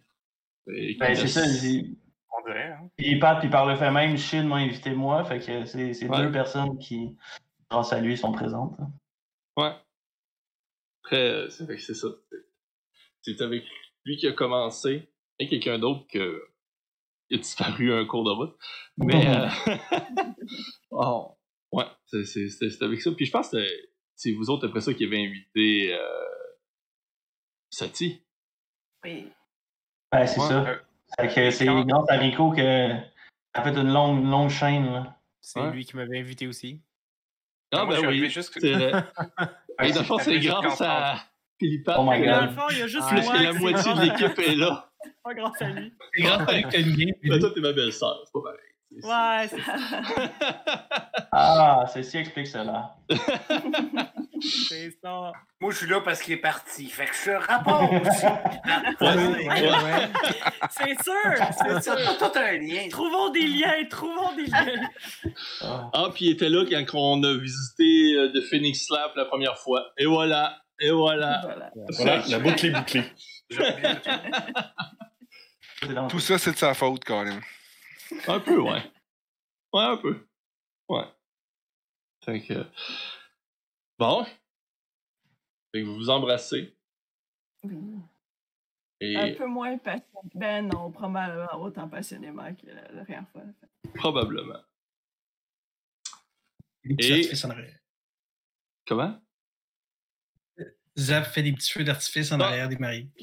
Ben, 0.65 0.95
c'est 1.15 1.27
ça, 1.27 1.41
On 2.43 2.47
dirait, 2.47 2.71
hein? 2.73 2.89
Puis 2.97 3.17
Pat, 3.19 3.39
puis 3.39 3.49
par 3.49 3.65
le 3.65 3.75
fait 3.77 3.89
même, 3.91 4.17
Shin 4.17 4.43
m'a 4.43 4.57
invité 4.57 4.91
moi, 4.93 5.23
fait 5.23 5.39
que 5.39 5.65
c'est 5.65 6.07
Ouais. 6.09 6.17
deux 6.17 6.31
personnes 6.31 6.77
qui, 6.77 7.15
grâce 7.71 7.93
à 7.93 8.01
lui, 8.01 8.17
sont 8.17 8.31
présentes. 8.33 8.75
hein. 8.79 8.91
Ouais. 9.55 9.71
Après, 11.05 11.21
euh, 11.29 11.49
c'est 11.49 11.65
fait 11.65 11.75
que 11.75 11.81
c'est 11.81 11.93
ça. 11.93 12.07
C'est- 13.21 13.41
avec 13.41 13.63
lui 14.05 14.17
qui 14.17 14.27
a 14.27 14.33
commencé 14.33 15.09
et 15.39 15.47
quelqu'un 15.47 15.79
d'autre 15.79 16.05
que 16.07 16.43
il 17.29 17.37
a 17.37 17.41
disparu 17.41 17.93
un 17.93 18.05
cours 18.05 18.23
de 18.25 18.31
route. 18.31 18.57
Mais 18.97 19.25
euh, 19.27 19.47
oh, 20.91 21.37
ouais, 21.71 21.85
c'est- 22.07 22.81
avec 22.83 23.01
ça. 23.01 23.11
Puis 23.11 23.25
je 23.25 23.31
pense 23.31 23.49
que 23.49 23.57
c'est 24.15 24.31
vous 24.33 24.49
autres 24.49 24.67
après 24.67 24.81
ça 24.81 24.93
qui 24.93 25.05
avez 25.05 25.25
invité 25.25 25.93
euh, 25.93 26.25
Sati. 27.69 28.21
Oui. 29.05 29.31
Ben, 30.11 30.27
c'est 30.27 30.39
Ouais. 30.41 30.47
ça. 30.47 30.81
Fait 31.19 31.27
que 31.33 31.51
c'est 31.51 31.65
grâce 31.65 32.09
à 32.09 32.17
Rico 32.17 32.51
que 32.51 32.89
ça 33.55 33.61
a 33.61 33.63
fait 33.63 33.77
une 33.79 33.91
longue, 33.91 34.25
longue 34.25 34.49
chaîne. 34.49 34.85
Là. 34.91 35.17
C'est 35.41 35.59
Ouais. 35.61 35.71
lui 35.71 35.85
qui 35.85 35.95
m'avait 35.95 36.19
invité 36.19 36.47
aussi. 36.47 36.81
Ah 37.71 37.85
je 37.89 38.01
ben 38.01 38.07
oui, 38.07 38.29
juste- 38.29 38.55
Et 38.57 38.71
que 38.71 39.93
dans 39.93 39.99
le 39.99 40.05
fond, 40.05 40.17
c'est 40.19 40.39
grâce 40.39 40.81
à 40.81 41.15
Philippe. 41.59 41.89
Oh 41.97 42.03
my 42.07 42.21
que 42.21 42.25
dans 42.29 42.39
God. 42.41 42.49
le 42.49 42.55
fond, 42.55 42.67
il 42.71 42.77
y 42.77 42.81
a 42.81 42.87
juste 42.87 43.05
Ah, 43.09 43.15
Plus 43.15 43.27
que 43.27 43.43
la 43.43 43.53
moitié 43.53 43.93
de 43.93 44.01
l'équipe 44.01 44.39
est 44.39 44.55
là. 44.55 44.89
Pas 45.23 45.33
grâce 45.33 45.61
à 45.61 45.69
lui. 45.69 45.93
C'est 46.13 46.21
grave 46.23 46.45
que 46.45 46.69
t'as 46.71 46.79
une 46.79 46.95
game. 46.95 47.39
Toi, 47.39 47.51
t'es 47.53 47.61
ma 47.61 47.73
belle-sœur, 47.73 48.21
c'est 48.25 48.31
pas 48.33 48.41
pareil. 48.41 48.59
Ouais, 49.01 49.47
c'est 49.49 49.61
ça. 49.61 49.75
Ah, 51.35 51.85
ceci 51.91 52.17
explique 52.17 52.45
cela. 52.45 52.95
C'est 54.67 54.91
ça. 55.03 55.31
Moi, 55.59 55.71
je 55.71 55.77
suis 55.77 55.87
là 55.87 55.99
parce 56.01 56.21
qu'il 56.21 56.33
est 56.33 56.37
parti. 56.37 56.85
Fait 56.87 57.05
que 57.05 57.15
je 57.15 57.31
rapporte. 57.31 57.91
Ouais, 59.01 59.15
ouais. 59.15 60.09
C'est 60.69 61.03
sûr, 61.03 61.13
c'est 61.57 61.83
sûr. 61.83 61.93
a 61.93 62.13
tout 62.13 62.37
un 62.37 62.51
lien. 62.57 62.87
Trouvons 62.89 63.29
des 63.31 63.47
liens, 63.47 63.83
trouvons 63.89 64.35
des 64.35 64.45
liens. 64.45 64.89
Ah. 65.61 65.89
Ah, 65.93 66.09
puis 66.13 66.25
il 66.25 66.31
était 66.33 66.49
là 66.49 66.63
quand 66.85 66.99
on 66.99 67.23
a 67.23 67.33
visité 67.35 68.13
euh, 68.15 68.31
The 68.33 68.41
Phoenix 68.49 68.85
Slap 68.85 69.15
la 69.15 69.25
première 69.25 69.57
fois. 69.57 69.91
Et 69.97 70.05
voilà, 70.05 70.61
et 70.79 70.91
voilà. 70.91 71.41
Voilà. 71.43 71.71
Voilà, 71.97 72.23
la 72.27 72.39
boucle 72.39 72.65
est 72.67 72.71
bouclée. 72.71 73.03
Tout 76.09 76.19
ça, 76.19 76.37
c'est 76.37 76.51
de 76.51 76.57
sa 76.57 76.73
faute, 76.73 77.03
Colin. 77.03 77.39
Un 78.27 78.39
peu, 78.39 78.59
ouais. 78.59 78.91
Ouais, 79.73 79.83
un 79.83 79.97
peu. 79.97 80.27
Ouais. 80.89 81.05
Fait 82.23 82.41
que... 82.41 82.65
Bon. 83.97 84.25
Fait 85.71 85.81
que 85.81 85.85
vous 85.85 85.95
vous 85.95 86.09
embrassez. 86.09 86.75
Oui. 87.63 87.77
Et 88.99 89.17
Un 89.17 89.33
peu 89.35 89.45
moins 89.47 89.77
passionné. 89.77 90.29
Ben 90.35 90.67
non, 90.67 90.91
probablement 90.91 91.61
autant 91.61 91.89
passionnément 91.89 92.53
que 92.55 92.67
la, 92.67 93.03
dernière 93.03 93.27
fois. 93.31 93.41
probablement. 93.95 94.61
Et-. 96.85 97.29
Comment? 98.87 99.22
Zap 100.97 101.25
fait 101.25 101.41
des 101.41 101.51
petits 101.53 101.71
feux 101.71 101.83
d'artifice 101.83 102.31
en 102.31 102.39
Ah. 102.39 102.45
arrière 102.49 102.69
des 102.69 102.77
maris. 102.77 103.07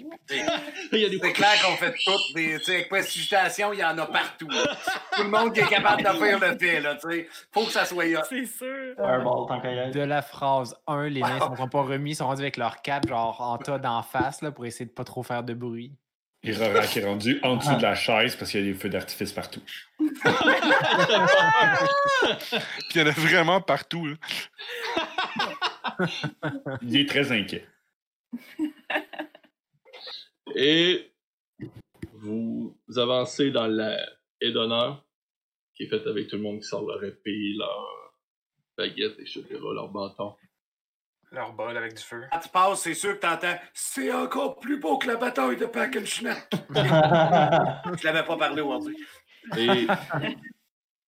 Il 0.93 0.99
y 0.99 1.05
a 1.05 1.09
des 1.09 1.19
C'est 1.23 1.33
clair 1.33 1.51
qu'on 1.65 1.77
fait 1.77 1.95
toutes 2.05 2.35
des. 2.35 2.59
Tu 2.59 2.65
sais, 2.65 2.75
avec 2.77 2.89
prestigitation, 2.89 3.73
il 3.73 3.79
y 3.79 3.85
en 3.85 3.97
a 3.99 4.07
partout. 4.07 4.49
là. 4.49 4.77
Tout 5.17 5.23
le 5.23 5.29
monde 5.29 5.53
qui 5.55 5.61
est 5.61 5.69
capable 5.69 6.03
de 6.03 6.09
faire 6.09 6.39
le 6.41 6.59
fait, 6.59 6.81
là, 6.81 6.97
tu 6.97 7.09
sais. 7.11 7.29
Faut 7.53 7.65
que 7.65 7.71
ça 7.73 7.85
soit 7.85 8.07
là. 8.07 8.23
C'est 8.29 8.45
sûr. 8.47 8.95
Fireball, 8.97 9.47
tant 9.49 9.61
qu'à 9.61 9.73
y 9.73 9.79
être. 9.79 9.95
De 9.95 10.01
la 10.01 10.23
phrase 10.23 10.77
1, 10.89 11.09
les 11.09 11.21
nains 11.21 11.49
ne 11.51 11.57
sont 11.57 11.69
pas 11.69 11.83
remis, 11.83 12.11
ils 12.13 12.17
sont 12.17 12.27
rendus 12.27 12.43
avec 12.43 12.57
leur 12.57 12.83
4, 12.83 13.09
genre 13.09 13.41
en 13.41 13.57
tas 13.59 13.79
d'en 13.79 14.03
face, 14.03 14.43
là, 14.43 14.51
pour 14.51 14.67
essayer 14.67 14.87
de 14.87 14.91
pas 14.93 15.05
trop 15.05 15.23
faire 15.23 15.43
de 15.45 15.55
bruit. 15.55 15.93
Et 16.43 16.53
Rorak 16.55 16.97
est 16.97 17.05
rendu 17.05 17.39
en 17.43 17.57
dessous 17.57 17.75
de 17.77 17.83
la 17.83 17.95
chaise 17.95 18.35
parce 18.35 18.51
qu'il 18.51 18.65
y 18.65 18.69
a 18.69 18.73
des 18.73 18.79
feux 18.79 18.89
d'artifice 18.89 19.31
partout. 19.33 19.61
Puis 19.99 20.09
il 22.95 23.01
y 23.01 23.03
en 23.03 23.07
a 23.07 23.11
vraiment 23.11 23.61
partout. 23.61 24.07
Là. 24.07 24.15
Il 26.83 26.97
est 26.97 27.09
très 27.09 27.33
inquiet. 27.33 27.67
Et 30.55 31.13
vous 32.15 32.77
avancez 32.97 33.51
dans 33.51 33.67
la 33.67 33.99
haie 34.41 34.53
d'honneur, 34.53 35.05
qui 35.75 35.85
est 35.85 35.89
faite 35.89 36.07
avec 36.07 36.29
tout 36.29 36.37
le 36.37 36.43
monde 36.43 36.61
qui 36.61 36.67
sort 36.67 36.87
leur 36.87 37.03
épée, 37.05 37.55
leur 37.57 38.15
baguette, 38.77 39.19
etc., 39.19 39.45
leur 39.51 39.89
bâton. 39.89 40.35
Leur 41.33 41.53
bol 41.53 41.77
avec 41.77 41.95
du 41.95 42.03
feu. 42.03 42.25
Quand 42.33 42.41
tu 42.41 42.49
passes, 42.49 42.81
c'est 42.81 42.95
sûr 42.95 43.15
que 43.15 43.21
t'entends 43.21 43.57
C'est 43.73 44.13
encore 44.13 44.59
plus 44.59 44.81
beau 44.81 44.99
que 44.99 45.07
la 45.07 45.17
bataille 45.17 45.57
de 45.57 45.67
Packenschnack. 45.67 46.51
Je 46.75 48.05
l'avais 48.05 48.25
pas 48.25 48.37
parlé 48.37 48.63
aujourd'hui. 48.63 48.97
Et 49.57 49.87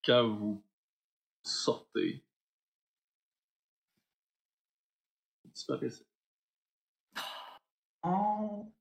quand 0.04 0.28
vous 0.28 0.64
sortez, 1.42 2.24
vous 5.52 5.54
disparaissez. 5.54 6.04
Oh. 8.02 8.72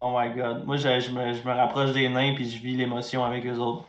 Oh 0.00 0.14
my 0.18 0.34
god. 0.34 0.66
Moi, 0.66 0.76
je, 0.76 1.00
je 1.00 1.10
me, 1.10 1.32
je 1.32 1.42
me 1.42 1.52
rapproche 1.52 1.92
des 1.92 2.08
nains 2.08 2.34
puis 2.34 2.50
je 2.50 2.60
vis 2.62 2.76
l'émotion 2.76 3.24
avec 3.24 3.46
eux 3.46 3.56
autres. 3.56 3.88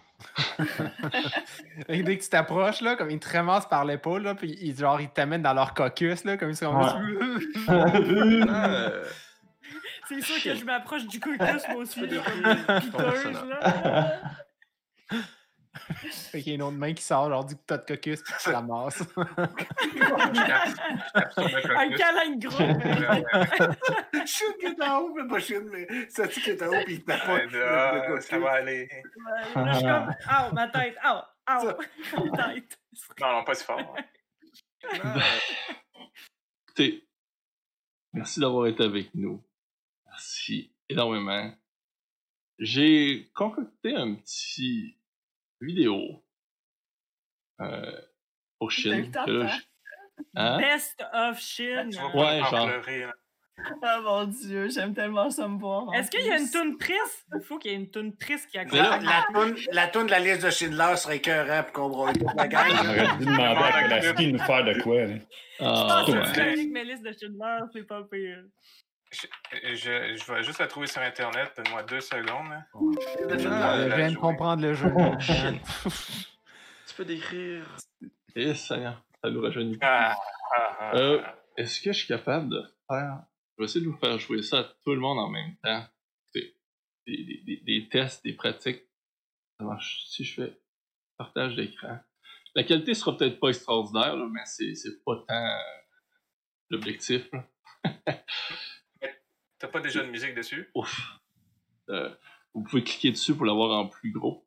Et 1.90 2.02
dès 2.02 2.18
que 2.18 2.24
tu 2.24 2.30
t'approches, 2.30 2.82
là, 2.82 2.96
comme 2.96 3.12
ils 3.12 3.20
te 3.20 3.30
ramassent 3.30 3.68
par 3.68 3.86
l'épaule, 3.86 4.24
là, 4.24 4.36
puis 4.36 4.58
ils, 4.62 4.76
genre, 4.76 5.02
ils 5.02 5.10
t'amènent 5.10 5.42
dans 5.44 5.54
leur 5.54 5.74
caucus, 5.74 6.24
là, 6.24 6.38
comme 6.38 6.52
ils 6.52 6.56
sont. 6.56 6.76
Euh, 7.70 9.04
C'est 10.08 10.22
sûr 10.22 10.42
que 10.42 10.56
je 10.56 10.64
m'approche 10.64 11.06
du 11.08 11.20
caucus, 11.20 11.68
moi 11.68 11.78
aussi. 11.78 12.08
là, 12.08 12.22
comme 12.24 12.80
piteuse, 12.80 13.44
là. 13.50 14.22
fait 16.32 16.42
qu'il 16.42 16.50
y 16.50 16.52
a 16.52 16.56
une 16.56 16.62
autre 16.62 16.78
main 16.78 16.94
qui 16.94 17.04
sort, 17.04 17.30
genre 17.30 17.46
du 17.46 17.56
tas 17.58 17.78
de 17.78 17.86
caucus, 17.86 18.22
puis 18.22 18.34
tu 18.42 18.50
ramasses. 18.50 19.04
Un 19.18 19.48
câlin 21.92 22.36
de 22.36 22.48
gros. 22.48 22.64
Est 24.62 24.82
en 24.84 25.00
haut, 25.00 25.14
mais 25.14 25.28
pas 25.28 25.40
mais 25.72 25.88
c'est 26.10 26.30
qui 26.30 26.50
est 26.50 26.62
en 26.62 26.68
haut, 26.68 26.84
puis 26.86 26.96
il 26.96 27.04
tape 27.04 27.28
Ouais, 27.28 27.46
là, 27.48 28.22
ça 28.22 28.40
va 28.40 28.52
aller. 28.52 28.88
Là, 29.56 29.72
je 29.72 29.78
suis 29.78 29.88
comme, 29.88 30.14
ah, 30.28 30.50
ma 30.54 30.68
tête, 30.70 30.96
ah, 31.04 31.34
ah, 31.46 31.64
ma 31.64 31.74
tête. 32.54 32.80
Non, 33.20 33.34
non, 33.34 33.44
pas 33.44 33.56
si 33.56 33.64
fort. 33.64 33.96
Écoutez, 36.68 37.08
merci 38.14 38.40
d'avoir 38.40 38.68
été 38.68 38.84
avec 38.84 39.10
nous. 39.16 39.44
Merci 40.06 40.72
énormément. 40.90 41.52
J'ai 42.60 43.30
concocté 43.36 43.96
un 43.96 44.16
petit 44.16 44.98
vidéo 45.62 46.24
euh, 47.62 47.92
pour 48.60 48.72
Chine. 48.72 49.12
que 49.12 49.32
là, 49.32 49.48
je- 49.48 49.62
Hein? 50.36 50.58
Best 50.58 51.00
of 51.14 51.40
vas 51.60 52.16
Ouais, 52.16 52.40
pas 52.42 52.50
genre. 52.50 52.70
Oh 53.60 54.02
mon 54.04 54.24
dieu, 54.26 54.68
j'aime 54.70 54.94
tellement 54.96 55.30
ça 55.32 55.48
me 55.48 55.60
voir. 55.60 55.94
Est-ce 55.94 56.10
qu'il 56.12 56.26
y 56.26 56.32
a 56.32 56.38
une 56.40 56.50
toune 56.50 56.78
triste? 56.78 57.26
Il 57.36 57.42
faut 57.42 57.58
qu'il 57.60 57.72
y 57.72 57.74
ait 57.76 57.78
une 57.78 57.90
toune 57.90 58.16
triste 58.18 58.50
qui 58.50 58.58
La, 58.58 58.64
accompagne. 58.64 59.04
la, 59.06 59.26
toune, 59.34 59.56
la 59.72 59.88
toune 59.88 60.06
de 60.08 60.12
la 60.12 60.20
liste 60.20 60.44
de 60.46 60.50
Schindler 60.52 60.96
serait 60.98 61.18
écœurant 61.18 61.64
pour 61.64 61.72
qu'on 61.74 61.90
broye 61.90 62.14
la 62.14 62.44
On 62.44 62.48
gang. 62.48 62.72
aurait 62.72 63.18
dû 63.18 63.26
demander 63.26 63.44
à 63.44 63.82
Kolaski 63.84 64.26
de 64.28 64.32
nous 64.38 64.44
faire 64.44 64.64
de 64.64 64.82
quoi. 64.82 65.06
Là. 65.06 65.16
Ah, 65.60 66.04
c'est 66.06 66.12
ouais. 66.14 66.40
avec 66.52 66.70
mes 66.72 66.84
listes 66.84 67.04
de 67.04 67.12
Schindler, 67.14 67.60
c'est 67.74 67.84
pas 67.88 68.04
pire. 68.12 68.44
Je, 69.20 69.76
je, 69.76 70.16
je 70.16 70.32
vais 70.32 70.44
juste 70.44 70.60
la 70.60 70.68
trouver 70.68 70.88
sur 70.88 71.02
Internet. 71.02 71.52
Donne-moi 71.58 71.84
deux 71.84 72.02
secondes. 72.02 72.52
Ah, 72.52 73.90
Je 73.90 73.96
viens 73.96 74.12
de 74.12 74.18
comprendre 74.18 74.62
le 74.62 74.74
jeu. 74.74 74.92
Chine. 75.20 75.60
tu 76.88 76.96
peux 76.96 77.06
décrire. 77.06 77.66
Et 78.36 78.54
ça, 78.54 79.02
ça 79.24 79.30
nous 79.30 79.42
rajeunit. 79.42 79.78
Ah, 79.82 80.16
ah, 80.56 80.78
ah, 80.80 80.92
Euh. 80.96 81.24
Est-ce 81.58 81.82
que 81.82 81.92
je 81.92 81.98
suis 81.98 82.08
capable 82.08 82.50
de 82.50 82.62
faire. 82.88 83.24
Je 83.58 83.64
vais 83.64 83.66
essayer 83.66 83.84
de 83.84 83.90
vous 83.90 83.98
faire 83.98 84.20
jouer 84.20 84.44
ça 84.44 84.60
à 84.60 84.64
tout 84.64 84.94
le 84.94 85.00
monde 85.00 85.18
en 85.18 85.30
même 85.30 85.56
temps. 85.64 85.84
Des, 86.36 86.54
des, 87.08 87.42
des, 87.46 87.58
des 87.66 87.90
tests, 87.90 88.24
des 88.24 88.34
pratiques. 88.34 88.84
Ça 89.60 89.66
marche. 89.66 90.04
Si 90.08 90.24
je 90.24 90.42
fais 90.42 90.62
partage 91.18 91.56
d'écran. 91.56 91.98
La 92.54 92.64
qualité 92.64 92.94
sera 92.94 93.18
peut-être 93.18 93.40
pas 93.40 93.50
extraordinaire, 93.50 94.16
là, 94.16 94.28
mais 94.32 94.42
c'est 94.46 94.76
c'est 94.76 95.04
pas 95.04 95.16
tant 95.28 95.34
euh, 95.34 95.58
l'objectif. 96.70 97.28
T'as 99.60 99.68
pas 99.68 99.80
déjà 99.80 100.04
de 100.04 100.10
musique 100.10 100.36
dessus? 100.36 100.70
Ouf. 100.76 101.00
Euh, 101.90 102.14
vous 102.54 102.64
pouvez 102.64 102.84
cliquer 102.84 103.12
dessus 103.12 103.36
pour 103.36 103.46
l'avoir 103.46 103.72
en 103.80 103.88
plus 103.88 104.12
gros. 104.12 104.46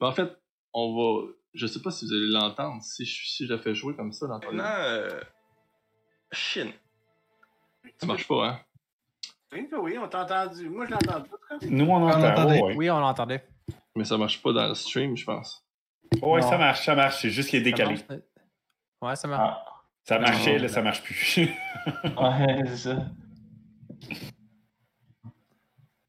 Mais 0.00 0.06
en 0.06 0.12
fait, 0.12 0.30
on 0.72 0.94
va. 0.94 1.28
Je 1.54 1.66
sais 1.66 1.82
pas 1.82 1.90
si 1.90 2.06
vous 2.06 2.12
allez 2.12 2.28
l'entendre. 2.28 2.82
Si 2.82 3.04
je, 3.04 3.28
si 3.28 3.46
je 3.46 3.52
la 3.52 3.58
fais 3.58 3.74
jouer 3.74 3.94
comme 3.94 4.12
ça, 4.12 4.26
l'entendez 4.26 4.56
Non, 4.56 4.64
euh, 4.64 5.20
Chine. 6.32 6.72
Ça 7.98 8.06
marche 8.06 8.26
pas, 8.26 8.46
hein? 8.48 8.60
Oui, 9.52 9.68
oui, 9.80 9.98
on 9.98 10.08
t'a 10.08 10.24
entendu. 10.24 10.68
Moi, 10.70 10.86
je 10.86 10.92
l'entends 10.92 11.20
pas. 11.20 11.20
toi. 11.20 11.58
Nous, 11.62 11.84
on 11.84 12.08
entend. 12.08 12.24
entendait. 12.24 12.60
Oh, 12.62 12.66
ouais. 12.68 12.74
Oui, 12.76 12.90
on 12.90 13.00
l'entendait. 13.00 13.44
Mais 13.94 14.04
ça 14.04 14.16
marche 14.16 14.40
pas 14.42 14.52
dans 14.52 14.68
le 14.68 14.74
stream, 14.74 15.16
je 15.16 15.24
pense. 15.26 15.66
Oh, 16.22 16.34
ouais, 16.34 16.40
Non. 16.40 16.48
ça 16.48 16.56
marche, 16.58 16.84
ça 16.86 16.94
marche. 16.94 17.20
C'est 17.20 17.30
juste 17.30 17.50
qu'il 17.50 17.58
est 17.58 17.62
décalé. 17.62 17.96
Ça 17.96 18.04
marche? 18.08 18.22
Ouais, 19.02 19.16
ça 19.16 19.28
marche. 19.28 19.56
Ah, 19.66 19.82
Ça 20.04 20.18
marchait, 20.18 20.56
Non. 20.56 20.62
là, 20.62 20.68
ça 20.68 20.82
marche 20.82 21.02
plus. 21.02 21.36
ouais, 22.04 22.62
c'est 22.66 22.76
ça. 22.76 22.96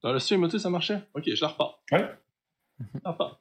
Dans 0.01 0.11
le 0.11 0.19
stream, 0.19 0.43
tu 0.45 0.51
sais, 0.51 0.59
ça 0.59 0.69
marchait? 0.69 1.01
Ok, 1.13 1.23
je 1.33 1.41
la 1.41 1.47
repars. 1.49 1.79
Ouais. 1.91 2.09
Je 2.79 2.99
la 3.03 3.11
repars. 3.11 3.39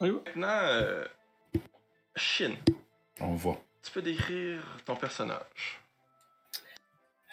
Maintenant, 0.00 0.48
euh, 0.48 1.04
Chine. 2.16 2.56
on 3.20 3.34
voit. 3.34 3.60
Tu 3.82 3.90
peux 3.92 4.02
décrire 4.02 4.62
ton 4.86 4.96
personnage. 4.96 5.80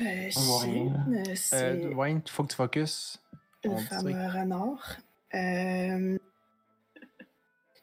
Euh, 0.02 0.30
On 0.36 0.40
voit 0.42 0.62
Chine, 0.66 1.06
rien. 1.10 1.22
euh, 1.22 1.36
c'est 1.36 1.86
Euh, 1.86 1.94
Wayne, 1.94 2.22
il 2.26 2.30
faut 2.32 2.44
que 2.44 2.50
tu 2.50 2.56
focuses. 2.56 3.18
femme 3.90 4.06
dirait. 4.08 4.28
renard. 4.30 4.98
Euh, 5.34 6.18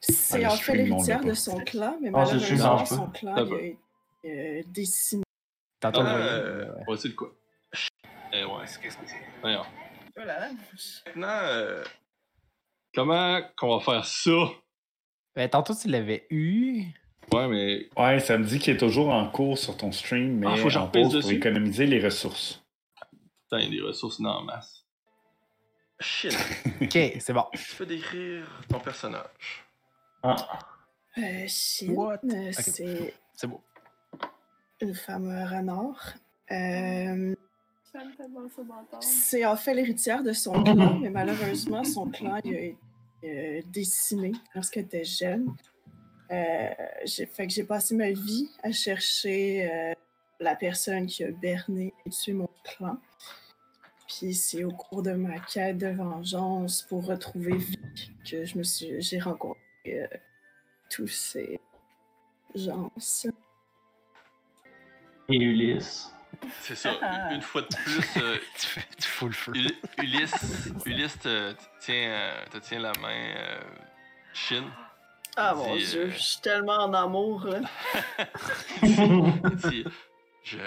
c'est 0.01 0.39
le 0.41 0.45
en 0.47 0.49
fait 0.51 0.75
l'héritière 0.75 1.23
de 1.23 1.33
son 1.33 1.57
clan, 1.59 1.97
mais 2.01 2.09
Ah, 2.13 2.25
le 2.31 2.39
malheureusement, 2.39 2.85
son 2.85 3.07
clan 3.09 3.35
il 3.37 3.53
a 3.53 3.61
été 4.59 4.63
décimé. 4.69 5.23
Tantôt, 5.79 6.01
Ah, 6.01 6.03
le 6.03 6.09
Wayne, 6.19 6.27
euh, 6.29 6.65
ouais. 6.75 6.83
On 6.87 6.91
va 6.91 6.93
essayer 6.97 7.09
de 7.09 7.15
quoi? 7.15 7.33
Ouais. 8.73 8.79
Qu'est-ce 8.81 8.97
que 8.97 9.07
c'est? 9.07 9.21
Voyons. 9.41 9.65
Voilà. 10.15 10.49
Maintenant, 11.05 11.39
euh, 11.43 11.83
Comment 12.93 13.41
qu'on 13.57 13.77
va 13.77 13.83
faire 13.83 14.05
ça? 14.05 14.31
Ben, 15.35 15.49
tantôt, 15.49 15.75
tu 15.75 15.89
l'avais 15.89 16.25
eu. 16.29 16.85
Ouais, 17.33 17.47
mais. 17.47 17.89
Ouais, 17.97 18.19
ça 18.19 18.37
me 18.37 18.45
dit 18.45 18.59
qu'il 18.59 18.73
est 18.73 18.77
toujours 18.77 19.09
en 19.09 19.29
cours 19.29 19.57
sur 19.57 19.75
ton 19.75 19.91
stream, 19.91 20.37
mais 20.39 20.47
Ah, 20.49 20.55
faut 20.57 20.75
en 20.77 20.87
pause 20.87 21.19
pour 21.21 21.31
économiser 21.31 21.85
les 21.87 22.01
ressources. 22.03 22.63
Putain, 23.43 23.59
il 23.59 23.65
y 23.73 23.77
a 23.77 23.81
des 23.81 23.87
ressources 23.87 24.19
la 24.39 24.41
masse. 24.45 24.85
Chine. 25.99 26.31
Ok, 26.81 26.97
c'est 27.19 27.33
bon. 27.33 27.45
Tu 27.53 27.75
peux 27.77 27.85
décrire 27.85 28.47
ton 28.69 28.79
personnage. 28.79 29.65
Ah, 30.23 30.35
Euh, 31.17 31.47
What? 31.87 32.19
euh, 32.25 32.51
c'est 32.51 33.13
C'est 33.33 33.47
beau. 33.47 33.61
une 34.81 34.93
femme 34.95 35.27
renard. 35.49 36.13
Euh, 36.51 37.33
C'est 38.99 39.45
en 39.45 39.55
fait 39.55 39.73
l'héritière 39.73 40.23
de 40.23 40.33
son 40.33 40.63
clan, 40.63 40.99
mais 40.99 41.09
malheureusement, 41.09 41.83
son 41.83 42.09
clan 42.09 42.39
il 42.43 42.55
a 42.55 42.59
été 42.61 42.77
euh, 43.23 43.61
décimé 43.71 44.31
lorsqu'elle 44.53 44.85
était 44.85 45.03
jeune. 45.03 45.55
Euh, 46.31 46.69
j'ai 47.05 47.25
fait 47.25 47.47
que 47.47 47.53
j'ai 47.53 47.63
passé 47.63 47.95
ma 47.95 48.11
vie 48.11 48.49
à 48.63 48.71
chercher 48.71 49.69
euh, 49.71 49.93
la 50.39 50.55
personne 50.55 51.05
qui 51.05 51.23
a 51.23 51.31
berné 51.31 51.93
et 52.05 52.09
tué 52.09 52.33
mon 52.33 52.49
clan. 52.63 52.97
Puis 54.07 54.33
c'est 54.33 54.63
au 54.63 54.71
cours 54.71 55.03
de 55.03 55.11
ma 55.11 55.39
quête 55.39 55.77
de 55.77 55.87
vengeance 55.87 56.83
pour 56.83 57.05
retrouver 57.05 57.57
Vic 57.57 58.11
que 58.29 58.45
je 58.45 58.57
me 58.57 58.63
suis 58.63 59.01
j'ai 59.01 59.19
rencontré 59.19 59.59
euh, 59.87 60.07
tous 60.89 61.07
ces 61.07 61.59
gens. 62.55 62.91
et 65.29 65.35
Ulysse. 65.35 66.14
C'est 66.61 66.75
ça. 66.75 66.91
Une 67.31 67.41
fois 67.41 67.61
de 67.61 67.67
plus, 67.67 68.17
euh, 68.17 68.37
Tu 68.59 68.67
fais 68.67 68.81
tu 68.97 69.07
fous 69.07 69.27
le 69.27 69.33
feu. 69.33 69.51
Ul- 69.55 69.75
Ulysse, 69.99 70.69
Ulysse 70.85 71.19
te, 71.19 71.51
te 71.53 71.63
tient, 71.79 72.09
euh, 72.09 72.45
te 72.51 72.57
tient 72.57 72.79
la 72.79 72.91
main, 73.01 73.35
euh, 73.37 73.61
Chine. 74.33 74.69
Ah 75.37 75.53
mon 75.53 75.67
mon 75.67 75.75
dieu, 75.75 76.01
euh, 76.05 76.11
je 76.11 76.17
suis 76.17 76.41
tellement 76.41 76.77
en 76.77 76.93
amour 76.93 77.45
là. 77.45 77.59
Il 78.83 79.55
dit, 79.69 79.85
je. 80.43 80.57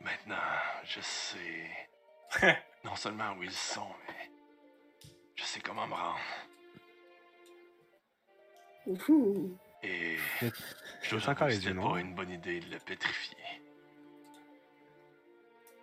Maintenant, 0.00 0.34
je 0.84 1.00
sais 1.00 2.50
non 2.84 2.96
seulement 2.96 3.32
où 3.38 3.42
ils 3.44 3.52
sont, 3.52 3.88
mais 4.08 4.30
je 5.36 5.44
sais 5.44 5.60
comment 5.60 5.86
me 5.86 5.94
rendre. 5.94 6.18
Ouhou. 8.86 9.56
Et 9.84 10.16
Je- 11.02 11.18
sens 11.18 11.34
que 11.38 11.50
c'était 11.50 11.74
pas 11.74 11.98
une 12.00 12.14
bonne 12.14 12.30
idée 12.30 12.60
de 12.60 12.70
le 12.72 12.78
pétrifier. 12.78 13.36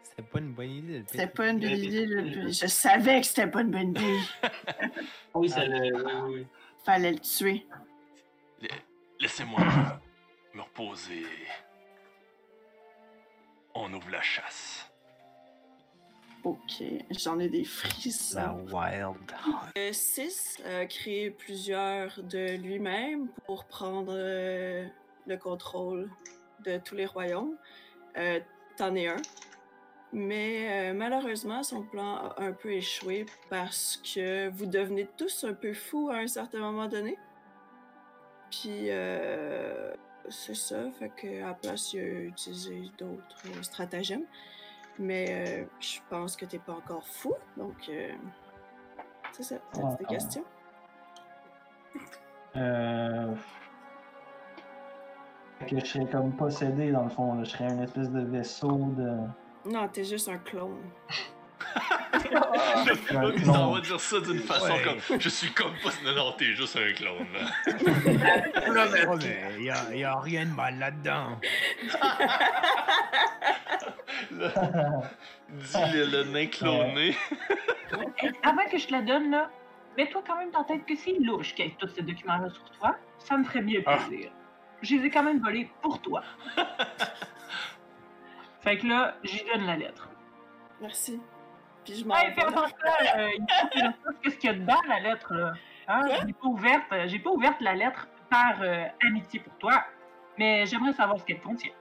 C'était 0.03 0.23
pas 0.23 0.40
une 0.40 0.53
bonne 0.53 0.69
idée 0.72 0.94
de 0.94 0.99
le 0.99 1.06
C'était 1.07 1.28
pas 1.28 1.48
une 1.49 1.60
bonne 1.60 1.69
idée. 1.72 2.06
là, 2.07 2.22
puis 2.23 2.53
Je 2.53 2.68
savais 2.68 3.22
que 3.22 3.28
c'était 3.28 3.48
pas 3.48 3.61
une 3.61 3.72
bonne 3.72 3.90
idée. 3.91 4.19
Oui, 5.34 5.49
c'est 5.49 5.65
le. 5.68 6.03
Oui, 6.26 6.34
oui. 6.40 6.48
Fallait 6.84 7.11
le 7.14 7.19
tuer. 7.19 7.65
La- 8.61 8.68
Laissez-moi 9.19 9.61
me 10.53 10.61
reposer. 10.61 11.26
On 13.73 13.94
ouvre 13.94 14.10
la 14.10 14.22
chasse. 14.22 14.90
Ok, 16.43 16.84
j'en 17.11 17.39
ai 17.39 17.49
des 17.49 17.63
frissons. 17.63 18.39
La 18.39 18.53
Wild. 18.53 19.31
Euh, 19.77 19.93
Sis 19.93 20.57
a 20.65 20.85
créé 20.88 21.30
plusieurs 21.30 22.22
de 22.23 22.55
lui-même 22.57 23.27
pour 23.45 23.65
prendre 23.65 24.13
euh, 24.15 24.88
le 25.27 25.38
contrôle 25.38 26.09
de 26.65 26.77
tous 26.80 26.95
les 26.95 27.05
royaumes. 27.05 27.55
Euh, 28.18 28.39
T'en 28.77 28.95
es 28.95 29.07
un. 29.07 29.18
Mais 30.13 30.89
euh, 30.89 30.93
malheureusement, 30.93 31.61
son 31.61 31.84
plan 31.84 32.15
a 32.15 32.35
un 32.41 32.51
peu 32.53 32.72
échoué 32.72 33.26
parce 33.49 33.97
que 33.97 34.49
vous 34.49 34.65
devenez 34.65 35.07
tous 35.18 35.43
un 35.43 35.53
peu 35.53 35.73
fous 35.73 36.09
à 36.09 36.18
un 36.18 36.27
certain 36.27 36.59
moment 36.59 36.88
donné. 36.88 37.18
Puis, 38.49 38.89
euh, 38.89 39.93
c'est 40.30 40.55
ça. 40.55 40.89
Fait 40.99 41.11
qu'à 41.15 41.47
la 41.47 41.53
place, 41.53 41.93
il 41.93 41.99
a 41.99 42.03
utilisé 42.23 42.81
d'autres 42.97 43.43
euh, 43.45 43.61
stratagèmes. 43.61 44.26
Mais 44.99 45.26
euh, 45.30 45.65
je 45.80 45.99
pense 46.09 46.35
que 46.35 46.45
t'es 46.45 46.59
pas 46.59 46.73
encore 46.73 47.05
fou. 47.05 47.34
Donc, 47.57 47.76
euh, 47.89 48.11
c'est 49.31 49.43
ça. 49.43 49.55
T'as 49.73 49.81
Ouais, 49.81 49.95
des 49.99 50.05
questions? 50.05 50.43
Euh... 52.55 53.34
Que 55.68 55.80
je 55.80 55.85
serais 55.85 56.05
comme 56.07 56.35
possédé 56.35 56.91
dans 56.91 57.03
le 57.03 57.09
fond. 57.09 57.35
là. 57.35 57.43
Je 57.43 57.51
serais 57.51 57.72
une 57.72 57.81
espèce 57.84 58.09
de 58.09 58.22
vaisseau 58.22 58.72
de. 58.97 59.18
Non, 59.72 59.88
t'es 59.88 60.03
juste 60.03 60.27
un 60.30 60.38
clone. 60.39 60.81
Il 62.13 62.99
clone. 63.05 63.73
va 63.73 63.81
dire 63.81 63.99
ça 63.99 64.19
d'une 64.19 64.39
façon 64.39 64.73
Ouais. 64.73 64.83
comme 65.07 65.19
Je 65.19 65.29
suis 65.29 65.51
comme 65.51 65.73
pas. 65.83 65.89
Non, 66.03 66.15
non, 66.15 66.31
t'es 66.33 66.53
juste 66.53 66.77
un 66.77 66.91
clone. 66.93 67.27
là. 67.33 68.88
Mais 69.21 69.63
y 69.63 69.69
a, 69.69 69.95
y 69.95 70.03
a 70.03 70.19
rien 70.19 70.45
de 70.45 70.53
mal 70.53 70.77
là-dedans. 70.79 71.39
Dis 74.31 75.91
le, 75.93 76.05
le 76.05 76.23
nain 76.25 76.47
cloné. 76.47 77.15
Avant 78.43 78.65
que 78.69 78.77
je 78.77 78.88
te 78.88 78.91
la 78.91 79.01
donne, 79.01 79.31
là, 79.31 79.49
mets-toi 79.97 80.23
quand 80.25 80.38
même 80.38 80.51
dans 80.51 80.59
la 80.59 80.65
tête 80.65 80.85
que 80.85 80.95
c'est 80.95 81.13
louche 81.19 81.53
qu'il 81.55 81.65
y 81.65 81.67
ait 81.69 81.75
tous 81.79 81.88
ces 81.89 82.01
documents-là 82.01 82.49
sur 82.49 82.69
toi. 82.71 82.95
Ça 83.19 83.38
me 83.38 83.43
ferait 83.43 83.61
bien 83.61 83.81
Ah. 83.85 83.97
plaisir. 83.97 84.31
Je 84.81 84.95
les 84.95 85.05
ai 85.05 85.09
quand 85.09 85.23
même 85.23 85.39
volés 85.39 85.69
pour 85.81 86.01
toi. 86.01 86.23
fait 88.61 88.77
que 88.77 88.88
là, 88.88 89.15
j'y 89.23 89.43
donne 89.45 89.65
la 89.65 89.77
lettre. 89.77 90.09
Merci. 90.81 91.19
Puis 91.86 91.95
je 91.95 92.06
m'en 92.06 92.16
Hey, 92.16 92.32
fais 92.34 92.41
vais. 92.41 92.48
attention, 92.48 92.76
euh, 93.18 93.30
qu'est-ce 94.22 94.36
qu'il 94.38 94.49
y 94.52 94.53
a 94.53 94.56
dedans, 94.58 94.80
la 94.88 94.99
lettre, 94.99 95.34
là. 95.34 95.53
Hein? 95.88 96.02
J'ai 96.26 96.34
pas 96.34 96.48
ouverte, 96.48 96.84
euh, 96.94 97.08
pas 97.24 97.30
ouverte 97.32 97.60
la 97.62 97.74
lettre 97.76 98.08
par 98.30 98.62
euh, 98.62 98.86
amitié 99.08 99.40
pour 99.40 99.53
toi, 99.58 99.84
mais 100.38 100.66
j'aimerais 100.66 100.94
savoir 100.94 101.20
ce 101.20 101.26
qu'elle 101.26 101.41
contient. 101.41 101.72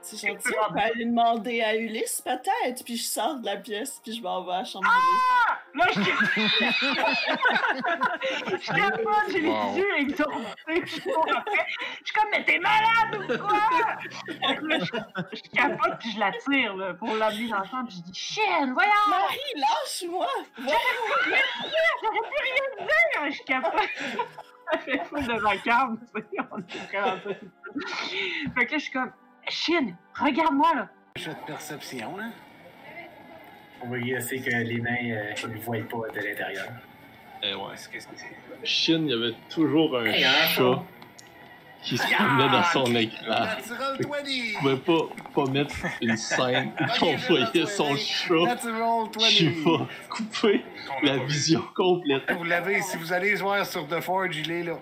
C'est 0.00 0.28
gentil, 0.28 0.52
on 0.68 0.72
peut 0.72 0.78
aller 0.78 1.04
demander 1.04 1.62
à 1.62 1.76
Ulysse, 1.76 2.22
peut-être. 2.22 2.84
Puis 2.84 2.96
je 2.96 3.04
sors 3.04 3.36
de 3.40 3.46
la 3.46 3.56
pièce, 3.56 4.00
puis 4.02 4.12
je 4.14 4.22
m'en 4.22 4.42
vais 4.44 4.52
à 4.52 4.58
la 4.58 4.64
chambre 4.64 4.86
Ah! 4.88 5.45
Là, 5.76 5.84
je 5.94 6.00
Je 8.60 8.72
capote, 8.72 9.30
j'ai 9.30 9.40
les 9.40 9.48
Wow. 9.48 9.76
yeux 9.76 9.98
exorbités. 10.00 10.82
Je 10.86 10.92
suis 10.92 11.02
comme, 12.14 12.28
mais 12.30 12.44
t'es 12.44 12.58
malade 12.58 13.14
ou 13.14 13.26
quoi? 13.38 13.58
Là, 14.62 14.78
je, 14.78 14.84
je 15.36 15.42
capote, 15.54 15.98
puis 16.00 16.10
je 16.12 16.18
la 16.20 16.32
tire 16.32 16.74
là, 16.76 16.94
pour 16.94 17.14
l'amener 17.14 17.48
dans 17.48 17.58
la 17.58 17.64
chambre. 17.64 17.88
Puis 17.88 17.96
je 17.98 18.02
dis, 18.10 18.18
chienne, 18.18 18.72
voyons! 18.72 18.90
Marie, 19.08 19.54
lâche-moi! 19.56 20.26
J'aurais 20.58 22.24
pu 22.30 22.38
rien 22.42 22.68
dire! 22.86 23.32
Je 23.32 23.42
capote. 23.44 23.90
Ça 24.72 24.78
fait 24.78 25.00
fou 25.04 25.16
de 25.20 25.38
vacarme, 25.40 25.98
tu 25.98 26.06
sais. 26.20 26.26
On 26.50 26.58
est 26.58 26.90
vraiment 26.90 27.16
ça. 27.22 27.30
Fait 28.56 28.66
que 28.66 28.72
là, 28.72 28.72
je 28.72 28.78
suis 28.78 28.92
comme, 28.92 29.12
chienne, 29.48 29.96
regarde-moi 30.14 30.74
là. 30.74 30.88
Jeu 31.16 31.32
de 31.32 31.44
perception, 31.46 32.16
là. 32.16 32.24
On 32.26 32.30
va 33.84 33.98
guesser 33.98 34.40
que 34.40 34.50
les 34.50 34.80
nains 34.80 35.10
euh, 35.10 35.46
ne 35.48 35.52
le 35.54 35.60
voient 35.60 35.76
pas 35.88 36.12
de 36.14 36.26
l'intérieur. 36.26 36.68
Eh 37.42 37.54
ouais. 37.54 37.62
Qu'est-ce 37.92 38.06
que 38.08 38.14
c'est? 38.16 38.66
Shin, 38.66 39.02
il 39.04 39.10
y 39.10 39.12
avait 39.12 39.34
toujours 39.50 39.98
un 39.98 40.06
Hey, 40.06 40.24
un 40.24 40.46
chat 40.48 40.82
qui 41.82 41.96
se 41.98 42.06
promenait 42.14 42.48
dans 42.50 42.64
son 42.64 42.94
écran. 42.96 43.24
Natural 43.28 43.96
Fait 43.96 44.04
que 44.04 44.08
20! 44.08 44.22
Tu 44.24 44.56
pouvais 44.58 44.76
pas, 44.76 45.14
pas 45.34 45.50
mettre 45.50 45.74
une 46.00 46.16
scène 46.16 46.72
où 46.80 47.04
on 47.04 47.16
voyait 47.16 47.66
son 47.66 47.94
chat 47.96 48.34
Natural 48.34 49.04
20! 49.14 49.28
qui 49.28 49.48
va 49.48 49.86
couper 50.08 50.64
la 51.02 51.18
vision 51.18 51.62
complète. 51.74 52.22
Vous 52.32 52.44
l'avez, 52.44 52.80
si 52.82 52.96
vous 52.96 53.12
allez 53.12 53.34
voir 53.36 53.64
sur 53.66 53.86
The 53.86 54.00
Forge, 54.00 54.36
il 54.36 54.50
est 54.50 54.62
là. 54.64 54.78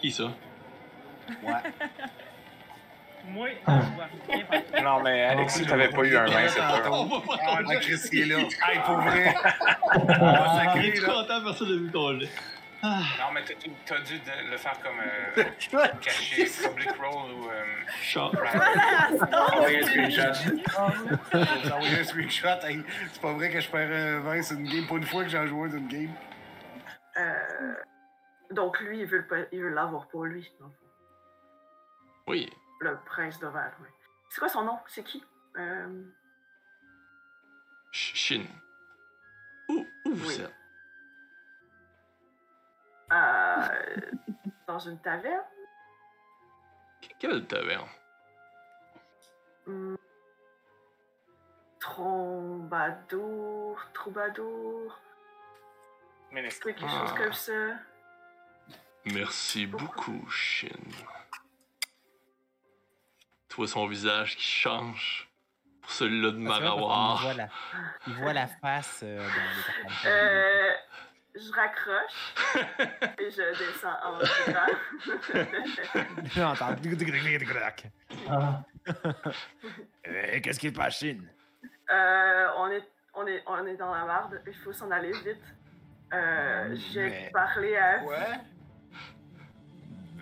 Qui 0.00 0.10
ça? 0.10 0.32
Ouais. 1.42 1.52
Moi, 3.28 3.48
je 3.66 3.70
vois 3.70 4.08
rien. 4.28 4.82
Non, 4.82 5.02
mais 5.02 5.24
Alexis, 5.24 5.66
t'avais 5.66 5.88
pas 5.88 6.02
eu 6.04 6.16
un 6.16 6.24
nain, 6.26 6.48
c'est 6.48 6.60
sûr. 6.60 6.92
On 6.92 7.04
va 7.06 7.20
pas 7.20 7.38
Ah, 7.46 7.56
tomber. 7.62 7.76
Chris, 7.80 8.00
il 8.12 8.32
est 8.32 8.36
là. 8.36 8.42
Hey, 8.68 8.78
pour 8.84 8.96
vrai. 8.96 9.34
Il 10.76 10.84
est 10.86 11.00
là. 11.00 11.06
content, 11.06 11.44
personne 11.44 11.68
n'a 11.70 11.76
vu 11.82 11.90
ton 11.92 12.18
jet. 12.20 12.28
Non, 12.82 13.32
mais 13.34 13.42
t'as- 13.44 13.54
t'as 13.84 13.98
dû 14.00 14.18
de- 14.20 14.50
le 14.50 14.56
faire 14.56 14.78
comme 14.80 15.00
euh, 15.00 15.42
caché, 16.00 16.44
public 16.44 16.90
roll 17.02 17.32
ou. 17.32 17.48
euh. 17.50 17.64
Envoyez 19.52 19.78
un 19.82 19.86
screenshot. 19.86 20.32
Envoyé 21.74 21.98
un 22.00 22.04
screenshot. 22.04 22.48
Hey, 22.64 22.82
c'est 23.12 23.20
pas 23.22 23.32
vrai 23.32 23.50
que 23.50 23.60
je 23.60 23.68
perds 23.70 23.90
un 23.90 24.20
20 24.20 24.42
sur 24.42 24.56
une 24.58 24.68
game. 24.68 24.86
Pas 24.86 24.94
une 24.96 25.02
fois 25.06 25.24
que 25.24 25.30
j'en 25.30 25.46
joue 25.46 25.64
un 25.64 25.68
d'une 25.68 25.88
game. 25.88 26.10
Euh, 27.16 27.74
donc 28.52 28.78
lui, 28.80 29.00
il 29.00 29.06
veut 29.06 29.26
l'avoir 29.74 30.06
pour 30.08 30.24
lui. 30.24 30.52
Oui. 32.28 32.48
Le 32.80 32.96
prince 33.06 33.38
d'Oval, 33.40 33.72
oui. 33.80 33.88
C'est 34.28 34.38
quoi 34.40 34.48
son 34.48 34.64
nom? 34.64 34.78
C'est 34.86 35.02
qui? 35.04 35.24
Euh, 35.56 36.04
Shin. 37.92 38.44
Où, 39.68 39.86
où 40.04 40.14
vous 40.14 40.28
Oui. 40.28 40.40
êtes? 40.40 40.52
euh, 43.12 44.00
dans 44.66 44.78
une 44.80 44.98
taverne? 45.00 45.44
Quelle 47.18 47.46
taverne? 47.46 47.88
Hmm. 49.66 49.94
Trombadour, 52.46 53.80
troubadour, 53.94 55.00
Ministre. 56.32 56.64
quelque 56.70 56.84
Ah. 56.84 57.06
chose 57.06 57.14
comme 57.16 57.32
ça. 57.32 57.76
Merci 59.06 59.66
beaucoup, 59.66 60.28
Shin. 60.28 60.68
Tu 63.56 63.62
vois 63.62 63.68
son 63.68 63.86
visage 63.86 64.36
qui 64.36 64.42
change 64.44 65.30
pour 65.80 65.90
celui-là 65.90 66.30
de 66.32 66.36
Il 66.36 66.42
Marawar. 66.42 67.22
voit 67.22 67.32
la, 67.32 67.48
il 68.06 68.12
voit 68.16 68.34
la 68.34 68.46
face 68.48 69.00
euh, 69.02 69.16
dans 69.16 69.24
les. 70.04 70.10
Euh, 70.10 70.72
je 71.34 71.50
raccroche 71.52 72.34
et 73.18 73.30
je 73.30 73.58
descends 73.58 73.96
en 74.04 74.18
dig, 76.74 76.96
dig. 76.96 77.90
Ah. 78.30 78.62
Eh, 80.04 80.40
Qu'est-ce 80.42 80.60
qui 80.60 80.68
se 80.68 80.74
passe, 80.74 80.98
Chine? 80.98 81.26
Euh, 81.90 82.46
on, 82.58 82.70
est, 82.70 82.84
on, 83.14 83.26
est, 83.26 83.42
on 83.46 83.66
est 83.66 83.76
dans 83.76 83.94
la 83.94 84.04
marde, 84.04 84.38
il 84.46 84.52
faut 84.54 84.74
s'en 84.74 84.90
aller 84.90 85.12
vite. 85.12 85.40
Euh, 86.12 86.76
J'ai 86.92 87.08
Mais- 87.08 87.30
parlé 87.32 87.74
à. 87.78 88.02
Ouais. 88.04 88.38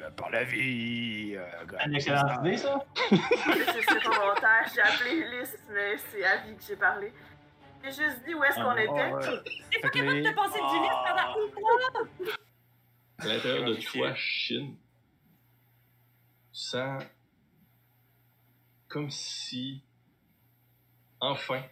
Euh, 0.04 0.10
Par 0.10 0.30
la 0.30 0.44
vie. 0.44 1.34
euh, 1.36 1.46
Une 1.86 1.94
excellente 1.94 2.44
idée, 2.44 2.56
ça? 2.56 2.84
C'est 3.10 3.16
c'est 3.16 4.02
pas 4.04 4.10
volontaire. 4.10 4.66
J'ai 4.74 4.80
appelé 4.82 5.10
Ulysse, 5.16 5.56
mais 5.72 5.96
c'est 5.96 6.24
à 6.24 6.36
vie 6.38 6.54
que 6.56 6.62
j'ai 6.62 6.76
parlé. 6.76 7.12
J'ai 7.82 7.90
juste 7.92 8.24
dit 8.26 8.34
où 8.34 8.42
est-ce 8.44 8.56
qu'on 8.56 8.70
Ah, 8.70 8.82
était. 8.82 8.92
T'es 8.94 9.10
pas 9.10 9.20
Fait 9.22 9.80
que 9.80 9.88
capable 9.98 10.12
les- 10.14 10.22
de 10.22 10.34
passer 10.34 10.58
du 10.58 10.82
livre 10.82 11.04
pendant 11.06 11.46
une 11.46 11.54
mois! 11.54 12.34
À 13.18 13.26
l'intérieur 13.26 13.64
de 13.68 13.74
toi, 13.76 14.12
tu 14.12 14.60
sens 16.52 17.02
comme 18.88 19.10
si, 19.10 19.82
enfin, 21.20 21.62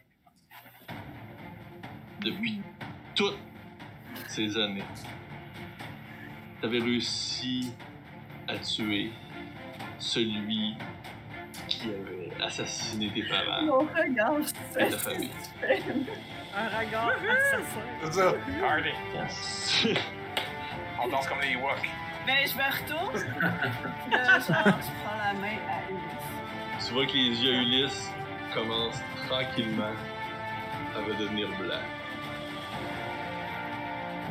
depuis 2.21 2.61
toutes 3.15 3.39
ces 4.29 4.57
années, 4.59 4.85
tu 6.61 6.67
avais 6.67 6.79
réussi 6.81 7.73
à 8.49 8.59
tuer 8.59 9.11
celui 9.99 10.75
qui 11.69 11.89
avait 11.89 12.45
assassiné 12.45 13.11
tes 13.11 13.23
parents 13.25 13.63
Mon 13.63 13.79
regard, 13.81 14.39
et 14.39 14.45
c'est 14.73 14.91
ta 14.91 14.99
famille. 14.99 15.31
Un 16.55 16.79
regard 16.79 17.11
assassin. 17.11 17.81
C'est 18.05 18.13
ça. 18.13 18.35
Party. 18.61 19.95
On 21.03 21.09
danse 21.09 21.27
comme 21.29 21.41
les 21.41 21.53
Ewoks. 21.53 21.89
Ben, 22.27 22.47
je 22.47 22.57
me 22.57 22.63
retourne. 22.63 23.19
Genre, 24.13 24.39
je 24.39 24.91
prends 25.03 25.19
la 25.19 25.33
main 25.35 25.59
à 25.69 25.91
Ulysse. 25.91 26.87
Tu 26.87 26.95
vois 26.95 27.07
que 27.07 27.13
les 27.13 27.43
yeux 27.43 27.55
à 27.55 27.63
Ulysse 27.63 28.11
commencent 28.55 29.03
tranquillement 29.29 29.95
à 30.95 31.19
devenir 31.19 31.49
blancs. 31.59 31.81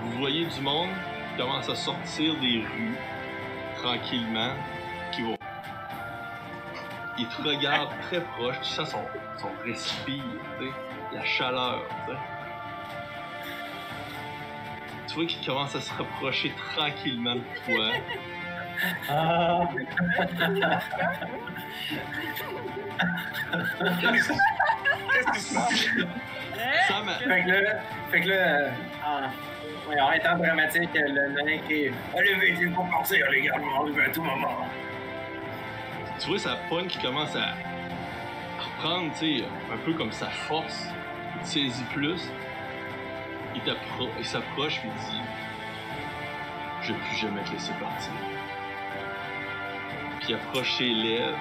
Vous 0.04 0.20
voyez 0.20 0.46
du 0.46 0.62
monde 0.62 0.90
qui 1.32 1.42
commence 1.42 1.70
à 1.70 1.76
sortir 1.76 2.34
des 2.40 2.60
rues 2.60 2.98
tranquillement, 3.82 4.54
qui 5.12 5.22
vont. 5.24 5.38
Ils 7.18 7.28
te 7.28 7.42
regardent 7.42 7.98
très 8.04 8.22
proche, 8.22 8.56
tu 8.62 8.70
sens 8.70 8.90
son, 8.92 9.04
son 9.38 9.50
respire, 9.64 10.24
tu 10.60 10.72
la 11.14 11.24
chaleur, 11.24 11.84
tu 12.06 12.12
sais. 12.12 12.18
Tu 15.08 15.16
vois 15.16 15.26
qu'il 15.26 15.46
commence 15.46 15.76
à 15.76 15.82
se 15.82 15.94
rapprocher 15.94 16.54
tranquillement 16.74 17.36
de 17.36 17.42
toi. 17.66 17.92
Ah. 19.10 19.68
Qu'est-ce 24.00 25.40
se 25.40 25.54
passe? 25.54 25.86
Sam, 26.88 27.10
Fait 27.28 27.44
que 27.44 27.50
là, 27.50 27.80
fait 28.10 28.22
que 28.22 28.30
là, 28.30 28.36
euh, 28.36 28.70
en, 29.92 29.96
ouais, 29.96 30.02
en 30.02 30.12
étant 30.12 30.38
dramatique, 30.38 30.90
le 30.94 31.30
nain 31.30 31.58
qui 31.68 31.74
est 31.86 31.94
Allez 32.18 32.34
vite, 32.36 32.60
il 32.62 32.74
faut 32.74 32.84
partir, 32.84 33.30
les 33.32 33.42
gars, 33.44 33.54
on 33.60 33.70
va 33.70 33.82
arriver 33.82 34.04
à 34.06 34.10
tout 34.10 34.24
moment. 34.24 34.68
tu 36.20 36.28
vois 36.30 36.40
sa 36.40 36.56
pogne 36.70 36.88
qui 36.88 37.00
commence 37.00 37.36
à 37.36 37.50
à 38.60 38.64
reprendre, 38.64 39.12
tu 39.18 39.40
sais, 39.40 39.46
un 39.74 39.78
peu 39.78 39.94
comme 39.94 40.12
sa 40.12 40.28
force. 40.30 40.86
Il 41.36 41.42
te 41.42 41.48
saisit 41.48 41.84
plus. 41.94 42.22
Il 43.56 44.26
s'approche 44.26 44.78
et 44.78 44.82
il 44.88 44.94
dit 44.94 45.22
Je 46.84 46.94
vais 46.94 47.00
plus 47.00 47.18
jamais 47.18 47.42
te 47.44 47.52
laisser 47.52 47.74
partir. 47.74 48.12
Puis 50.20 50.30
il 50.30 50.36
approche 50.36 50.74
ses 50.78 50.90
lèvres, 50.90 51.38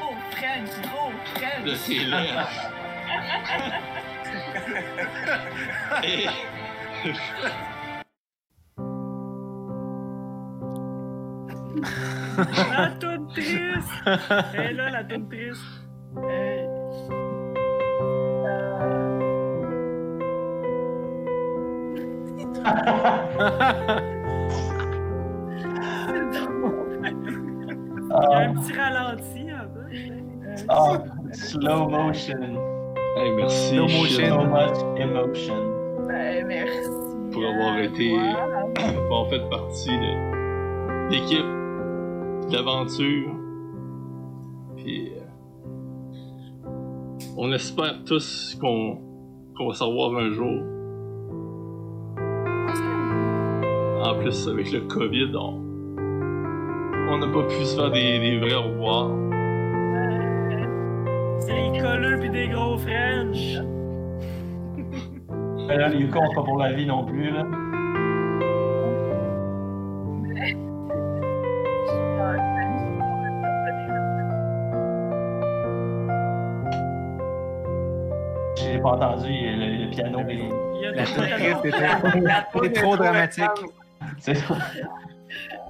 Oh, 0.00 0.14
French, 0.30 0.70
gros 0.82 1.12
French. 1.34 1.64
de 1.64 1.74
ses 1.74 1.98
lèvres. 1.98 2.48
et. 6.04 6.26
La 7.04 7.10
toune 13.00 13.26
triste! 13.28 13.88
Elle 14.54 14.60
est 14.60 14.72
là, 14.74 14.90
la 14.90 15.02
toune 15.04 15.28
triste. 15.28 15.62
Hey. 16.28 16.68
Il 28.04 28.14
y 28.14 28.34
a 28.34 28.38
un 28.38 28.54
petit 28.54 28.72
ralenti 28.74 29.50
un 29.50 29.66
peu. 29.66 29.80
Ah, 30.68 31.02
slow 31.32 31.88
motion. 31.88 32.58
Hey, 33.16 33.30
merci, 33.32 33.70
Slow 33.70 33.88
motion. 33.88 34.28
So 34.28 34.44
much 34.44 34.78
emotion. 35.00 35.71
Ben, 36.32 36.46
merci. 36.46 36.88
pour 37.30 37.44
avoir 37.44 37.76
euh, 37.76 37.82
été. 37.82 38.16
pour 38.74 39.18
avoir 39.18 39.26
fait 39.30 39.50
partie 39.50 39.90
de 39.90 41.10
l'équipe 41.10 41.44
d'aventure. 42.50 43.34
Puis, 44.76 45.12
euh, 45.14 46.70
on 47.36 47.52
espère 47.52 48.02
tous 48.06 48.56
qu'on 48.58 48.98
va 49.68 49.74
se 49.74 49.84
revoir 49.84 50.16
un 50.16 50.30
jour. 50.30 50.62
En 54.02 54.18
plus, 54.18 54.48
avec 54.48 54.72
le 54.72 54.80
COVID, 54.80 55.36
on 55.36 55.60
on 57.10 57.18
n'a 57.18 57.26
pas 57.26 57.42
pu 57.42 57.62
se 57.62 57.76
faire 57.76 57.90
des, 57.90 58.18
des 58.20 58.38
vrais 58.38 58.54
au 58.54 58.62
revoir. 58.62 59.10
C'est 61.40 61.52
les 61.52 61.78
colleux 61.78 62.18
pis 62.20 62.30
des 62.30 62.48
gros 62.48 62.78
French. 62.78 63.58
Là, 65.76 65.88
les 65.88 66.08
comptent 66.10 66.34
pas 66.34 66.42
pour 66.42 66.58
la 66.58 66.72
vie 66.72 66.86
non 66.86 67.04
plus, 67.04 67.30
là. 67.30 67.44
J'ai 78.56 78.78
pas 78.78 78.90
entendu 78.90 79.28
le, 79.30 79.84
le 79.84 79.90
piano. 79.90 80.20
mais- 80.26 80.34
Il 80.74 80.80
y 80.82 80.86
a 80.86 80.92
La 80.92 82.42
trop 82.70 82.96
dramatique. 82.96 83.44
C'est 84.18 84.34
ça. 84.34 84.54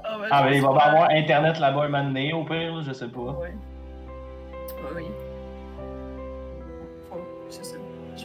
Ah, 0.04 0.16
ben, 0.20 0.28
Ah, 0.30 0.44
mais 0.44 0.56
il 0.56 0.62
va 0.62 0.72
pas 0.72 0.84
avoir 0.86 1.10
Internet 1.10 1.58
là-bas 1.58 1.84
un 1.84 1.88
moment 1.88 2.04
donné, 2.04 2.32
au 2.32 2.44
pire, 2.44 2.82
je 2.82 2.92
sais 2.92 3.08
pas. 3.08 3.20
Ouais. 3.20 3.54
Oui. 4.96 5.04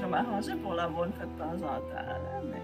Vais 0.08 0.12
m'arranger 0.12 0.56
pour 0.56 0.74
l'avoir 0.74 1.06
une 1.06 1.14
fois 1.14 1.26
de 1.26 1.38
temps 1.38 1.54
en 1.54 1.80
temps, 1.82 1.94
là, 1.94 2.42
mais. 2.46 2.62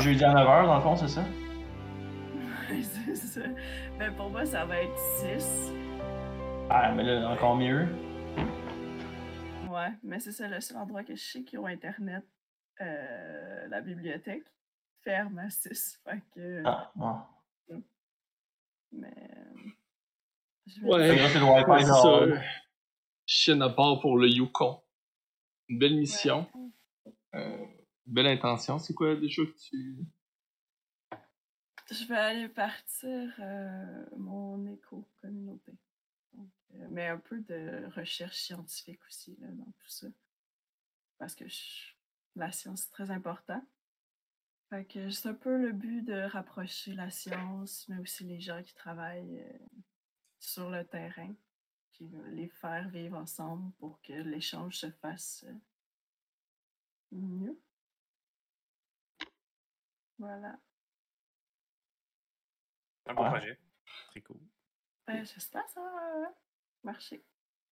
Jeudi 0.00 0.24
à 0.24 0.32
9h, 0.32 0.66
dans 0.66 0.76
le 0.76 0.80
fond, 0.82 0.96
c'est 0.96 1.08
ça? 1.08 1.22
c'est 2.82 3.14
ça. 3.16 3.40
Mais 3.98 4.10
pour 4.12 4.30
moi, 4.30 4.44
ça 4.46 4.64
va 4.64 4.80
être 4.82 4.98
6. 5.38 5.72
Ah, 6.70 6.92
mais 6.92 7.02
là, 7.02 7.28
encore 7.28 7.56
mieux. 7.56 7.86
Ouais, 9.68 9.92
mais 10.02 10.18
c'est 10.18 10.32
ça 10.32 10.48
le 10.48 10.60
seul 10.60 10.78
endroit 10.78 11.04
que 11.04 11.14
je 11.14 11.22
sais 11.22 11.42
qui 11.42 11.58
ont 11.58 11.66
Internet. 11.66 12.24
Euh, 12.80 13.66
la 13.68 13.80
bibliothèque 13.82 14.44
ferme 15.04 15.38
à 15.38 15.50
6. 15.50 16.00
Fait 16.04 16.22
que. 16.34 16.62
Ah, 16.64 16.90
ouais. 16.96 17.76
Mais. 18.92 19.08
euh, 19.08 19.68
je 20.66 20.80
vais- 20.80 20.86
Ouais, 20.88 21.28
c'est 21.28 21.38
le 21.38 21.44
Wi-Fi 21.44 21.70
ouais, 21.70 21.80
c'est 21.80 21.86
dehors. 21.86 22.02
ça. 22.02 22.40
Chine 23.34 23.62
à 23.62 23.70
part 23.70 23.98
pour 24.00 24.18
le 24.18 24.28
Yukon. 24.28 24.82
Une 25.68 25.78
belle 25.78 25.96
mission. 25.96 26.46
Euh, 27.34 27.66
belle 28.04 28.26
intention. 28.26 28.78
C'est 28.78 28.92
quoi 28.92 29.16
déjà 29.16 29.42
que 29.46 29.56
tu. 29.58 29.96
Je 31.90 32.04
vais 32.04 32.16
aller 32.16 32.48
partir 32.50 33.32
euh, 33.38 34.04
mon 34.18 34.66
éco-communauté. 34.66 35.72
Euh, 36.34 36.86
mais 36.90 37.06
un 37.08 37.16
peu 37.16 37.40
de 37.40 37.86
recherche 37.96 38.36
scientifique 38.36 39.00
aussi 39.08 39.34
là, 39.40 39.46
dans 39.48 39.64
tout 39.64 39.88
ça. 39.88 40.08
Parce 41.16 41.34
que 41.34 41.48
je- 41.48 41.94
la 42.36 42.52
science, 42.52 42.82
c'est 42.82 42.90
très 42.90 43.10
important. 43.10 43.64
Fait 44.68 44.84
que 44.84 45.08
c'est 45.08 45.30
un 45.30 45.34
peu 45.34 45.56
le 45.56 45.72
but 45.72 46.02
de 46.02 46.20
rapprocher 46.20 46.92
la 46.92 47.10
science, 47.10 47.86
mais 47.88 47.98
aussi 47.98 48.24
les 48.24 48.40
gens 48.40 48.62
qui 48.62 48.74
travaillent 48.74 49.42
sur 50.38 50.68
le 50.68 50.84
terrain, 50.86 51.34
puis 52.02 52.18
euh, 52.18 52.30
les 52.30 52.48
faire 52.48 52.88
vivre 52.88 53.16
ensemble 53.16 53.72
pour 53.78 54.00
que 54.02 54.12
l'échange 54.12 54.76
se 54.78 54.90
fasse 54.90 55.44
euh, 55.48 55.54
mieux. 57.12 57.58
Voilà. 60.18 60.58
Un 63.06 63.14
beau 63.14 63.22
Ouais. 63.22 63.30
projet. 63.30 63.58
C'est 64.12 64.20
cool. 64.22 64.40
Ben, 65.06 65.24
j'espère 65.24 65.64
que 65.66 65.72
ça 65.72 65.80
va 65.80 66.34
marcher. 66.84 67.24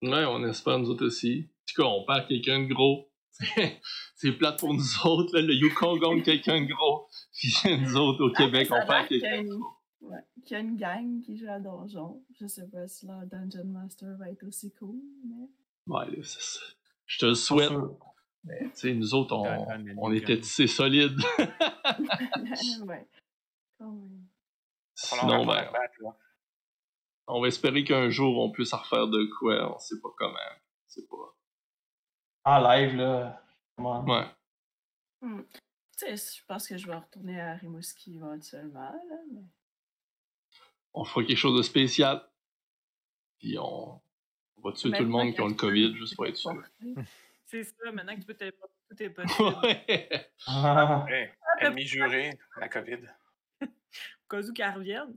Ouais, 0.02 0.24
on 0.24 0.44
espère 0.48 0.78
nous 0.78 0.90
autres 0.90 1.06
aussi. 1.06 1.48
En 1.48 1.64
tout 1.66 1.82
cas, 1.82 1.88
on 1.88 2.04
perd 2.04 2.26
quelqu'un 2.28 2.60
de 2.66 2.72
gros. 2.72 3.10
C'est 4.16 4.32
plate 4.32 4.58
pour 4.58 4.74
nous 4.74 5.06
autres, 5.06 5.34
là. 5.36 5.42
Le 5.42 5.54
Yukon 5.54 5.96
gagne 5.98 6.22
quelqu'un 6.22 6.60
de 6.62 6.66
gros. 6.72 7.08
Puis 7.32 7.52
nous 7.80 7.96
autres, 7.96 8.24
au 8.24 8.32
Québec, 8.32 8.68
Ah, 8.72 8.76
ça 8.80 8.84
on 8.84 8.86
perd 8.88 9.08
quelqu'un 9.08 9.42
de 9.42 9.48
gros. 9.48 9.76
Ouais, 10.00 10.18
qu'il 10.44 10.56
y 10.56 10.60
a 10.60 10.62
une 10.62 10.76
gang 10.76 11.20
qui 11.22 11.36
joue 11.36 11.48
à 11.48 11.58
Donjon. 11.58 12.24
Je 12.38 12.46
sais 12.46 12.66
pas 12.68 12.86
si 12.88 13.06
leur 13.06 13.26
Dungeon 13.26 13.64
Master 13.64 14.16
va 14.16 14.30
être 14.30 14.46
aussi 14.46 14.72
cool, 14.72 15.00
mais. 15.24 15.48
Ouais, 15.86 16.06
là, 16.10 16.22
c'est 16.22 16.42
ça. 16.42 16.60
Je 17.06 17.18
te 17.18 17.26
le 17.26 17.34
souhaite. 17.34 17.72
Mais, 18.44 18.62
tu 18.62 18.70
sais, 18.74 18.94
nous 18.94 19.14
autres, 19.14 19.36
on, 19.36 19.66
on 19.98 20.12
était 20.12 20.40
tissés 20.40 20.66
solides. 20.66 21.18
ouais. 22.86 23.08
Quand 23.78 23.92
même. 23.92 24.26
Sinon, 24.94 25.40
On 25.40 25.46
va 25.46 25.70
ben, 25.70 26.14
on 27.26 27.40
va 27.40 27.48
espérer 27.48 27.84
qu'un 27.84 28.10
jour, 28.10 28.38
on 28.38 28.50
puisse 28.50 28.72
en 28.72 28.78
refaire 28.78 29.06
de 29.08 29.24
quoi. 29.38 29.74
On 29.74 29.78
sait 29.78 30.00
pas 30.00 30.08
comment. 30.16 30.36
C'est 30.88 31.08
pas. 31.08 31.36
En 32.44 32.60
live, 32.60 32.96
là. 32.96 33.42
Comment? 33.76 34.04
Ouais. 34.04 34.26
Hmm. 35.20 35.42
Tu 35.96 36.16
sais, 36.16 36.16
je 36.16 36.44
pense 36.46 36.66
que 36.66 36.76
je 36.76 36.86
vais 36.86 36.96
retourner 36.96 37.40
à 37.40 37.54
Rimouski 37.54 38.16
éventuellement, 38.16 38.80
là, 38.80 39.16
mais. 39.32 39.44
On 40.92 41.04
fera 41.04 41.24
quelque 41.24 41.36
chose 41.36 41.56
de 41.56 41.62
spécial. 41.62 42.22
Puis 43.38 43.56
on, 43.58 44.00
on 44.56 44.60
va 44.62 44.72
tuer 44.72 44.90
tout 44.90 45.02
le 45.02 45.08
monde 45.08 45.34
qui 45.34 45.40
ont 45.40 45.48
le 45.48 45.54
COVID, 45.54 45.96
juste 45.96 46.16
pour 46.16 46.26
être 46.26 46.36
sûr. 46.36 46.62
C'est 47.46 47.64
ça, 47.64 47.90
maintenant 47.92 48.14
que 48.14 48.20
tu 48.20 48.26
peux 48.26 48.34
téléporter, 48.34 48.74
tout 48.88 49.02
est 49.02 49.10
possible. 49.10 49.56
Ouais. 49.62 50.16
Ah, 50.46 51.06
ennemi 51.60 51.86
juré, 51.86 52.38
la 52.58 52.68
COVID. 52.68 53.00
Au 53.62 53.66
cas 54.28 54.42
où 54.42 54.52
qu'elle 54.52 54.74
revienne. 54.74 55.16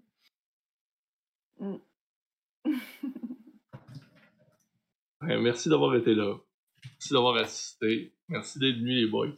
Ouais, 5.21 5.39
merci 5.39 5.69
d'avoir 5.69 5.95
été 5.95 6.15
là. 6.15 6.35
Merci 6.83 7.13
d'avoir 7.13 7.35
assisté. 7.37 8.13
Merci 8.27 8.59
d'être 8.59 8.77
venus, 8.77 9.05
les 9.05 9.09
boys. 9.09 9.35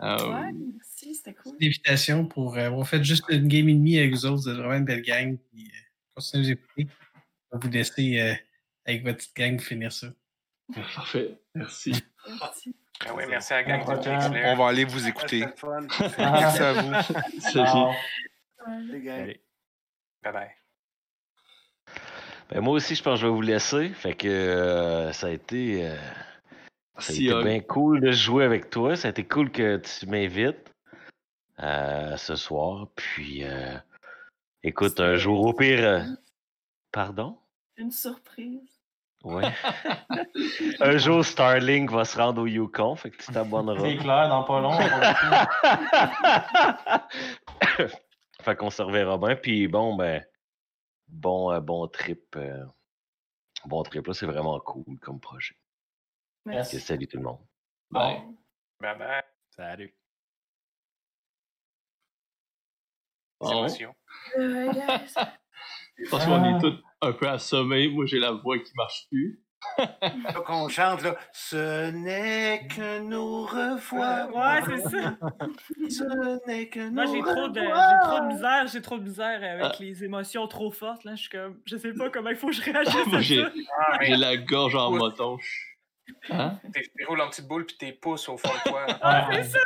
Ouais, 0.00 0.52
merci, 0.52 1.14
c'était 1.14 1.34
cool. 1.34 1.56
L'invitation 1.60 2.26
pour 2.26 2.56
euh, 2.56 2.66
avoir 2.66 2.86
fait 2.86 3.02
juste 3.02 3.24
une 3.28 3.48
game 3.48 3.68
et 3.68 3.74
demie 3.74 3.98
avec 3.98 4.12
vous 4.12 4.26
autres. 4.26 4.42
Vous 4.42 4.48
êtes 4.50 4.56
vraiment 4.56 4.74
une 4.74 4.84
belle 4.84 5.02
gang. 5.02 5.38
Puis, 5.38 5.64
euh, 5.64 5.78
continuez 6.14 6.42
à 6.42 6.44
vous 6.44 6.52
écouter. 6.52 6.86
On 7.50 7.58
va 7.58 7.66
vous 7.66 7.72
laisser 7.72 8.20
euh, 8.20 8.34
avec 8.84 9.04
votre 9.04 9.18
petite 9.18 9.36
gang 9.36 9.60
finir 9.60 9.92
ça. 9.92 10.08
Parfait. 10.74 11.38
Merci. 11.54 11.92
Merci. 12.40 12.74
Ah 13.04 13.14
oui, 13.14 13.24
merci 13.28 13.52
à 13.52 13.62
la 13.62 13.64
gang 13.64 13.84
Pixelair. 13.84 14.52
On 14.52 14.56
va 14.56 14.68
aller 14.68 14.84
vous 14.84 15.06
écouter. 15.06 15.40
Merci 16.18 16.62
à 16.62 16.72
vous. 16.72 16.92
Salut. 17.40 17.66
Ah. 17.66 17.92
Allez. 18.68 19.40
Bye 20.22 20.32
bye. 20.32 20.50
Ben, 22.50 22.60
moi 22.60 22.74
aussi, 22.74 22.94
je 22.94 23.02
pense 23.02 23.18
que 23.18 23.22
je 23.22 23.26
vais 23.26 23.32
vous 23.32 23.42
laisser. 23.42 23.90
Fait 23.90 24.14
que 24.14 24.28
euh, 24.28 25.12
ça 25.12 25.26
a 25.26 25.30
été, 25.30 25.86
euh, 25.86 25.96
ça 26.98 27.12
a 27.12 27.12
Merci, 27.12 27.26
été 27.26 27.34
Hug. 27.34 27.44
bien 27.44 27.60
cool 27.60 28.00
de 28.00 28.10
jouer 28.12 28.44
avec 28.44 28.70
toi. 28.70 28.96
Ça 28.96 29.08
a 29.08 29.10
été 29.10 29.26
cool 29.26 29.50
que 29.50 29.76
tu 29.78 30.06
m'invites 30.06 30.72
euh, 31.60 32.16
ce 32.16 32.36
soir. 32.36 32.88
Puis, 32.94 33.44
euh, 33.44 33.76
écoute, 34.62 35.00
un 35.00 35.12
C'était- 35.12 35.18
jour 35.18 35.44
au 35.46 35.52
pire. 35.52 35.84
euh, 35.84 36.02
Pardon? 36.92 37.38
Une 37.76 37.90
surprise. 37.90 38.60
Ouais. 39.24 39.44
un 40.80 40.96
jour, 40.98 41.24
Starlink 41.24 41.90
va 41.90 42.04
se 42.04 42.16
rendre 42.16 42.42
au 42.42 42.46
Yukon. 42.46 42.94
Fait 42.96 43.10
que 43.10 43.16
tu 43.22 43.32
t'abonneras. 43.32 43.80
C'est 43.80 43.96
clair, 43.96 44.28
dans 44.28 44.44
pas 44.44 44.60
long. 44.60 44.72
fait 48.42 48.56
qu'on 48.56 48.70
se 48.70 48.82
reverra 48.82 49.18
bien. 49.18 49.36
Puis 49.36 49.68
bon, 49.68 49.94
ben, 49.96 50.24
bon, 51.08 51.50
euh, 51.52 51.60
bon 51.60 51.86
trip. 51.88 52.34
euh, 52.36 52.64
bon 53.64 53.82
trip, 53.82 54.06
là, 54.06 54.14
c'est 54.14 54.26
vraiment 54.26 54.58
cool 54.60 54.98
comme 55.00 55.20
projet. 55.20 55.56
Merci. 56.46 56.80
Salut 56.80 57.06
tout 57.06 57.16
le 57.18 57.22
monde. 57.24 57.38
Bye. 57.90 58.22
Bye 58.80 58.98
bye. 58.98 59.22
Salut. 59.50 59.92
Bon. 63.40 63.50
émotions. 63.50 63.94
Ouais, 64.38 64.68
guys. 64.72 65.14
Parce 66.10 66.24
qu'on 66.26 66.44
est 66.56 66.60
tous 66.60 66.82
un 67.00 67.12
peu 67.12 67.28
assommés. 67.28 67.88
Moi, 67.88 68.06
j'ai 68.06 68.18
la 68.18 68.32
voix 68.32 68.58
qui 68.58 68.72
marche 68.74 69.06
plus. 69.10 69.42
Là 69.78 70.32
qu'on 70.46 70.68
chante, 70.68 71.02
là. 71.02 71.16
Ce 71.32 71.90
n'est 71.90 72.66
que 72.68 73.00
nous 73.00 73.44
revoir. 73.46 74.28
Ouais, 74.34 74.62
c'est 74.66 74.82
ça. 74.88 75.16
Ce 75.88 76.46
n'est 76.46 76.68
que 76.68 76.80
nous 76.88 76.92
Moi, 76.94 77.06
j'ai 77.06 77.20
trop, 77.20 77.48
de, 77.48 77.60
j'ai 77.60 78.08
trop 78.08 78.20
de 78.20 78.26
misère, 78.26 78.66
j'ai 78.68 78.82
trop 78.82 78.98
de 78.98 79.02
misère 79.04 79.42
avec 79.42 79.64
Ah. 79.64 79.76
les 79.80 80.04
émotions 80.04 80.46
trop 80.46 80.70
fortes. 80.70 81.04
Là. 81.04 81.14
Je 81.14 81.22
suis 81.22 81.30
comme, 81.30 81.60
je 81.64 81.76
sais 81.76 81.92
pas 81.94 82.10
comment 82.10 82.30
il 82.30 82.36
faut 82.36 82.48
que 82.48 82.52
je 82.52 82.62
réagisse 82.70 83.06
Moi, 83.06 83.18
à 83.18 83.20
j'ai 83.22 83.42
ça. 83.42 83.50
Ah, 83.78 83.96
mais 84.00 84.06
j'ai 84.06 84.16
la 84.16 84.36
gorge 84.36 84.74
en 84.76 84.92
Ouais. 84.92 84.98
moton. 84.98 85.38
Hein? 86.30 86.58
t'es- 86.72 86.90
tu 86.96 87.04
roules 87.06 87.20
en 87.20 87.28
petite 87.28 87.46
boule 87.48 87.66
puis 87.66 87.76
tes 87.76 87.92
pouces 87.92 88.28
au 88.28 88.36
fond 88.36 88.48
de 88.64 88.70
toi. 88.70 88.86
Ah, 89.02 89.28
Ouais. 89.28 89.42
c'est 89.42 89.50
ça! 89.50 89.58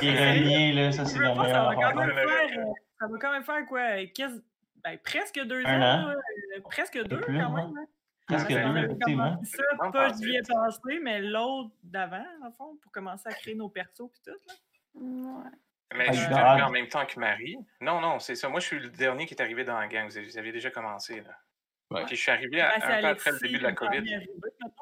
Sérieux. 0.00 0.18
reliés, 0.18 0.72
là, 0.72 0.92
ça, 0.92 1.04
c'est 1.04 1.18
pas, 1.18 1.34
ça 1.48 1.62
va 1.64 1.74
quand 1.74 1.94
même 1.94 2.10
faire, 2.14 2.58
euh, 2.58 2.72
ça 2.98 3.06
va 3.06 3.18
quand 3.18 3.32
même 3.32 3.44
faire 3.44 3.66
quoi? 3.66 4.06
quasi- 4.14 4.42
ben, 4.82 4.98
presque 5.04 5.40
deux 5.44 5.62
Un 5.64 5.80
ans, 5.82 6.08
an. 6.08 6.10
euh, 6.10 6.60
presque 6.64 7.02
deux 7.04 7.20
plus, 7.20 7.38
quand 7.38 7.50
même. 7.50 7.72
hein. 7.78 7.86
Presque 8.26 8.48
deux, 8.48 8.76
effectivement. 8.78 9.40
ça, 9.44 9.62
pas 9.92 10.08
je 10.08 10.28
y 10.28 10.36
ai 10.36 10.42
pensé, 10.42 10.98
mais 11.02 11.20
l'autre 11.20 11.70
d'avant, 11.82 12.24
en 12.42 12.50
fond, 12.52 12.76
pour 12.82 12.90
commencer 12.90 13.28
à 13.28 13.32
créer 13.32 13.54
nos 13.54 13.68
persos 13.68 14.10
puis 14.10 14.20
tout. 14.24 14.30
Là. 14.48 14.54
Ouais. 14.94 15.50
Mais 15.94 16.06
Ah, 16.08 16.12
je 16.12 16.18
suis 16.24 16.32
arrivé 16.32 16.62
en 16.64 16.70
même 16.70 16.88
temps 16.88 17.04
que 17.06 17.20
Marie. 17.20 17.56
Non, 17.80 18.00
non, 18.00 18.18
c'est 18.18 18.34
ça. 18.34 18.48
Moi, 18.48 18.58
je 18.60 18.66
suis 18.66 18.78
le 18.80 18.88
dernier 18.88 19.26
qui 19.26 19.34
est 19.34 19.42
arrivé 19.42 19.62
dans 19.64 19.78
la 19.78 19.86
gang. 19.86 20.06
Vous 20.08 20.16
avez, 20.16 20.26
vous 20.26 20.38
avez 20.38 20.50
déjà 20.52 20.70
commencé, 20.70 21.20
là. 21.20 21.36
Ouais. 21.90 22.04
Puis 22.06 22.16
je 22.16 22.22
suis 22.22 22.30
arrivé 22.30 22.60
à- 22.60 22.78
Ben, 22.78 22.82
un 22.84 23.00
peu 23.00 23.06
après 23.08 23.32
le 23.32 23.38
début 23.38 23.58
de 23.58 23.62
la 23.62 23.72
COVID. 23.72 24.18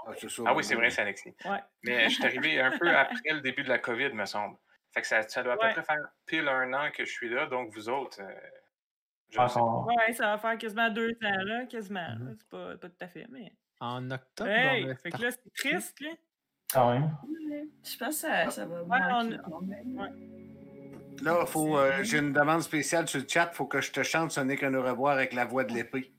Ah. 0.07 0.13
Ah 0.47 0.55
oui, 0.55 0.65
c'est 0.65 0.75
vrai, 0.77 0.91
c'est 0.91 1.03
Alexis. 1.03 1.35
Ouais. 1.45 1.59
Mais 1.83 2.05
je 2.09 2.15
suis 2.15 2.25
arrivé 2.25 2.61
un 2.61 2.71
peu 2.79 2.89
après 2.97 3.31
le 3.33 3.41
début 3.41 3.63
de 3.65 3.69
la 3.69 3.79
COVID, 3.79 4.11
me 4.13 4.25
semble. 4.25 4.57
Fait 4.95 5.01
que 5.01 5.07
ça, 5.07 5.23
ça 5.23 5.43
doit 5.43 5.55
à 5.55 5.57
peu 5.57 5.67
Ouais. 5.67 5.73
près 5.73 5.83
faire 5.83 6.09
pile 6.27 6.49
un 6.49 6.73
an 6.75 6.91
que 6.93 7.05
je 7.05 7.11
suis 7.11 7.29
là, 7.29 7.47
donc 7.47 7.73
vous 7.75 7.89
autres, 7.89 8.21
euh, 8.23 8.31
je 9.31 9.39
Ah, 9.39 9.45
ne 9.45 9.49
sais 9.49 9.55
son- 9.55 9.85
Ouais, 9.85 10.13
ça 10.13 10.27
va 10.27 10.39
faire 10.39 10.57
quasiment 10.59 10.91
deux 10.91 11.11
ans, 11.25 11.43
là, 11.45 11.65
quasiment. 11.67 12.15
Mhm. 12.19 12.37
C'est 12.39 12.49
pas, 12.49 12.77
pas 12.77 12.89
tout 12.89 12.97
à 13.01 13.09
fait, 13.09 13.27
mais. 13.31 13.53
En 13.81 14.11
octobre, 14.11 14.49
Hey! 14.51 14.95
Fait 15.03 15.11
que 15.11 15.23
là, 15.23 15.31
c'est 15.33 15.53
triste, 15.55 16.01
là. 16.01 16.11
Quand 16.73 16.93
même. 16.93 17.11
Je 17.85 17.97
pense 17.99 18.09
que 18.23 18.29
ça, 18.29 18.49
ça 18.51 18.65
va 18.67 18.83
Ouais, 18.85 18.99
on-. 19.11 20.13
Là, 21.23 21.47
faut, 21.47 21.77
euh, 21.79 22.03
j'ai 22.03 22.19
une 22.19 22.33
demande 22.33 22.63
spéciale 22.63 23.07
sur 23.09 23.21
le 23.21 23.27
chat. 23.29 23.51
Faut 23.53 23.67
que 23.67 23.81
je 23.81 23.93
te 23.93 24.03
chante 24.03 24.31
Ce 24.33 24.41
n'est 24.41 24.57
qu'un 24.57 24.73
au 24.75 24.83
revoir 24.83 25.15
avec 25.15 25.33
la 25.35 25.45
voix 25.45 25.65
de 25.65 25.73
l'épée. 25.73 26.13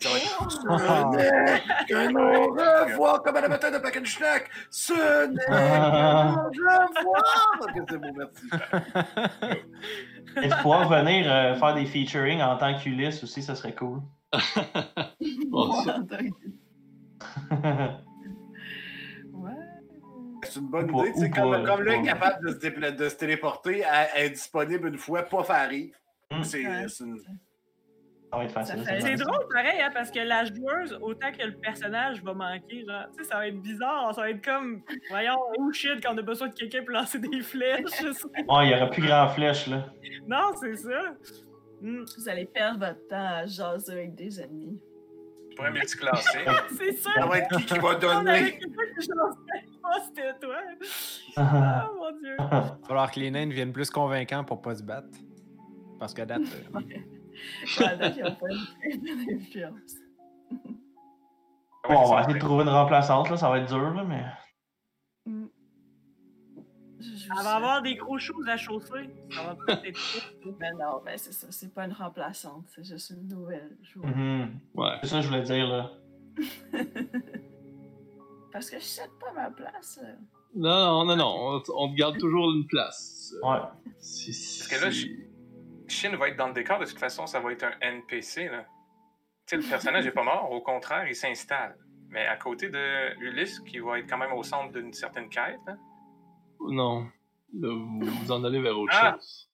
Ce 0.00 1.10
n'est 1.10 1.86
qu'un 1.86 2.14
au 2.14 2.52
revoir 2.52 3.22
comme 3.22 3.36
à 3.36 3.40
la 3.42 3.48
bataille 3.48 3.72
de 3.72 3.78
Packenschnack. 3.78 4.48
Ce 4.70 5.26
n'est 5.26 5.44
qu'un 5.46 6.34
au 6.34 6.44
revoir. 6.44 7.58
Ok, 7.60 7.74
c'est 7.88 7.98
bon, 7.98 8.12
merci. 8.16 8.46
Et 10.42 10.48
de 10.48 10.54
pouvoir 10.62 10.88
venir 10.88 11.30
euh, 11.30 11.54
faire 11.56 11.74
des 11.74 11.86
featuring 11.86 12.40
en 12.40 12.56
tant 12.56 12.76
qu'Ulysse 12.78 13.22
aussi, 13.24 13.42
ça 13.42 13.54
serait 13.54 13.74
cool. 13.74 14.00
Bon, 15.50 15.72
Ouais. 19.32 19.50
C'est 20.44 20.60
une 20.60 20.68
bonne 20.68 20.90
Ou 20.90 21.04
idée. 21.04 21.26
ou 21.26 21.30
comme, 21.30 21.50
pas, 21.50 21.76
comme 21.76 21.88
est 21.88 21.96
pas. 21.98 22.02
capable 22.02 22.46
de 22.46 22.52
se, 22.52 22.90
de 22.96 23.08
se 23.08 23.14
téléporter, 23.16 23.82
être 24.16 24.32
disponible 24.32 24.88
une 24.88 24.98
fois, 24.98 25.22
pas 25.24 25.44
faire. 25.44 25.70
Mm. 25.70 25.74
Ouais. 26.32 26.42
c'est 26.42 26.62
une. 26.62 27.18
Va 28.32 28.44
être 28.44 28.52
facile. 28.52 28.84
Fait- 28.84 29.00
C'est 29.00 29.14
drôle, 29.16 29.46
pareil, 29.52 29.80
hein, 29.80 29.90
parce 29.92 30.10
que 30.10 30.20
la 30.20 30.44
joueuse, 30.44 30.96
autant 31.02 31.32
que 31.32 31.44
le 31.44 31.52
personnage 31.56 32.22
va 32.22 32.32
manquer, 32.32 32.84
genre, 32.86 33.06
tu 33.16 33.24
sais, 33.24 33.28
ça 33.30 33.36
va 33.38 33.48
être 33.48 33.60
bizarre, 33.60 34.14
ça 34.14 34.20
va 34.20 34.30
être 34.30 34.44
comme, 34.44 34.82
voyons, 35.10 35.36
oh 35.58 35.72
shit, 35.72 36.00
quand 36.02 36.14
on 36.14 36.18
a 36.18 36.22
besoin 36.22 36.46
de 36.48 36.54
quelqu'un 36.54 36.80
pour 36.84 36.90
lancer 36.92 37.18
des 37.18 37.40
flèches. 37.40 38.02
Ouais, 38.02 38.66
il 38.66 38.70
y 38.70 38.74
aura 38.74 38.86
plus 38.88 39.02
grand 39.02 39.28
flèche, 39.30 39.66
là. 39.66 39.86
Non, 40.28 40.52
c'est 40.60 40.76
ça. 40.76 41.14
Hmm, 41.80 42.04
Vous 42.16 42.28
allez 42.28 42.44
perdre 42.46 42.86
votre 42.86 43.08
temps 43.08 43.16
à 43.38 43.46
jaser 43.46 43.92
avec 43.92 44.14
des 44.14 44.40
ennemis. 44.40 44.78
Je 45.50 45.56
pourrais 45.56 45.72
multiclasser. 45.72 46.38
c'est 46.78 46.92
sûr. 46.92 47.10
Ça 47.12 47.26
va 47.26 47.38
être 47.38 47.56
qui 47.56 47.64
qui 47.66 47.78
va 47.78 47.94
donner? 47.96 48.60
c'était 50.06 50.32
toi. 50.40 50.56
Oh 51.36 51.96
mon 51.98 52.18
dieu. 52.20 52.36
Il 52.38 52.44
va 52.48 52.78
falloir 52.86 53.10
que 53.10 53.18
les 53.18 53.30
nains 53.30 53.46
deviennent 53.46 53.72
plus 53.72 53.90
convaincants 53.90 54.44
pour 54.44 54.62
pas 54.62 54.76
se 54.76 54.82
battre. 54.84 55.08
Parce 55.98 56.14
que 56.14 56.22
date. 56.22 56.42
euh, 56.76 56.80
Pas 57.78 57.94
une. 58.50 59.80
Bon, 61.88 61.96
on 61.96 62.14
va 62.14 62.20
essayer 62.20 62.34
de 62.34 62.38
trouver 62.40 62.62
une 62.64 62.68
remplaçante, 62.68 63.30
là. 63.30 63.36
Ça 63.36 63.48
va 63.48 63.58
être 63.58 63.68
dur, 63.68 63.94
là, 63.94 64.04
mais. 64.04 64.24
Mm. 65.26 65.46
Je 67.00 67.26
Elle 67.38 67.44
va 67.44 67.56
avoir 67.56 67.80
des 67.82 67.96
gros 67.96 68.18
choses 68.18 68.46
à 68.48 68.56
chausser. 68.58 69.08
Ça 69.30 69.42
va 69.42 69.54
peut-être 69.54 69.86
être. 69.86 69.98
Mais 70.58 70.70
non, 70.78 71.00
ben 71.04 71.16
c'est 71.16 71.32
ça, 71.32 71.46
c'est 71.50 71.72
pas 71.72 71.86
une 71.86 71.92
remplaçante, 71.94 72.66
c'est 72.68 72.84
juste 72.84 73.10
une 73.10 73.26
nouvelle 73.28 73.76
joueuse. 73.82 74.14
Mhm. 74.14 74.60
ouais. 74.74 74.90
C'est 75.02 75.08
ça 75.08 75.16
que 75.16 75.22
je 75.22 75.28
voulais 75.28 75.42
dire, 75.42 75.66
là. 75.66 75.90
Parce 78.52 78.68
que 78.68 78.78
je 78.78 78.84
cède 78.84 79.10
pas 79.18 79.32
ma 79.32 79.50
place. 79.50 79.98
Non, 80.54 81.04
non, 81.04 81.04
non, 81.06 81.16
non. 81.16 81.34
On, 81.38 81.62
on 81.74 81.88
te 81.90 81.94
garde 81.96 82.18
toujours 82.18 82.50
une 82.52 82.66
place. 82.66 83.32
Ouais. 83.42 83.58
Parce 83.96 84.68
que 84.68 84.84
là, 84.84 84.92
c'est- 84.92 85.29
Shin 85.90 86.16
va 86.16 86.28
être 86.28 86.36
dans 86.36 86.48
le 86.48 86.54
décor, 86.54 86.78
de 86.78 86.84
toute 86.86 86.98
façon, 86.98 87.26
ça 87.26 87.40
va 87.40 87.52
être 87.52 87.64
un 87.64 87.72
NPC. 87.80 88.48
Là. 88.48 88.64
Tu 89.46 89.56
sais, 89.56 89.56
le 89.56 89.62
personnage 89.68 90.04
n'est 90.04 90.10
pas 90.12 90.22
mort, 90.22 90.50
au 90.50 90.60
contraire, 90.60 91.06
il 91.08 91.14
s'installe. 91.14 91.76
Mais 92.08 92.26
à 92.26 92.36
côté 92.36 92.68
de 92.70 93.18
Ulysse, 93.20 93.60
qui 93.60 93.78
va 93.78 93.98
être 93.98 94.08
quand 94.08 94.18
même 94.18 94.32
au 94.32 94.42
centre 94.42 94.72
d'une 94.72 94.92
certaine 94.92 95.28
quête. 95.28 95.58
hein. 95.66 95.78
Non. 96.60 97.06
Là, 97.58 97.68
vous, 97.68 98.00
vous 98.00 98.32
en 98.32 98.44
allez 98.44 98.60
vers 98.60 98.78
autre 98.78 98.92
Ah! 98.96 99.12
chose. 99.18 99.48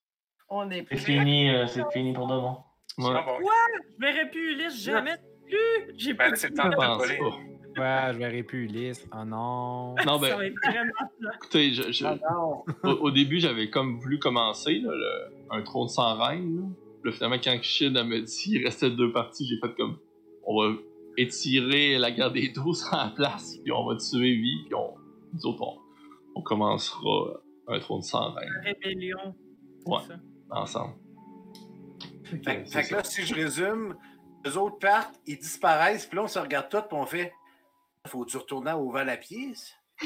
On 0.48 0.70
est 0.70 0.86
C'est 0.90 0.96
fini, 0.98 1.50
euh, 1.50 1.66
c'est 1.66 1.84
fini 1.92 2.12
pour 2.12 2.26
de 2.28 2.34
bon. 2.34 2.56
Ouais. 2.98 3.12
Bon, 3.24 3.38
Je 3.40 4.00
verrai 4.06 4.30
plus 4.30 4.52
Ulysse 4.52 4.82
jamais 4.84 5.16
plus. 5.44 5.94
J'ai 5.96 6.12
ben 6.12 6.18
pas 6.26 6.28
là, 6.30 6.36
c'est 6.36 6.48
le 6.48 6.52
de 6.54 6.56
temps 6.56 6.68
de 6.68 6.76
pas. 6.76 6.98
Ouais, 6.98 8.12
je 8.14 8.18
verrai 8.18 8.42
plus 8.42 8.64
Ulysse. 8.64 9.06
Oh 9.12 9.24
non. 9.24 9.94
Non, 10.06 10.18
Ça 10.18 10.28
ben, 10.28 10.36
va 10.36 10.46
être 10.46 10.54
vraiment 10.64 10.92
plat. 11.20 11.30
écoutez, 11.34 11.72
je- 11.72 11.90
je- 11.92 12.06
Ah 12.06 12.16
non. 12.32 12.64
au, 12.84 12.88
au 12.90 13.10
début, 13.10 13.38
j'avais 13.40 13.68
comme 13.70 13.98
voulu 13.98 14.18
commencer 14.18 14.78
là, 14.78 14.92
le- 14.94 15.35
un 15.50 15.62
trône 15.62 15.88
sans 15.88 16.16
reine. 16.18 16.74
Là. 17.04 17.12
Finalement, 17.12 17.38
quand 17.42 17.58
Shin 17.62 17.90
me 18.04 18.20
dit 18.20 18.44
il 18.46 18.64
restait 18.64 18.90
deux 18.90 19.12
parties, 19.12 19.46
j'ai 19.46 19.58
fait 19.60 19.74
comme 19.76 19.98
on 20.44 20.60
va 20.60 20.74
étirer 21.16 21.98
la 21.98 22.10
guerre 22.10 22.32
des 22.32 22.48
douze 22.48 22.84
en 22.92 23.10
place, 23.10 23.56
puis 23.62 23.72
on 23.72 23.86
va 23.86 23.96
tuer 23.96 24.34
vie, 24.36 24.64
puis 24.64 24.74
on, 24.74 24.94
nous 25.32 25.46
autres, 25.46 25.62
on, 25.62 25.78
on 26.34 26.42
commencera 26.42 27.40
un 27.68 27.78
trône 27.78 28.02
sans 28.02 28.32
reine 28.32 28.50
Rébellion. 28.64 29.34
c'est 29.80 29.90
Ouais. 29.90 29.98
ça. 30.08 30.14
ensemble. 30.50 30.94
Fait, 32.24 32.62
que 32.64 32.68
ça. 32.68 32.82
là, 32.96 33.04
si 33.04 33.22
je 33.22 33.34
résume, 33.34 33.96
les 34.44 34.56
autres 34.56 34.78
partent, 34.78 35.18
ils 35.26 35.38
disparaissent, 35.38 36.06
puis 36.06 36.16
là, 36.16 36.24
on 36.24 36.28
se 36.28 36.38
regarde 36.38 36.68
tous, 36.68 36.82
puis 36.82 36.98
on 36.98 37.06
fait 37.06 37.32
Faut-tu 38.06 38.36
retourner 38.36 38.72
au 38.72 38.90
val 38.90 39.08
à 39.08 39.16
pied? 39.16 39.52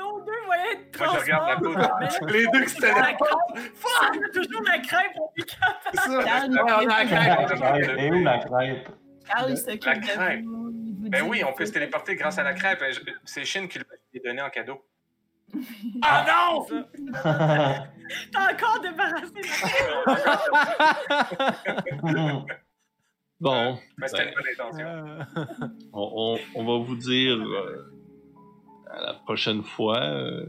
Non, 0.00 0.18
deux 0.24 0.32
Moi, 0.46 0.56
je 0.98 1.04
regarde 1.20 1.48
la 1.48 1.56
transport. 1.56 1.98
poudre. 2.20 2.32
Les 2.32 2.46
deux 2.46 2.62
qui 2.64 2.70
se 2.70 2.80
la 2.82 2.94
téléportent! 2.94 3.52
crêpe, 3.54 4.14
on 4.14 4.18
a 4.24 4.28
toujours 4.32 4.62
la 4.66 4.78
crêpe, 4.78 5.12
on 5.16 5.30
est 5.36 5.44
capable. 5.44 5.78
C'est 5.92 6.00
ça! 6.00 6.22
Calme, 6.24 6.52
Ouais, 6.54 6.60
on 6.62 6.66
a 6.66 6.68
la 6.86 6.88
La 6.88 7.04
crêpe. 7.04 7.46
crêpe. 7.60 7.98
Et 7.98 8.10
où 8.12 8.24
la 8.24 8.38
crêpe? 8.38 8.88
Carl, 9.26 9.50
il 9.50 9.56
s'occupe 9.58 9.84
La 9.84 9.94
de 9.94 10.00
crêpe. 10.06 10.44
vous, 10.44 10.72
Ben 11.10 11.22
oui, 11.28 11.44
on 11.44 11.52
peut 11.52 11.66
se 11.66 11.72
téléporter 11.72 12.14
grâce 12.16 12.38
à 12.38 12.42
la 12.42 12.54
crêpe. 12.54 12.82
Je- 12.90 13.00
C'est 13.24 13.44
Shin 13.44 13.66
qui 13.68 13.78
l'a 13.78 13.84
donné 14.24 14.40
en 14.42 14.50
cadeau. 14.50 14.82
Ah 16.02 16.24
non! 16.26 16.64
T'as 18.32 18.52
encore 18.52 18.80
débarrassé 18.80 19.40
la 20.06 20.16
Bon, 23.40 23.78
Mais 23.96 24.08
c'était 24.08 24.28
une 24.28 24.34
bonne 24.34 24.44
intention. 24.52 24.86
Euh, 24.86 25.24
on, 25.94 26.12
on- 26.14 26.38
on 26.60 26.64
va 26.66 26.76
vous 26.84 26.96
dire 26.96 27.36
euh, 27.36 27.90
à 28.92 29.00
la 29.02 29.14
prochaine 29.14 29.62
fois, 29.62 30.00
euh, 30.00 30.46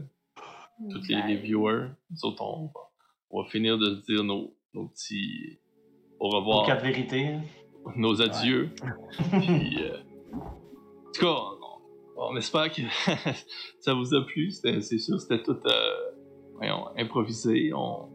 tous 0.90 1.06
les, 1.08 1.22
les 1.28 1.36
viewers, 1.36 1.88
nous 2.10 2.24
autres, 2.24 2.42
on, 2.42 2.66
va- 2.66 2.90
on 3.30 3.42
va 3.42 3.48
finir 3.48 3.78
de 3.78 3.96
se 3.96 4.00
dire 4.12 4.24
nos, 4.24 4.54
nos 4.74 4.88
petits 4.88 5.58
au 6.18 6.28
revoir, 6.28 6.66
quatre 6.66 6.82
vérités. 6.82 7.36
nos 7.96 8.20
adieux. 8.22 8.70
Puis, 9.32 9.82
euh, 9.82 9.98
en 10.34 11.12
tout 11.12 11.20
cas, 11.20 11.34
on, 12.16 12.32
on 12.32 12.36
espère 12.36 12.70
que 12.72 12.82
ça 13.80 13.94
vous 13.94 14.14
a 14.14 14.24
plu. 14.26 14.50
C'était- 14.50 14.80
C'est 14.80 14.98
sûr, 14.98 15.20
c'était 15.20 15.42
tout 15.42 15.58
euh, 15.66 16.10
voyons, 16.56 16.86
improvisé. 16.96 17.72
On, 17.74 18.08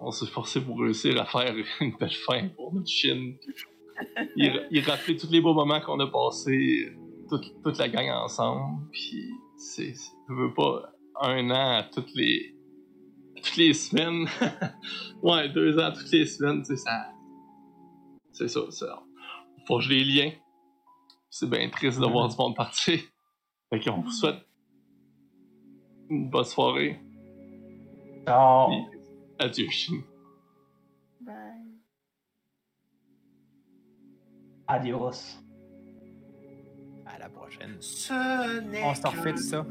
on 0.00 0.10
s'est 0.10 0.26
forcé 0.26 0.60
pour 0.60 0.78
réussir 0.80 1.20
à 1.20 1.24
faire 1.24 1.54
une 1.80 1.96
belle 1.96 2.10
fin 2.12 2.48
pour 2.50 2.72
notre 2.74 2.88
Chine. 2.88 3.36
Il, 4.36 4.68
il 4.70 4.80
rappelait 4.88 5.16
tous 5.16 5.28
les 5.28 5.40
beaux 5.40 5.54
moments 5.54 5.80
qu'on 5.80 5.98
a 5.98 6.06
passés, 6.06 6.86
toute, 7.28 7.60
toute 7.64 7.78
la 7.78 7.88
gang 7.88 8.08
ensemble. 8.22 8.86
Puis, 8.92 9.28
c'est, 9.58 9.94
c'est- 9.94 10.12
je 10.28 10.34
veux 10.34 10.54
pas 10.54 10.92
un 11.20 11.50
an 11.50 11.76
à 11.78 11.82
toutes 11.82 12.14
les, 12.14 12.54
toutes 13.36 13.56
les 13.56 13.72
semaines. 13.74 14.26
ouais, 15.22 15.48
deux 15.50 15.78
ans 15.78 15.92
toutes 15.92 16.10
les 16.12 16.26
semaines, 16.26 16.60
tu 16.62 16.76
sais, 16.76 16.76
ça. 16.76 17.08
C'est 18.32 18.48
ça, 18.48 18.60
ça. 18.70 19.02
On 19.60 19.64
forge 19.66 19.88
les 19.88 20.04
liens. 20.04 20.30
C'est 21.30 21.50
bien 21.50 21.68
triste 21.70 22.00
de 22.00 22.06
voir 22.06 22.28
du 22.28 22.36
monde 22.36 22.54
partir. 22.56 23.00
Fait 23.70 23.80
qu'on 23.80 24.00
vous 24.00 24.10
souhaite 24.12 24.46
une 26.08 26.30
bonne 26.30 26.44
soirée. 26.44 27.00
Ciao. 28.26 28.68
Puis, 28.68 29.00
adieu, 29.38 29.68
Chine. 29.70 30.02
Bye. 31.20 31.34
Adios. 34.68 35.38
Prochaine. 37.48 37.76
Ce 37.80 38.12
On 38.84 38.94
se 38.94 39.06
refait 39.06 39.36
ça. 39.36 39.64